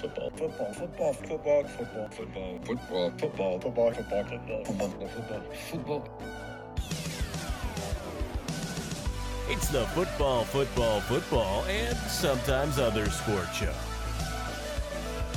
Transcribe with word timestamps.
Football. 0.00 0.30
Football. 0.30 0.72
Football. 0.72 1.12
Football. 1.12 1.64
Football. 1.64 2.08
Football. 2.08 2.10
Football. 2.10 2.58
Football. 3.18 3.20
Football. 3.58 3.58
Football. 3.58 3.90
Football. 3.90 4.64
Football. 4.64 5.08
Football. 5.08 5.42
Football. 5.70 6.08
It's 9.50 9.68
the 9.68 9.86
football, 9.86 10.44
football, 10.44 11.00
football, 11.00 11.64
and 11.64 11.96
sometimes 11.96 12.78
other 12.78 13.08
sport 13.08 13.46
show. 13.54 13.72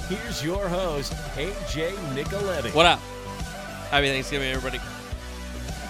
Here's 0.09 0.43
your 0.43 0.68
host, 0.68 1.14
AJ 1.36 1.91
Nicoletti. 2.14 2.75
What 2.75 2.86
up? 2.86 3.00
Happy 3.89 4.09
Thanksgiving, 4.09 4.50
everybody. 4.50 4.79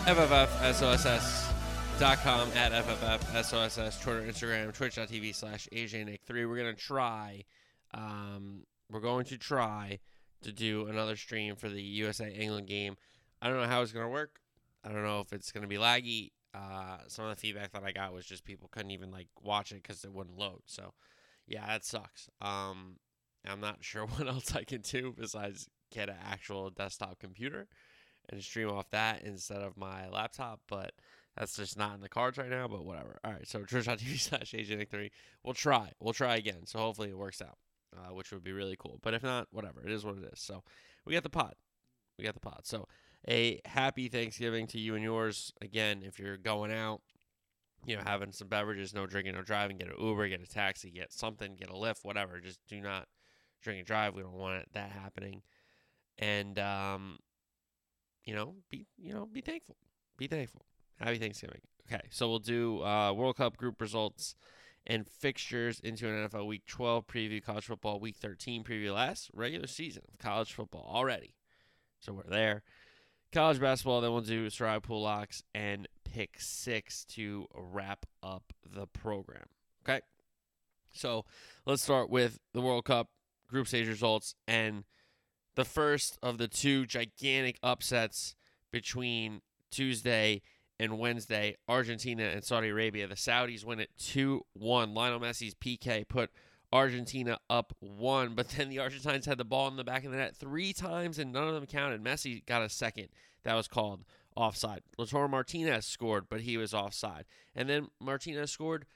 FFFSOSS.com 0.06 2.50
at 2.56 2.72
FFFSOSS, 2.72 4.00
Twitter, 4.02 4.22
Instagram, 4.22 4.72
twitch.tv 4.72 5.34
slash 5.34 5.68
AJNick3. 5.72 6.20
We're 6.30 6.58
going 6.58 6.76
to 6.76 6.80
try, 6.80 7.44
um, 7.94 8.64
we're 8.90 9.00
going 9.00 9.26
to 9.26 9.38
try 9.38 10.00
to 10.42 10.52
do 10.52 10.88
another 10.88 11.16
stream 11.16 11.56
for 11.56 11.70
the 11.70 11.82
USA 11.82 12.32
England 12.32 12.68
game. 12.68 12.96
I 13.42 13.48
don't 13.48 13.58
know 13.58 13.68
how 13.68 13.82
it's 13.82 13.92
going 13.92 14.06
to 14.06 14.12
work. 14.12 14.40
I 14.84 14.90
don't 14.90 15.04
know 15.04 15.20
if 15.20 15.34
it's 15.34 15.52
going 15.52 15.64
to 15.64 15.68
be 15.68 15.78
laggy. 15.78 16.32
Uh, 16.54 16.98
some 17.08 17.26
of 17.26 17.32
the 17.32 17.40
feedback 17.40 17.72
that 17.72 17.84
I 17.84 17.92
got 17.92 18.14
was 18.14 18.26
just 18.26 18.44
people 18.44 18.70
couldn't 18.72 18.92
even 18.92 19.12
like 19.12 19.28
watch 19.42 19.72
it 19.72 19.82
because 19.82 20.04
it 20.04 20.14
wouldn't 20.14 20.38
load. 20.38 20.62
So, 20.66 20.94
yeah, 21.48 21.66
that 21.68 21.86
sucks. 21.86 22.30
Um, 22.42 22.98
I'm 23.48 23.62
not 23.62 23.78
sure 23.82 24.06
what 24.06 24.28
else 24.28 24.56
I 24.56 24.64
can 24.64 24.82
do 24.82 25.14
besides 25.18 25.70
get 25.92 26.10
an 26.10 26.18
actual 26.26 26.70
desktop 26.70 27.20
computer 27.20 27.68
and 28.30 28.42
stream 28.42 28.70
off 28.70 28.90
that 28.92 29.24
instead 29.24 29.62
of 29.62 29.78
my 29.78 30.08
laptop, 30.10 30.62
but 30.68 30.94
that's 31.38 31.56
just 31.56 31.78
not 31.78 31.96
in 31.96 32.02
the 32.02 32.10
cards 32.10 32.38
right 32.38 32.50
now, 32.50 32.68
but 32.68 32.86
whatever. 32.86 33.20
All 33.24 33.32
right, 33.32 33.48
so 33.48 33.64
twitch.tv 33.64 34.20
slash 34.20 34.52
AJNick3. 34.52 35.10
We'll 35.44 35.54
try. 35.54 35.92
We'll 36.00 36.14
try 36.14 36.36
again. 36.36 36.66
So 36.66 36.80
hopefully 36.80 37.10
it 37.10 37.18
works 37.18 37.42
out, 37.42 37.58
uh, 37.96 38.14
which 38.14 38.32
would 38.32 38.44
be 38.44 38.52
really 38.52 38.76
cool. 38.78 39.00
But 39.02 39.14
if 39.14 39.24
not, 39.24 39.48
whatever. 39.52 39.82
It 39.84 39.92
is 39.92 40.06
what 40.06 40.18
it 40.18 40.24
is. 40.32 40.40
So 40.40 40.64
we 41.06 41.14
got 41.14 41.24
the 41.24 41.30
pot. 41.30 41.56
We 42.18 42.26
got 42.26 42.34
the 42.34 42.40
pot. 42.40 42.66
So 42.66 42.88
a 43.28 43.62
happy 43.66 44.08
Thanksgiving 44.08 44.68
to 44.68 44.80
you 44.80 44.96
and 44.96 45.04
yours. 45.04 45.54
Again, 45.62 46.04
if 46.04 46.20
you're 46.20 46.38
going 46.38 46.72
out, 46.72 47.02
you 47.86 47.96
know, 47.96 48.04
having 48.06 48.32
some 48.32 48.48
beverages, 48.48 48.94
no 48.94 49.06
drinking, 49.08 49.34
no 49.34 49.42
driving, 49.42 49.78
get 49.78 49.88
an 49.88 49.96
Uber, 50.00 50.28
get 50.28 50.42
a 50.42 50.48
taxi, 50.48 50.92
get 50.92 51.12
something, 51.12 51.56
get 51.56 51.70
a 51.70 51.78
lift, 51.78 52.04
whatever. 52.04 52.40
Just 52.40 52.60
do 52.68 52.80
not 52.80 53.08
drink 53.62 53.80
and 53.80 53.88
drive. 53.88 54.16
We 54.16 54.22
don't 54.22 54.34
want 54.34 54.72
that 54.74 54.92
happening. 54.92 55.42
And 56.20 56.60
um, 56.60 57.20
you 58.24 58.36
know, 58.36 58.56
be 58.70 58.86
you 58.98 59.14
know, 59.14 59.26
be 59.26 59.42
thankful. 59.42 59.78
Be 60.18 60.28
thankful. 60.28 60.66
Happy 61.00 61.18
Thanksgiving. 61.18 61.62
Okay, 61.92 62.08
so 62.12 62.30
we'll 62.30 62.40
do 62.40 62.84
uh, 62.84 63.12
World 63.12 63.38
Cup 63.38 63.58
group 63.58 63.82
results 63.82 64.36
and 64.92 65.08
fixtures 65.08 65.80
into 65.80 66.06
an 66.10 66.28
NFL 66.28 66.48
Week 66.48 66.66
12 66.68 67.08
preview, 67.08 67.42
college 67.42 67.64
football 67.64 68.02
Week 68.02 68.18
13 68.18 68.62
preview, 68.62 68.94
last 68.94 69.30
regular 69.34 69.66
season 69.66 70.04
of 70.12 70.20
college 70.20 70.52
football 70.52 70.86
already. 70.86 71.34
So 72.02 72.12
we're 72.12 72.30
there. 72.30 72.64
College 73.32 73.62
basketball, 73.62 74.02
then 74.02 74.12
we'll 74.12 74.20
do 74.20 74.50
Sarai 74.50 74.82
Pool 74.82 75.04
Locks 75.04 75.44
and 75.56 75.88
pick 76.04 76.32
six 76.40 77.06
to 77.06 77.48
wrap 77.56 78.06
up 78.22 78.52
the 78.70 78.86
program. 78.86 79.46
Okay, 79.86 80.02
so 80.92 81.24
let's 81.66 81.82
start 81.82 82.10
with 82.10 82.40
the 82.54 82.60
World 82.60 82.84
Cup 82.84 83.08
group 83.48 83.70
stage 83.70 83.88
results 83.88 84.36
and 84.46 84.84
the 85.56 85.64
first 85.64 86.18
of 86.22 86.38
the 86.38 86.50
two 86.50 86.86
gigantic 86.86 87.58
upsets 87.64 88.36
between 88.74 89.40
Tuesday 89.72 90.42
and 90.82 90.98
Wednesday, 90.98 91.56
Argentina 91.70 92.24
and 92.24 92.44
Saudi 92.44 92.70
Arabia. 92.70 93.06
The 93.06 93.14
Saudis 93.14 93.64
win 93.64 93.80
it 93.80 93.92
2 94.00 94.42
1. 94.54 94.94
Lionel 94.96 95.20
Messi's 95.20 95.54
PK 95.54 96.08
put 96.08 96.32
Argentina 96.74 97.38
up 97.52 97.72
1, 97.80 98.34
but 98.34 98.50
then 98.50 98.70
the 98.70 98.80
Argentines 98.80 99.28
had 99.28 99.38
the 99.38 99.46
ball 99.46 99.68
in 99.68 99.76
the 99.76 99.84
back 99.84 100.06
of 100.06 100.12
the 100.12 100.18
net 100.18 100.36
three 100.36 100.74
times 100.74 101.20
and 101.20 101.32
none 101.32 101.48
of 101.48 101.54
them 101.54 101.68
counted. 101.68 102.04
Messi 102.04 102.44
got 102.48 102.64
a 102.64 102.70
second. 102.70 103.10
That 103.44 103.54
was 103.54 103.68
called 103.68 104.06
offside. 104.36 104.82
Lautaro 104.98 105.30
Martinez 105.30 105.86
scored, 105.86 106.26
but 106.28 106.42
he 106.42 106.58
was 106.58 106.74
offside. 106.74 107.26
And 107.56 107.70
then 107.70 107.90
Martinez 108.00 108.50
scored 108.50 108.88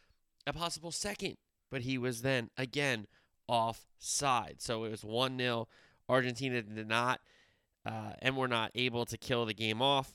a 0.47 0.53
possible 0.53 0.91
second, 0.91 1.37
but 1.69 1.81
he 1.81 1.99
was 1.99 2.23
then 2.23 2.49
again 2.57 3.05
offside. 3.47 4.55
So 4.57 4.85
it 4.85 4.89
was 4.89 5.03
1 5.03 5.37
0. 5.37 5.67
Argentina 6.09 6.63
did 6.63 6.87
not 6.87 7.21
uh, 7.85 8.13
and 8.23 8.35
were 8.35 8.47
not 8.47 8.71
able 8.73 9.05
to 9.05 9.19
kill 9.19 9.45
the 9.45 9.53
game 9.53 9.83
off. 9.83 10.13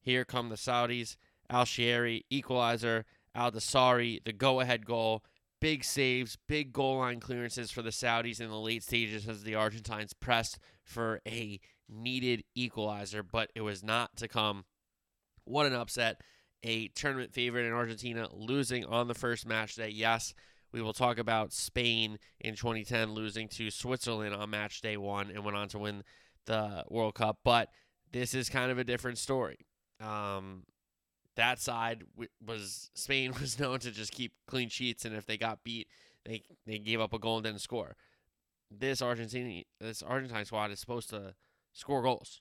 Here 0.00 0.24
come 0.24 0.48
the 0.48 0.56
Saudis. 0.56 1.16
Al 1.50 1.64
Shehri, 1.64 2.22
equalizer. 2.30 3.04
Al 3.34 3.52
Dawsari, 3.52 4.22
the 4.24 4.32
go 4.32 4.60
ahead 4.60 4.84
goal. 4.84 5.24
Big 5.60 5.84
saves, 5.84 6.36
big 6.46 6.72
goal 6.72 6.98
line 6.98 7.20
clearances 7.20 7.70
for 7.70 7.82
the 7.82 7.90
Saudis 7.90 8.40
in 8.40 8.48
the 8.48 8.58
late 8.58 8.82
stages 8.82 9.28
as 9.28 9.42
the 9.42 9.54
Argentines 9.54 10.12
pressed 10.12 10.58
for 10.84 11.20
a 11.26 11.60
needed 11.88 12.44
equalizer, 12.54 13.22
but 13.22 13.50
it 13.54 13.62
was 13.62 13.82
not 13.82 14.16
to 14.16 14.28
come. 14.28 14.64
What 15.44 15.66
an 15.66 15.74
upset. 15.74 16.20
A 16.64 16.88
tournament 16.88 17.32
favorite 17.32 17.66
in 17.66 17.72
Argentina 17.72 18.28
losing 18.32 18.84
on 18.84 19.08
the 19.08 19.14
first 19.14 19.46
match 19.46 19.76
day. 19.76 19.88
Yes, 19.88 20.34
we 20.72 20.82
will 20.82 20.92
talk 20.92 21.18
about 21.18 21.52
Spain 21.52 22.18
in 22.40 22.54
2010 22.54 23.12
losing 23.12 23.48
to 23.48 23.70
Switzerland 23.70 24.34
on 24.34 24.50
match 24.50 24.80
day 24.80 24.96
one 24.96 25.30
and 25.30 25.44
went 25.44 25.56
on 25.56 25.68
to 25.68 25.78
win 25.78 26.02
the 26.46 26.84
World 26.88 27.14
Cup. 27.14 27.38
But 27.44 27.68
this 28.12 28.34
is 28.34 28.48
kind 28.48 28.70
of 28.70 28.78
a 28.78 28.84
different 28.84 29.18
story. 29.18 29.58
Um, 30.00 30.64
that 31.36 31.60
side 31.60 32.02
was 32.44 32.90
Spain 32.94 33.32
was 33.40 33.58
known 33.58 33.78
to 33.80 33.90
just 33.90 34.12
keep 34.12 34.32
clean 34.46 34.68
sheets, 34.68 35.04
and 35.04 35.14
if 35.14 35.26
they 35.26 35.38
got 35.38 35.64
beat, 35.64 35.88
they 36.24 36.42
they 36.66 36.78
gave 36.78 37.00
up 37.00 37.12
a 37.12 37.18
goal 37.18 37.36
and 37.36 37.44
didn't 37.44 37.60
score. 37.60 37.96
This 38.70 39.00
Argentine 39.00 39.64
this 39.80 40.02
Argentine 40.02 40.44
squad 40.44 40.70
is 40.70 40.80
supposed 40.80 41.10
to 41.10 41.34
score 41.72 42.02
goals 42.02 42.40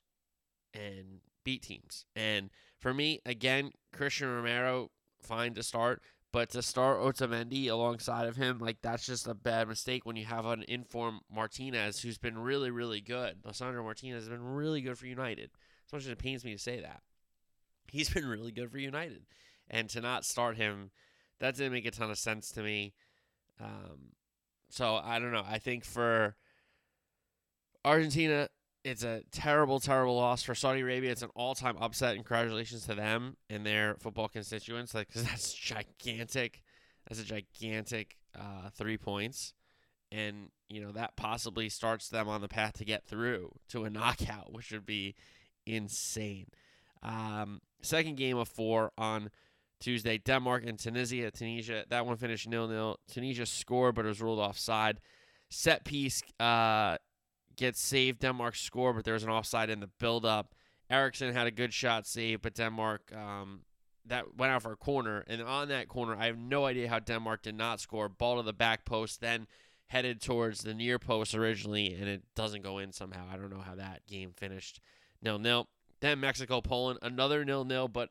and 0.73 1.21
beat 1.43 1.61
teams. 1.61 2.05
And 2.15 2.49
for 2.79 2.93
me, 2.93 3.21
again, 3.25 3.71
Christian 3.93 4.27
Romero 4.27 4.91
fine 5.21 5.53
to 5.53 5.63
start, 5.63 6.01
but 6.33 6.49
to 6.49 6.61
start 6.61 6.99
Otamendi 6.99 7.69
alongside 7.69 8.27
of 8.27 8.35
him, 8.35 8.59
like 8.59 8.77
that's 8.81 9.05
just 9.05 9.27
a 9.27 9.33
bad 9.33 9.67
mistake 9.67 10.05
when 10.05 10.15
you 10.15 10.25
have 10.25 10.45
an 10.45 10.65
informed 10.67 11.21
Martinez 11.33 12.01
who's 12.01 12.17
been 12.17 12.37
really, 12.37 12.71
really 12.71 13.01
good. 13.01 13.43
Lisandro 13.43 13.83
Martinez 13.83 14.23
has 14.23 14.29
been 14.29 14.43
really 14.43 14.81
good 14.81 14.97
for 14.97 15.07
United. 15.07 15.51
As 15.87 15.93
much 15.93 16.03
as 16.03 16.09
it 16.09 16.17
pains 16.17 16.43
me 16.43 16.51
to 16.51 16.59
say 16.59 16.81
that, 16.81 17.01
he's 17.91 18.09
been 18.13 18.25
really 18.25 18.51
good 18.51 18.71
for 18.71 18.77
United, 18.77 19.23
and 19.69 19.89
to 19.89 20.01
not 20.01 20.25
start 20.25 20.57
him, 20.57 20.91
that 21.39 21.55
didn't 21.55 21.73
make 21.73 21.85
a 21.85 21.91
ton 21.91 22.09
of 22.09 22.17
sense 22.17 22.51
to 22.51 22.63
me. 22.63 22.93
Um, 23.59 24.13
so 24.69 24.95
I 24.95 25.19
don't 25.19 25.31
know. 25.31 25.45
I 25.47 25.59
think 25.59 25.85
for 25.85 26.35
Argentina, 27.85 28.49
it's 28.83 29.03
a 29.03 29.21
terrible, 29.31 29.79
terrible 29.79 30.15
loss 30.15 30.43
for 30.43 30.55
Saudi 30.55 30.81
Arabia. 30.81 31.11
It's 31.11 31.21
an 31.21 31.29
all-time 31.35 31.75
upset. 31.79 32.15
And 32.15 32.25
congratulations 32.25 32.85
to 32.87 32.95
them 32.95 33.37
and 33.49 33.65
their 33.65 33.95
football 33.99 34.27
constituents, 34.27 34.93
like 34.93 35.07
because 35.07 35.23
that's 35.25 35.53
gigantic. 35.53 36.63
That's 37.07 37.21
a 37.21 37.25
gigantic 37.25 38.17
uh, 38.37 38.69
three 38.75 38.97
points, 38.97 39.53
and 40.11 40.49
you 40.69 40.81
know 40.81 40.91
that 40.91 41.15
possibly 41.15 41.69
starts 41.69 42.09
them 42.09 42.27
on 42.27 42.41
the 42.41 42.49
path 42.49 42.73
to 42.79 42.85
get 42.85 43.05
through 43.05 43.53
to 43.69 43.85
a 43.85 43.89
knockout, 43.89 44.51
which 44.51 44.71
would 44.71 44.85
be 44.85 45.15
insane. 45.65 46.47
Um, 47.01 47.61
second 47.81 48.17
game 48.17 48.37
of 48.37 48.47
four 48.47 48.91
on 48.97 49.29
Tuesday, 49.79 50.17
Denmark 50.17 50.63
and 50.65 50.79
Tunisia. 50.79 51.31
Tunisia 51.31 51.85
that 51.89 52.05
one 52.05 52.17
finished 52.17 52.47
nil 52.47 52.67
nil. 52.67 52.99
Tunisia 53.11 53.45
scored, 53.45 53.95
but 53.95 54.05
it 54.05 54.09
was 54.09 54.21
ruled 54.21 54.39
offside. 54.39 54.99
Set 55.49 55.83
piece. 55.85 56.21
Uh, 56.39 56.97
gets 57.57 57.81
saved. 57.81 58.19
Denmark 58.19 58.55
score, 58.55 58.93
but 58.93 59.03
there 59.03 59.15
was 59.15 59.23
an 59.23 59.29
offside 59.29 59.69
in 59.69 59.79
the 59.79 59.89
build-up. 59.99 60.55
Eriksen 60.89 61.33
had 61.33 61.47
a 61.47 61.51
good 61.51 61.73
shot 61.73 62.07
save, 62.07 62.41
but 62.41 62.53
Denmark 62.55 63.11
um, 63.13 63.61
that 64.05 64.37
went 64.37 64.53
out 64.53 64.61
for 64.61 64.71
a 64.71 64.77
corner. 64.77 65.25
And 65.27 65.41
on 65.41 65.67
that 65.67 65.89
corner, 65.89 66.15
I 66.15 66.27
have 66.27 66.37
no 66.37 66.65
idea 66.65 66.87
how 66.87 66.99
Denmark 66.99 67.41
did 67.41 67.55
not 67.55 67.81
score. 67.81 68.07
Ball 68.07 68.37
to 68.37 68.43
the 68.43 68.53
back 68.53 68.85
post, 68.85 69.19
then 69.19 69.47
headed 69.87 70.21
towards 70.21 70.61
the 70.61 70.73
near 70.73 70.99
post 70.99 71.35
originally, 71.35 71.93
and 71.93 72.07
it 72.07 72.23
doesn't 72.35 72.63
go 72.63 72.77
in 72.77 72.93
somehow. 72.93 73.25
I 73.31 73.35
don't 73.35 73.49
know 73.49 73.61
how 73.61 73.75
that 73.75 74.05
game 74.07 74.31
finished. 74.35 74.79
Nil 75.21 75.39
nil. 75.39 75.67
Then 75.99 76.19
Mexico 76.19 76.61
Poland, 76.61 76.99
another 77.01 77.43
nil 77.43 77.65
nil, 77.65 77.87
but 77.87 78.09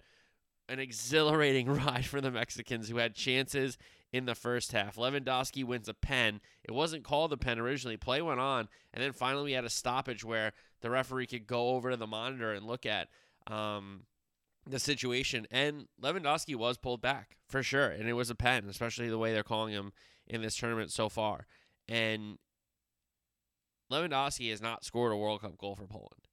an 0.69 0.81
exhilarating 0.81 1.69
ride 1.73 2.07
for 2.07 2.21
the 2.21 2.31
Mexicans 2.31 2.89
who 2.89 2.97
had 2.97 3.15
chances 3.15 3.79
in 4.13 4.25
the 4.25 4.35
first 4.35 4.73
half. 4.73 4.97
Lewandowski 4.97 5.65
wins 5.65 5.89
a 5.89 5.95
pen. 5.95 6.41
It 6.65 6.73
wasn't 6.73 7.05
called 7.05 7.33
a 7.33 7.37
pen 7.37 7.59
originally. 7.59 7.97
Play 7.97 8.23
went 8.23 8.41
on, 8.41 8.69
and 8.93 9.03
then 9.03 9.13
finally 9.13 9.45
we 9.45 9.53
had 9.53 9.65
a 9.65 9.71
stoppage 9.71 10.25
where 10.25 10.53
the 10.81 10.91
referee 10.91 11.27
could 11.27 11.47
go 11.47 11.71
over 11.71 11.91
to 11.91 11.97
the 11.97 12.07
monitor 12.07 12.53
and 12.53 12.67
look 12.67 12.87
at 12.87 13.09
um, 13.47 14.05
the 14.67 14.79
situation. 14.79 15.47
And 15.51 15.87
Lewandowski 16.03 16.57
was 16.57 16.79
pulled 16.79 17.01
back 17.01 17.37
for 17.49 17.63
sure, 17.63 17.89
and 17.89 18.09
it 18.09 18.15
was 18.15 18.31
a 18.31 18.35
pen, 18.35 18.67
especially 18.69 19.09
the 19.09 19.19
way 19.19 19.33
they're 19.33 19.43
calling 19.43 19.73
him 19.73 19.93
in 20.27 20.43
this 20.43 20.57
tournament 20.57 20.93
so 20.93 21.09
far. 21.09 21.47
And 21.89 22.39
Lewandowski 23.91 24.51
has 24.51 24.61
not 24.61 24.85
scored 24.85 25.13
a 25.13 25.17
World 25.17 25.43
Cup 25.43 25.57
goal 25.59 25.77
for 25.77 25.87
Poland. 25.87 26.26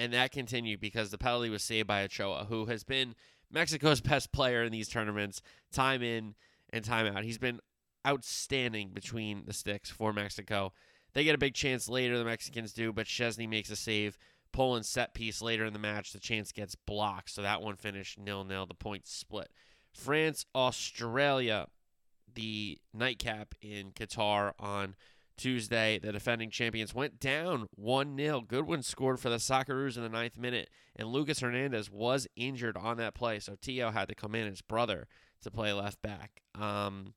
And 0.00 0.14
that 0.14 0.32
continued 0.32 0.80
because 0.80 1.10
the 1.10 1.18
penalty 1.18 1.50
was 1.50 1.62
saved 1.62 1.86
by 1.86 2.04
Ochoa, 2.04 2.46
who 2.48 2.64
has 2.64 2.84
been 2.84 3.14
Mexico's 3.52 4.00
best 4.00 4.32
player 4.32 4.62
in 4.62 4.72
these 4.72 4.88
tournaments, 4.88 5.42
time 5.70 6.02
in 6.02 6.34
and 6.72 6.82
time 6.82 7.06
out. 7.06 7.22
He's 7.22 7.36
been 7.36 7.60
outstanding 8.08 8.92
between 8.94 9.42
the 9.44 9.52
sticks 9.52 9.90
for 9.90 10.14
Mexico. 10.14 10.72
They 11.12 11.22
get 11.22 11.34
a 11.34 11.38
big 11.38 11.52
chance 11.52 11.86
later, 11.86 12.16
the 12.16 12.24
Mexicans 12.24 12.72
do, 12.72 12.94
but 12.94 13.06
Szczesny 13.06 13.46
makes 13.46 13.68
a 13.68 13.76
save. 13.76 14.16
Poland 14.52 14.86
set 14.86 15.12
piece 15.12 15.42
later 15.42 15.66
in 15.66 15.74
the 15.74 15.78
match. 15.78 16.14
The 16.14 16.18
chance 16.18 16.50
gets 16.50 16.74
blocked, 16.74 17.28
so 17.28 17.42
that 17.42 17.60
one 17.60 17.76
finished 17.76 18.18
nil 18.18 18.44
nil. 18.44 18.64
The 18.64 18.72
points 18.72 19.12
split. 19.12 19.50
France, 19.92 20.46
Australia, 20.54 21.66
the 22.32 22.78
nightcap 22.94 23.54
in 23.60 23.90
Qatar 23.92 24.52
on 24.58 24.94
Tuesday. 25.40 25.98
The 25.98 26.12
defending 26.12 26.50
champions 26.50 26.94
went 26.94 27.18
down 27.18 27.66
1 27.74 28.16
0. 28.16 28.42
Goodwin 28.42 28.82
scored 28.82 29.18
for 29.18 29.30
the 29.30 29.36
Socceroos 29.36 29.96
in 29.96 30.02
the 30.02 30.08
ninth 30.08 30.36
minute, 30.36 30.68
and 30.94 31.08
Lucas 31.08 31.40
Hernandez 31.40 31.90
was 31.90 32.26
injured 32.36 32.76
on 32.76 32.98
that 32.98 33.14
play, 33.14 33.38
so 33.38 33.56
Theo 33.60 33.90
had 33.90 34.08
to 34.08 34.14
come 34.14 34.34
in, 34.34 34.46
his 34.46 34.62
brother, 34.62 35.06
to 35.42 35.50
play 35.50 35.72
left 35.72 36.02
back. 36.02 36.42
Um, 36.54 37.14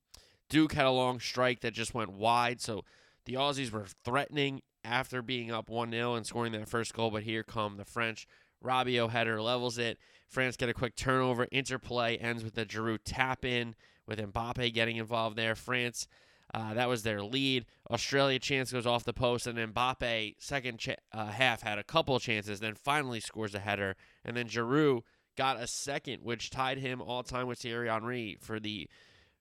Duke 0.50 0.74
had 0.74 0.86
a 0.86 0.92
long 0.92 1.20
strike 1.20 1.62
that 1.62 1.74
just 1.74 1.94
went 1.94 2.12
wide, 2.12 2.62
so 2.62 2.84
the 3.26 3.34
Aussies 3.34 3.72
were 3.72 3.88
threatening 4.04 4.62
after 4.84 5.22
being 5.22 5.52
up 5.52 5.70
1 5.70 5.92
0 5.92 6.16
and 6.16 6.26
scoring 6.26 6.54
that 6.54 6.70
first 6.70 6.94
goal, 6.94 7.12
but 7.12 7.24
here 7.24 7.44
come 7.44 7.78
the 7.78 7.86
French. 7.86 8.26
Rabiot 8.64 9.10
header 9.10 9.42
levels 9.42 9.78
it. 9.78 9.98
France 10.30 10.56
get 10.56 10.70
a 10.70 10.74
quick 10.74 10.96
turnover. 10.96 11.48
Interplay 11.52 12.18
ends 12.18 12.44
with 12.44 12.58
a 12.58 12.66
Giroud 12.66 13.00
tap 13.04 13.44
in 13.44 13.76
with 14.08 14.20
Mbappe 14.20 14.74
getting 14.74 14.98
involved 14.98 15.38
there. 15.38 15.56
France, 15.56 16.08
uh, 16.54 16.74
that 16.76 16.88
was 16.88 17.04
their 17.04 17.24
lead. 17.24 17.66
Australia 17.90 18.38
chance 18.40 18.72
goes 18.72 18.86
off 18.86 19.04
the 19.04 19.14
post, 19.14 19.48
and 19.48 19.58
then 19.58 19.74
Mbappe, 19.74 20.36
second 20.38 20.80
uh, 21.12 21.28
half, 21.28 21.64
had 21.64 21.80
a 21.80 21.84
couple 21.84 22.16
of 22.16 22.22
chances, 22.22 22.60
then 22.60 22.76
finally 22.76 23.20
scores 23.20 23.56
a 23.56 23.60
header. 23.60 23.96
And 24.24 24.38
then 24.38 24.48
Giroud 24.48 25.02
got 25.36 25.60
a 25.60 25.66
second, 25.66 26.24
which 26.24 26.52
tied 26.52 26.78
him 26.78 27.02
all 27.02 27.24
time 27.24 27.48
with 27.48 27.60
Thierry 27.60 27.90
Henry 27.90 28.38
for 28.40 28.60
the 28.60 28.88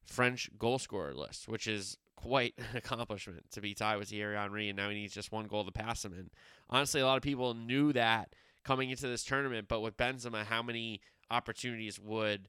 French 0.04 0.48
goal 0.58 0.78
scorer 0.78 1.14
list, 1.14 1.48
which 1.48 1.66
is 1.66 1.98
quite 2.16 2.54
an 2.58 2.76
accomplishment 2.76 3.50
to 3.50 3.60
be 3.60 3.74
tied 3.74 3.96
with 3.96 4.08
Thierry 4.08 4.36
Henry, 4.36 4.68
and 4.68 4.76
now 4.78 4.88
he 4.88 4.94
needs 4.94 5.14
just 5.14 5.32
one 5.32 5.46
goal 5.46 5.64
to 5.64 5.72
pass 5.72 6.04
him. 6.04 6.14
And 6.14 6.30
honestly, 6.70 7.02
a 7.02 7.06
lot 7.06 7.18
of 7.18 7.22
people 7.22 7.52
knew 7.52 7.92
that 7.92 8.34
coming 8.64 8.88
into 8.90 9.06
this 9.06 9.24
tournament, 9.24 9.68
but 9.68 9.80
with 9.80 9.98
Benzema, 9.98 10.44
how 10.44 10.62
many 10.62 11.02
opportunities 11.30 12.00
would 12.00 12.48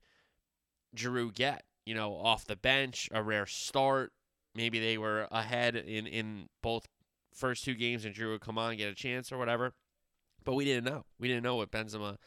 Giroud 0.96 1.34
get? 1.34 1.64
You 1.86 1.96
know, 1.96 2.14
off 2.14 2.46
the 2.46 2.56
bench, 2.56 3.10
a 3.12 3.22
rare 3.22 3.46
start. 3.46 4.14
Maybe 4.56 4.80
they 4.80 4.98
were 4.98 5.28
ahead 5.32 5.76
in, 5.76 6.06
in 6.06 6.48
both 6.62 6.88
first 7.34 7.64
two 7.64 7.76
games, 7.76 8.06
and 8.06 8.14
Drew 8.14 8.32
would 8.32 8.42
come 8.42 8.58
on 8.58 8.72
and 8.72 8.78
get 8.78 8.92
a 8.92 8.96
chance 8.96 9.32
or 9.32 9.38
whatever. 9.38 9.74
But 10.44 10.54
we 10.54 10.66
didn't 10.66 10.86
know. 10.86 11.06
We 11.20 11.28
didn't 11.28 11.44
know 11.44 11.56
what 11.56 11.72
Benzema 11.72 12.18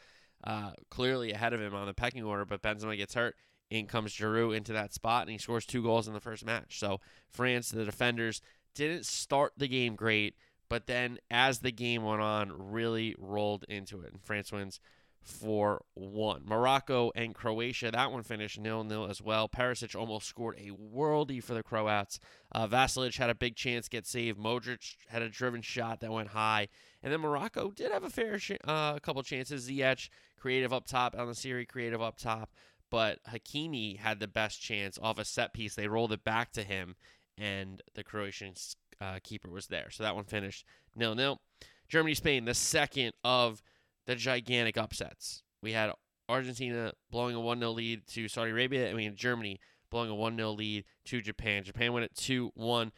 uh, 0.43 0.71
clearly 0.89 1.31
ahead 1.31 1.53
of 1.53 1.61
him 1.61 1.73
on 1.73 1.87
the 1.87 1.93
pecking 1.93 2.23
order, 2.23 2.45
but 2.45 2.61
Benzema 2.61 2.97
gets 2.97 3.13
hurt. 3.13 3.35
In 3.69 3.85
comes 3.85 4.13
Giroud 4.13 4.55
into 4.55 4.71
that 4.73 4.93
spot, 4.93 5.23
and 5.23 5.31
he 5.31 5.37
scores 5.37 5.65
two 5.65 5.83
goals 5.83 6.07
in 6.07 6.13
the 6.13 6.21
first 6.21 6.45
match. 6.45 6.79
So 6.79 7.01
France, 7.29 7.69
the 7.69 7.83
defenders, 7.83 8.41
didn't 8.75 9.05
start 9.05 9.53
the 9.57 9.67
game 9.67 9.95
great, 9.95 10.35
but 10.69 10.87
then 10.87 11.17
as 11.29 11.59
the 11.59 11.71
game 11.71 12.03
went 12.03 12.21
on, 12.21 12.71
really 12.71 13.13
rolled 13.17 13.65
into 13.67 14.01
it, 14.01 14.13
and 14.13 14.21
France 14.21 14.53
wins 14.53 14.79
4 15.21 15.83
1. 15.93 16.41
Morocco 16.45 17.11
and 17.15 17.35
Croatia, 17.35 17.91
that 17.91 18.11
one 18.11 18.23
finished 18.23 18.59
nil 18.59 18.83
nil 18.83 19.07
as 19.09 19.21
well. 19.21 19.49
Perisic 19.49 19.95
almost 19.95 20.27
scored 20.27 20.57
a 20.57 20.69
worldie 20.71 21.43
for 21.43 21.53
the 21.53 21.63
Croats. 21.63 22.19
Uh, 22.51 22.67
Vasilic 22.67 23.17
had 23.17 23.29
a 23.29 23.35
big 23.35 23.55
chance, 23.55 23.89
get 23.89 24.07
saved. 24.07 24.39
Modric 24.39 24.95
had 25.09 25.21
a 25.21 25.29
driven 25.29 25.61
shot 25.61 25.99
that 25.99 26.11
went 26.11 26.29
high. 26.29 26.69
And 27.03 27.11
then 27.11 27.21
Morocco 27.21 27.71
did 27.71 27.91
have 27.91 28.03
a 28.03 28.09
fair 28.09 28.39
sh- 28.39 28.53
uh, 28.63 28.99
couple 28.99 29.21
chances. 29.23 29.69
Ziyech, 29.69 30.09
creative 30.39 30.71
up 30.71 30.87
top. 30.87 31.15
on 31.17 31.27
the 31.27 31.33
Nesyri, 31.33 31.67
creative 31.67 32.01
up 32.01 32.17
top. 32.17 32.51
But 32.89 33.19
Hakimi 33.29 33.97
had 33.97 34.19
the 34.19 34.27
best 34.27 34.61
chance 34.61 34.97
off 35.01 35.19
a 35.19 35.25
set 35.25 35.53
piece. 35.53 35.75
They 35.75 35.87
rolled 35.89 36.13
it 36.13 36.23
back 36.23 36.53
to 36.53 36.63
him, 36.63 36.95
and 37.37 37.81
the 37.95 38.03
Croatian 38.03 38.53
uh, 39.01 39.19
keeper 39.21 39.49
was 39.49 39.67
there. 39.67 39.89
So 39.91 40.03
that 40.03 40.15
one 40.15 40.23
finished 40.23 40.65
nil 40.95 41.13
nil. 41.15 41.41
Germany 41.89 42.15
Spain, 42.15 42.45
the 42.45 42.53
second 42.53 43.13
of 43.23 43.61
the 44.07 44.15
gigantic 44.15 44.77
upsets. 44.77 45.43
We 45.61 45.73
had 45.73 45.91
Argentina 46.27 46.93
blowing 47.11 47.35
a 47.35 47.39
1 47.39 47.59
0 47.59 47.71
lead 47.71 48.07
to 48.07 48.27
Saudi 48.27 48.51
Arabia, 48.51 48.87
and 48.87 48.95
we 48.95 49.05
had 49.05 49.15
Germany 49.15 49.59
blowing 49.91 50.09
a 50.09 50.15
1 50.15 50.35
0 50.35 50.51
lead 50.51 50.85
to 51.05 51.21
Japan. 51.21 51.63
Japan 51.63 51.93
went 51.93 52.05
at 52.05 52.15
2 52.15 52.51
1. 52.55 52.91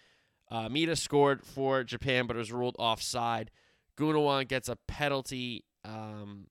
Uh, 0.51 0.69
Maeda 0.69 0.97
scored 0.97 1.43
for 1.43 1.83
Japan, 1.83 2.25
but 2.25 2.35
it 2.35 2.39
was 2.39 2.51
ruled 2.51 2.75
offside. 2.79 3.51
Gundogan 3.97 4.47
gets 4.47 4.69
a 4.69 4.77
penalty, 4.87 5.65
um, 5.83 6.47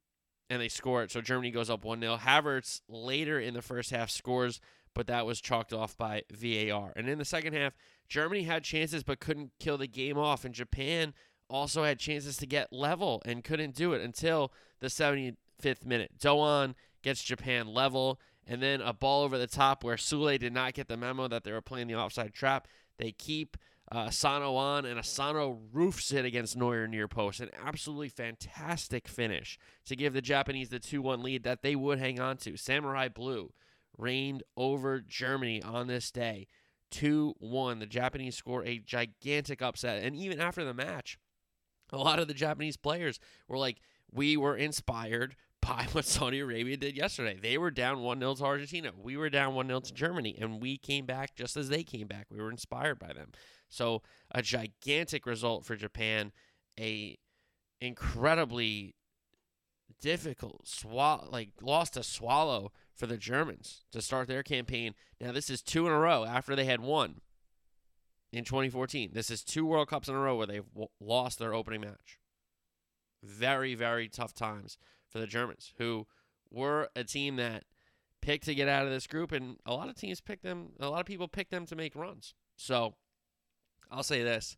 and 0.51 0.61
they 0.61 0.69
score 0.69 1.03
it. 1.03 1.11
So 1.11 1.21
Germany 1.21 1.51
goes 1.51 1.71
up 1.71 1.85
1 1.85 2.01
0. 2.01 2.17
Havertz 2.17 2.81
later 2.89 3.41
in 3.41 3.55
the 3.55 3.63
first 3.63 3.91
half 3.91 4.11
scores, 4.11 4.61
but 4.95 5.07
that 5.07 5.27
was 5.27 5.41
chalked 5.41 5.73
off 5.73 5.97
by 5.97 6.23
VAR. 6.33 6.93
And 6.97 7.09
in 7.09 7.19
the 7.19 7.25
second 7.25 7.55
half, 7.55 7.75
Germany 8.09 8.43
had 8.43 8.65
chances 8.65 9.03
but 9.03 9.21
couldn't 9.21 9.53
kill 9.61 9.79
the 9.79 9.87
game 9.87 10.19
off, 10.19 10.45
and 10.45 10.55
Japan 10.55 11.15
also 11.50 11.85
had 11.85 11.99
chances 11.99 12.37
to 12.39 12.47
get 12.47 12.73
level 12.73 13.23
and 13.25 13.45
couldn't 13.45 13.75
do 13.75 13.93
it 13.93 14.03
until 14.03 14.53
the 14.81 14.89
75th 14.89 15.85
minute. 15.85 16.12
Doan 16.21 16.75
gets 17.03 17.23
Japan 17.23 17.67
level, 17.67 18.21
and 18.47 18.62
then 18.62 18.81
a 18.81 18.93
ball 18.93 19.23
over 19.23 19.39
the 19.39 19.47
top 19.47 19.85
where 19.85 19.97
Sule 19.97 20.39
did 20.39 20.53
not 20.53 20.75
get 20.75 20.89
the 20.89 20.97
memo 20.97 21.29
that 21.29 21.45
they 21.45 21.53
were 21.53 21.61
playing 21.61 21.87
the 21.87 21.95
offside 21.95 22.35
trap. 22.35 22.69
They 22.99 23.12
keep 23.12 23.56
uh, 23.91 24.09
Asano 24.09 24.55
on, 24.55 24.85
and 24.85 24.99
Asano 24.99 25.61
roofs 25.73 26.12
it 26.12 26.25
against 26.25 26.56
Neuer 26.56 26.87
near 26.87 27.09
post. 27.09 27.41
An 27.41 27.50
absolutely 27.65 28.09
fantastic 28.09 29.09
finish 29.09 29.59
to 29.87 29.97
give 29.97 30.12
the 30.12 30.21
Japanese 30.21 30.69
the 30.69 30.79
2 30.79 31.00
1 31.00 31.23
lead 31.23 31.45
that 31.45 31.62
they 31.62 31.75
would 31.75 31.99
hang 31.99 32.21
on 32.21 32.37
to. 32.39 32.56
Samurai 32.56 33.09
Blue 33.09 33.53
reigned 33.97 34.43
over 34.56 35.00
Germany 35.00 35.62
on 35.62 35.87
this 35.87 36.11
day. 36.11 36.49
2 36.91 37.35
1. 37.39 37.79
The 37.79 37.87
Japanese 37.87 38.37
score 38.37 38.65
a 38.65 38.79
gigantic 38.79 39.62
upset. 39.62 40.03
And 40.03 40.17
even 40.17 40.41
after 40.41 40.65
the 40.65 40.75
match, 40.75 41.19
a 41.93 41.99
lot 41.99 42.19
of 42.19 42.29
the 42.29 42.35
Japanese 42.35 42.76
players 42.76 43.19
were 43.49 43.58
like, 43.58 43.79
we 44.12 44.37
were 44.37 44.56
inspired 44.56 45.37
by 45.61 45.87
what 45.93 46.05
Saudi 46.05 46.40
Arabia 46.40 46.76
did 46.76 46.96
yesterday. 46.96 47.38
They 47.40 47.58
were 47.58 47.70
down 47.70 48.00
1 48.00 48.20
0 48.20 48.35
to 48.37 48.44
Argentina. 48.44 48.93
We 48.96 49.17
were 49.17 49.31
down 49.31 49.55
1 49.55 49.67
0 49.67 49.81
to 49.81 49.94
Germany, 49.94 50.37
and 50.40 50.62
we 50.62 50.76
came 50.76 51.06
back 51.06 51.35
just 51.35 51.56
as 51.56 51.69
they 51.69 51.82
came 51.82 52.06
back. 52.06 52.26
We 52.31 52.40
were 52.40 52.50
inspired 52.50 52.99
by 52.99 53.12
them. 53.12 53.32
So, 53.69 54.02
a 54.31 54.43
gigantic 54.43 55.26
result 55.26 55.64
for 55.64 55.76
Japan, 55.76 56.32
a 56.79 57.19
incredibly 57.81 58.94
difficult 60.00 60.67
swallow, 60.67 61.29
like 61.31 61.50
lost 61.61 61.94
to 61.94 62.02
swallow 62.02 62.73
for 62.95 63.07
the 63.07 63.16
Germans 63.16 63.85
to 63.92 64.00
start 64.00 64.28
their 64.28 64.42
campaign. 64.42 64.95
Now, 65.21 65.33
this 65.33 65.50
is 65.50 65.62
two 65.62 65.87
in 65.87 65.92
a 65.92 65.99
row 65.99 66.25
after 66.25 66.57
they 66.57 66.64
had 66.64 66.80
won 66.80 67.21
in 68.32 68.44
2014. 68.44 69.11
This 69.12 69.30
is 69.30 69.42
two 69.42 69.66
World 69.66 69.88
Cups 69.88 70.08
in 70.08 70.14
a 70.14 70.18
row 70.18 70.37
where 70.37 70.47
they've 70.47 70.73
w- 70.73 70.88
lost 71.00 71.38
their 71.38 71.54
opening 71.54 71.80
match. 71.80 72.18
Very, 73.23 73.75
very 73.75 74.08
tough 74.08 74.35
times 74.35 74.78
for 75.08 75.18
the 75.18 75.26
Germans, 75.26 75.73
who 75.78 76.06
were 76.50 76.88
a 76.94 77.04
team 77.04 77.37
that 77.37 77.64
picked 78.20 78.44
to 78.44 78.54
get 78.54 78.68
out 78.68 78.85
of 78.85 78.92
this 78.92 79.06
group, 79.06 79.32
and 79.32 79.56
a 79.66 79.75
lot 79.75 79.88
of 79.88 79.97
teams 79.97 80.20
picked 80.20 80.42
them. 80.42 80.70
A 80.78 80.88
lot 80.88 81.00
of 81.00 81.06
people 81.06 81.28
picked 81.28 81.50
them 81.50 81.66
to 81.66 81.76
make 81.76 81.97
runs. 81.97 82.35
So, 82.56 82.94
I'll 83.90 84.02
say 84.02 84.23
this: 84.23 84.56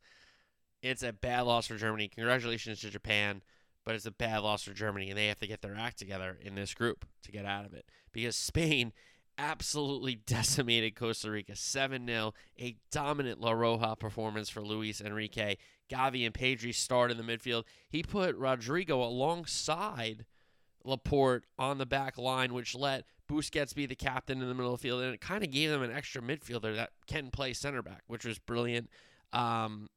it's 0.82 1.02
a 1.02 1.12
bad 1.12 1.42
loss 1.42 1.66
for 1.66 1.76
Germany. 1.76 2.08
Congratulations 2.08 2.80
to 2.80 2.90
Japan, 2.90 3.42
but 3.84 3.94
it's 3.94 4.06
a 4.06 4.10
bad 4.10 4.38
loss 4.38 4.64
for 4.64 4.74
Germany, 4.74 5.08
and 5.08 5.18
they 5.18 5.28
have 5.28 5.38
to 5.40 5.46
get 5.46 5.62
their 5.62 5.76
act 5.76 5.98
together 5.98 6.38
in 6.40 6.54
this 6.54 6.74
group 6.74 7.06
to 7.22 7.32
get 7.32 7.46
out 7.46 7.64
of 7.64 7.72
it 7.72 7.86
because 8.12 8.36
Spain 8.36 8.92
absolutely 9.40 10.14
decimated 10.26 10.94
Costa 10.94 11.30
Rica 11.30 11.56
7 11.56 12.06
0. 12.06 12.34
A 12.58 12.76
dominant 12.90 13.40
La 13.40 13.52
Roja 13.52 13.98
performance 13.98 14.48
for 14.48 14.60
Luis 14.60 15.00
Enrique. 15.00 15.56
Gavi 15.90 16.24
and 16.24 16.34
Pedri 16.34 16.74
starred 16.74 17.10
in 17.10 17.16
the 17.16 17.22
midfield. 17.22 17.64
He 17.88 18.02
put 18.02 18.36
Rodrigo 18.36 19.02
alongside 19.02 20.24
Laporte 20.84 21.44
on 21.58 21.78
the 21.78 21.86
back 21.86 22.16
line, 22.16 22.54
which 22.54 22.74
let 22.74 23.04
Busquets 23.28 23.74
be 23.74 23.86
the 23.86 23.96
captain 23.96 24.40
in 24.40 24.48
the 24.48 24.54
middle 24.54 24.72
of 24.72 24.80
the 24.80 24.88
field. 24.88 25.02
And 25.02 25.14
it 25.14 25.20
kind 25.20 25.42
of 25.42 25.50
gave 25.50 25.70
them 25.70 25.82
an 25.82 25.90
extra 25.90 26.22
midfielder 26.22 26.76
that 26.76 26.90
can 27.06 27.30
play 27.30 27.52
center 27.52 27.82
back, 27.82 28.02
which 28.06 28.24
was 28.24 28.38
brilliant. 28.38 28.88
Um, 29.32 29.88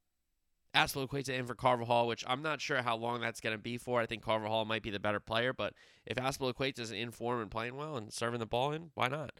Azpilicueta 0.74 1.30
in 1.30 1.46
for 1.46 1.54
Carvajal, 1.54 2.06
which 2.06 2.24
I'm 2.26 2.42
not 2.42 2.60
sure 2.60 2.82
how 2.82 2.96
long 2.96 3.20
that's 3.20 3.40
going 3.40 3.56
to 3.56 3.62
be 3.62 3.78
for. 3.78 4.00
I 4.00 4.06
think 4.06 4.22
Carvajal 4.22 4.64
might 4.64 4.82
be 4.82 4.90
the 4.90 5.00
better 5.00 5.20
player, 5.20 5.52
but 5.52 5.74
if 6.06 6.16
Azpilicueta 6.16 6.80
is 6.80 6.90
in 6.90 7.10
form 7.10 7.40
and 7.40 7.50
playing 7.50 7.76
well 7.76 7.96
and 7.96 8.12
serving 8.12 8.40
the 8.40 8.46
ball 8.46 8.72
in, 8.72 8.90
why 8.94 9.08
not? 9.08 9.32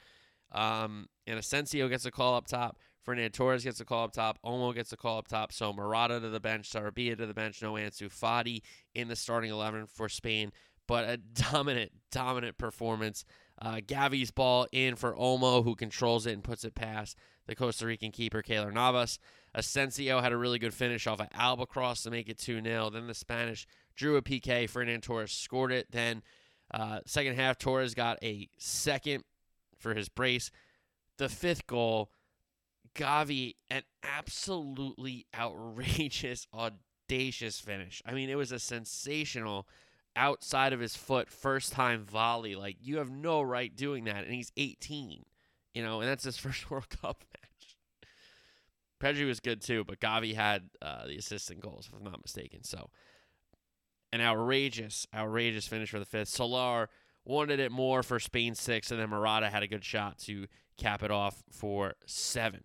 Um, 0.52 1.08
and 1.26 1.38
Asensio 1.38 1.88
gets 1.88 2.06
a 2.06 2.10
call 2.10 2.36
up 2.36 2.46
top. 2.46 2.78
Fernando 3.02 3.28
Torres 3.28 3.64
gets 3.64 3.80
a 3.80 3.84
call 3.84 4.04
up 4.04 4.12
top. 4.12 4.38
Olmo 4.44 4.74
gets 4.74 4.92
a 4.92 4.96
call 4.96 5.18
up 5.18 5.28
top. 5.28 5.52
So 5.52 5.72
Morata 5.72 6.20
to 6.20 6.30
the 6.30 6.40
bench. 6.40 6.70
Sarabia 6.70 7.16
to 7.18 7.26
the 7.26 7.34
bench. 7.34 7.60
No 7.60 7.74
Ansu 7.74 8.08
Fati 8.08 8.62
in 8.94 9.08
the 9.08 9.16
starting 9.16 9.50
11 9.50 9.86
for 9.86 10.08
Spain. 10.08 10.52
But 10.86 11.04
a 11.04 11.16
dominant, 11.50 11.92
dominant 12.10 12.56
performance. 12.56 13.24
Uh, 13.60 13.76
Gavi's 13.76 14.30
ball 14.30 14.66
in 14.72 14.96
for 14.96 15.14
Olmo, 15.14 15.64
who 15.64 15.74
controls 15.74 16.26
it 16.26 16.32
and 16.32 16.42
puts 16.42 16.64
it 16.64 16.74
past 16.74 17.18
the 17.46 17.54
Costa 17.54 17.86
Rican 17.86 18.10
keeper, 18.10 18.42
Keylor 18.42 18.72
Navas. 18.72 19.18
Asensio 19.54 20.20
had 20.20 20.32
a 20.32 20.36
really 20.36 20.58
good 20.58 20.74
finish 20.74 21.06
off 21.06 21.20
of 21.20 21.28
Alba 21.32 21.66
cross 21.66 22.02
to 22.02 22.10
make 22.10 22.28
it 22.28 22.38
2 22.38 22.62
0. 22.62 22.90
Then 22.90 23.06
the 23.06 23.14
Spanish 23.14 23.66
drew 23.94 24.16
a 24.16 24.22
PK. 24.22 24.68
Fernando 24.68 25.00
Torres 25.00 25.32
scored 25.32 25.72
it. 25.72 25.90
Then, 25.90 26.22
uh, 26.72 27.00
second 27.06 27.36
half, 27.36 27.58
Torres 27.58 27.94
got 27.94 28.18
a 28.22 28.48
second 28.58 29.24
for 29.78 29.94
his 29.94 30.08
brace. 30.08 30.50
The 31.18 31.28
fifth 31.28 31.66
goal, 31.66 32.10
Gavi 32.94 33.54
an 33.70 33.82
absolutely 34.02 35.26
outrageous, 35.36 36.46
audacious 36.54 37.60
finish. 37.60 38.02
I 38.04 38.12
mean, 38.12 38.30
it 38.30 38.36
was 38.36 38.50
a 38.50 38.58
sensational 38.58 39.68
outside 40.16 40.72
of 40.72 40.80
his 40.80 40.96
foot 40.96 41.28
first 41.28 41.72
time 41.72 42.04
volley. 42.04 42.56
Like 42.56 42.76
you 42.80 42.98
have 42.98 43.10
no 43.10 43.42
right 43.42 43.74
doing 43.74 44.04
that, 44.04 44.24
and 44.24 44.34
he's 44.34 44.52
18. 44.56 45.24
You 45.74 45.82
know, 45.82 46.00
and 46.00 46.08
that's 46.08 46.24
his 46.24 46.36
first 46.38 46.70
World 46.70 46.88
Cup 46.88 47.22
match. 47.34 47.43
Pedri 49.04 49.26
was 49.26 49.40
good 49.40 49.60
too, 49.60 49.84
but 49.84 50.00
Gavi 50.00 50.34
had 50.34 50.70
uh, 50.80 51.06
the 51.06 51.16
assistant 51.16 51.60
goals, 51.60 51.86
if 51.86 51.94
I'm 51.94 52.04
not 52.04 52.22
mistaken. 52.22 52.64
So, 52.64 52.88
an 54.12 54.22
outrageous, 54.22 55.06
outrageous 55.14 55.66
finish 55.66 55.90
for 55.90 55.98
the 55.98 56.06
fifth. 56.06 56.28
Soler 56.28 56.88
wanted 57.26 57.60
it 57.60 57.70
more 57.70 58.02
for 58.02 58.18
Spain 58.18 58.54
six, 58.54 58.90
and 58.90 58.98
then 58.98 59.10
Morata 59.10 59.50
had 59.50 59.62
a 59.62 59.68
good 59.68 59.84
shot 59.84 60.18
to 60.20 60.46
cap 60.78 61.02
it 61.02 61.10
off 61.10 61.42
for 61.50 61.94
seven. 62.06 62.62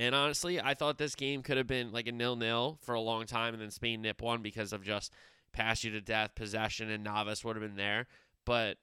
And 0.00 0.14
honestly, 0.14 0.60
I 0.60 0.74
thought 0.74 0.98
this 0.98 1.14
game 1.14 1.42
could 1.42 1.56
have 1.56 1.66
been 1.66 1.92
like 1.92 2.08
a 2.08 2.12
nil-nil 2.12 2.78
for 2.82 2.94
a 2.94 3.00
long 3.00 3.26
time, 3.26 3.54
and 3.54 3.62
then 3.62 3.70
Spain 3.70 4.02
nip 4.02 4.22
one 4.22 4.42
because 4.42 4.72
of 4.72 4.82
just 4.82 5.12
pass 5.52 5.84
you 5.84 5.92
to 5.92 6.00
death 6.00 6.34
possession, 6.34 6.90
and 6.90 7.04
Navas 7.04 7.44
would 7.44 7.54
have 7.54 7.62
been 7.62 7.76
there. 7.76 8.06
But 8.44 8.78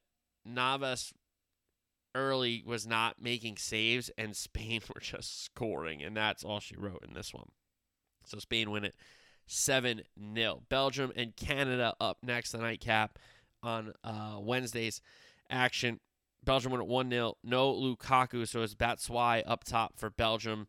Navas 0.45 1.13
early 2.15 2.63
was 2.65 2.87
not 2.87 3.21
making 3.21 3.57
saves, 3.57 4.09
and 4.17 4.35
Spain 4.35 4.81
were 4.93 5.01
just 5.01 5.43
scoring, 5.45 6.01
and 6.01 6.15
that's 6.15 6.43
all 6.43 6.59
she 6.59 6.75
wrote 6.75 7.05
in 7.07 7.13
this 7.13 7.33
one. 7.33 7.49
So 8.25 8.39
Spain 8.39 8.71
win 8.71 8.83
it 8.83 8.95
7 9.47 10.01
0. 10.35 10.63
Belgium 10.69 11.11
and 11.15 11.35
Canada 11.35 11.93
up 11.99 12.17
next, 12.21 12.51
the 12.51 12.57
nightcap 12.57 13.17
on 13.63 13.93
uh, 14.03 14.37
Wednesday's 14.39 15.01
action. 15.49 15.99
Belgium 16.43 16.71
won 16.71 16.81
at 16.81 16.87
1 16.87 17.09
0. 17.09 17.37
No 17.43 17.73
Lukaku, 17.73 18.47
so 18.47 18.61
it's 18.61 18.75
Batshuayi 18.75 19.43
up 19.45 19.63
top 19.63 19.97
for 19.97 20.09
Belgium. 20.09 20.67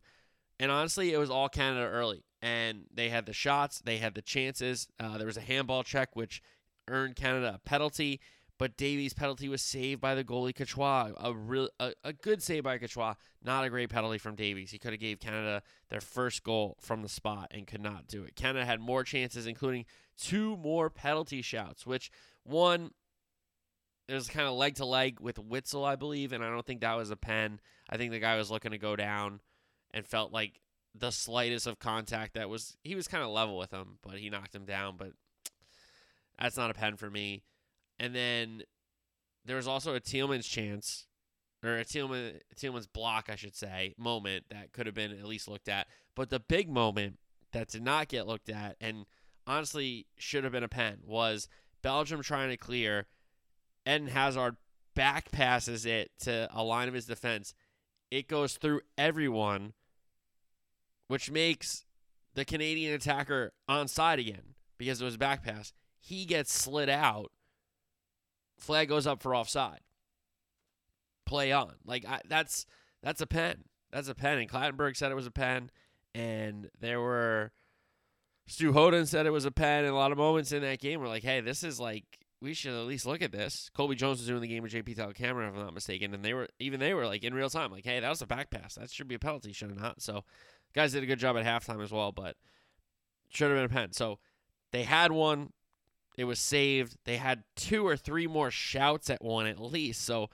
And 0.59 0.71
honestly, 0.71 1.13
it 1.13 1.17
was 1.17 1.29
all 1.29 1.49
Canada 1.49 1.85
early. 1.85 2.23
And 2.41 2.85
they 2.93 3.09
had 3.09 3.25
the 3.25 3.33
shots, 3.33 3.81
they 3.81 3.97
had 3.97 4.15
the 4.15 4.21
chances. 4.21 4.87
Uh, 4.99 5.17
there 5.17 5.27
was 5.27 5.37
a 5.37 5.41
handball 5.41 5.83
check, 5.83 6.15
which 6.15 6.41
earned 6.87 7.15
Canada 7.15 7.53
a 7.55 7.69
penalty. 7.69 8.19
But 8.59 8.75
Davies' 8.75 9.13
penalty 9.13 9.47
was 9.47 9.61
saved 9.61 10.01
by 10.01 10.13
the 10.15 10.23
goalie 10.23 10.53
Courtois. 10.53 11.13
A 11.17 11.33
real, 11.33 11.69
a, 11.79 11.93
a 12.03 12.11
good 12.11 12.43
save 12.43 12.63
by 12.63 12.77
Courtois. 12.77 13.15
Not 13.41 13.63
a 13.63 13.69
great 13.69 13.89
penalty 13.89 14.17
from 14.17 14.35
Davies. 14.35 14.69
He 14.69 14.77
could 14.77 14.91
have 14.91 14.99
gave 14.99 15.21
Canada 15.21 15.63
their 15.89 16.01
first 16.01 16.43
goal 16.43 16.75
from 16.81 17.01
the 17.01 17.07
spot 17.07 17.47
and 17.51 17.65
could 17.65 17.81
not 17.81 18.07
do 18.07 18.23
it. 18.23 18.35
Canada 18.35 18.65
had 18.65 18.81
more 18.81 19.05
chances, 19.05 19.47
including 19.47 19.85
two 20.17 20.57
more 20.57 20.89
penalty 20.89 21.41
shouts, 21.41 21.87
which 21.87 22.11
one 22.43 22.91
it 24.09 24.13
was 24.13 24.27
kind 24.27 24.47
of 24.47 24.55
leg 24.55 24.75
to 24.75 24.85
leg 24.85 25.21
with 25.21 25.37
Witsel, 25.37 25.87
I 25.87 25.95
believe, 25.95 26.33
and 26.33 26.43
I 26.43 26.49
don't 26.49 26.65
think 26.65 26.81
that 26.81 26.97
was 26.97 27.11
a 27.11 27.15
pen. 27.15 27.61
I 27.89 27.95
think 27.95 28.11
the 28.11 28.19
guy 28.19 28.35
was 28.35 28.51
looking 28.51 28.71
to 28.71 28.77
go 28.77 28.97
down 28.97 29.39
and 29.91 30.05
felt 30.05 30.33
like 30.33 30.59
the 30.93 31.11
slightest 31.11 31.65
of 31.65 31.79
contact 31.79 32.33
that 32.33 32.49
was 32.49 32.75
he 32.83 32.95
was 32.95 33.07
kind 33.07 33.23
of 33.23 33.29
level 33.29 33.57
with 33.57 33.71
him, 33.71 33.99
but 34.01 34.17
he 34.17 34.29
knocked 34.29 34.53
him 34.53 34.65
down. 34.65 34.97
But 34.97 35.13
that's 36.37 36.57
not 36.57 36.71
a 36.71 36.73
pen 36.73 36.97
for 36.97 37.09
me. 37.09 37.43
And 37.99 38.15
then 38.15 38.63
there 39.45 39.57
was 39.57 39.67
also 39.67 39.95
a 39.95 39.99
Tielemans 39.99 40.49
chance, 40.49 41.07
or 41.63 41.77
a 41.77 41.85
Tielemans, 41.85 42.39
Tielemans 42.55 42.87
block, 42.91 43.29
I 43.29 43.35
should 43.35 43.55
say, 43.55 43.93
moment 43.97 44.45
that 44.49 44.71
could 44.71 44.85
have 44.85 44.95
been 44.95 45.11
at 45.11 45.25
least 45.25 45.47
looked 45.47 45.69
at. 45.69 45.87
But 46.15 46.29
the 46.29 46.39
big 46.39 46.69
moment 46.69 47.19
that 47.51 47.67
did 47.67 47.83
not 47.83 48.07
get 48.07 48.27
looked 48.27 48.49
at, 48.49 48.77
and 48.79 49.05
honestly 49.45 50.05
should 50.17 50.43
have 50.43 50.53
been 50.53 50.63
a 50.63 50.69
pen, 50.69 50.99
was 51.05 51.47
Belgium 51.81 52.21
trying 52.21 52.49
to 52.49 52.57
clear. 52.57 53.07
Eden 53.87 54.07
Hazard 54.07 54.57
back 54.95 55.31
passes 55.31 55.85
it 55.85 56.11
to 56.19 56.47
a 56.53 56.63
line 56.63 56.87
of 56.87 56.93
his 56.93 57.05
defense. 57.05 57.53
It 58.11 58.27
goes 58.27 58.53
through 58.57 58.81
everyone, 58.97 59.73
which 61.07 61.31
makes 61.31 61.85
the 62.35 62.45
Canadian 62.45 62.93
attacker 62.93 63.53
onside 63.69 64.19
again 64.19 64.55
because 64.77 65.01
it 65.01 65.05
was 65.05 65.17
back 65.17 65.43
pass. 65.43 65.73
He 65.99 66.25
gets 66.25 66.53
slid 66.53 66.89
out 66.89 67.31
flag 68.59 68.89
goes 68.89 69.07
up 69.07 69.21
for 69.21 69.35
offside. 69.35 69.81
Play 71.25 71.51
on. 71.51 71.73
Like 71.85 72.05
I, 72.05 72.21
that's 72.27 72.65
that's 73.03 73.21
a 73.21 73.27
pen. 73.27 73.65
That's 73.91 74.09
a 74.09 74.15
pen. 74.15 74.37
And 74.37 74.49
Clattenburg 74.49 74.95
said 74.95 75.11
it 75.11 75.15
was 75.15 75.27
a 75.27 75.31
pen. 75.31 75.69
And 76.15 76.69
there 76.79 76.99
were 76.99 77.51
Stu 78.47 78.73
Holden 78.73 79.05
said 79.05 79.25
it 79.25 79.31
was 79.31 79.45
a 79.45 79.51
pen. 79.51 79.85
And 79.85 79.93
a 79.93 79.97
lot 79.97 80.11
of 80.11 80.17
moments 80.17 80.51
in 80.51 80.61
that 80.61 80.79
game 80.79 80.99
were 80.99 81.07
like, 81.07 81.23
hey, 81.23 81.41
this 81.41 81.63
is 81.63 81.79
like 81.79 82.19
we 82.41 82.53
should 82.53 82.73
at 82.73 82.87
least 82.87 83.05
look 83.05 83.21
at 83.21 83.31
this. 83.31 83.69
Cobi 83.75 83.95
Jones 83.95 84.19
was 84.19 84.27
doing 84.27 84.41
the 84.41 84.47
game 84.47 84.63
with 84.63 84.71
JP 84.71 84.95
Dellacamera, 84.95 85.49
if 85.49 85.55
I'm 85.55 85.59
not 85.59 85.73
mistaken, 85.73 86.13
and 86.13 86.23
they 86.23 86.33
were 86.33 86.47
even 86.59 86.79
they 86.79 86.93
were 86.93 87.05
like 87.05 87.23
in 87.23 87.33
real 87.33 87.49
time, 87.49 87.71
like, 87.71 87.85
hey, 87.85 87.99
that 87.99 88.09
was 88.09 88.21
a 88.21 88.27
back 88.27 88.49
pass. 88.49 88.75
That 88.75 88.89
should 88.89 89.07
be 89.07 89.15
a 89.15 89.19
penalty, 89.19 89.51
should 89.51 89.71
it 89.71 89.79
not? 89.79 90.01
So 90.01 90.23
guys 90.73 90.93
did 90.93 91.03
a 91.03 91.07
good 91.07 91.19
job 91.19 91.37
at 91.37 91.45
halftime 91.45 91.83
as 91.83 91.91
well, 91.91 92.11
but 92.11 92.35
should 93.29 93.49
have 93.49 93.57
been 93.57 93.65
a 93.65 93.81
pen. 93.81 93.91
So 93.93 94.19
they 94.71 94.83
had 94.83 95.11
one. 95.11 95.51
It 96.19 96.25
was 96.25 96.39
saved. 96.39 96.97
They 97.05 97.15
had 97.15 97.45
two 97.55 97.87
or 97.87 97.95
three 97.95 98.27
more 98.27 98.51
shouts 98.51 99.09
at 99.09 99.23
one 99.23 99.47
at 99.47 99.57
least. 99.57 100.01
So 100.01 100.29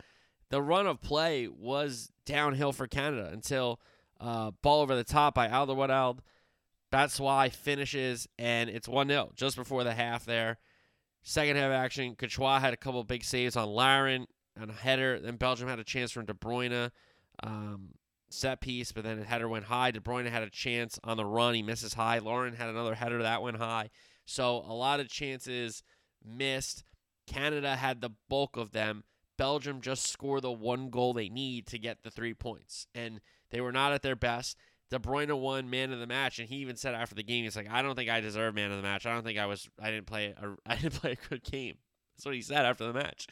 the 0.50 0.60
run 0.60 0.88
of 0.88 1.00
play 1.00 1.48
was 1.48 2.12
downhill 2.26 2.72
for 2.72 2.88
Canada 2.88 3.30
until 3.32 3.80
uh, 4.20 4.50
ball 4.64 4.82
over 4.82 4.96
the 4.96 5.04
top 5.04 5.36
by 5.36 5.48
Alderweireld. 5.48 6.22
Batshuayi 6.92 7.52
finishes, 7.54 8.28
and 8.40 8.68
it's 8.68 8.88
1 8.88 9.10
0 9.10 9.32
just 9.36 9.58
before 9.58 9.84
the 9.84 9.94
half 9.94 10.26
there. 10.26 10.58
Second 11.22 11.58
half 11.58 11.72
action, 11.72 12.16
Courtois 12.16 12.60
had 12.60 12.74
a 12.74 12.78
couple 12.78 13.04
big 13.04 13.24
saves 13.24 13.56
on 13.56 13.70
Larin 13.70 14.26
and 14.60 14.72
a 14.72 14.74
header. 14.74 15.20
Then 15.20 15.36
Belgium 15.36 15.70
had 15.70 15.78
a 15.78 15.84
chance 15.84 16.12
from 16.12 16.26
De 16.26 16.34
Bruyne, 16.34 16.90
um, 17.44 17.90
set 18.30 18.60
piece, 18.60 18.92
but 18.92 19.04
then 19.04 19.20
the 19.20 19.26
header 19.26 19.48
went 19.48 19.66
high. 19.66 19.92
De 19.92 20.00
Bruyne 20.00 20.28
had 20.28 20.42
a 20.42 20.50
chance 20.50 21.00
on 21.04 21.16
the 21.16 21.26
run. 21.26 21.54
He 21.54 21.62
misses 21.62 21.94
high. 21.94 22.18
Larin 22.18 22.56
had 22.56 22.70
another 22.70 22.96
header 22.96 23.22
that 23.22 23.44
went 23.44 23.58
high. 23.58 23.92
So 24.26 24.58
a 24.68 24.74
lot 24.74 25.00
of 25.00 25.10
chances 25.10 25.84
missed. 26.24 26.84
Canada 27.28 27.76
had 27.76 28.02
the 28.02 28.12
bulk 28.30 28.58
of 28.58 28.72
them. 28.72 29.04
Belgium 29.38 29.82
just 29.82 30.08
score 30.08 30.40
the 30.40 30.52
one 30.52 30.90
goal 30.90 31.14
they 31.14 31.30
need 31.30 31.68
to 31.68 31.80
get 31.80 32.04
the 32.04 32.12
three 32.12 32.34
points. 32.34 32.88
And 32.96 33.20
they 33.52 33.62
were 33.62 33.72
not 33.72 33.94
at 33.94 34.02
their 34.02 34.16
best. 34.16 34.58
De 34.90 35.00
Bruyne 35.00 35.40
won 35.40 35.70
man 35.70 35.92
of 35.92 36.00
the 36.00 36.08
match, 36.08 36.38
and 36.38 36.48
he 36.48 36.58
even 36.58 36.76
said 36.76 36.94
after 36.94 37.16
the 37.16 37.24
game, 37.24 37.44
he's 37.44 37.56
like, 37.56 37.70
"I 37.70 37.82
don't 37.82 37.96
think 37.96 38.10
I 38.10 38.20
deserve 38.20 38.54
man 38.54 38.70
of 38.70 38.78
the 38.78 38.84
match. 38.84 39.06
I 39.06 39.14
don't 39.14 39.24
think 39.24 39.40
I 39.40 39.48
was. 39.48 39.68
I 39.82 39.90
didn't 39.90 40.06
play. 40.06 40.34
A, 40.38 40.56
I 40.72 40.76
didn't 40.76 40.94
play 40.94 41.14
a 41.14 41.30
good 41.30 41.44
game." 41.44 41.78
That's 42.16 42.26
what 42.26 42.36
he 42.36 42.42
said 42.42 42.66
after 42.66 42.86
the 42.86 42.94
match. 42.94 43.28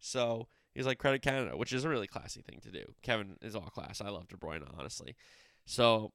So 0.00 0.48
he's 0.74 0.86
like, 0.86 0.98
"Credit 0.98 1.22
Canada," 1.22 1.56
which 1.56 1.72
is 1.72 1.84
a 1.84 1.88
really 1.88 2.08
classy 2.08 2.42
thing 2.42 2.58
to 2.62 2.72
do. 2.72 2.94
Kevin 3.02 3.36
is 3.42 3.54
all 3.54 3.62
class. 3.62 4.00
I 4.00 4.08
love 4.08 4.26
De 4.26 4.36
Bruyne, 4.36 4.66
honestly. 4.76 5.14
So 5.66 6.12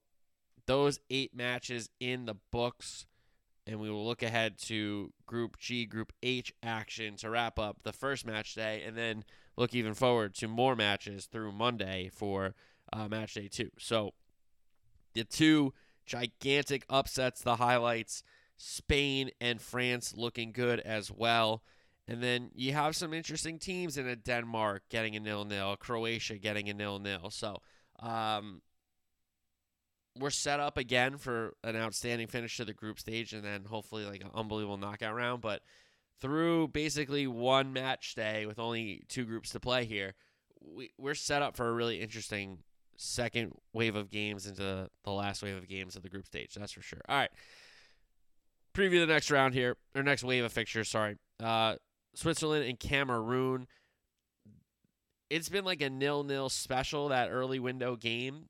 those 0.66 1.00
eight 1.10 1.34
matches 1.34 1.90
in 2.00 2.26
the 2.26 2.36
books 2.52 3.06
and 3.66 3.80
we 3.80 3.90
will 3.90 4.06
look 4.06 4.24
ahead 4.24 4.58
to 4.58 5.12
Group 5.26 5.58
G, 5.58 5.86
Group 5.86 6.12
H 6.22 6.54
action 6.62 7.16
to 7.18 7.30
wrap 7.30 7.58
up 7.58 7.84
the 7.84 7.94
first 7.94 8.26
match 8.26 8.56
day, 8.56 8.84
and 8.86 8.98
then 8.98 9.24
look 9.56 9.74
even 9.74 9.94
forward 9.94 10.34
to 10.36 10.48
more 10.48 10.76
matches 10.76 11.26
through 11.26 11.52
Monday 11.52 12.10
for 12.14 12.56
uh, 12.92 13.08
match 13.08 13.36
day 13.36 13.48
two. 13.48 13.70
So 13.78 14.14
the 15.14 15.24
two 15.24 15.74
gigantic 16.06 16.86
upsets, 16.90 17.42
the 17.42 17.56
highlights 17.56 18.24
Spain 18.58 19.32
and 19.40 19.62
France 19.62 20.14
looking 20.16 20.52
good 20.52 20.80
as 20.82 21.12
well. 21.12 21.64
And 22.08 22.22
then 22.22 22.52
you 22.54 22.74
have 22.74 22.96
some 22.96 23.14
interesting 23.14 23.60
teams 23.60 23.98
in 23.98 24.08
a 24.08 24.16
Denmark 24.16 24.84
getting 24.90 25.16
a 25.16 25.20
nil 25.20 25.46
nil, 25.46 25.78
Croatia 25.78 26.38
getting 26.38 26.70
a 26.70 26.74
nil 26.74 27.00
nil. 27.00 27.30
So 27.30 27.62
um, 28.00 28.62
we're 30.20 30.30
set 30.30 30.60
up 30.60 30.78
again 30.78 31.18
for 31.18 31.56
an 31.64 31.76
outstanding 31.76 32.28
finish 32.28 32.58
to 32.58 32.66
the 32.66 32.74
group 32.74 33.00
stage 33.00 33.34
and 33.34 33.44
then 33.44 33.66
hopefully 33.66 34.06
like 34.06 34.22
an 34.22 34.30
unbelievable 34.34 34.78
knockout 34.78 35.16
round. 35.16 35.42
But 35.42 35.62
through 36.22 36.70
basically 36.70 37.28
one 37.28 37.74
match 37.74 38.16
day 38.16 38.46
with 38.46 38.60
only 38.60 39.04
two 39.08 39.26
groups 39.26 39.52
to 39.52 39.60
play 39.60 39.86
here, 39.86 40.14
we, 40.62 40.92
we're 40.98 41.16
set 41.16 41.42
up 41.42 41.58
for 41.58 41.68
a 41.68 41.74
really 41.74 42.00
interesting 42.00 42.60
second 42.96 43.54
wave 43.74 43.96
of 43.96 44.10
games 44.10 44.46
into 44.46 44.90
the 45.04 45.12
last 45.12 45.42
wave 45.42 45.58
of 45.58 45.68
games 45.68 45.96
of 45.96 46.04
the 46.04 46.10
group 46.10 46.26
stage. 46.26 46.54
That's 46.54 46.72
for 46.72 46.82
sure. 46.82 47.02
All 47.10 47.18
right. 47.18 47.32
Preview 48.76 49.00
the 49.00 49.12
next 49.12 49.30
round 49.30 49.54
here, 49.54 49.78
or 49.94 50.02
next 50.02 50.24
wave 50.24 50.44
of 50.44 50.52
fixtures, 50.52 50.90
sorry. 50.90 51.18
Uh, 51.42 51.76
Switzerland 52.16 52.66
and 52.66 52.80
Cameroon. 52.80 53.68
It's 55.30 55.50
been 55.50 55.66
like 55.66 55.82
a 55.82 55.90
nil 55.90 56.24
nil 56.24 56.50
special, 56.50 57.10
that 57.10 57.30
early 57.30 57.60
window 57.60 57.96
game 57.96 58.46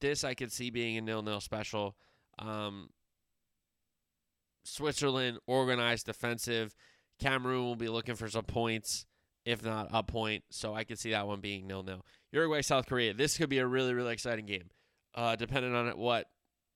this 0.00 0.24
I 0.24 0.34
could 0.34 0.52
see 0.52 0.70
being 0.70 0.96
a 0.96 1.00
nil-nil 1.00 1.40
special. 1.40 1.96
Um, 2.38 2.90
Switzerland 4.64 5.38
organized 5.46 6.06
defensive. 6.06 6.74
Cameroon 7.18 7.64
will 7.64 7.76
be 7.76 7.88
looking 7.88 8.14
for 8.14 8.28
some 8.28 8.44
points, 8.44 9.06
if 9.44 9.64
not 9.64 9.88
a 9.92 10.02
point. 10.02 10.44
So 10.50 10.74
I 10.74 10.84
could 10.84 10.98
see 10.98 11.10
that 11.10 11.26
one 11.26 11.40
being 11.40 11.66
nil-nil. 11.66 12.04
Uruguay, 12.32 12.60
South 12.60 12.86
Korea. 12.86 13.14
This 13.14 13.36
could 13.36 13.48
be 13.48 13.58
a 13.58 13.66
really, 13.66 13.94
really 13.94 14.12
exciting 14.12 14.46
game. 14.46 14.70
Uh, 15.14 15.36
depending 15.36 15.74
on 15.74 15.88
what 15.98 16.26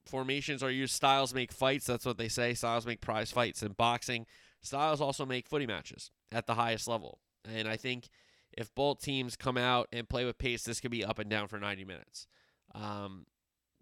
formations 0.05 0.63
are 0.63 0.71
used, 0.71 0.93
styles 0.93 1.33
make 1.33 1.51
fights. 1.51 1.85
That's 1.85 2.05
what 2.05 2.17
they 2.17 2.27
say. 2.27 2.53
Styles 2.53 2.85
make 2.85 3.01
prize 3.01 3.31
fights 3.31 3.63
in 3.63 3.73
boxing. 3.73 4.25
Styles 4.61 5.01
also 5.01 5.25
make 5.25 5.47
footy 5.47 5.67
matches 5.67 6.11
at 6.31 6.47
the 6.47 6.55
highest 6.55 6.87
level. 6.87 7.19
And 7.45 7.67
I 7.67 7.77
think 7.77 8.09
if 8.51 8.73
both 8.73 9.01
teams 9.01 9.35
come 9.35 9.57
out 9.57 9.87
and 9.91 10.07
play 10.09 10.25
with 10.25 10.37
pace, 10.37 10.63
this 10.63 10.79
could 10.79 10.91
be 10.91 11.03
up 11.03 11.19
and 11.19 11.29
down 11.29 11.47
for 11.47 11.59
90 11.59 11.85
minutes. 11.85 12.27
Um, 12.75 13.25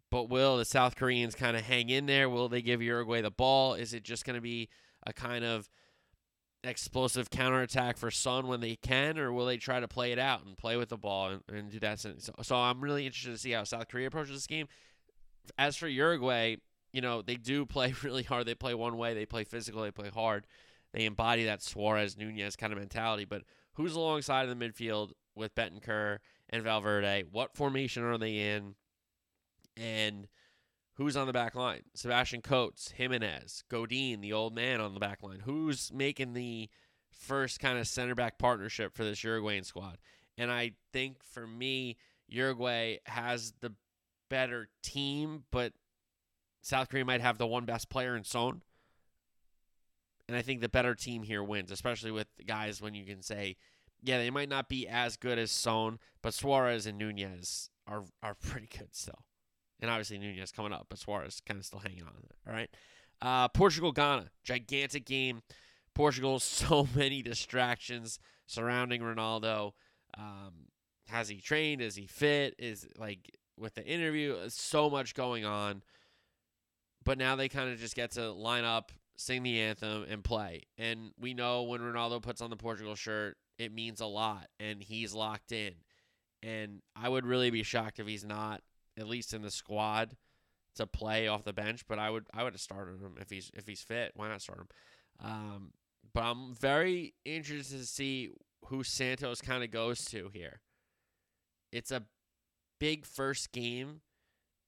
but 0.10 0.30
will 0.30 0.58
the 0.58 0.66
South 0.66 0.96
Koreans 0.96 1.36
kind 1.36 1.56
of 1.56 1.64
hang 1.64 1.90
in 1.90 2.06
there? 2.06 2.30
Will 2.30 2.50
they 2.50 2.62
give 2.62 2.82
Uruguay 2.82 3.22
the 3.22 3.32
ball? 3.32 3.76
Is 3.76 3.94
it 3.94 4.04
just 4.04 4.26
going 4.26 4.36
to 4.36 4.42
be 4.42 4.70
a 5.08 5.14
kind 5.14 5.46
of 5.46 5.70
explosive 6.64 7.30
counterattack 7.30 7.98
for 7.98 8.12
Son 8.12 8.48
when 8.48 8.60
they 8.60 8.76
can, 8.76 9.18
or 9.18 9.32
will 9.32 9.46
they 9.46 9.58
try 9.58 9.80
to 9.80 9.88
play 9.88 10.12
it 10.12 10.20
out 10.20 10.46
and 10.46 10.58
play 10.58 10.78
with 10.78 10.90
the 10.90 10.98
ball 10.98 11.30
and, 11.30 11.42
and 11.52 11.72
do 11.72 11.80
that? 11.80 12.00
So, 12.00 12.14
so 12.42 12.56
I'm 12.56 12.82
really 12.82 13.06
interested 13.06 13.32
to 13.32 13.38
see 13.38 13.52
how 13.52 13.64
South 13.64 13.88
Korea 13.88 14.08
approaches 14.08 14.36
this 14.36 14.48
game. 14.48 14.68
As 15.58 15.76
for 15.78 15.88
Uruguay, 15.88 16.58
you 16.92 17.02
know, 17.02 17.22
they 17.22 17.36
do 17.36 17.66
play 17.66 17.94
really 18.04 18.24
hard. 18.24 18.46
They 18.46 18.56
play 18.56 18.74
one 18.74 18.98
way, 18.98 19.14
they 19.14 19.26
play 19.26 19.44
physical, 19.44 19.82
they 19.82 19.92
play 19.92 20.10
hard. 20.10 20.46
They 20.94 21.06
embody 21.06 21.46
that 21.46 21.64
Suarez 21.64 22.18
Nunez 22.18 22.58
kind 22.58 22.74
of 22.74 22.80
mentality. 22.80 23.24
But 23.24 23.44
who's 23.76 23.96
alongside 23.96 24.50
in 24.50 24.60
the 24.60 24.66
midfield 24.66 25.12
with 25.36 25.56
Bentancur 25.56 26.18
and 26.50 26.64
Valverde? 26.64 27.24
What 27.32 27.56
formation 27.56 28.04
are 28.04 28.18
they 28.18 28.36
in? 28.36 28.76
And 29.78 30.28
who's 30.96 31.18
on 31.18 31.28
the 31.28 31.34
back 31.34 31.56
line? 31.56 31.82
Sebastian 31.96 32.42
Coates, 32.42 32.92
Jimenez, 32.92 33.64
Godin, 33.70 34.22
the 34.22 34.34
old 34.34 34.56
man 34.56 34.82
on 34.82 34.94
the 34.94 35.00
back 35.00 35.24
line. 35.24 35.42
Who's 35.46 35.92
making 35.94 36.34
the 36.34 36.70
first 37.10 37.60
kind 37.60 37.78
of 37.78 37.88
center 37.88 38.16
back 38.16 38.38
partnership 38.38 38.96
for 38.96 39.04
this 39.04 39.24
Uruguayan 39.24 39.64
squad? 39.64 39.98
And 40.38 40.52
I 40.52 40.74
think 40.92 41.24
for 41.24 41.48
me, 41.48 41.98
Uruguay 42.28 42.98
has 43.06 43.54
the 43.62 43.74
better 44.30 44.70
team, 44.82 45.44
but 45.52 45.74
South 46.62 46.90
Korea 46.90 47.06
might 47.06 47.22
have 47.22 47.38
the 47.38 47.48
one 47.48 47.66
best 47.66 47.90
player 47.90 48.16
in 48.16 48.24
Son. 48.24 48.62
And 50.28 50.38
I 50.38 50.42
think 50.42 50.62
the 50.62 50.70
better 50.70 50.96
team 50.96 51.24
here 51.24 51.44
wins, 51.44 51.72
especially 51.72 52.12
with 52.12 52.28
guys 52.46 52.82
when 52.82 52.94
you 52.94 53.04
can 53.04 53.22
say, 53.22 53.58
yeah, 54.02 54.18
they 54.18 54.30
might 54.30 54.50
not 54.50 54.70
be 54.70 54.88
as 54.88 55.18
good 55.18 55.38
as 55.38 55.52
Son, 55.52 56.00
but 56.22 56.34
Suarez 56.34 56.86
and 56.86 56.98
Nunez 56.98 57.70
are 57.86 58.06
are 58.24 58.34
pretty 58.34 58.68
good 58.68 58.96
still. 58.96 59.26
And 59.82 59.90
obviously 59.90 60.18
Nunez 60.20 60.52
coming 60.52 60.74
up, 60.74 60.88
but 60.90 61.00
Suarez 61.00 61.42
kind 61.46 61.60
of 61.60 61.66
still 61.66 61.80
hanging 61.80 62.04
on. 62.04 62.14
All 62.48 62.54
right. 62.54 62.70
Uh, 63.22 63.48
Portugal 63.48 63.92
Ghana, 63.92 64.30
gigantic 64.44 65.06
game. 65.06 65.42
Portugal, 65.94 66.40
so 66.40 66.88
many 66.96 67.22
distractions 67.22 68.20
surrounding 68.48 69.02
Ronaldo. 69.02 69.72
Um, 70.18 70.68
has 71.08 71.30
he 71.30 71.38
trained? 71.38 71.82
Is 71.82 71.96
he 71.96 72.08
fit? 72.08 72.56
Is 72.58 72.88
like 72.98 73.38
with 73.58 73.76
the 73.76 73.86
interview, 73.86 74.38
so 74.50 74.90
much 74.90 75.14
going 75.14 75.46
on. 75.46 75.84
But 77.04 77.18
now 77.18 77.36
they 77.36 77.50
kind 77.50 77.72
of 77.72 77.80
just 77.80 77.96
get 77.96 78.12
to 78.12 78.32
line 78.32 78.64
up, 78.64 78.92
sing 79.18 79.44
the 79.44 79.60
anthem, 79.60 80.06
and 80.10 80.24
play. 80.24 80.64
And 80.78 81.12
we 81.20 81.34
know 81.34 81.64
when 81.64 81.82
Ronaldo 81.82 82.22
puts 82.22 82.42
on 82.42 82.50
the 82.50 82.56
Portugal 82.56 82.96
shirt, 82.96 83.38
it 83.58 83.74
means 83.74 84.02
a 84.02 84.06
lot, 84.06 84.48
and 84.60 84.82
he's 84.82 85.14
locked 85.14 85.52
in. 85.52 85.74
And 86.44 86.82
I 86.96 87.10
would 87.10 87.26
really 87.26 87.50
be 87.50 87.64
shocked 87.64 88.00
if 88.00 88.08
he's 88.08 88.26
not, 88.26 88.62
at 88.98 89.08
least 89.08 89.34
in 89.34 89.42
the 89.42 89.52
squad, 89.52 90.16
to 90.76 90.88
play 90.88 91.28
off 91.28 91.44
the 91.44 91.54
bench. 91.54 91.86
But 91.88 92.00
I 92.00 92.10
would 92.10 92.28
I 92.34 92.44
would 92.44 92.54
have 92.54 92.62
started 92.62 93.02
him 93.02 93.16
if 93.20 93.30
he's 93.30 93.52
if 93.54 93.68
he's 93.68 93.82
fit. 93.82 94.12
Why 94.16 94.30
not 94.30 94.42
start 94.42 94.60
him? 94.60 94.68
Um, 95.24 95.74
but 96.14 96.24
I'm 96.24 96.54
very 96.54 97.14
interested 97.26 97.80
to 97.80 97.86
see 97.86 98.30
who 98.66 98.84
Santos 98.84 99.42
kind 99.42 99.64
of 99.64 99.72
goes 99.72 100.06
to 100.06 100.30
here. 100.34 100.62
It's 101.72 101.92
a 101.92 102.04
big 102.80 103.06
first 103.06 103.52
game 103.52 104.02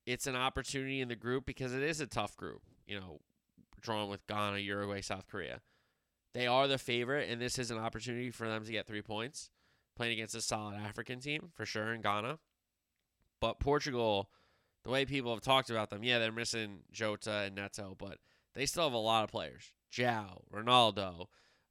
it's 0.05 0.27
an 0.27 0.35
opportunity 0.35 1.01
in 1.01 1.07
the 1.07 1.15
group 1.15 1.45
because 1.45 1.73
it 1.73 1.83
is 1.83 2.01
a 2.01 2.07
tough 2.07 2.35
group, 2.35 2.61
you 2.85 2.99
know, 2.99 3.19
drawn 3.79 4.09
with 4.09 4.25
Ghana, 4.27 4.59
Uruguay, 4.59 5.01
South 5.01 5.27
Korea. 5.27 5.61
They 6.33 6.47
are 6.47 6.67
the 6.67 6.77
favorite, 6.77 7.29
and 7.29 7.41
this 7.41 7.59
is 7.59 7.71
an 7.71 7.77
opportunity 7.77 8.31
for 8.31 8.47
them 8.47 8.65
to 8.65 8.71
get 8.71 8.87
three 8.87 9.01
points, 9.01 9.49
playing 9.95 10.13
against 10.13 10.35
a 10.35 10.41
solid 10.41 10.75
African 10.75 11.19
team 11.19 11.51
for 11.53 11.65
sure 11.65 11.93
in 11.93 12.01
Ghana. 12.01 12.39
But 13.43 13.59
Portugal, 13.59 14.29
the 14.85 14.89
way 14.89 15.03
people 15.03 15.33
have 15.33 15.43
talked 15.43 15.69
about 15.69 15.89
them, 15.89 16.01
yeah, 16.01 16.17
they're 16.17 16.31
missing 16.31 16.79
Jota 16.93 17.41
and 17.47 17.55
Neto, 17.55 17.93
but 17.99 18.19
they 18.55 18.65
still 18.65 18.85
have 18.85 18.93
a 18.93 18.97
lot 18.97 19.25
of 19.25 19.31
players. 19.31 19.73
Joao, 19.91 20.43
Ronaldo, 20.49 21.25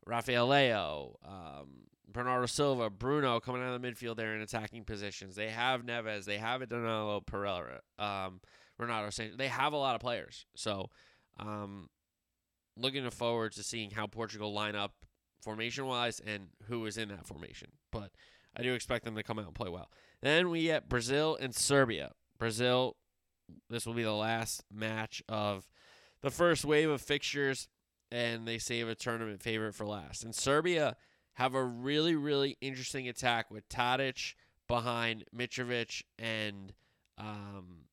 Rafael 0.04 0.46
Leao, 0.46 1.14
um, 1.26 1.86
Bernardo 2.06 2.44
Silva, 2.44 2.90
Bruno 2.90 3.40
coming 3.40 3.62
out 3.62 3.72
of 3.72 3.80
the 3.80 3.88
midfield 3.88 4.16
there 4.16 4.34
in 4.34 4.42
attacking 4.42 4.84
positions. 4.84 5.34
They 5.34 5.48
have 5.48 5.86
Neves. 5.86 6.26
They 6.26 6.36
have 6.36 6.60
Danilo 6.68 7.22
Pereira, 7.22 7.80
um, 7.98 8.42
Renato 8.78 9.08
Sanches. 9.08 9.38
They 9.38 9.48
have 9.48 9.72
a 9.72 9.78
lot 9.78 9.94
of 9.94 10.02
players. 10.02 10.44
So, 10.54 10.90
um, 11.38 11.88
looking 12.76 13.08
forward 13.08 13.52
to 13.52 13.62
seeing 13.62 13.92
how 13.92 14.06
Portugal 14.06 14.52
line 14.52 14.76
up 14.76 14.92
formation 15.40 15.86
wise 15.86 16.20
and 16.20 16.48
who 16.64 16.84
is 16.84 16.98
in 16.98 17.08
that 17.08 17.26
formation. 17.26 17.68
But 17.90 18.10
I 18.54 18.62
do 18.62 18.74
expect 18.74 19.06
them 19.06 19.14
to 19.16 19.22
come 19.22 19.38
out 19.38 19.46
and 19.46 19.54
play 19.54 19.70
well. 19.70 19.88
Then 20.22 20.50
we 20.50 20.64
get 20.64 20.88
Brazil 20.88 21.36
and 21.40 21.54
Serbia. 21.54 22.12
Brazil, 22.38 22.96
this 23.68 23.84
will 23.84 23.94
be 23.94 24.04
the 24.04 24.12
last 24.12 24.64
match 24.72 25.22
of 25.28 25.68
the 26.22 26.30
first 26.30 26.64
wave 26.64 26.88
of 26.88 27.02
fixtures, 27.02 27.68
and 28.10 28.46
they 28.46 28.58
save 28.58 28.88
a 28.88 28.94
tournament 28.94 29.42
favorite 29.42 29.74
for 29.74 29.86
last. 29.86 30.22
And 30.22 30.34
Serbia 30.34 30.96
have 31.34 31.54
a 31.54 31.64
really, 31.64 32.14
really 32.14 32.56
interesting 32.60 33.08
attack 33.08 33.50
with 33.50 33.68
Tadic 33.68 34.34
behind 34.68 35.24
Mitrovic 35.36 36.02
and 36.18 36.72
um, 37.18 37.86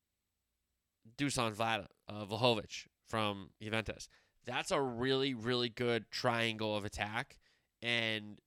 Dusan 1.16 1.58
uh, 1.60 2.26
Vlahovic 2.26 2.86
from 3.06 3.50
Juventus. 3.60 4.08
That's 4.46 4.70
a 4.70 4.80
really, 4.80 5.34
really 5.34 5.68
good 5.68 6.10
triangle 6.10 6.76
of 6.76 6.84
attack. 6.84 7.36
And 7.82 8.38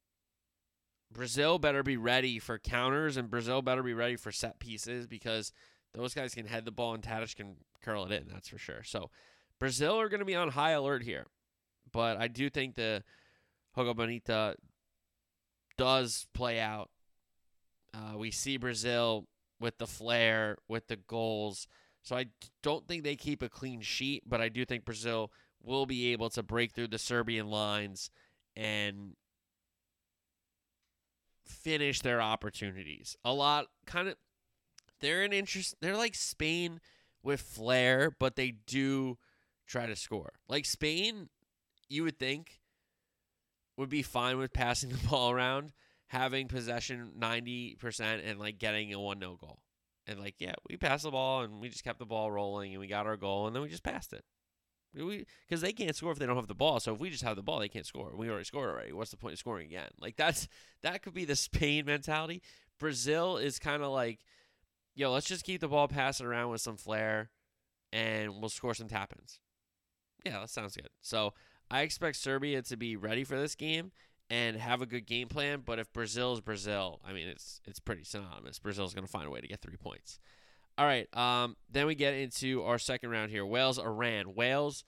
Brazil 1.13 1.60
better 1.60 1.84
be 1.84 1.97
ready 1.97 2.39
for 2.39 2.58
counters, 2.58 3.17
and 3.17 3.30
Brazil 3.30 3.62
better 3.62 3.84
be 3.84 3.93
ready 3.93 4.15
for 4.15 4.32
set 4.32 4.60
pieces 4.60 5.08
because 5.08 5.52
those 5.93 6.13
guys 6.13 6.34
can 6.34 6.47
head 6.47 6.65
the 6.65 6.71
ball 6.71 6.93
and 6.93 7.04
Tadic 7.04 7.36
can 7.36 7.56
curl 7.82 8.06
it 8.06 8.12
in. 8.12 8.28
That's 8.32 8.49
for 8.49 8.58
sure. 8.58 8.84
So 8.84 9.10
Brazil 9.60 9.99
are 9.99 10.10
going 10.10 10.19
to 10.19 10.26
be 10.26 10.36
on 10.36 10.49
high 10.49 10.71
alert 10.71 11.04
here. 11.04 11.28
But 11.91 12.17
I 12.17 12.28
do 12.28 12.49
think 12.49 12.76
the 12.76 13.04
Jogo 13.78 13.95
Bonito 13.95 14.56
does 15.78 16.28
play 16.34 16.60
out. 16.60 16.89
Uh, 17.93 18.17
we 18.17 18.32
see 18.32 18.58
Brazil 18.58 19.28
with 19.60 19.78
the 19.78 19.88
flair, 19.88 20.58
with 20.67 20.88
the 20.88 20.95
goals. 20.95 21.67
So 22.02 22.15
I 22.15 22.26
don't 22.63 22.88
think 22.88 23.04
they 23.04 23.15
keep 23.15 23.41
a 23.41 23.49
clean 23.49 23.82
sheet, 23.82 24.23
but 24.28 24.41
I 24.41 24.49
do 24.49 24.65
think 24.65 24.86
Brazil 24.86 25.32
will 25.62 25.86
be 25.86 26.12
able 26.12 26.30
to 26.32 26.43
break 26.43 26.73
through 26.73 26.88
the 26.88 26.97
Serbian 26.97 27.47
lines 27.47 28.10
and 28.56 29.15
finish 31.46 32.02
their 32.02 32.22
opportunities. 32.22 33.16
A 33.24 33.34
lot 33.34 33.68
kind 33.86 34.08
of 34.08 34.16
they're 35.00 35.24
an 35.24 35.34
interest 35.34 35.76
they're 35.82 35.98
like 35.98 36.16
Spain 36.16 36.80
with 37.24 37.42
flair, 37.42 38.12
but 38.20 38.36
they 38.36 38.52
do 38.52 39.18
try 39.68 39.86
to 39.86 39.96
score. 39.96 40.34
Like 40.48 40.66
Spain, 40.66 41.30
you 41.90 42.04
would 42.04 42.20
think 42.20 42.60
would 43.78 43.90
be 43.90 44.02
fine 44.02 44.38
with 44.38 44.54
passing 44.54 44.90
the 44.92 45.08
ball 45.08 45.32
around, 45.32 45.74
having 46.08 46.48
possession 46.48 47.14
90% 47.18 48.22
and 48.24 48.40
like 48.40 48.60
getting 48.60 48.94
a 48.94 49.00
1 49.00 49.20
0 49.20 49.38
goal. 49.40 49.60
And 50.06 50.20
like, 50.20 50.36
yeah, 50.40 50.54
we 50.70 50.76
passed 50.76 51.04
the 51.04 51.12
ball 51.12 51.44
and 51.44 51.62
we 51.62 51.70
just 51.70 51.84
kept 51.84 52.00
the 52.00 52.06
ball 52.06 52.30
rolling 52.30 52.72
and 52.72 52.80
we 52.80 52.88
got 52.88 53.08
our 53.08 53.16
goal 53.16 53.48
and 53.48 53.56
then 53.56 53.64
we 53.64 53.70
just 53.70 53.84
passed 53.84 54.12
it. 54.12 54.24
Because 54.94 55.62
they 55.62 55.74
can't 55.74 55.96
score 55.96 56.12
if 56.12 56.20
they 56.20 56.26
don't 56.26 56.36
have 56.36 56.48
the 56.48 56.54
ball. 56.54 56.80
So 56.80 56.94
if 56.94 57.00
we 57.00 57.10
just 57.10 57.24
have 57.24 57.36
the 57.36 57.42
ball, 57.42 57.60
they 57.60 57.68
can't 57.68 57.86
score. 57.86 58.12
We 58.16 58.30
already 58.30 58.46
scored 58.46 58.70
already. 58.70 58.92
What's 58.92 59.12
the 59.12 59.18
point 59.18 59.34
of 59.34 59.40
scoring 59.40 59.68
again? 59.68 59.90
Like 60.00 60.16
that's 60.16 60.48
that 60.82 61.02
could 61.02 61.14
be 61.14 61.26
the 61.26 61.36
Spain 61.36 61.86
mentality. 61.86 62.42
Brazil 62.80 63.38
is 63.38 63.60
kind 63.60 63.82
of 63.82 63.92
like, 63.92 64.20
yo, 64.96 65.12
let's 65.12 65.28
just 65.28 65.46
keep 65.46 65.62
the 65.62 65.68
ball 65.68 65.88
passing 65.88 66.26
around 66.26 66.52
with 66.52 66.62
some 66.62 66.78
flair, 66.78 67.30
and 67.92 68.40
we'll 68.40 68.50
score 68.50 68.74
some 68.74 68.88
tap 68.88 69.14
ins. 69.18 69.40
Yeah, 70.26 70.40
that 70.42 70.50
sounds 70.50 70.76
good. 70.76 70.90
So 71.02 71.34
I 71.72 71.82
expect 71.82 72.18
Serbia 72.18 72.62
to 72.62 72.78
be 72.78 72.96
ready 72.96 73.24
for 73.24 73.38
this 73.38 73.56
game 73.56 73.92
and 74.30 74.58
have 74.58 74.82
a 74.82 74.86
good 74.86 75.06
game 75.06 75.28
plan. 75.28 75.62
But 75.66 75.80
if 75.80 75.92
Brazil 75.92 76.34
is 76.34 76.42
Brazil, 76.42 77.02
I 77.06 77.14
mean, 77.14 77.28
it's 77.28 77.62
it's 77.66 77.80
pretty 77.80 78.04
synonymous. 78.04 78.60
Brazil's 78.60 78.94
going 78.94 79.06
to 79.06 79.12
find 79.12 79.28
a 79.28 79.32
way 79.32 79.42
to 79.42 79.48
get 79.48 79.62
three 79.62 79.78
points. 79.78 80.20
All 80.78 80.86
right. 80.86 81.08
Um, 81.16 81.56
then 81.72 81.86
we 81.86 81.96
get 81.96 82.14
into 82.14 82.64
our 82.64 82.80
second 82.80 83.10
round 83.10 83.32
here. 83.32 83.46
Wales, 83.46 83.78
Iran. 83.78 84.34
Wales 84.36 84.84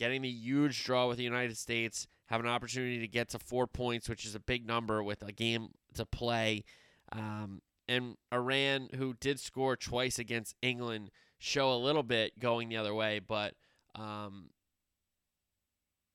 getting 0.00 0.22
the 0.22 0.30
huge 0.30 0.82
draw 0.82 1.06
with 1.06 1.18
the 1.18 1.24
United 1.24 1.58
States, 1.58 2.08
have 2.26 2.40
an 2.40 2.46
opportunity 2.46 2.98
to 3.00 3.06
get 3.06 3.28
to 3.28 3.38
four 3.38 3.66
points, 3.66 4.08
which 4.08 4.24
is 4.24 4.34
a 4.34 4.40
big 4.40 4.66
number 4.66 5.02
with 5.02 5.22
a 5.22 5.30
game 5.30 5.68
to 5.92 6.06
play. 6.06 6.64
Um, 7.12 7.60
and 7.86 8.16
Iran, 8.32 8.88
who 8.96 9.14
did 9.20 9.38
score 9.38 9.76
twice 9.76 10.18
against 10.18 10.54
England, 10.62 11.10
show 11.38 11.70
a 11.70 11.76
little 11.76 12.02
bit 12.02 12.38
going 12.38 12.70
the 12.70 12.78
other 12.78 12.94
way, 12.94 13.18
but 13.18 13.54
um, 13.94 14.50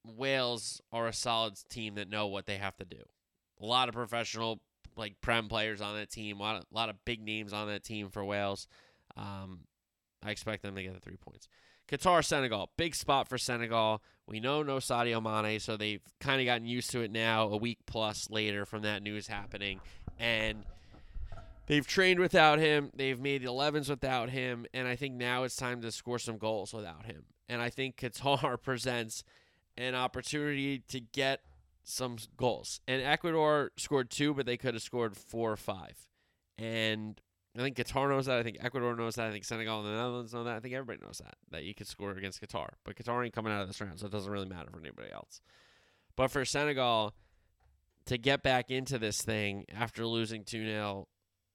Wales 0.04 0.82
are 0.92 1.08
a 1.08 1.14
solid 1.14 1.54
team 1.70 1.96
that 1.96 2.10
know 2.10 2.26
what 2.26 2.48
they 2.48 2.58
have 2.58 2.78
to 2.78 2.86
do. 2.86 3.04
A 3.62 3.66
lot 3.66 3.88
of 3.88 3.94
professional, 3.94 4.62
like 4.96 5.22
prem 5.22 5.48
players 5.48 5.80
on 5.82 5.96
that 5.96 6.10
team. 6.10 6.40
A 6.40 6.44
lot 6.44 6.56
of, 6.56 6.64
a 6.72 6.76
lot 6.76 6.90
of 6.90 6.96
big 7.06 7.22
names 7.22 7.54
on 7.54 7.68
that 7.68 7.84
team 7.84 8.10
for 8.10 8.26
Wales. 8.26 8.68
Um, 9.18 9.62
I 10.24 10.32
expect 10.32 10.64
them 10.64 10.76
to 10.76 10.84
get 10.84 10.94
the 10.94 11.00
three 11.00 11.18
points. 11.18 11.48
Qatar, 11.88 12.26
Senegal, 12.26 12.72
big 12.78 12.96
spot 12.96 13.28
for 13.28 13.38
Senegal. 13.38 14.02
We 14.28 14.40
know 14.40 14.64
no 14.64 14.78
Sadio 14.78 15.22
Mane, 15.22 15.60
so 15.60 15.78
they've 15.78 16.02
kind 16.20 16.42
of 16.42 16.46
gotten 16.46 16.66
used 16.66 16.90
to 16.92 17.02
it 17.02 17.12
now. 17.12 17.48
A 17.48 17.58
week 17.58 17.80
plus 17.86 18.30
later 18.32 18.66
from 18.66 18.82
that 18.82 19.04
news 19.04 19.28
happening, 19.28 19.80
and 20.20 20.64
they've 21.68 21.86
trained 21.86 22.20
without 22.20 22.58
him. 22.58 22.90
They've 22.96 23.20
made 23.20 23.44
the 23.44 23.48
11s 23.48 23.88
without 23.88 24.32
him, 24.32 24.66
and 24.74 24.88
I 24.88 24.96
think 24.96 25.14
now 25.14 25.44
it's 25.44 25.56
time 25.56 25.82
to 25.82 25.92
score 25.92 26.18
some 26.18 26.40
goals 26.40 26.74
without 26.74 27.06
him. 27.06 27.26
And 27.48 27.62
I 27.62 27.70
think 27.70 27.98
Qatar 27.98 28.60
presents 28.64 29.24
an 29.78 29.94
opportunity 29.94 30.80
to 30.88 31.00
get 31.00 31.42
some 31.84 32.18
goals. 32.36 32.82
And 32.88 33.02
Ecuador 33.02 33.72
scored 33.78 34.10
two, 34.10 34.34
but 34.34 34.48
they 34.48 34.58
could 34.58 34.74
have 34.74 34.82
scored 34.82 35.16
four 35.16 35.52
or 35.52 35.58
five. 35.58 36.10
And 36.58 37.22
I 37.58 37.62
think 37.62 37.78
Qatar 37.78 38.10
knows 38.10 38.26
that. 38.26 38.38
I 38.38 38.44
think 38.44 38.58
Ecuador 38.60 38.96
knows 38.96 39.16
that. 39.16 39.28
I 39.28 39.32
think 39.32 39.46
Senegal 39.46 39.80
and 39.80 39.88
the 39.88 39.94
Netherlands 39.96 40.34
know 40.34 40.44
that. 40.44 40.58
I 40.58 40.60
think 40.60 40.74
everybody 40.74 41.00
knows 41.06 41.22
that 41.24 41.36
that 41.52 41.64
you 41.64 41.74
could 41.74 41.88
score 41.88 42.12
against 42.12 42.42
Qatar. 42.42 42.70
But 42.84 42.96
Qatar 42.98 43.24
ain't 43.24 43.34
coming 43.34 43.54
out 43.54 43.62
of 43.62 43.68
this 43.68 43.80
round, 43.80 44.00
so 44.00 44.08
it 44.08 44.12
doesn't 44.12 44.32
really 44.32 44.48
matter 44.48 44.70
for 44.72 44.80
anybody 44.80 45.12
else. 45.12 45.42
But 46.18 46.32
for 46.32 46.44
Senegal 46.44 47.14
to 48.06 48.18
get 48.18 48.44
back 48.44 48.70
into 48.70 49.00
this 49.00 49.22
thing 49.22 49.66
after 49.74 50.06
losing 50.06 50.44
2 50.44 50.66
0 50.66 51.08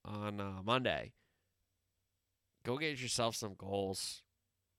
on 0.03 0.41
uh, 0.41 0.61
Monday, 0.63 1.13
go 2.63 2.77
get 2.77 2.99
yourself 2.99 3.35
some 3.35 3.53
goals. 3.55 4.23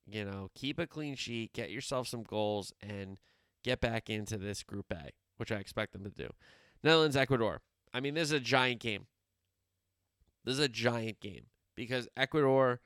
You 0.06 0.24
know, 0.24 0.50
keep 0.56 0.80
a 0.80 0.86
clean 0.88 1.14
sheet, 1.14 1.52
get 1.52 1.70
yourself 1.70 2.08
some 2.08 2.24
goals, 2.24 2.72
and 2.82 3.18
get 3.62 3.80
back 3.80 4.10
into 4.10 4.36
this 4.36 4.64
Group 4.64 4.86
A, 4.92 5.10
which 5.36 5.52
I 5.52 5.56
expect 5.56 5.92
them 5.92 6.02
to 6.02 6.10
do. 6.10 6.30
Netherlands, 6.82 7.16
Ecuador. 7.16 7.60
I 7.94 8.00
mean, 8.00 8.14
this 8.14 8.24
is 8.24 8.32
a 8.32 8.40
giant 8.40 8.80
game. 8.80 9.06
This 10.44 10.54
is 10.54 10.60
a 10.60 10.68
giant 10.68 11.20
game 11.20 11.46
because 11.74 12.08
Ecuador 12.16 12.80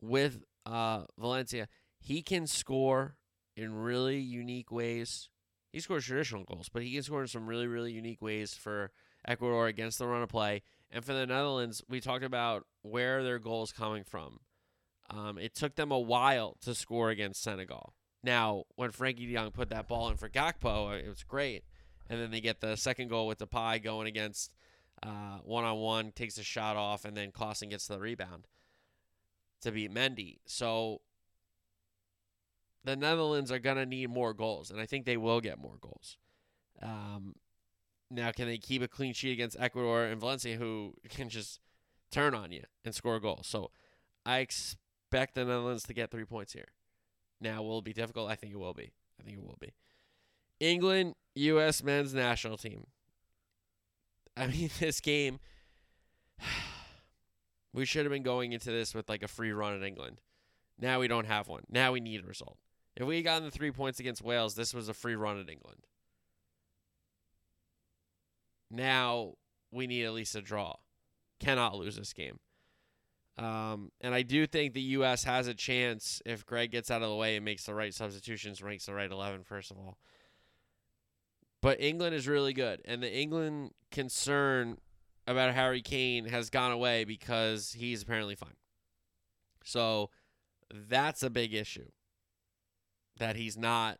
with 0.00 0.44
uh, 0.66 1.04
Valencia, 1.18 1.68
he 1.98 2.22
can 2.22 2.46
score 2.46 3.16
in 3.56 3.74
really 3.74 4.18
unique 4.18 4.70
ways. 4.70 5.28
He 5.72 5.80
scores 5.80 6.04
traditional 6.04 6.44
goals, 6.44 6.68
but 6.72 6.82
he 6.82 6.92
can 6.92 7.02
score 7.02 7.22
in 7.22 7.28
some 7.28 7.46
really, 7.46 7.66
really 7.66 7.92
unique 7.92 8.22
ways 8.22 8.54
for 8.54 8.90
Ecuador 9.26 9.66
against 9.66 9.98
the 9.98 10.06
run 10.06 10.22
of 10.22 10.28
play. 10.28 10.62
And 10.90 11.04
for 11.04 11.12
the 11.12 11.26
Netherlands, 11.26 11.82
we 11.88 12.00
talked 12.00 12.24
about 12.24 12.66
where 12.82 13.22
their 13.22 13.38
goals 13.38 13.72
coming 13.72 14.04
from. 14.04 14.40
Um, 15.10 15.38
it 15.38 15.54
took 15.54 15.74
them 15.74 15.90
a 15.90 15.98
while 15.98 16.56
to 16.62 16.74
score 16.74 17.10
against 17.10 17.42
Senegal. 17.42 17.94
Now, 18.22 18.64
when 18.76 18.90
Frenkie 18.90 19.26
de 19.26 19.34
Jong 19.34 19.50
put 19.50 19.68
that 19.70 19.88
ball 19.88 20.08
in 20.08 20.16
for 20.16 20.28
Gakpo, 20.28 20.98
it 20.98 21.08
was 21.08 21.24
great. 21.24 21.64
And 22.08 22.20
then 22.20 22.30
they 22.30 22.40
get 22.40 22.60
the 22.60 22.76
second 22.76 23.08
goal 23.08 23.26
with 23.26 23.38
Depay 23.38 23.82
going 23.82 24.06
against 24.06 24.52
one 25.44 25.64
on 25.64 25.76
one, 25.78 26.12
takes 26.12 26.38
a 26.38 26.42
shot 26.42 26.76
off, 26.76 27.04
and 27.04 27.16
then 27.16 27.30
Klaassen 27.30 27.70
gets 27.70 27.86
the 27.86 27.98
rebound 27.98 28.46
to 29.62 29.72
beat 29.72 29.92
Mendy. 29.92 30.38
So 30.46 31.00
the 32.84 32.96
Netherlands 32.96 33.50
are 33.50 33.58
going 33.58 33.76
to 33.76 33.86
need 33.86 34.10
more 34.10 34.34
goals, 34.34 34.70
and 34.70 34.80
I 34.80 34.86
think 34.86 35.04
they 35.04 35.16
will 35.16 35.40
get 35.40 35.58
more 35.58 35.76
goals. 35.80 36.16
Um, 36.82 37.34
now, 38.10 38.30
can 38.30 38.46
they 38.46 38.58
keep 38.58 38.82
a 38.82 38.88
clean 38.88 39.14
sheet 39.14 39.32
against 39.32 39.56
Ecuador 39.58 40.04
and 40.04 40.20
Valencia, 40.20 40.56
who 40.56 40.94
can 41.08 41.28
just 41.28 41.60
turn 42.10 42.34
on 42.34 42.52
you 42.52 42.64
and 42.84 42.94
score 42.94 43.16
a 43.16 43.20
goal? 43.20 43.40
So 43.42 43.70
I 44.24 44.38
expect 44.38 45.34
the 45.34 45.44
Netherlands 45.44 45.84
to 45.84 45.94
get 45.94 46.10
three 46.10 46.24
points 46.24 46.52
here. 46.52 46.68
Now, 47.40 47.62
will 47.62 47.78
it 47.78 47.84
be 47.84 47.92
difficult? 47.92 48.30
I 48.30 48.36
think 48.36 48.52
it 48.52 48.58
will 48.58 48.74
be. 48.74 48.92
I 49.20 49.24
think 49.24 49.38
it 49.38 49.42
will 49.42 49.58
be. 49.60 49.74
England, 50.60 51.14
U.S. 51.34 51.82
men's 51.82 52.14
national 52.14 52.56
team. 52.56 52.86
I 54.36 54.46
mean, 54.46 54.70
this 54.80 55.00
game, 55.00 55.38
we 57.72 57.84
should 57.84 58.04
have 58.04 58.12
been 58.12 58.22
going 58.22 58.52
into 58.52 58.70
this 58.70 58.94
with 58.94 59.08
like 59.08 59.22
a 59.22 59.28
free 59.28 59.52
run 59.52 59.74
in 59.74 59.84
England. 59.84 60.20
Now 60.78 61.00
we 61.00 61.08
don't 61.08 61.26
have 61.26 61.48
one. 61.48 61.62
Now 61.70 61.92
we 61.92 62.00
need 62.00 62.22
a 62.22 62.26
result. 62.26 62.58
If 62.96 63.06
we 63.06 63.16
had 63.16 63.24
gotten 63.24 63.44
the 63.44 63.50
three 63.50 63.70
points 63.70 64.00
against 64.00 64.22
Wales, 64.22 64.54
this 64.54 64.74
was 64.74 64.88
a 64.88 64.94
free 64.94 65.14
run 65.14 65.38
in 65.38 65.48
England. 65.48 65.80
Now 68.70 69.34
we 69.70 69.86
need 69.86 70.04
at 70.04 70.12
least 70.12 70.34
a 70.34 70.42
draw. 70.42 70.74
Cannot 71.40 71.76
lose 71.76 71.96
this 71.96 72.12
game. 72.12 72.38
Um, 73.36 73.90
and 74.00 74.14
I 74.14 74.22
do 74.22 74.46
think 74.46 74.74
the 74.74 74.80
U.S. 74.80 75.24
has 75.24 75.48
a 75.48 75.54
chance 75.54 76.22
if 76.24 76.46
Greg 76.46 76.70
gets 76.70 76.90
out 76.90 77.02
of 77.02 77.08
the 77.08 77.16
way 77.16 77.36
and 77.36 77.44
makes 77.44 77.64
the 77.64 77.74
right 77.74 77.92
substitutions, 77.92 78.62
ranks 78.62 78.86
the 78.86 78.94
right 78.94 79.10
11, 79.10 79.42
first 79.42 79.72
of 79.72 79.76
all. 79.76 79.98
But 81.64 81.80
England 81.80 82.14
is 82.14 82.28
really 82.28 82.52
good. 82.52 82.82
And 82.84 83.02
the 83.02 83.10
England 83.10 83.70
concern 83.90 84.76
about 85.26 85.54
Harry 85.54 85.80
Kane 85.80 86.26
has 86.26 86.50
gone 86.50 86.72
away 86.72 87.04
because 87.04 87.72
he's 87.72 88.02
apparently 88.02 88.34
fine. 88.34 88.58
So 89.64 90.10
that's 90.70 91.22
a 91.22 91.30
big 91.30 91.54
issue 91.54 91.88
that 93.16 93.36
he's 93.36 93.56
not 93.56 93.96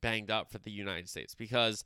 banged 0.00 0.30
up 0.30 0.52
for 0.52 0.58
the 0.58 0.70
United 0.70 1.08
States 1.08 1.34
because 1.34 1.82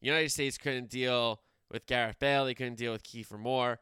United 0.00 0.30
States 0.30 0.56
couldn't 0.58 0.90
deal 0.90 1.40
with 1.68 1.84
Gareth 1.86 2.20
Bale, 2.20 2.44
they 2.44 2.54
couldn't 2.54 2.76
deal 2.76 2.92
with 2.92 3.02
Kiefer 3.02 3.40
Moore. 3.40 3.80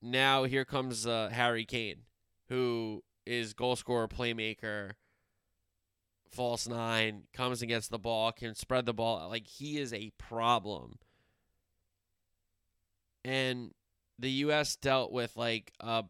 Now 0.00 0.44
here 0.44 0.64
comes 0.64 1.08
uh, 1.08 1.30
Harry 1.32 1.64
Kane, 1.64 2.02
who 2.48 3.02
is 3.26 3.52
goal 3.52 3.74
scorer, 3.74 4.06
playmaker, 4.06 4.92
false 6.30 6.68
nine, 6.68 7.24
comes 7.32 7.62
against 7.62 7.90
the 7.90 7.98
ball, 7.98 8.32
can 8.32 8.54
spread 8.54 8.86
the 8.86 8.94
ball. 8.94 9.28
Like 9.28 9.46
he 9.46 9.78
is 9.78 9.92
a 9.92 10.12
problem. 10.18 10.98
And 13.24 13.72
the 14.18 14.30
US 14.30 14.76
dealt 14.76 15.12
with 15.12 15.36
like 15.36 15.72
a 15.80 16.04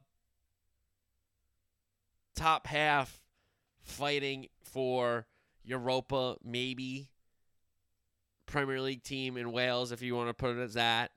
top 2.37 2.67
half 2.67 3.21
fighting 3.83 4.47
for 4.63 5.27
Europa, 5.65 6.37
maybe 6.45 7.09
Premier 8.47 8.81
League 8.81 9.03
team 9.03 9.37
in 9.37 9.53
Wales, 9.53 9.93
if 9.93 10.03
you 10.03 10.15
want 10.15 10.29
to 10.29 10.35
put 10.35 10.57
it 10.57 10.61
as 10.61 10.75
that. 10.75 11.11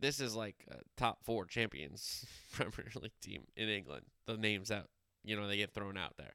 This 0.00 0.18
is 0.18 0.34
like 0.34 0.64
a 0.70 0.78
top 0.96 1.24
four 1.24 1.44
champions 1.44 2.24
Premier 2.52 2.90
League 3.00 3.20
team 3.20 3.42
in 3.56 3.68
England. 3.68 4.06
The 4.26 4.36
names 4.36 4.68
that 4.68 4.86
you 5.24 5.36
know 5.36 5.46
they 5.46 5.56
get 5.56 5.72
thrown 5.72 5.96
out 5.96 6.14
there. 6.16 6.34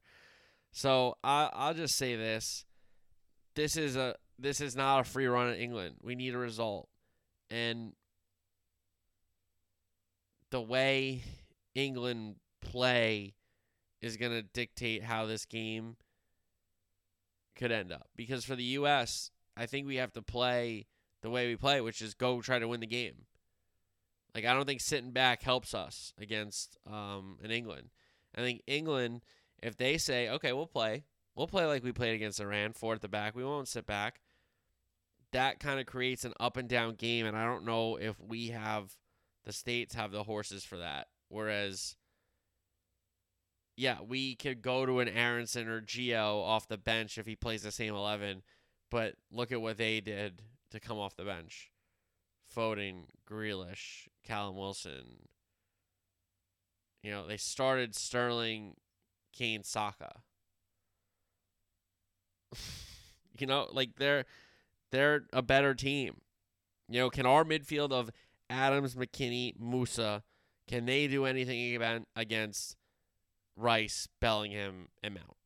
So 0.75 1.15
I, 1.23 1.49
I'll 1.53 1.73
just 1.73 1.95
say 1.95 2.17
this: 2.17 2.65
this 3.55 3.77
is 3.77 3.95
a 3.95 4.15
this 4.37 4.59
is 4.59 4.75
not 4.75 4.99
a 4.99 5.03
free 5.05 5.25
run 5.25 5.47
in 5.47 5.55
England. 5.55 5.95
We 6.03 6.15
need 6.15 6.35
a 6.35 6.37
result, 6.37 6.89
and 7.49 7.93
the 10.51 10.59
way 10.59 11.23
England 11.75 12.35
play 12.59 13.35
is 14.01 14.17
going 14.17 14.33
to 14.33 14.41
dictate 14.41 15.01
how 15.01 15.25
this 15.25 15.45
game 15.45 15.95
could 17.55 17.71
end 17.71 17.93
up. 17.93 18.09
Because 18.17 18.43
for 18.43 18.57
the 18.57 18.63
U.S., 18.63 19.31
I 19.55 19.67
think 19.67 19.87
we 19.87 19.95
have 19.95 20.11
to 20.11 20.21
play 20.21 20.87
the 21.21 21.29
way 21.29 21.47
we 21.47 21.55
play, 21.55 21.79
which 21.79 22.01
is 22.01 22.13
go 22.15 22.41
try 22.41 22.59
to 22.59 22.67
win 22.67 22.81
the 22.81 22.85
game. 22.85 23.27
Like 24.35 24.43
I 24.43 24.53
don't 24.53 24.65
think 24.65 24.81
sitting 24.81 25.11
back 25.11 25.41
helps 25.41 25.73
us 25.73 26.11
against 26.19 26.77
um, 26.85 27.37
an 27.41 27.49
England. 27.49 27.91
I 28.37 28.41
think 28.41 28.61
England, 28.67 29.21
if 29.61 29.77
they 29.77 29.97
say, 29.97 30.29
okay, 30.29 30.53
we'll 30.53 30.67
play, 30.67 31.03
we'll 31.35 31.47
play 31.47 31.65
like 31.65 31.83
we 31.83 31.91
played 31.91 32.15
against 32.15 32.39
Iran, 32.39 32.73
four 32.73 32.93
at 32.93 33.01
the 33.01 33.07
back, 33.07 33.35
we 33.35 33.43
won't 33.43 33.67
sit 33.67 33.85
back. 33.85 34.21
That 35.31 35.59
kind 35.59 35.79
of 35.79 35.85
creates 35.85 36.23
an 36.23 36.33
up 36.39 36.55
and 36.57 36.69
down 36.69 36.95
game, 36.95 37.25
and 37.25 37.35
I 37.35 37.45
don't 37.45 37.65
know 37.65 37.97
if 37.97 38.19
we 38.19 38.49
have 38.49 38.95
the 39.43 39.51
states 39.51 39.95
have 39.95 40.11
the 40.11 40.23
horses 40.23 40.63
for 40.63 40.77
that. 40.77 41.07
Whereas, 41.27 41.97
yeah, 43.75 43.97
we 44.05 44.35
could 44.35 44.61
go 44.61 44.85
to 44.85 44.99
an 44.99 45.09
Aaronson 45.09 45.67
or 45.67 45.81
Gio 45.81 46.41
off 46.41 46.67
the 46.67 46.77
bench 46.77 47.17
if 47.17 47.25
he 47.25 47.35
plays 47.35 47.63
the 47.63 47.71
same 47.71 47.95
eleven, 47.95 48.43
but 48.89 49.15
look 49.31 49.51
at 49.51 49.61
what 49.61 49.77
they 49.77 49.99
did 49.99 50.41
to 50.71 50.79
come 50.79 50.97
off 50.97 51.15
the 51.15 51.25
bench. 51.25 51.71
Foden, 52.55 53.05
Grealish, 53.29 54.07
Callum 54.23 54.55
Wilson. 54.55 55.27
You 57.03 57.11
know, 57.11 57.27
they 57.27 57.37
started 57.37 57.95
Sterling, 57.95 58.75
Kane, 59.35 59.63
Saka. 59.63 60.21
you 63.39 63.47
know, 63.47 63.67
like 63.71 63.97
they're 63.97 64.25
they're 64.91 65.25
a 65.33 65.41
better 65.41 65.73
team. 65.73 66.21
You 66.89 67.01
know, 67.01 67.09
can 67.09 67.25
our 67.25 67.43
midfield 67.43 67.91
of 67.91 68.11
Adams, 68.49 68.95
McKennie, 68.95 69.57
Musah, 69.59 70.21
can 70.67 70.85
they 70.85 71.07
do 71.07 71.25
anything 71.25 71.81
against 72.15 72.77
Rice, 73.55 74.07
Bellingham, 74.19 74.89
and 75.03 75.15
Mount? 75.15 75.37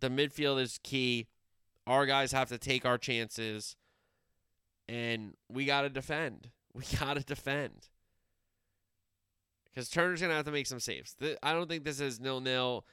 The 0.00 0.08
midfield 0.08 0.60
is 0.60 0.78
key. 0.82 1.28
Our 1.86 2.06
guys 2.06 2.32
have 2.32 2.48
to 2.48 2.58
take 2.58 2.84
our 2.84 2.98
chances, 2.98 3.76
and 4.88 5.34
we 5.48 5.64
got 5.64 5.82
to 5.82 5.88
defend. 5.88 6.50
We 6.74 6.82
got 6.98 7.14
to 7.14 7.22
defend. 7.22 7.86
Because 9.64 9.88
Turner's 9.88 10.18
going 10.18 10.30
to 10.30 10.34
have 10.34 10.44
to 10.46 10.50
make 10.50 10.66
some 10.66 10.80
saves. 10.80 11.14
I 11.40 11.52
don't 11.52 11.68
think 11.68 11.84
this 11.84 12.00
is 12.00 12.18
nil 12.18 12.40
nil. 12.40 12.84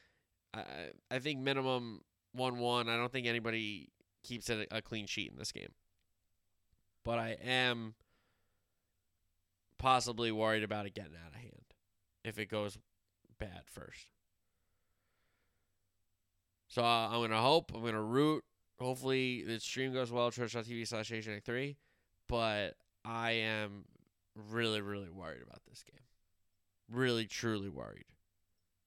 I, 0.54 0.64
I 1.10 1.20
think 1.20 1.40
minimum 1.40 2.02
1 2.34 2.60
1. 2.60 2.90
I 2.90 2.98
don't 2.98 3.12
think 3.12 3.28
anybody 3.28 3.90
keeps 4.24 4.50
it 4.50 4.68
a 4.72 4.82
clean 4.82 5.06
sheet 5.06 5.32
in 5.32 5.38
this 5.38 5.52
game. 5.52 5.74
But 7.04 7.20
I 7.20 7.38
am 7.44 7.96
possibly 9.78 10.32
worried 10.32 10.64
about 10.64 10.86
it 10.86 10.94
getting 10.94 11.16
out 11.16 11.34
of 11.34 11.42
hand 11.42 11.74
if 12.24 12.38
it 12.38 12.48
goes 12.48 12.78
bad 13.40 13.64
first. 13.66 14.08
So 16.68 16.84
uh, 16.84 17.10
I'm 17.10 17.30
to 17.30 17.38
hope, 17.38 17.72
I'm 17.76 17.84
to 17.84 18.00
root. 18.00 18.44
Hopefully 18.80 19.44
the 19.44 19.60
stream 19.60 19.94
goes 19.94 20.12
well, 20.12 20.32
twitch.tv 20.32 20.88
slash 20.88 21.10
AJNick3. 21.10 21.76
But 22.28 22.76
I 23.04 23.32
am 23.32 23.86
really, 24.50 24.82
really 24.82 25.10
worried 25.10 25.42
about 25.42 25.62
this 25.68 25.84
game. 25.84 26.00
really 26.90 27.26
truly 27.26 27.70
worried. 27.70 28.06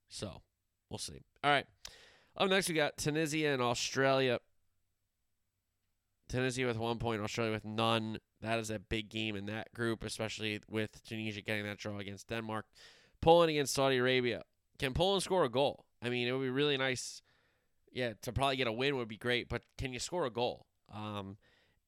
So 0.08 0.42
we'll 0.94 0.98
see. 0.98 1.24
All 1.42 1.50
right. 1.50 1.66
Up 2.36 2.48
next, 2.48 2.68
we 2.68 2.76
got 2.76 2.96
Tunisia 2.96 3.48
and 3.48 3.60
Australia. 3.60 4.38
Tunisia 6.28 6.66
with 6.66 6.78
one 6.78 6.98
point, 6.98 7.20
Australia 7.20 7.52
with 7.52 7.64
none. 7.64 8.18
That 8.40 8.60
is 8.60 8.70
a 8.70 8.78
big 8.78 9.08
game 9.08 9.34
in 9.34 9.46
that 9.46 9.74
group, 9.74 10.04
especially 10.04 10.60
with 10.70 11.02
Tunisia 11.04 11.40
getting 11.40 11.64
that 11.64 11.78
draw 11.78 11.98
against 11.98 12.28
Denmark. 12.28 12.66
Poland 13.20 13.50
against 13.50 13.74
Saudi 13.74 13.96
Arabia. 13.96 14.42
Can 14.78 14.94
Poland 14.94 15.24
score 15.24 15.44
a 15.44 15.48
goal? 15.48 15.84
I 16.00 16.10
mean, 16.10 16.28
it 16.28 16.32
would 16.32 16.42
be 16.42 16.50
really 16.50 16.76
nice. 16.76 17.22
Yeah, 17.90 18.12
to 18.22 18.32
probably 18.32 18.56
get 18.56 18.68
a 18.68 18.72
win 18.72 18.96
would 18.96 19.08
be 19.08 19.16
great, 19.16 19.48
but 19.48 19.62
can 19.78 19.92
you 19.92 19.98
score 19.98 20.26
a 20.26 20.30
goal? 20.30 20.66
Um, 20.92 21.38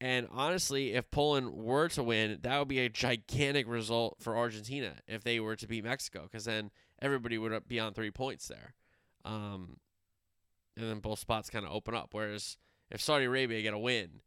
and 0.01 0.27
honestly, 0.31 0.93
if 0.93 1.09
Poland 1.11 1.53
were 1.53 1.87
to 1.89 2.03
win, 2.03 2.39
that 2.41 2.59
would 2.59 2.67
be 2.67 2.79
a 2.79 2.89
gigantic 2.89 3.67
result 3.69 4.17
for 4.19 4.37
Argentina 4.37 4.95
if 5.07 5.23
they 5.23 5.39
were 5.39 5.55
to 5.55 5.67
beat 5.67 5.85
Mexico, 5.85 6.23
because 6.23 6.43
then 6.43 6.71
everybody 7.01 7.37
would 7.37 7.67
be 7.69 7.79
on 7.79 7.93
three 7.93 8.11
points 8.11 8.47
there. 8.47 8.73
Um, 9.27 9.77
and 10.77 10.89
then 10.89 10.99
both 10.99 11.19
spots 11.19 11.49
kind 11.49 11.65
of 11.65 11.71
open 11.71 11.93
up. 11.93 12.09
Whereas 12.11 12.57
if 12.89 13.01
Saudi 13.01 13.25
Arabia 13.25 13.61
get 13.61 13.73
a 13.73 13.79
win 13.79 14.21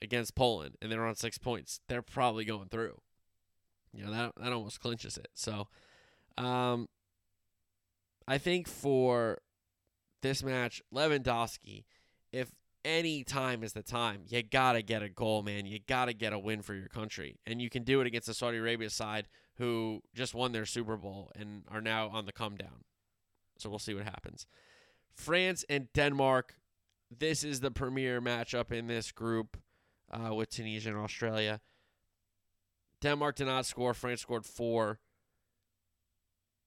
against 0.00 0.34
Poland 0.34 0.76
and 0.80 0.90
they're 0.90 1.04
on 1.04 1.16
six 1.16 1.38
points, 1.38 1.80
they're 1.88 2.02
probably 2.02 2.44
going 2.44 2.68
through. 2.68 3.00
You 3.92 4.04
know 4.04 4.12
that 4.12 4.32
that 4.40 4.52
almost 4.52 4.80
clinches 4.80 5.18
it. 5.18 5.28
So, 5.34 5.66
um, 6.38 6.88
I 8.28 8.38
think 8.38 8.68
for 8.68 9.38
this 10.22 10.44
match, 10.44 10.80
Lewandowski, 10.94 11.84
if 12.32 12.52
any 12.84 13.24
time 13.24 13.64
is 13.64 13.72
the 13.72 13.82
time, 13.82 14.22
you 14.28 14.42
gotta 14.44 14.82
get 14.82 15.02
a 15.02 15.08
goal, 15.08 15.42
man. 15.42 15.66
You 15.66 15.80
gotta 15.86 16.12
get 16.12 16.32
a 16.32 16.38
win 16.38 16.62
for 16.62 16.74
your 16.74 16.86
country, 16.88 17.40
and 17.44 17.60
you 17.60 17.68
can 17.68 17.82
do 17.82 18.00
it 18.00 18.06
against 18.06 18.28
the 18.28 18.34
Saudi 18.34 18.58
Arabia 18.58 18.90
side 18.90 19.26
who 19.56 20.02
just 20.14 20.34
won 20.34 20.52
their 20.52 20.66
Super 20.66 20.96
Bowl 20.96 21.32
and 21.34 21.64
are 21.68 21.80
now 21.80 22.08
on 22.08 22.26
the 22.26 22.32
come 22.32 22.56
down. 22.56 22.84
So 23.60 23.70
we'll 23.70 23.78
see 23.78 23.94
what 23.94 24.04
happens. 24.04 24.46
France 25.14 25.64
and 25.68 25.88
Denmark. 25.92 26.56
This 27.16 27.42
is 27.42 27.60
the 27.60 27.70
premier 27.70 28.20
matchup 28.20 28.70
in 28.70 28.86
this 28.86 29.10
group 29.10 29.56
uh, 30.12 30.34
with 30.34 30.50
Tunisia 30.50 30.90
and 30.90 30.98
Australia. 30.98 31.60
Denmark 33.00 33.36
did 33.36 33.46
not 33.46 33.66
score. 33.66 33.94
France 33.94 34.20
scored 34.20 34.46
four. 34.46 35.00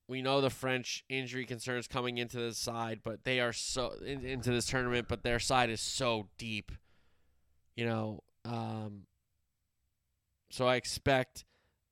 We 0.07 0.21
know 0.21 0.41
the 0.41 0.49
French 0.49 1.05
injury 1.07 1.45
concerns 1.45 1.87
coming 1.87 2.17
into 2.17 2.37
this 2.37 2.57
side, 2.57 3.01
but 3.03 3.23
they 3.23 3.39
are 3.39 3.53
so 3.53 3.93
in, 4.05 4.25
into 4.25 4.51
this 4.51 4.65
tournament, 4.65 5.07
but 5.07 5.23
their 5.23 5.39
side 5.39 5.69
is 5.69 5.79
so 5.79 6.27
deep. 6.37 6.71
You 7.75 7.85
know, 7.85 8.23
um, 8.45 9.03
so 10.51 10.67
I 10.67 10.75
expect 10.75 11.45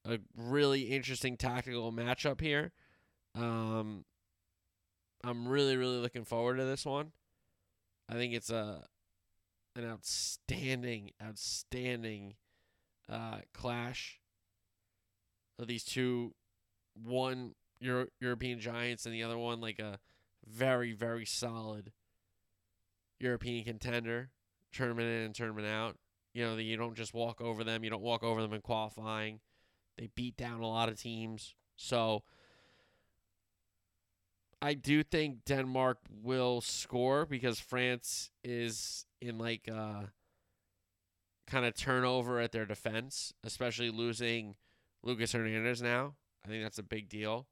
a 0.05 0.19
really 0.35 0.81
interesting 0.81 1.37
tactical 1.37 1.91
matchup 1.91 2.41
here. 2.41 2.73
Um, 3.33 4.05
I'm 5.23 5.47
really, 5.47 5.77
really 5.77 5.97
looking 5.97 6.25
forward 6.25 6.57
to 6.57 6.65
this 6.65 6.86
one. 6.86 7.12
I 8.10 8.13
think 8.13 8.34
it's 8.34 8.49
a 8.49 8.86
an 9.75 9.86
outstanding, 9.86 11.12
outstanding 11.23 12.36
uh, 13.10 13.39
clash 13.53 14.19
of 15.60 15.67
these 15.67 15.84
two. 15.84 16.34
One 16.93 17.55
Euro- 17.79 18.07
European 18.19 18.60
giants, 18.60 19.05
and 19.05 19.15
the 19.15 19.23
other 19.23 19.38
one 19.38 19.62
like 19.62 19.79
a 19.79 19.99
very, 20.45 20.93
very 20.93 21.25
solid 21.25 21.93
European 23.19 23.63
contender, 23.63 24.31
tournament 24.71 25.07
in 25.07 25.23
and 25.25 25.36
tournament 25.36 25.67
out. 25.67 25.97
You 26.34 26.45
know, 26.45 26.57
you 26.57 26.77
don't 26.77 26.95
just 26.95 27.13
walk 27.13 27.41
over 27.41 27.63
them. 27.63 27.84
You 27.84 27.89
don't 27.89 28.01
walk 28.01 28.23
over 28.23 28.41
them 28.41 28.53
in 28.53 28.62
qualifying. 28.62 29.39
They 29.97 30.10
beat 30.15 30.38
down 30.38 30.62
a 30.62 30.67
lot 30.67 30.89
of 30.89 30.99
teams. 30.99 31.55
So 31.75 32.23
I 34.62 34.76
do 34.76 35.04
think 35.04 35.43
Denmark 35.45 35.97
will 36.21 36.62
score 36.62 37.26
because 37.26 37.60
France 37.60 38.30
is 38.43 39.06
in 39.19 39.38
like 39.38 39.67
uh 39.71 40.04
kind 41.47 41.65
of 41.65 41.74
turnover 41.74 42.39
at 42.39 42.52
their 42.52 42.65
defense, 42.65 43.34
especially 43.43 43.89
losing 43.89 44.56
Lucas 45.04 45.32
Hernandez 45.34 45.82
now. 45.82 46.13
I 46.45 46.47
think 46.47 46.63
that's 46.63 46.80
a 46.80 46.84
big 46.84 47.10
deal. 47.10 47.47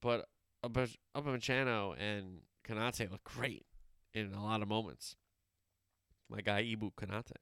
But 0.00 0.28
Upamecano 0.64 1.94
and 1.98 2.42
Konate 2.66 3.10
look 3.10 3.24
great 3.24 3.66
in 4.14 4.32
a 4.32 4.44
lot 4.44 4.62
of 4.62 4.68
moments. 4.68 5.16
My 6.30 6.40
guy 6.42 6.62
Ibou 6.62 6.92
Konate. 6.94 7.32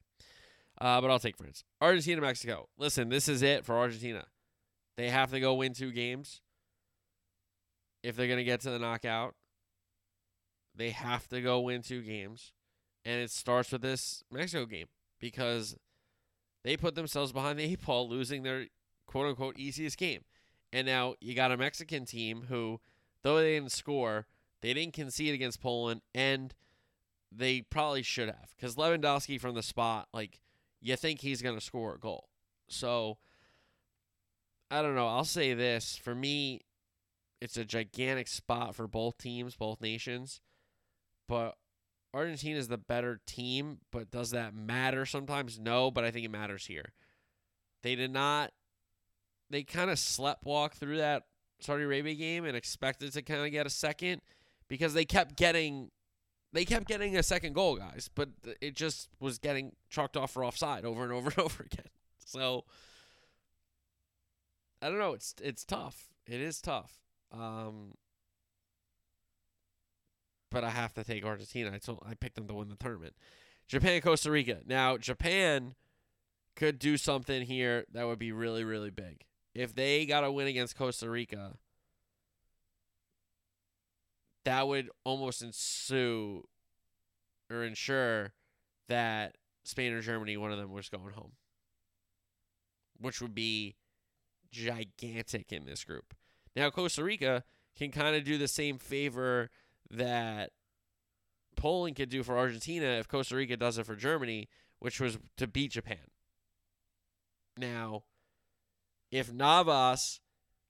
Uh, 0.80 1.00
but 1.00 1.10
I'll 1.10 1.18
take 1.18 1.36
France. 1.36 1.64
Argentina, 1.80 2.20
Mexico. 2.20 2.68
Listen, 2.78 3.08
this 3.08 3.28
is 3.28 3.42
it 3.42 3.64
for 3.64 3.76
Argentina. 3.76 4.26
They 4.96 5.10
have 5.10 5.30
to 5.32 5.40
go 5.40 5.54
win 5.54 5.74
two 5.74 5.90
games 5.90 6.40
if 8.06 8.14
they're 8.14 8.28
going 8.28 8.38
to 8.38 8.44
get 8.44 8.60
to 8.60 8.70
the 8.70 8.78
knockout. 8.78 9.34
They 10.76 10.90
have 10.90 11.26
to 11.28 11.40
go 11.40 11.58
win 11.60 11.82
two 11.82 12.02
games. 12.02 12.52
And 13.04 13.20
it 13.20 13.32
starts 13.32 13.72
with 13.72 13.82
this 13.82 14.22
Mexico 14.30 14.64
game 14.64 14.86
because 15.18 15.76
they 16.62 16.76
put 16.76 16.94
themselves 16.94 17.32
behind 17.32 17.58
the 17.58 17.64
eight 17.64 17.84
ball, 17.84 18.08
losing 18.08 18.44
their 18.44 18.66
quote 19.06 19.26
unquote 19.26 19.58
easiest 19.58 19.98
game. 19.98 20.20
And 20.72 20.86
now 20.86 21.14
you 21.20 21.34
got 21.34 21.50
a 21.50 21.56
Mexican 21.56 22.04
team 22.04 22.44
who, 22.48 22.80
though 23.22 23.38
they 23.38 23.54
didn't 23.54 23.72
score, 23.72 24.26
they 24.60 24.72
didn't 24.72 24.94
concede 24.94 25.34
against 25.34 25.60
Poland, 25.60 26.02
and 26.14 26.54
they 27.32 27.62
probably 27.62 28.02
should 28.02 28.28
have. 28.28 28.50
Because 28.56 28.76
Lewandowski 28.76 29.40
from 29.40 29.56
the 29.56 29.62
spot, 29.62 30.08
like, 30.12 30.40
you 30.80 30.94
think 30.94 31.20
he's 31.20 31.42
going 31.42 31.56
to 31.56 31.64
score 31.64 31.94
a 31.94 31.98
goal. 31.98 32.28
So, 32.68 33.18
I 34.70 34.82
don't 34.82 34.94
know. 34.94 35.08
I'll 35.08 35.24
say 35.24 35.54
this. 35.54 35.96
For 35.96 36.14
me, 36.14 36.62
it's 37.40 37.56
a 37.56 37.64
gigantic 37.64 38.28
spot 38.28 38.74
for 38.74 38.86
both 38.86 39.18
teams, 39.18 39.56
both 39.56 39.80
nations. 39.80 40.40
But 41.28 41.56
Argentina 42.14 42.58
is 42.58 42.68
the 42.68 42.78
better 42.78 43.20
team, 43.26 43.78
but 43.90 44.10
does 44.10 44.30
that 44.30 44.54
matter 44.54 45.04
sometimes? 45.04 45.58
No, 45.58 45.90
but 45.90 46.04
I 46.04 46.10
think 46.10 46.24
it 46.24 46.30
matters 46.30 46.66
here. 46.66 46.92
They 47.82 47.94
did 47.94 48.12
not 48.12 48.52
they 49.50 49.62
kind 49.62 49.90
of 49.90 49.96
sleptwalk 49.96 50.72
through 50.72 50.98
that 50.98 51.24
Saudi 51.60 51.84
Arabia 51.84 52.14
game 52.14 52.44
and 52.44 52.56
expected 52.56 53.12
to 53.12 53.22
kind 53.22 53.44
of 53.44 53.50
get 53.52 53.66
a 53.66 53.70
second 53.70 54.20
because 54.68 54.94
they 54.94 55.04
kept 55.04 55.36
getting 55.36 55.90
they 56.52 56.64
kept 56.64 56.88
getting 56.88 57.16
a 57.16 57.22
second 57.22 57.52
goal, 57.52 57.76
guys, 57.76 58.08
but 58.14 58.30
it 58.60 58.74
just 58.74 59.08
was 59.20 59.38
getting 59.38 59.72
chalked 59.90 60.16
off 60.16 60.32
for 60.32 60.44
offside 60.44 60.84
over 60.84 61.02
and 61.02 61.12
over 61.12 61.28
and 61.28 61.38
over 61.44 61.64
again. 61.64 61.86
So 62.24 62.64
I 64.82 64.88
don't 64.88 64.98
know. 64.98 65.12
It's 65.12 65.34
it's 65.42 65.64
tough. 65.64 66.08
It 66.26 66.40
is 66.40 66.60
tough. 66.60 67.05
Um, 67.32 67.94
but 70.50 70.64
I 70.64 70.70
have 70.70 70.94
to 70.94 71.04
take 71.04 71.24
Argentina. 71.24 71.70
I 71.72 71.78
told 71.78 72.02
I 72.08 72.14
picked 72.14 72.36
them 72.36 72.48
to 72.48 72.54
win 72.54 72.68
the 72.68 72.76
tournament. 72.76 73.14
Japan, 73.68 74.00
Costa 74.00 74.30
Rica. 74.30 74.60
Now 74.66 74.96
Japan 74.96 75.74
could 76.54 76.78
do 76.78 76.96
something 76.96 77.42
here 77.42 77.84
that 77.92 78.06
would 78.06 78.18
be 78.18 78.32
really 78.32 78.64
really 78.64 78.90
big 78.90 79.26
if 79.56 79.74
they 79.74 80.04
got 80.04 80.22
a 80.22 80.30
win 80.30 80.46
against 80.46 80.76
Costa 80.76 81.08
Rica, 81.08 81.54
that 84.44 84.68
would 84.68 84.90
almost 85.02 85.42
ensue 85.42 86.44
or 87.50 87.64
ensure 87.64 88.34
that 88.88 89.36
Spain 89.64 89.92
or 89.92 90.02
Germany, 90.02 90.36
one 90.36 90.52
of 90.52 90.58
them, 90.58 90.72
was 90.72 90.90
going 90.90 91.14
home, 91.14 91.32
which 93.00 93.22
would 93.22 93.34
be 93.34 93.76
gigantic 94.52 95.52
in 95.52 95.64
this 95.64 95.84
group. 95.84 96.14
Now, 96.56 96.70
Costa 96.70 97.04
Rica 97.04 97.44
can 97.76 97.90
kind 97.90 98.16
of 98.16 98.24
do 98.24 98.38
the 98.38 98.48
same 98.48 98.78
favor 98.78 99.50
that 99.90 100.50
Poland 101.54 101.96
could 101.96 102.08
do 102.08 102.22
for 102.22 102.38
Argentina 102.38 102.86
if 102.86 103.06
Costa 103.06 103.36
Rica 103.36 103.56
does 103.56 103.76
it 103.76 103.84
for 103.84 103.94
Germany, 103.94 104.48
which 104.78 104.98
was 104.98 105.18
to 105.36 105.46
beat 105.46 105.72
Japan. 105.72 105.98
Now, 107.58 108.04
if 109.10 109.30
Navas 109.30 110.20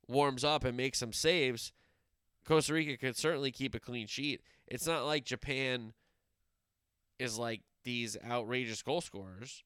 warms 0.08 0.44
up 0.44 0.64
and 0.64 0.76
makes 0.76 0.98
some 0.98 1.12
saves, 1.12 1.72
Costa 2.44 2.74
Rica 2.74 2.96
could 2.96 3.16
certainly 3.16 3.52
keep 3.52 3.74
a 3.74 3.80
clean 3.80 4.08
sheet. 4.08 4.42
It's 4.66 4.86
not 4.86 5.06
like 5.06 5.24
Japan 5.24 5.92
is 7.18 7.38
like 7.38 7.62
these 7.84 8.16
outrageous 8.28 8.82
goal 8.82 9.00
scorers. 9.00 9.62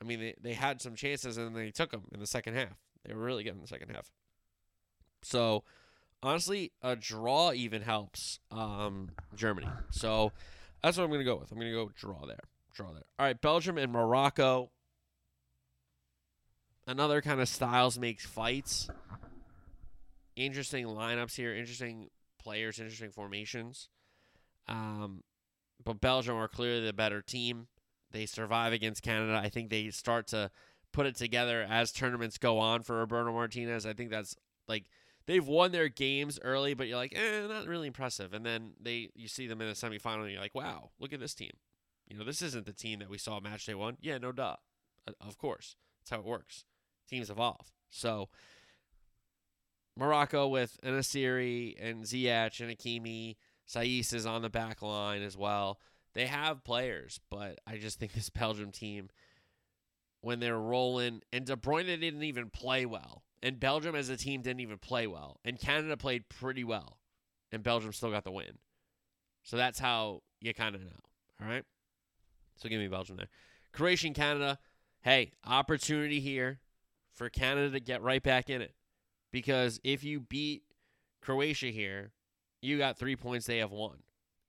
I 0.00 0.04
mean, 0.04 0.20
they, 0.20 0.34
they 0.40 0.54
had 0.54 0.80
some 0.80 0.94
chances 0.94 1.36
and 1.36 1.54
they 1.54 1.70
took 1.70 1.90
them 1.90 2.04
in 2.12 2.20
the 2.20 2.26
second 2.26 2.54
half. 2.54 2.76
They 3.04 3.14
were 3.14 3.22
really 3.22 3.44
good 3.44 3.54
in 3.54 3.60
the 3.60 3.66
second 3.66 3.90
half. 3.90 4.10
So, 5.26 5.64
honestly, 6.22 6.72
a 6.82 6.96
draw 6.96 7.52
even 7.52 7.82
helps 7.82 8.40
um, 8.50 9.10
Germany. 9.34 9.68
So, 9.90 10.32
that's 10.82 10.96
what 10.96 11.04
I'm 11.04 11.10
going 11.10 11.20
to 11.20 11.24
go 11.24 11.36
with. 11.36 11.50
I'm 11.50 11.58
going 11.58 11.72
to 11.72 11.76
go 11.76 11.90
draw 11.94 12.26
there. 12.26 12.44
Draw 12.74 12.92
there. 12.92 13.04
All 13.18 13.26
right, 13.26 13.40
Belgium 13.40 13.78
and 13.78 13.92
Morocco 13.92 14.70
another 16.86 17.20
kind 17.20 17.40
of 17.40 17.48
styles 17.48 17.98
makes 17.98 18.24
fights. 18.24 18.88
Interesting 20.36 20.86
lineups 20.86 21.34
here, 21.34 21.54
interesting 21.54 22.08
players, 22.38 22.78
interesting 22.78 23.10
formations. 23.10 23.88
Um, 24.68 25.22
but 25.82 26.00
Belgium 26.00 26.36
are 26.36 26.48
clearly 26.48 26.84
the 26.84 26.92
better 26.92 27.22
team. 27.22 27.68
They 28.12 28.26
survive 28.26 28.72
against 28.72 29.02
Canada. 29.02 29.40
I 29.42 29.48
think 29.48 29.70
they 29.70 29.90
start 29.90 30.28
to 30.28 30.50
put 30.92 31.06
it 31.06 31.16
together 31.16 31.66
as 31.68 31.92
tournaments 31.92 32.38
go 32.38 32.58
on 32.58 32.82
for 32.82 32.96
Roberto 32.96 33.32
Martinez. 33.32 33.86
I 33.86 33.92
think 33.92 34.10
that's 34.10 34.36
like 34.68 34.84
they've 35.26 35.46
won 35.46 35.72
their 35.72 35.88
games 35.88 36.38
early, 36.42 36.74
but 36.74 36.88
you're 36.88 36.96
like, 36.96 37.14
eh, 37.16 37.46
not 37.46 37.66
really 37.66 37.86
impressive. 37.86 38.32
And 38.32 38.44
then 38.44 38.72
they 38.80 39.10
you 39.14 39.28
see 39.28 39.46
them 39.46 39.60
in 39.60 39.68
the 39.68 39.74
semifinal, 39.74 40.22
and 40.22 40.32
you're 40.32 40.40
like, 40.40 40.54
wow, 40.54 40.90
look 40.98 41.12
at 41.12 41.20
this 41.20 41.34
team. 41.34 41.52
You 42.06 42.16
know, 42.16 42.24
this 42.24 42.42
isn't 42.42 42.66
the 42.66 42.72
team 42.72 43.00
that 43.00 43.10
we 43.10 43.18
saw 43.18 43.40
match 43.40 43.66
day 43.66 43.74
one. 43.74 43.96
Yeah, 44.00 44.18
no 44.18 44.32
duh. 44.32 44.56
Of 45.20 45.38
course. 45.38 45.76
That's 46.00 46.10
how 46.10 46.18
it 46.18 46.24
works. 46.24 46.64
Teams 47.08 47.30
evolve. 47.30 47.72
So 47.90 48.28
Morocco 49.96 50.46
with 50.46 50.78
En-Nesyri 50.82 51.74
and 51.80 52.04
Ziyech 52.04 52.60
and 52.60 52.70
Hakimi. 52.70 53.36
Saiss 53.68 54.14
is 54.14 54.26
on 54.26 54.42
the 54.42 54.50
back 54.50 54.82
line 54.82 55.22
as 55.22 55.36
well. 55.36 55.80
They 56.14 56.26
have 56.26 56.64
players, 56.64 57.20
but 57.30 57.58
I 57.66 57.78
just 57.78 57.98
think 57.98 58.12
this 58.12 58.30
Belgium 58.30 58.70
team, 58.70 59.10
when 60.20 60.38
they're 60.38 60.58
rolling, 60.58 61.22
and 61.32 61.44
De 61.44 61.56
Bruyne 61.56 61.86
didn't 62.00 62.22
even 62.22 62.50
play 62.50 62.86
well. 62.86 63.24
And 63.42 63.60
Belgium 63.60 63.94
as 63.94 64.08
a 64.08 64.16
team 64.16 64.42
didn't 64.42 64.60
even 64.60 64.78
play 64.78 65.06
well. 65.06 65.40
And 65.44 65.58
Canada 65.58 65.96
played 65.96 66.28
pretty 66.28 66.64
well. 66.64 66.98
And 67.52 67.62
Belgium 67.62 67.92
still 67.92 68.10
got 68.10 68.24
the 68.24 68.32
win. 68.32 68.58
So 69.42 69.56
that's 69.56 69.78
how 69.78 70.22
you 70.40 70.52
kind 70.54 70.74
of 70.74 70.82
know. 70.82 70.98
All 71.40 71.48
right? 71.48 71.64
So 72.56 72.68
give 72.68 72.80
me 72.80 72.88
Belgium 72.88 73.16
there. 73.16 73.28
Croatia 73.72 74.10
Canada. 74.10 74.58
Hey, 75.02 75.32
opportunity 75.46 76.18
here 76.18 76.60
for 77.14 77.28
Canada 77.28 77.70
to 77.70 77.80
get 77.80 78.02
right 78.02 78.22
back 78.22 78.50
in 78.50 78.60
it. 78.60 78.74
Because 79.30 79.78
if 79.84 80.02
you 80.02 80.18
beat 80.20 80.62
Croatia 81.20 81.66
here, 81.66 82.12
you 82.62 82.78
got 82.78 82.98
three 82.98 83.16
points, 83.16 83.46
they 83.46 83.58
have 83.58 83.70
one. 83.70 83.98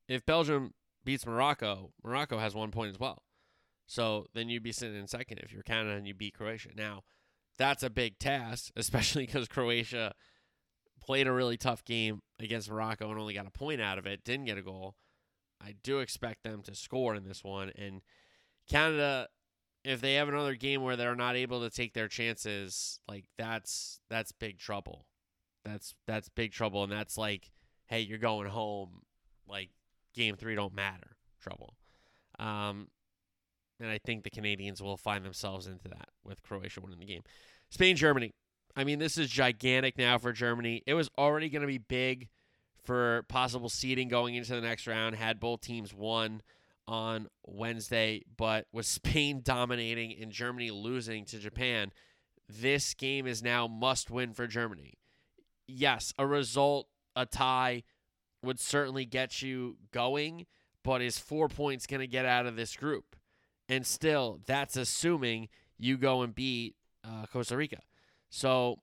If 0.08 0.26
Belgium 0.26 0.74
beats 1.04 1.26
Morocco, 1.26 1.92
Morocco 2.04 2.38
has 2.40 2.56
one 2.56 2.72
point 2.72 2.92
as 2.92 3.00
well. 3.00 3.24
So 3.86 4.26
then 4.34 4.50
you'd 4.50 4.64
be 4.64 4.72
sitting 4.72 4.98
in 4.98 5.08
second 5.08 5.40
if 5.40 5.52
you're 5.52 5.64
Canada 5.64 5.96
and 5.96 6.08
you 6.08 6.14
beat 6.14 6.34
Croatia. 6.34 6.70
Now, 6.76 7.04
that's 7.58 7.84
a 7.84 7.90
big 7.90 8.20
task, 8.20 8.72
especially 8.76 9.26
because 9.26 9.48
Croatia 9.48 10.14
played 11.02 11.28
a 11.28 11.32
really 11.32 11.58
tough 11.58 11.84
game 11.86 12.22
against 12.40 12.70
Morocco 12.70 13.10
and 13.10 13.20
only 13.20 13.34
got 13.34 13.48
a 13.48 13.52
point 13.52 13.82
out 13.82 13.98
of 13.98 14.06
it, 14.06 14.24
didn't 14.24 14.46
get 14.46 14.58
a 14.58 14.62
goal. 14.62 14.96
I 15.62 15.76
do 15.84 16.00
expect 16.00 16.44
them 16.44 16.62
to 16.64 16.76
score 16.76 17.16
in 17.16 17.24
this 17.24 17.44
one. 17.44 17.72
And 17.76 18.02
Canada, 18.70 19.28
if 19.84 20.02
they 20.02 20.16
have 20.16 20.28
another 20.28 20.56
game 20.56 20.84
where 20.84 20.96
they're 20.96 21.16
not 21.16 21.36
able 21.36 21.62
to 21.62 21.70
take 21.70 21.94
their 21.94 22.08
chances, 22.08 23.00
like 23.08 23.26
that's 23.38 24.00
that's 24.10 24.32
big 24.32 24.60
trouble. 24.60 25.08
That's 25.66 25.96
that's 26.06 26.30
big 26.30 26.52
trouble, 26.52 26.84
and 26.84 26.92
that's 26.92 27.18
like, 27.18 27.52
hey, 27.88 28.02
you're 28.02 28.20
going 28.20 28.48
home. 28.48 29.02
Like 29.48 29.70
game 30.14 30.36
three 30.36 30.56
don't 30.56 30.76
matter. 30.76 31.16
Trouble. 31.42 31.76
Um, 32.38 32.90
and 33.80 33.90
I 33.90 33.98
think 33.98 34.24
the 34.24 34.30
Canadians 34.30 34.82
will 34.82 34.98
find 34.98 35.24
themselves 35.24 35.68
into 35.68 35.88
that 35.90 36.10
with 36.24 36.42
Croatia 36.44 36.82
winning 36.82 37.00
the 37.00 37.06
game. 37.06 37.24
Spain, 37.70 37.96
Germany. 37.96 38.34
I 38.76 38.84
mean, 38.84 39.00
this 39.00 39.18
is 39.18 39.30
gigantic 39.30 39.98
now 39.98 40.18
for 40.18 40.32
Germany. 40.32 40.84
It 40.86 40.94
was 40.94 41.10
already 41.18 41.50
going 41.50 41.62
to 41.62 41.68
be 41.68 41.80
big 41.80 42.30
for 42.84 43.24
possible 43.28 43.70
seeding 43.70 44.08
going 44.08 44.36
into 44.36 44.54
the 44.54 44.62
next 44.62 44.88
round 44.88 45.16
had 45.16 45.40
both 45.40 45.62
teams 45.62 45.94
won 45.94 46.42
on 46.88 47.28
Wednesday, 47.46 48.24
but 48.38 48.66
with 48.72 48.86
Spain 48.88 49.42
dominating 49.44 50.16
and 50.22 50.32
Germany 50.32 50.72
losing 50.72 51.26
to 51.26 51.40
Japan, 51.40 51.92
this 52.48 52.94
game 52.94 53.28
is 53.28 53.44
now 53.44 53.68
must 53.68 54.10
win 54.10 54.34
for 54.34 54.48
Germany. 54.48 54.94
Yes, 55.68 56.14
a 56.18 56.26
result, 56.26 56.88
a 57.16 57.26
tie 57.26 57.84
would 58.42 58.60
certainly 58.60 59.06
get 59.06 59.42
you 59.42 59.76
going, 59.92 60.46
but 60.84 61.02
is 61.02 61.20
four 61.20 61.50
points 61.50 61.86
going 61.86 62.00
to 62.00 62.08
get 62.08 62.26
out 62.26 62.46
of 62.46 62.56
this 62.56 62.76
group? 62.78 63.18
And 63.70 63.86
still, 63.86 64.40
that's 64.46 64.78
assuming 64.78 65.50
you 65.78 65.98
go 65.98 66.22
and 66.22 66.34
beat 66.34 66.76
uh, 67.04 67.26
Costa 67.32 67.58
Rica. 67.58 67.82
So, 68.30 68.80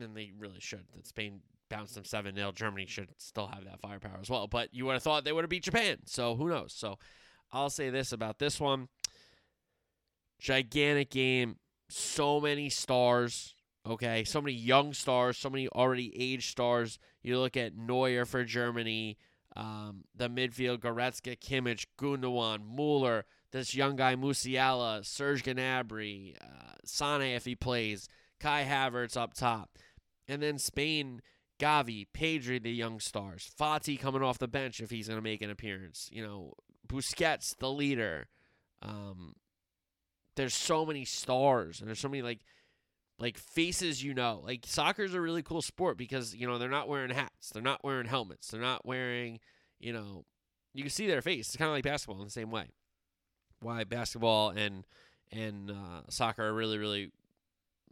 and 0.00 0.16
they 0.16 0.32
really 0.38 0.60
should. 0.60 0.84
That 0.94 1.06
Spain 1.06 1.40
bounced 1.68 1.94
them 1.94 2.04
7 2.04 2.34
0. 2.34 2.52
Germany 2.52 2.86
should 2.86 3.08
still 3.16 3.46
have 3.46 3.64
that 3.64 3.80
firepower 3.80 4.18
as 4.20 4.28
well. 4.28 4.46
But 4.46 4.72
you 4.72 4.86
would 4.86 4.94
have 4.94 5.02
thought 5.02 5.24
they 5.24 5.32
would 5.32 5.44
have 5.44 5.50
beat 5.50 5.64
Japan. 5.64 5.98
So 6.06 6.34
who 6.34 6.48
knows? 6.48 6.74
So 6.76 6.98
I'll 7.52 7.70
say 7.70 7.90
this 7.90 8.12
about 8.12 8.38
this 8.38 8.60
one 8.60 8.88
gigantic 10.38 11.10
game. 11.10 11.56
So 11.88 12.40
many 12.40 12.68
stars. 12.68 13.54
Okay. 13.86 14.24
So 14.24 14.40
many 14.40 14.54
young 14.54 14.92
stars. 14.92 15.38
So 15.38 15.48
many 15.48 15.68
already 15.68 16.12
aged 16.20 16.50
stars. 16.50 16.98
You 17.22 17.38
look 17.38 17.56
at 17.56 17.76
Neuer 17.76 18.24
for 18.26 18.44
Germany. 18.44 19.16
Um, 19.56 20.04
the 20.14 20.28
midfield, 20.28 20.78
Goretzka, 20.78 21.36
Kimmich, 21.36 21.86
Gundogan, 21.98 22.60
Mueller, 22.72 23.24
this 23.52 23.74
young 23.74 23.96
guy 23.96 24.14
Musiala, 24.16 25.04
Serge 25.04 25.42
Gnabry, 25.42 26.36
uh, 26.40 26.74
Sane 26.84 27.34
if 27.34 27.44
he 27.44 27.54
plays, 27.54 28.08
Kai 28.38 28.64
Havertz 28.64 29.16
up 29.16 29.34
top. 29.34 29.78
And 30.28 30.42
then 30.42 30.58
Spain, 30.58 31.20
Gavi, 31.58 32.06
Pedri, 32.14 32.62
the 32.62 32.70
young 32.70 33.00
stars, 33.00 33.50
Fati 33.58 33.98
coming 33.98 34.22
off 34.22 34.38
the 34.38 34.48
bench 34.48 34.80
if 34.80 34.90
he's 34.90 35.08
going 35.08 35.18
to 35.18 35.22
make 35.22 35.42
an 35.42 35.50
appearance. 35.50 36.08
You 36.12 36.22
know, 36.22 36.54
Busquets, 36.86 37.56
the 37.58 37.70
leader. 37.70 38.28
Um, 38.82 39.34
there's 40.36 40.54
so 40.54 40.86
many 40.86 41.04
stars, 41.04 41.80
and 41.80 41.88
there's 41.88 42.00
so 42.00 42.08
many 42.08 42.22
like 42.22 42.40
like 43.18 43.36
faces 43.36 44.02
you 44.02 44.14
know. 44.14 44.40
Like 44.44 44.64
soccer's 44.66 45.12
a 45.12 45.20
really 45.20 45.42
cool 45.42 45.60
sport 45.60 45.98
because 45.98 46.34
you 46.34 46.46
know 46.46 46.58
they're 46.58 46.68
not 46.68 46.88
wearing 46.88 47.10
hats, 47.10 47.50
they're 47.52 47.62
not 47.62 47.84
wearing 47.84 48.06
helmets, 48.06 48.48
they're 48.48 48.60
not 48.60 48.86
wearing 48.86 49.40
you 49.78 49.92
know 49.92 50.24
you 50.72 50.82
can 50.82 50.90
see 50.90 51.06
their 51.06 51.22
face. 51.22 51.48
It's 51.48 51.56
kind 51.56 51.68
of 51.68 51.74
like 51.74 51.84
basketball 51.84 52.20
in 52.20 52.26
the 52.26 52.32
same 52.32 52.50
way. 52.50 52.68
Why 53.60 53.84
basketball 53.84 54.50
and 54.50 54.84
and 55.32 55.70
uh, 55.70 56.02
soccer 56.08 56.44
are 56.44 56.54
really 56.54 56.78
really 56.78 57.12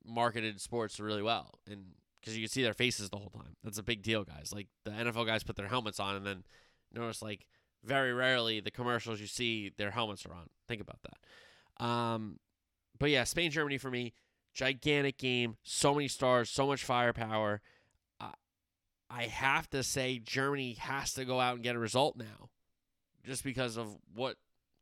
marketed 0.05 0.61
sports 0.61 0.99
really 0.99 1.23
well, 1.23 1.59
and 1.71 1.85
because 2.21 2.37
you 2.37 2.43
can 2.43 2.51
see 2.51 2.63
their 2.63 2.75
faces 2.75 3.11
the 3.11 3.17
whole 3.17 3.31
time. 3.31 3.57
That's 3.63 3.79
a 3.79 3.83
big 3.83 4.03
deal, 4.03 4.25
guys. 4.25 4.53
Like 4.55 4.69
the 4.85 4.91
NFL 4.91 5.27
guys 5.27 5.45
put 5.45 5.57
their 5.57 5.69
helmets 5.69 6.01
on, 6.01 6.17
and 6.17 6.27
then 6.27 6.45
notice 6.93 7.23
like 7.23 7.47
very 7.85 8.13
rarely 8.13 8.61
the 8.61 8.71
commercials 8.71 9.21
you 9.21 9.27
see 9.27 9.73
their 9.77 9.91
helmets 9.91 10.27
are 10.27 10.35
on. 10.35 10.49
Think 10.67 10.81
about 10.81 10.99
that. 11.03 11.85
Um, 11.85 12.39
but 12.99 13.11
yeah, 13.11 13.25
Spain 13.25 13.51
Germany 13.51 13.79
for 13.79 13.91
me, 13.91 14.13
gigantic 14.55 15.19
game. 15.19 15.57
So 15.63 15.95
many 15.95 16.09
stars, 16.09 16.51
so 16.51 16.67
much 16.67 16.85
firepower. 16.85 17.61
Uh, 18.21 18.33
I 19.09 19.25
have 19.25 19.71
to 19.71 19.83
say 19.83 20.19
Germany 20.19 20.75
has 20.81 21.15
to 21.15 21.25
go 21.25 21.41
out 21.41 21.55
and 21.55 21.63
get 21.63 21.77
a 21.77 21.79
result 21.79 22.17
now, 22.17 22.51
just 23.25 23.45
because 23.45 23.77
of 23.77 23.97
what 24.15 24.37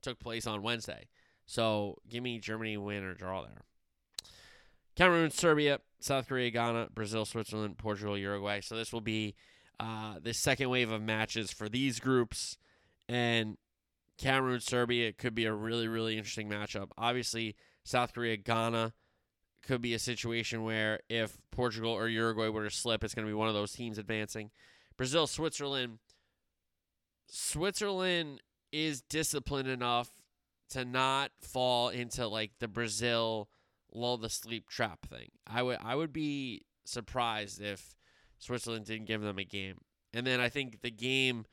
took 0.07 0.19
place 0.21 0.47
on 0.47 0.63
Wednesday. 0.63 1.09
So 1.47 1.99
give 2.09 2.23
me 2.23 2.39
Germany 2.39 2.77
win 2.77 3.03
or 3.03 3.15
draw 3.15 3.43
there. 3.43 3.63
Cameroon, 4.95 5.31
Serbia, 5.31 5.81
South 5.99 6.29
Korea, 6.29 6.51
Ghana, 6.51 6.89
Brazil, 6.95 7.25
Switzerland, 7.25 7.77
Portugal, 7.77 8.17
Uruguay. 8.17 8.61
So 8.61 8.77
this 8.77 8.93
will 8.93 9.01
be 9.01 9.35
uh, 9.81 10.15
the 10.23 10.33
second 10.33 10.71
wave 10.71 10.93
of 10.93 11.03
matches 11.03 11.51
for 11.51 11.69
these 11.69 11.99
groups. 11.99 12.57
And 13.09 13.59
Cameroon, 14.17 14.61
Serbia 14.61 15.13
could 15.13 15.35
be 15.35 15.45
a 15.45 15.53
really, 15.53 15.89
really 15.89 16.17
interesting 16.17 16.49
matchup. 16.49 16.91
Obviously, 16.97 17.57
South 17.85 18.15
Korea, 18.15 18.37
Ghana 18.37 18.95
could 19.63 19.83
be 19.83 19.93
a 19.93 19.99
situation 19.99 20.63
where 20.63 21.01
if 21.09 21.37
Portugal 21.51 21.91
or 21.91 22.09
Uruguay 22.09 22.49
were 22.49 22.65
to 22.65 22.71
slip, 22.71 23.03
it's 23.03 23.15
going 23.15 23.27
to 23.27 23.31
be 23.31 23.35
one 23.35 23.49
of 23.49 23.55
those 23.55 23.73
teams 23.73 23.99
advancing. 23.99 24.51
Brazil, 24.97 25.27
Switzerland. 25.27 25.99
Switzerland 27.29 28.41
is 28.73 29.03
disciplined 29.03 29.69
enough 29.69 30.11
to 30.71 30.85
not 30.85 31.31
fall 31.41 31.89
into 31.89 32.27
like 32.27 32.53
the 32.59 32.69
Brazil 32.69 33.49
lull 33.93 34.19
the 34.19 34.29
sleep 34.29 34.69
trap 34.69 35.07
thing. 35.07 35.31
I 35.47 35.63
would 35.63 35.79
I 35.83 35.95
would 35.95 36.13
be 36.13 36.63
surprised 36.85 37.61
if 37.61 37.97
Switzerland 38.39 38.87
didn't 38.87 39.07
give 39.07 39.23
them 39.23 39.39
a 39.39 39.45
game. 39.45 39.79
And 40.13 40.27
then 40.27 40.41
I 40.41 40.49
think 40.49 40.83
the 40.83 40.91
game 40.91 41.47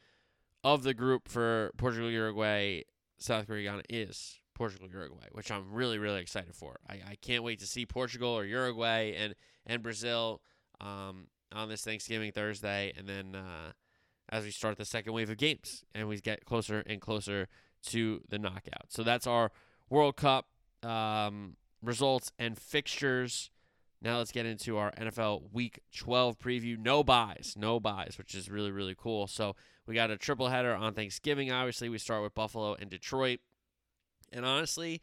of 0.63 0.83
the 0.83 0.93
group 0.93 1.27
for 1.27 1.71
Portugal, 1.77 2.09
Uruguay, 2.09 2.81
South 3.17 3.47
Korea, 3.47 3.69
Ghana 3.69 3.83
is 3.89 4.39
Portugal, 4.53 4.87
Uruguay, 4.91 5.27
which 5.31 5.51
I'm 5.51 5.71
really 5.71 5.97
really 5.97 6.21
excited 6.21 6.55
for. 6.55 6.77
I, 6.89 6.93
I 6.93 7.17
can't 7.21 7.43
wait 7.43 7.59
to 7.59 7.67
see 7.67 7.85
Portugal 7.85 8.29
or 8.29 8.45
Uruguay 8.45 9.13
and 9.17 9.35
and 9.65 9.83
Brazil 9.83 10.41
um, 10.81 11.27
on 11.53 11.69
this 11.69 11.83
Thanksgiving 11.83 12.31
Thursday, 12.31 12.93
and 12.97 13.07
then 13.07 13.35
uh, 13.35 13.71
as 14.33 14.43
we 14.43 14.51
start 14.51 14.77
the 14.77 14.85
second 14.85 15.13
wave 15.13 15.29
of 15.29 15.37
games 15.37 15.85
and 15.93 16.07
we 16.07 16.19
get 16.19 16.43
closer 16.43 16.83
and 16.87 16.99
closer 16.99 17.47
to 17.83 18.21
the 18.29 18.39
knockout. 18.39 18.87
So 18.89 19.03
that's 19.03 19.27
our 19.27 19.51
World 19.89 20.15
Cup. 20.15 20.47
Um, 20.81 21.55
results 21.83 22.31
and 22.39 22.57
fixtures. 22.57 23.51
Now 24.01 24.17
let's 24.17 24.31
get 24.31 24.45
into 24.45 24.77
our 24.77 24.91
NFL 24.93 25.53
Week 25.53 25.79
12 25.95 26.39
preview. 26.39 26.77
No 26.79 27.03
buys, 27.03 27.53
no 27.55 27.79
buys, 27.79 28.17
which 28.17 28.33
is 28.33 28.49
really 28.49 28.71
really 28.71 28.95
cool. 28.97 29.27
So 29.27 29.55
we 29.85 29.93
got 29.93 30.09
a 30.09 30.17
triple 30.17 30.49
header 30.49 30.73
on 30.73 30.93
Thanksgiving. 30.93 31.51
Obviously, 31.51 31.87
we 31.87 31.99
start 31.99 32.23
with 32.23 32.33
Buffalo 32.33 32.75
and 32.79 32.89
Detroit. 32.89 33.39
And 34.31 34.45
honestly, 34.45 35.01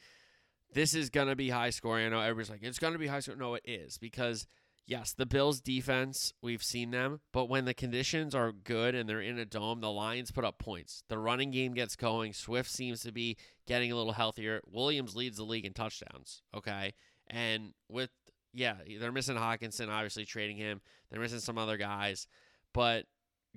this 0.74 0.92
is 0.92 1.08
gonna 1.08 1.36
be 1.36 1.50
high 1.50 1.70
scoring. 1.70 2.06
I 2.06 2.08
know 2.08 2.20
everybody's 2.20 2.50
like, 2.50 2.62
it's 2.62 2.80
gonna 2.80 2.98
be 2.98 3.06
high 3.06 3.20
scoring. 3.20 3.40
No, 3.40 3.54
it 3.54 3.62
is 3.64 3.96
because 3.96 4.48
yes, 4.86 5.12
the 5.12 5.26
Bills 5.26 5.60
defense, 5.60 6.32
we've 6.42 6.62
seen 6.62 6.90
them, 6.90 7.20
but 7.32 7.48
when 7.48 7.64
the 7.64 7.74
conditions 7.74 8.34
are 8.34 8.52
good 8.52 8.94
and 8.94 9.08
they're 9.08 9.20
in 9.20 9.38
a 9.38 9.44
dome, 9.44 9.80
the 9.80 9.90
Lions 9.90 10.30
put 10.30 10.44
up 10.44 10.58
points. 10.58 11.02
The 11.08 11.18
running 11.18 11.50
game 11.50 11.74
gets 11.74 11.96
going. 11.96 12.32
Swift 12.32 12.70
seems 12.70 13.00
to 13.02 13.12
be 13.12 13.36
getting 13.66 13.92
a 13.92 13.96
little 13.96 14.12
healthier. 14.12 14.60
Williams 14.66 15.14
leads 15.14 15.36
the 15.36 15.44
league 15.44 15.64
in 15.64 15.72
touchdowns, 15.72 16.42
okay? 16.54 16.94
And 17.28 17.72
with 17.88 18.10
yeah, 18.52 18.74
they're 18.98 19.12
missing 19.12 19.36
Hockenson, 19.36 19.88
obviously 19.88 20.24
trading 20.24 20.56
him. 20.56 20.80
They're 21.10 21.20
missing 21.20 21.38
some 21.38 21.58
other 21.58 21.76
guys, 21.76 22.26
but 22.74 23.06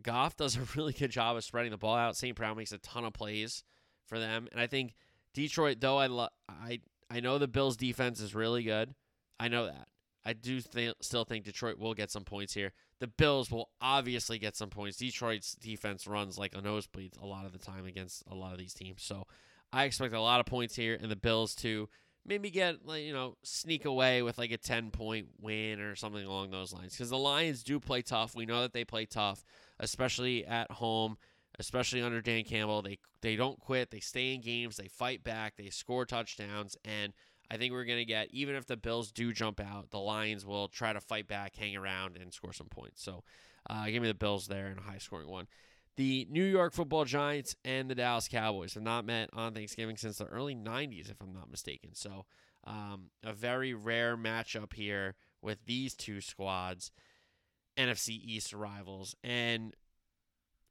Goff 0.02 0.36
does 0.36 0.56
a 0.56 0.62
really 0.76 0.94
good 0.94 1.12
job 1.12 1.36
of 1.36 1.44
spreading 1.44 1.72
the 1.72 1.78
ball 1.78 1.96
out. 1.96 2.16
St. 2.16 2.36
Brown 2.36 2.58
makes 2.58 2.72
a 2.72 2.78
ton 2.80 3.06
of 3.06 3.14
plays 3.14 3.64
for 4.08 4.20
them, 4.20 4.48
and 4.52 4.60
I 4.62 4.68
think 4.68 4.94
Detroit, 5.34 5.80
though 5.80 5.98
I 5.98 6.08
lo- 6.08 6.28
I 6.48 6.82
I 7.10 7.20
know 7.20 7.38
the 7.38 7.48
Bills' 7.48 7.78
defense 7.78 8.20
is 8.20 8.36
really 8.36 8.64
good. 8.64 8.94
I 9.40 9.48
know 9.48 9.66
that. 9.66 9.88
I 10.26 10.34
do 10.34 10.62
th- 10.62 10.96
still 11.02 11.26
think 11.26 11.46
Detroit 11.46 11.78
will 11.78 11.94
get 11.94 12.12
some 12.12 12.24
points 12.24 12.54
here. 12.54 12.72
The 13.00 13.08
Bills 13.08 13.52
will 13.52 13.70
obviously 13.82 14.40
get 14.40 14.56
some 14.56 14.70
points. 14.70 14.98
Detroit's 14.98 15.56
defense 15.56 16.08
runs 16.08 16.38
like 16.38 16.56
a 16.56 16.62
nosebleed 16.62 17.16
a 17.22 17.26
lot 17.26 17.46
of 17.46 17.52
the 17.52 17.60
time 17.60 17.86
against 17.86 18.24
a 18.30 18.36
lot 18.36 18.54
of 18.54 18.60
these 18.60 18.74
teams. 18.74 19.04
So 19.04 19.28
I 19.72 19.84
expect 19.84 20.14
a 20.14 20.22
lot 20.22 20.40
of 20.40 20.46
points 20.46 20.76
here, 20.76 20.98
and 21.02 21.12
the 21.12 21.16
Bills 21.16 21.56
to 21.56 21.90
maybe 22.26 22.50
get 22.50 22.86
like 22.86 23.04
you 23.04 23.14
know 23.14 23.36
sneak 23.44 23.86
away 23.86 24.22
with 24.22 24.38
like 24.38 24.52
a 24.52 24.58
10 24.58 24.92
point 24.92 25.28
win 25.42 25.82
or 25.82 25.96
something 25.96 26.26
along 26.26 26.52
those 26.52 26.72
lines. 26.72 26.94
Because 26.94 27.10
the 27.10 27.18
lions 27.18 27.64
do 27.64 27.80
play 27.80 28.02
tough. 28.02 28.36
We 28.36 28.46
know 28.46 28.62
that 28.62 28.74
they 28.74 28.86
play 28.86 29.06
tough 29.06 29.44
especially 29.80 30.46
at 30.46 30.72
home 30.72 31.18
especially 31.60 32.02
under 32.02 32.22
dan 32.22 32.44
campbell. 32.44 32.82
They 32.82 33.00
they 33.22 33.36
don't 33.36 33.60
quit. 33.60 33.92
They 33.92 34.00
stay 34.00 34.34
in 34.34 34.42
games. 34.42 34.78
They 34.78 34.88
fight 34.88 35.24
back. 35.24 35.56
They 35.56 35.70
score 35.70 36.06
touchdowns. 36.06 36.76
And 36.84 37.14
i 37.54 37.58
think 37.58 37.72
we're 37.72 37.86
going 37.86 38.00
to 38.00 38.06
get 38.06 38.28
even 38.32 38.56
if 38.56 38.66
the 38.66 38.78
bills 38.78 39.12
do 39.12 39.32
jump 39.32 39.60
out 39.60 39.92
the 39.92 40.00
lions 40.00 40.46
will 40.46 40.68
try 40.68 40.92
to 40.92 41.00
fight 41.00 41.28
back 41.28 41.56
hang 41.56 41.76
around 41.76 42.18
and 42.18 42.34
score 42.34 42.54
some 42.54 42.68
points 42.68 43.04
so 43.04 43.24
uh, 43.70 43.86
give 43.86 44.02
me 44.02 44.10
the 44.10 44.14
bills 44.14 44.48
there 44.48 44.68
in 44.68 44.78
a 44.78 44.82
high 44.82 44.98
scoring 44.98 45.30
one 45.30 45.48
the 45.96 46.28
New 46.30 46.44
York 46.44 46.74
Football 46.74 47.06
Giants 47.06 47.56
and 47.64 47.90
the 47.90 47.96
Dallas 47.96 48.28
Cowboys 48.28 48.74
have 48.74 48.84
not 48.84 49.06
met 49.06 49.30
on 49.34 49.54
Thanksgiving 49.54 49.96
since 49.96 50.18
the 50.18 50.26
early 50.26 50.56
90s, 50.56 51.12
if 51.12 51.22
I'm 51.22 51.34
not 51.34 51.52
mistaken. 51.52 51.92
So, 51.94 52.26
um, 52.66 53.12
a 53.24 53.34
very 53.34 53.74
rare 53.74 54.18
matchup 54.18 54.74
here 54.74 55.16
with 55.42 55.66
these 55.66 55.94
two 55.94 56.22
squads, 56.22 56.92
NFC 57.78 58.10
East 58.10 58.54
rivals. 58.54 59.16
And 59.24 59.76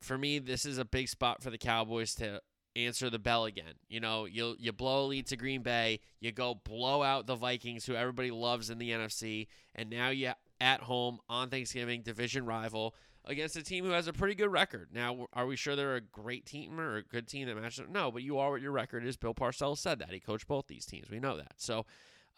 for 0.01 0.19
me, 0.19 0.39
this 0.39 0.65
is 0.65 0.79
a 0.79 0.85
big 0.85 1.09
spot 1.09 1.43
for 1.43 1.51
the 1.51 1.59
Cowboys 1.59 2.15
to 2.17 2.41
answer 2.77 3.11
the 3.11 3.19
bell 3.19 3.45
again. 3.45 3.75
You 3.89 4.01
know, 4.01 4.25
you 4.25 4.57
you 4.59 4.73
blow 4.73 5.05
a 5.05 5.07
lead 5.07 5.27
to 5.29 5.37
Green 5.37 5.63
Bay, 5.63 6.01
you 6.21 6.33
go 6.33 6.55
blow 6.55 7.03
out 7.03 7.27
the 7.27 7.37
Vikings, 7.37 7.85
who 7.85 7.95
everybody 7.95 8.31
loves 8.31 8.71
in 8.71 8.79
the 8.79 8.91
NFC, 8.91 9.47
and 9.75 9.91
now 9.91 10.11
you 10.11 10.33
at 10.61 10.81
home 10.81 11.19
on 11.29 11.51
Thanksgiving, 11.51 12.03
division 12.03 12.47
rival 12.47 12.95
against 13.25 13.57
a 13.57 13.63
team 13.63 13.85
who 13.85 13.91
has 13.91 14.09
a 14.09 14.13
pretty 14.13 14.35
good 14.35 14.51
record. 14.51 14.89
Now, 14.93 15.27
are 15.33 15.47
we 15.47 15.57
sure 15.57 15.77
they're 15.77 15.97
a 15.97 16.01
great 16.01 16.47
team 16.47 16.81
or 16.81 16.97
a 16.97 17.03
good 17.03 17.29
team 17.29 17.49
that 17.49 17.57
matches? 17.57 17.85
No, 17.91 18.11
but 18.11 18.23
you 18.23 18.39
are 18.39 18.51
what 18.51 18.63
your 18.63 18.73
record 18.73 19.05
is. 19.05 19.17
Bill 19.17 19.35
Parcells 19.35 19.79
said 19.79 19.99
that. 20.01 20.11
He 20.11 20.21
coached 20.21 20.49
both 20.49 20.67
these 20.67 20.87
teams. 20.87 21.11
We 21.11 21.21
know 21.21 21.37
that. 21.37 21.55
So, 21.57 21.87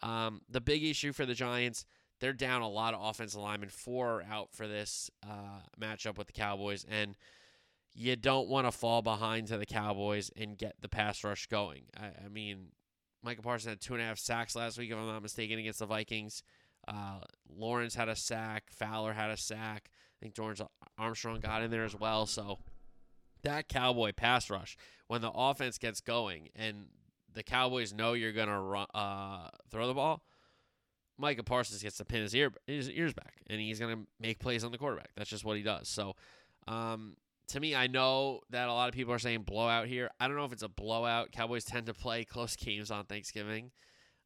um, 0.01 0.41
the 0.49 0.61
big 0.61 0.83
issue 0.83 1.13
for 1.13 1.25
the 1.25 1.33
Giants, 1.33 1.85
they're 2.19 2.33
down 2.33 2.61
a 2.61 2.69
lot 2.69 2.93
of 2.93 3.01
offensive 3.01 3.39
linemen. 3.39 3.69
Four 3.69 4.23
out 4.29 4.49
for 4.51 4.67
this 4.67 5.09
uh, 5.23 5.61
matchup 5.79 6.17
with 6.17 6.27
the 6.27 6.33
Cowboys. 6.33 6.85
And 6.89 7.15
you 7.95 8.15
don't 8.17 8.49
want 8.49 8.67
to 8.67 8.71
fall 8.71 9.01
behind 9.01 9.47
to 9.47 9.57
the 9.57 9.65
Cowboys 9.65 10.29
and 10.35 10.57
get 10.57 10.75
the 10.81 10.89
pass 10.89 11.23
rush 11.23 11.47
going. 11.47 11.83
I, 11.97 12.07
I 12.25 12.29
mean, 12.29 12.67
Micah 13.23 13.41
Parsons 13.41 13.69
had 13.69 13.81
two 13.81 13.93
and 13.93 14.03
a 14.03 14.05
half 14.05 14.19
sacks 14.19 14.55
last 14.55 14.77
week, 14.77 14.91
if 14.91 14.97
I'm 14.97 15.07
not 15.07 15.21
mistaken, 15.21 15.57
against 15.57 15.79
the 15.79 15.85
Vikings. 15.85 16.43
Uh, 16.87 17.21
Lawrence 17.49 17.95
had 17.95 18.09
a 18.09 18.15
sack. 18.15 18.65
Fowler 18.69 19.13
had 19.13 19.31
a 19.31 19.37
sack. 19.37 19.89
I 19.89 20.17
think 20.21 20.35
George 20.35 20.61
Armstrong 20.97 21.39
got 21.39 21.63
in 21.63 21.71
there 21.71 21.85
as 21.85 21.95
well. 21.95 22.25
So 22.25 22.59
that 23.43 23.69
Cowboy 23.69 24.11
pass 24.11 24.49
rush, 24.49 24.77
when 25.07 25.21
the 25.21 25.31
offense 25.31 25.77
gets 25.77 26.01
going 26.01 26.49
and 26.53 26.87
the 27.33 27.43
Cowboys 27.43 27.93
know 27.93 28.13
you're 28.13 28.33
going 28.33 28.47
to 28.47 28.85
uh, 28.93 29.49
throw 29.71 29.87
the 29.87 29.93
ball, 29.93 30.21
Micah 31.17 31.43
Parsons 31.43 31.81
gets 31.81 31.97
to 31.97 32.05
pin 32.05 32.21
his, 32.21 32.35
ear, 32.35 32.51
his 32.67 32.89
ears 32.89 33.13
back, 33.13 33.35
and 33.47 33.61
he's 33.61 33.79
going 33.79 33.95
to 33.95 34.01
make 34.19 34.39
plays 34.39 34.65
on 34.65 34.71
the 34.71 34.77
quarterback. 34.77 35.11
That's 35.15 35.29
just 35.29 35.45
what 35.45 35.55
he 35.55 35.63
does. 35.63 35.87
So, 35.87 36.15
um, 36.67 37.15
to 37.49 37.59
me, 37.59 37.75
I 37.75 37.87
know 37.87 38.41
that 38.49 38.67
a 38.67 38.73
lot 38.73 38.89
of 38.89 38.95
people 38.95 39.13
are 39.13 39.19
saying 39.19 39.43
blowout 39.43 39.87
here. 39.87 40.09
I 40.19 40.27
don't 40.27 40.37
know 40.37 40.45
if 40.45 40.53
it's 40.53 40.63
a 40.63 40.69
blowout. 40.69 41.31
Cowboys 41.31 41.65
tend 41.65 41.85
to 41.87 41.93
play 41.93 42.25
close 42.25 42.55
games 42.55 42.91
on 42.91 43.05
Thanksgiving 43.05 43.71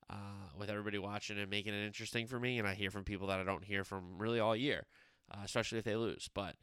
uh, 0.10 0.50
with 0.58 0.70
everybody 0.70 0.98
watching 0.98 1.38
and 1.38 1.50
making 1.50 1.74
it 1.74 1.86
interesting 1.86 2.28
for 2.28 2.40
me. 2.40 2.60
And 2.60 2.68
I 2.68 2.74
hear 2.74 2.92
from 2.92 3.04
people 3.04 3.28
that 3.28 3.40
I 3.40 3.44
don't 3.44 3.64
hear 3.64 3.84
from 3.84 4.18
really 4.18 4.40
all 4.40 4.56
year 4.56 4.86
uh, 5.32 5.42
especially 5.44 5.78
if 5.78 5.84
they 5.84 5.96
lose. 5.96 6.30
But 6.34 6.56